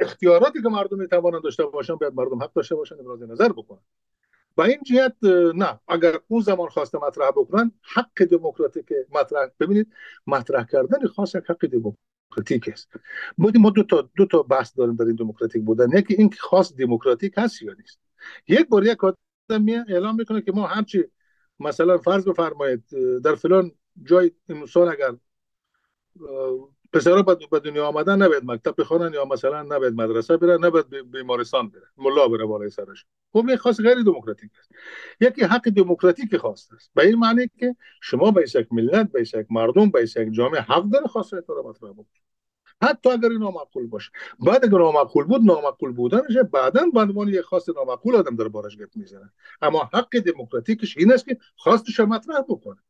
اختیاراتی 0.00 0.62
که 0.62 0.68
مردم 0.68 0.98
می‌توانند 0.98 1.42
داشته 1.42 1.64
باشن 1.66 1.94
باید 1.94 2.14
مردم 2.14 2.42
حق 2.42 2.52
داشته 2.52 2.74
باشن 2.74 2.94
ابراز 3.00 3.22
نظر 3.22 3.48
بکنن. 3.48 3.80
با 4.54 4.64
این 4.64 4.78
جهت 4.86 5.16
نه 5.54 5.80
اگر 5.88 6.18
اون 6.28 6.40
زمان 6.40 6.68
خواسته 6.68 6.98
مطرح 6.98 7.30
بکنن 7.30 7.72
حق 7.82 8.24
دموکراتیک 8.24 8.86
مطرح 9.14 9.48
ببینید 9.60 9.92
مطرح 10.26 10.64
کردن 10.64 11.06
خاص 11.06 11.36
حق 11.36 11.66
دموکراتیک. 11.66 12.11
است. 12.72 12.90
ما 13.38 13.70
دو 13.70 13.82
تا 13.82 14.10
دو 14.16 14.26
تا 14.26 14.42
بحث 14.42 14.78
داریم 14.78 14.96
در 14.96 15.04
این 15.04 15.16
دموکراتیک 15.16 15.64
بودن. 15.64 15.98
یکی 15.98 16.14
این 16.14 16.30
خاص 16.38 16.72
دموکراتیک 16.74 17.32
هست 17.36 17.62
یا 17.62 17.72
نیست. 17.78 18.00
یک 18.48 18.68
بار 18.68 18.86
یک 18.86 19.04
آدم 19.04 19.66
اعلام 19.88 20.16
می‌کنه 20.16 20.40
که 20.40 20.52
ما 20.52 20.66
همچی 20.66 21.04
مثلا 21.60 21.98
فرض 21.98 22.28
بفرمایید 22.28 22.84
در 23.24 23.34
فلان 23.34 23.72
جای 24.02 24.30
سال 24.68 24.88
اگر 24.88 25.12
پسرا 26.92 27.22
به 27.22 27.60
دنیا 27.60 27.86
آمدن 27.86 28.22
نباید 28.22 28.44
مکتب 28.44 28.74
بخوانن 28.78 29.14
یا 29.14 29.24
مثلا 29.24 29.62
نباید 29.62 29.94
مدرسه 29.94 30.36
بره 30.36 30.56
نباید 30.56 31.10
بیمارستان 31.10 31.68
بره 31.68 31.86
ملا 31.96 32.28
بره 32.28 32.44
بالای 32.44 32.70
سرش. 32.70 33.04
خب 33.32 33.56
خاص 33.56 33.80
غیر 33.80 34.02
دموکراتیک 34.02 34.50
است. 34.58 34.70
یکی 35.20 35.44
حق 35.44 35.68
دموکراتیک 35.68 36.36
خواست 36.36 36.72
است. 36.72 36.90
به 36.94 37.06
این 37.06 37.18
معنی 37.18 37.50
که 37.58 37.76
شما 38.02 38.30
به 38.30 38.44
یک 38.54 38.72
ملت 38.72 39.12
به 39.12 39.20
یک 39.20 39.46
مردم 39.50 39.90
به 39.90 40.02
یک 40.02 40.32
جامعه 40.32 40.60
حق 40.60 40.84
داره 40.84 41.06
خاص 41.06 41.32
را 41.32 41.62
مطرح 41.64 41.90
بکنید. 41.90 42.21
حتی 42.82 43.10
اگر 43.10 43.28
نامعقول 43.28 43.86
باشه. 43.86 44.10
بعد 44.40 44.64
اگر 44.64 44.78
نامعقول 44.78 45.24
بود 45.24 45.42
نامعقول 45.44 45.92
بودنش 45.92 46.36
بعدا 46.52 46.86
به 46.86 47.00
عنوان 47.00 47.28
یک 47.28 47.40
خاص 47.40 47.68
نامعقول 47.68 48.16
آدم 48.16 48.36
در 48.36 48.48
بارش 48.48 48.76
گپ 48.76 48.96
می‌زنه. 48.96 49.32
اما 49.62 49.90
حق 49.92 50.18
دموکراتیکش 50.18 50.96
این 50.96 51.12
است 51.12 51.24
که 51.24 51.38
خواستش 51.56 52.00
مطرح 52.00 52.40
بکنه. 52.48 52.82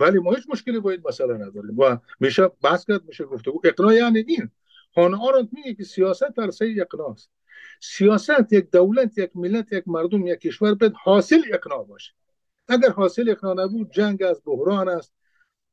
ولی 0.00 0.18
ما 0.18 0.32
هیچ 0.32 0.44
مشکلی 0.48 0.80
با 0.80 0.90
این 0.90 1.02
مسئله 1.08 1.34
نداریم. 1.34 1.78
و 1.78 1.96
میشه 2.20 2.48
بحث 2.62 2.84
کرد 2.84 3.04
میشه 3.04 3.24
گفتگو 3.24 3.60
اقناع 3.64 3.94
یعنی 3.94 4.18
این. 4.18 4.50
خانه 4.94 5.16
آرنت 5.22 5.48
میگه 5.52 5.74
که 5.74 5.84
سیاست 5.84 6.36
در 6.36 6.50
سه 6.50 6.74
اقناع 6.78 7.10
است. 7.10 7.30
سیاست 7.80 8.52
یک 8.52 8.70
دولت 8.70 9.18
یک 9.18 9.30
ملت 9.34 9.72
یک 9.72 9.84
مردم 9.86 10.26
یک 10.26 10.38
کشور 10.38 10.74
باید 10.74 10.92
حاصل 11.04 11.42
اقناع 11.52 11.84
باشه. 11.84 12.12
اگر 12.68 12.90
حاصل 12.90 13.28
اقناع 13.28 13.64
نبود 13.64 13.90
جنگ 13.90 14.22
است 14.22 14.42
بحران 14.44 14.88
است 14.88 15.12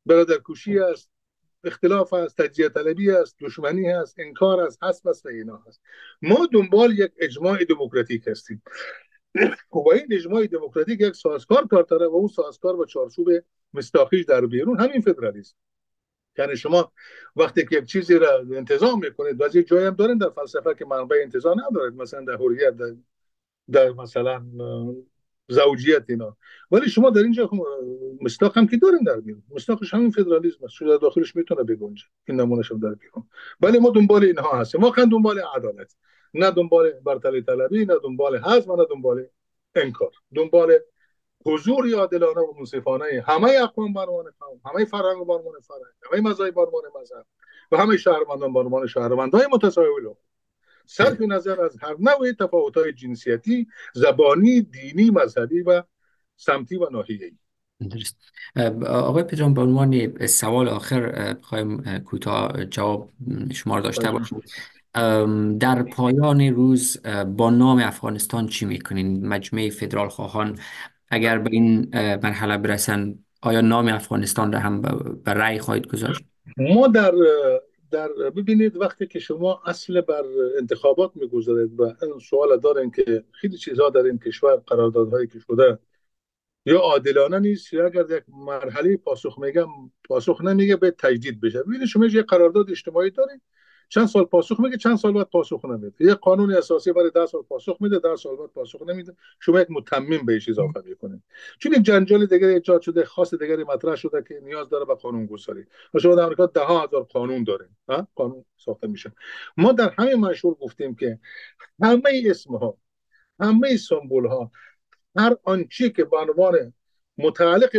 برادرکشی 0.06 0.78
است 0.78 1.10
اختلاف 1.66 2.12
است 2.12 2.42
تجزیه 2.42 2.68
طلبی 2.68 3.10
است 3.10 3.36
دشمنی 3.40 3.88
است 3.88 4.14
انکار 4.18 4.60
است 4.60 4.84
حسب 4.84 5.08
است 5.08 5.26
و 5.26 5.28
اینا 5.28 5.62
هست. 5.66 5.80
ما 6.22 6.48
دنبال 6.52 6.98
یک 6.98 7.12
اجماع 7.18 7.64
دموکراتیک 7.64 8.28
هستیم. 8.28 8.62
و 9.72 9.88
این 9.94 10.06
اجماع 10.10 10.46
دموکراتیک 10.46 11.00
یک 11.00 11.14
سازکار 11.14 11.66
کار 11.66 11.82
داره 11.82 12.06
و 12.06 12.14
اون 12.14 12.28
سازکار 12.28 12.80
و 12.80 12.84
چارچوب 12.84 13.28
مستاخیش 13.74 14.24
در 14.24 14.46
بیرون. 14.46 14.80
همین 14.80 15.00
فدرالیسم. 15.00 15.56
یعنی 16.38 16.56
شما 16.56 16.92
وقتی 17.36 17.66
که 17.66 17.76
یک 17.76 17.84
چیزی 17.84 18.14
را 18.14 18.38
انتظام 18.52 19.00
می‌کنید 19.00 19.40
و 19.40 19.44
از 19.44 19.56
یک 19.56 19.66
جایی 19.66 19.86
هم 19.86 19.94
دارین 19.94 20.18
در 20.18 20.30
فلسفه 20.30 20.74
که 20.74 20.84
منبع 20.84 21.16
انتظام 21.22 21.56
ندارید 21.70 21.94
مثلا 21.94 22.24
در 22.24 22.36
حریت 22.36 22.74
در 23.70 23.90
مثلا 23.90 24.44
زوجیت 25.48 26.04
اینا. 26.08 26.36
ولی 26.70 26.88
شما 26.88 27.10
در 27.10 27.22
اینجا 27.22 27.50
مستاق 28.20 28.58
هم 28.58 28.66
که 28.66 28.76
دارین 28.76 29.02
در 29.06 29.20
بیرون 29.20 29.42
مستاقش 29.50 29.94
همین 29.94 30.10
فدرالیسم 30.10 30.64
است. 30.64 30.80
در 30.80 30.96
داخلش 30.96 31.36
می‌تونه 31.36 31.62
بگنجه 31.62 32.04
این 32.28 32.40
نمونهش 32.40 32.72
هم 32.72 32.78
در 32.78 32.94
بیرون. 32.94 33.24
ولی 33.60 33.78
ما 33.78 33.90
دنبال 33.90 34.24
اینها 34.24 34.60
هستیم. 34.60 34.80
ما 34.80 34.90
خند 34.90 35.10
دنبال 35.10 35.40
عدالت. 35.56 35.94
نه 36.34 36.50
دنبال 36.50 36.90
برتری 36.90 37.42
طلبی 37.42 37.84
نه 37.84 37.94
دنبال 38.02 38.38
حزم 38.38 38.72
نه 38.72 38.86
دنبال 38.90 39.26
انکار. 39.74 40.12
دنبال 40.34 40.78
حضور 41.46 41.94
عادلانه 41.94 42.40
و 42.40 42.54
منصفانه 42.58 43.24
همه 43.26 43.50
اقوام 43.62 43.92
برمان 43.92 44.24
قوم 44.40 44.60
همه 44.64 44.84
فرهنگ 44.84 45.26
برمان 45.26 45.60
فرهنگ 45.60 45.94
همه 46.12 46.30
مذهب 46.30 46.50
برمان 46.50 46.82
مذهب 47.00 47.26
و 47.72 47.76
همه 47.76 47.96
شهروندان 47.96 48.52
برمان 48.52 48.86
شهروندان 48.86 49.42
متساوی 49.52 49.88
صرف 50.86 51.20
نظر 51.20 51.60
از 51.60 51.76
هر 51.82 51.96
نوع 51.98 52.32
تفاوت 52.40 52.76
های 52.76 52.92
جنسیتی 52.92 53.66
زبانی 53.94 54.60
دینی 54.60 55.10
مذهبی 55.10 55.60
و 55.60 55.82
سمتی 56.36 56.76
و 56.76 56.88
ناحیه‌ای. 56.90 57.32
درست. 57.90 58.16
آقای 58.86 59.22
پدرام 59.22 59.54
به 59.54 59.60
عنوان 59.60 60.26
سوال 60.26 60.68
آخر 60.68 61.34
خواهیم 61.42 61.98
کوتاه 61.98 62.64
جواب 62.64 63.10
شما 63.52 63.80
داشته 63.80 64.10
بله. 64.10 64.18
باشیم. 64.18 64.42
در 65.58 65.82
پایان 65.82 66.40
روز 66.40 67.02
با 67.36 67.50
نام 67.50 67.78
افغانستان 67.78 68.46
چی 68.46 68.66
می‌کنین؟ 68.66 69.26
مجمع 69.26 69.70
فدرال 69.70 70.08
خواهان 70.08 70.58
اگر 71.08 71.38
به 71.38 71.50
این 71.52 71.88
مرحله 71.94 72.58
برسن 72.58 73.18
آیا 73.42 73.60
نام 73.60 73.88
افغانستان 73.88 74.52
را 74.52 74.58
هم 74.58 74.82
به 75.24 75.32
رأی 75.32 75.58
خواهید 75.58 75.86
گذاشت؟ 75.86 76.24
ما 76.56 76.86
در 76.86 77.12
در 77.94 78.08
ببینید 78.08 78.76
وقتی 78.76 79.06
که 79.06 79.18
شما 79.18 79.62
اصل 79.66 80.00
بر 80.00 80.24
انتخابات 80.58 81.12
می‌گذارید 81.14 81.80
و 81.80 81.82
این 81.82 82.18
سوال 82.18 82.60
دارین 82.60 82.90
که 82.90 83.24
خیلی 83.32 83.56
چیزها 83.56 83.90
در 83.90 84.00
این 84.00 84.18
کشور 84.18 84.56
قراردادهایی 84.56 85.26
که 85.26 85.38
شده 85.38 85.78
یا 86.66 86.78
عادلانه 86.78 87.38
نیست 87.38 87.72
یا 87.72 87.86
اگر 87.86 88.04
یک 88.10 88.24
مرحله 88.28 88.96
پاسخ 88.96 89.38
میگم 89.38 89.68
پاسخ 90.08 90.40
نمیگه 90.40 90.76
به 90.76 90.90
تجدید 90.90 91.40
بشه. 91.40 91.62
ببینید 91.62 91.86
شما 91.86 92.06
یه 92.06 92.22
قرارداد 92.22 92.70
اجتماعی 92.70 93.10
دارید 93.10 93.42
چند 93.88 94.06
سال 94.06 94.24
پاسخ 94.24 94.60
میگه 94.60 94.76
چند 94.76 94.96
سال 94.96 95.12
بعد 95.12 95.30
پاسخ 95.30 95.64
نمیده. 95.64 95.92
یه 96.00 96.14
قانون 96.14 96.52
اساسی 96.52 96.92
برای 96.92 97.10
10 97.14 97.26
سال 97.26 97.42
پاسخ 97.42 97.76
میده 97.80 97.98
10 97.98 98.16
سال 98.16 98.36
بعد 98.36 98.50
پاسخ 98.50 98.82
نمیده. 98.82 99.16
شما 99.40 99.60
یک 99.60 99.70
متمم 99.70 100.26
بهش 100.26 100.48
اضافه 100.48 100.82
می‌کنید. 100.84 101.22
چون 101.58 101.72
یک 101.72 101.82
جنجال 101.82 102.26
دیگه 102.26 102.46
ایجاد 102.46 102.80
شده 102.80 103.04
خاص 103.04 103.34
دیگری 103.34 103.64
مطرح 103.64 103.96
شده 103.96 104.24
که 104.28 104.40
نیاز 104.42 104.68
داره 104.68 104.84
به 104.84 104.94
قانون 104.94 105.26
گذاری 105.26 105.64
و 105.94 105.98
شما 105.98 106.14
در 106.14 106.22
آمریکا 106.22 106.46
ده 106.46 106.60
ها 106.60 106.84
هزار 106.84 107.02
قانون 107.02 107.44
داریم 107.44 107.76
ها؟ 107.88 108.08
قانون 108.14 108.44
ساخته 108.56 108.86
میشه. 108.86 109.12
ما 109.56 109.72
در 109.72 109.94
همین 109.98 110.14
منشور 110.14 110.54
گفتیم 110.54 110.94
که 110.94 111.18
همه 111.82 112.22
اسم 112.26 112.56
ها 112.56 112.78
همه 113.40 113.76
سمبول 113.76 114.26
ها 114.26 114.50
هر 115.16 115.36
آنچه 115.44 115.90
که 115.90 116.04
به 116.04 116.16
عنوان 116.16 116.72
متعلق 117.18 117.70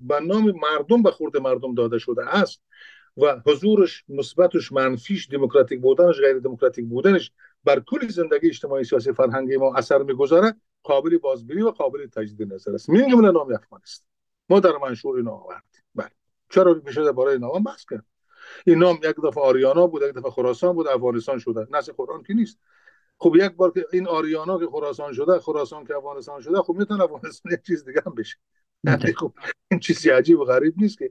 به 0.00 0.20
نام 0.20 0.52
مردم 0.52 1.02
به 1.02 1.10
خورد 1.10 1.36
مردم 1.36 1.74
داده 1.74 1.98
شده 1.98 2.26
است 2.36 2.62
و 3.16 3.40
حضورش 3.46 4.04
مثبتش 4.08 4.72
منفیش 4.72 5.30
دموکراتیک 5.30 5.80
بودنش 5.80 6.20
غیر 6.20 6.38
دموکراتیک 6.38 6.86
بودنش 6.86 7.32
بر 7.64 7.80
کل 7.80 8.08
زندگی 8.08 8.48
اجتماعی 8.48 8.84
سیاسی 8.84 9.12
فرهنگی 9.12 9.56
ما 9.56 9.74
اثر 9.74 10.02
می‌گذاره 10.02 10.54
قابل 10.82 11.18
بازبینی 11.18 11.62
و 11.62 11.70
قابل 11.70 12.06
تجدید 12.06 12.52
نظر 12.52 12.74
است. 12.74 12.90
من 12.90 13.08
جمله 13.10 13.30
نام 13.30 13.54
افغانستان 13.54 14.08
ما 14.48 14.60
در 14.60 14.72
منشور 14.82 15.16
اینا 15.16 15.30
آوردیم. 15.30 15.82
بله. 15.94 16.10
چرا 16.50 16.82
میشه 16.86 17.12
برای 17.12 17.38
نام 17.38 17.62
بحث 17.62 17.84
کرد؟ 17.90 18.04
این 18.66 18.78
نام 18.78 18.96
یک 18.96 19.16
دفعه 19.24 19.44
آریانا 19.44 19.86
بود 19.86 20.02
یک 20.02 20.14
دفعه 20.14 20.30
خراسان 20.30 20.72
بود 20.72 20.88
افغانستان 20.88 21.38
شده. 21.38 21.66
نسل 21.70 21.92
قرآن 21.92 22.22
که 22.22 22.34
نیست. 22.34 22.58
خب 23.18 23.36
یک 23.36 23.52
بار 23.52 23.70
که 23.70 23.86
این 23.92 24.08
آریانا 24.08 24.58
که 24.58 24.66
خراسان 24.66 25.12
شده 25.12 25.38
خراسان 25.38 25.84
که 25.84 25.96
افغانستان 25.96 26.40
شده 26.40 26.62
خب 26.62 26.74
می‌تونه 26.74 27.04
افغانستان 27.04 27.52
یک 27.52 27.62
چیز 27.62 27.84
دیگه 27.84 28.02
هم 28.06 28.14
بشه. 28.14 28.36
خب 29.16 29.32
این 29.70 29.80
چیزی 29.80 30.10
عجیب 30.10 30.40
و 30.40 30.44
غریب 30.44 30.74
نیست 30.76 30.98
که 30.98 31.10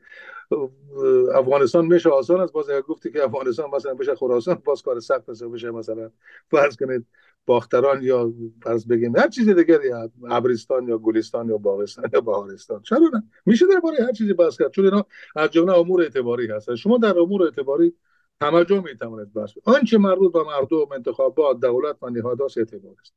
افغانستان 1.33 1.85
میشه 1.85 2.09
آسان 2.09 2.39
است. 2.39 2.53
باز 2.53 2.69
گفتی 2.87 3.11
که 3.11 3.23
افغانستان 3.23 3.69
مثلا 3.75 3.93
بشه 3.93 4.15
خراسان 4.15 4.61
باز 4.65 4.81
کار 4.81 4.99
سخت 4.99 5.29
است. 5.29 5.43
بشه 5.43 5.71
مثلا 5.71 6.11
فرض 6.51 6.75
کنید 6.75 7.05
باختران 7.45 8.03
یا 8.03 8.33
فرض 8.63 8.87
بگیم 8.87 9.17
هر 9.17 9.27
چیز 9.27 9.47
یا 9.47 10.11
ابرستان 10.29 10.87
یا 10.87 10.97
گلستان 10.97 11.49
یا 11.49 11.57
باغستان 11.57 12.09
یا 12.13 12.21
بهارستان. 12.21 12.81
چرا 12.81 12.99
نه؟ 13.13 13.23
میشه 13.45 13.65
درباره 13.67 14.03
هر 14.03 14.11
چیزی 14.11 14.33
بحث 14.33 14.57
کرد. 14.57 14.71
چون 14.71 14.85
اینا 14.85 15.05
از 15.35 15.49
جمله 15.49 15.77
امور 15.77 16.01
اعتباری 16.01 16.47
هست. 16.47 16.75
شما 16.75 16.97
در 16.97 17.19
امور 17.19 17.43
اعتباری 17.43 17.93
توجه 18.39 18.83
می‌تواند 18.83 19.33
بحث 19.33 19.49
آنچه 19.63 19.97
مربوط 19.97 20.33
به 20.33 20.43
مردم 20.43 20.91
انتخابات 20.95 21.59
دولت 21.59 21.95
و 22.01 22.09
نهادات 22.09 22.57
اعتبار 22.57 22.95
است. 23.01 23.13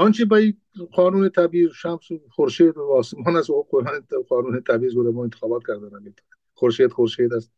آنچه 0.00 0.24
به 0.24 0.54
قانون 0.92 1.28
طبیعی 1.28 1.68
شمس 1.74 2.08
خورشید 2.30 2.76
و 2.76 2.82
آسمان 2.82 3.36
است 3.36 3.50
و 3.50 3.66
قانون 4.28 4.62
طبیعی 4.62 4.92
زور 4.92 5.10
ما 5.10 5.22
انتخابات 5.22 5.62
کردن 5.66 6.14
خورشید 6.54 6.92
خورشید 6.92 7.34
است 7.34 7.52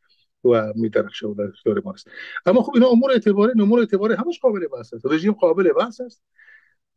و 0.44 0.72
میدرخشه 0.76 1.26
و 1.26 1.34
در 1.34 1.88
است. 1.88 2.08
اما 2.46 2.62
خب 2.62 2.72
اینا 2.74 2.88
امور 2.88 3.10
اعتباری 3.10 3.52
امور 3.60 3.80
اعتباری 3.80 4.14
همش 4.14 4.40
قابل 4.40 4.66
بحث 4.66 4.94
است. 4.94 5.06
رژیم 5.06 5.32
قابل 5.32 5.72
بحث 5.72 6.00
است. 6.00 6.22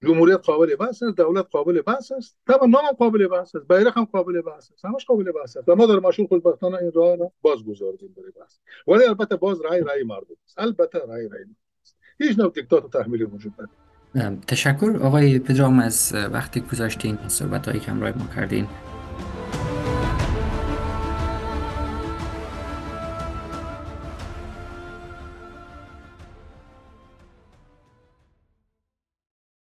جمهوریت 0.03 0.39
قابل 0.45 0.76
بحث 0.76 1.03
است. 1.03 1.17
دولت 1.17 1.47
قابل 1.51 1.81
بحث 1.81 2.11
است. 2.11 2.38
طبعا 2.47 2.67
نام 2.67 2.85
قابل 2.99 3.27
بحث 3.27 3.55
است. 3.55 3.67
بیرق 3.67 3.97
هم 3.97 4.05
قابل 4.05 4.41
بحث 4.41 4.72
است. 4.72 4.85
همش 4.85 5.05
قابل 5.05 5.31
بحث 5.31 5.57
است. 5.57 5.69
و 5.69 5.76
ما 5.76 5.85
در 5.85 5.99
مشهور 5.99 6.27
خوشبختانه 6.27 6.77
این 6.77 6.91
راه 6.91 7.15
را 7.15 7.31
باز 7.41 7.63
گذاردیم 7.65 8.13
برای 8.17 8.31
بحث. 8.31 8.57
ولی 8.88 9.03
البته 9.03 9.35
باز 9.35 9.61
رای 9.61 9.81
رای 9.81 10.03
مردم 10.03 10.35
است. 10.45 10.59
البته 10.59 10.99
رای 10.99 11.27
رای 11.27 11.45
هیچ 12.19 12.39
نوع 12.39 12.51
دیکتات 12.51 12.85
و 12.85 12.88
تحمیل 12.88 13.23
وجود 13.23 13.53
نداره 13.53 13.84
تشکر. 14.47 14.99
آقای 15.01 15.39
پدرام 15.39 15.79
از 15.79 16.13
وقتی 16.31 16.59
گذاشتین 16.59 17.17
صحبت 17.27 17.67
هایی 17.67 17.79
که 17.79 17.91
همراه 17.91 18.13
ما 18.17 18.27
کردین 18.35 18.67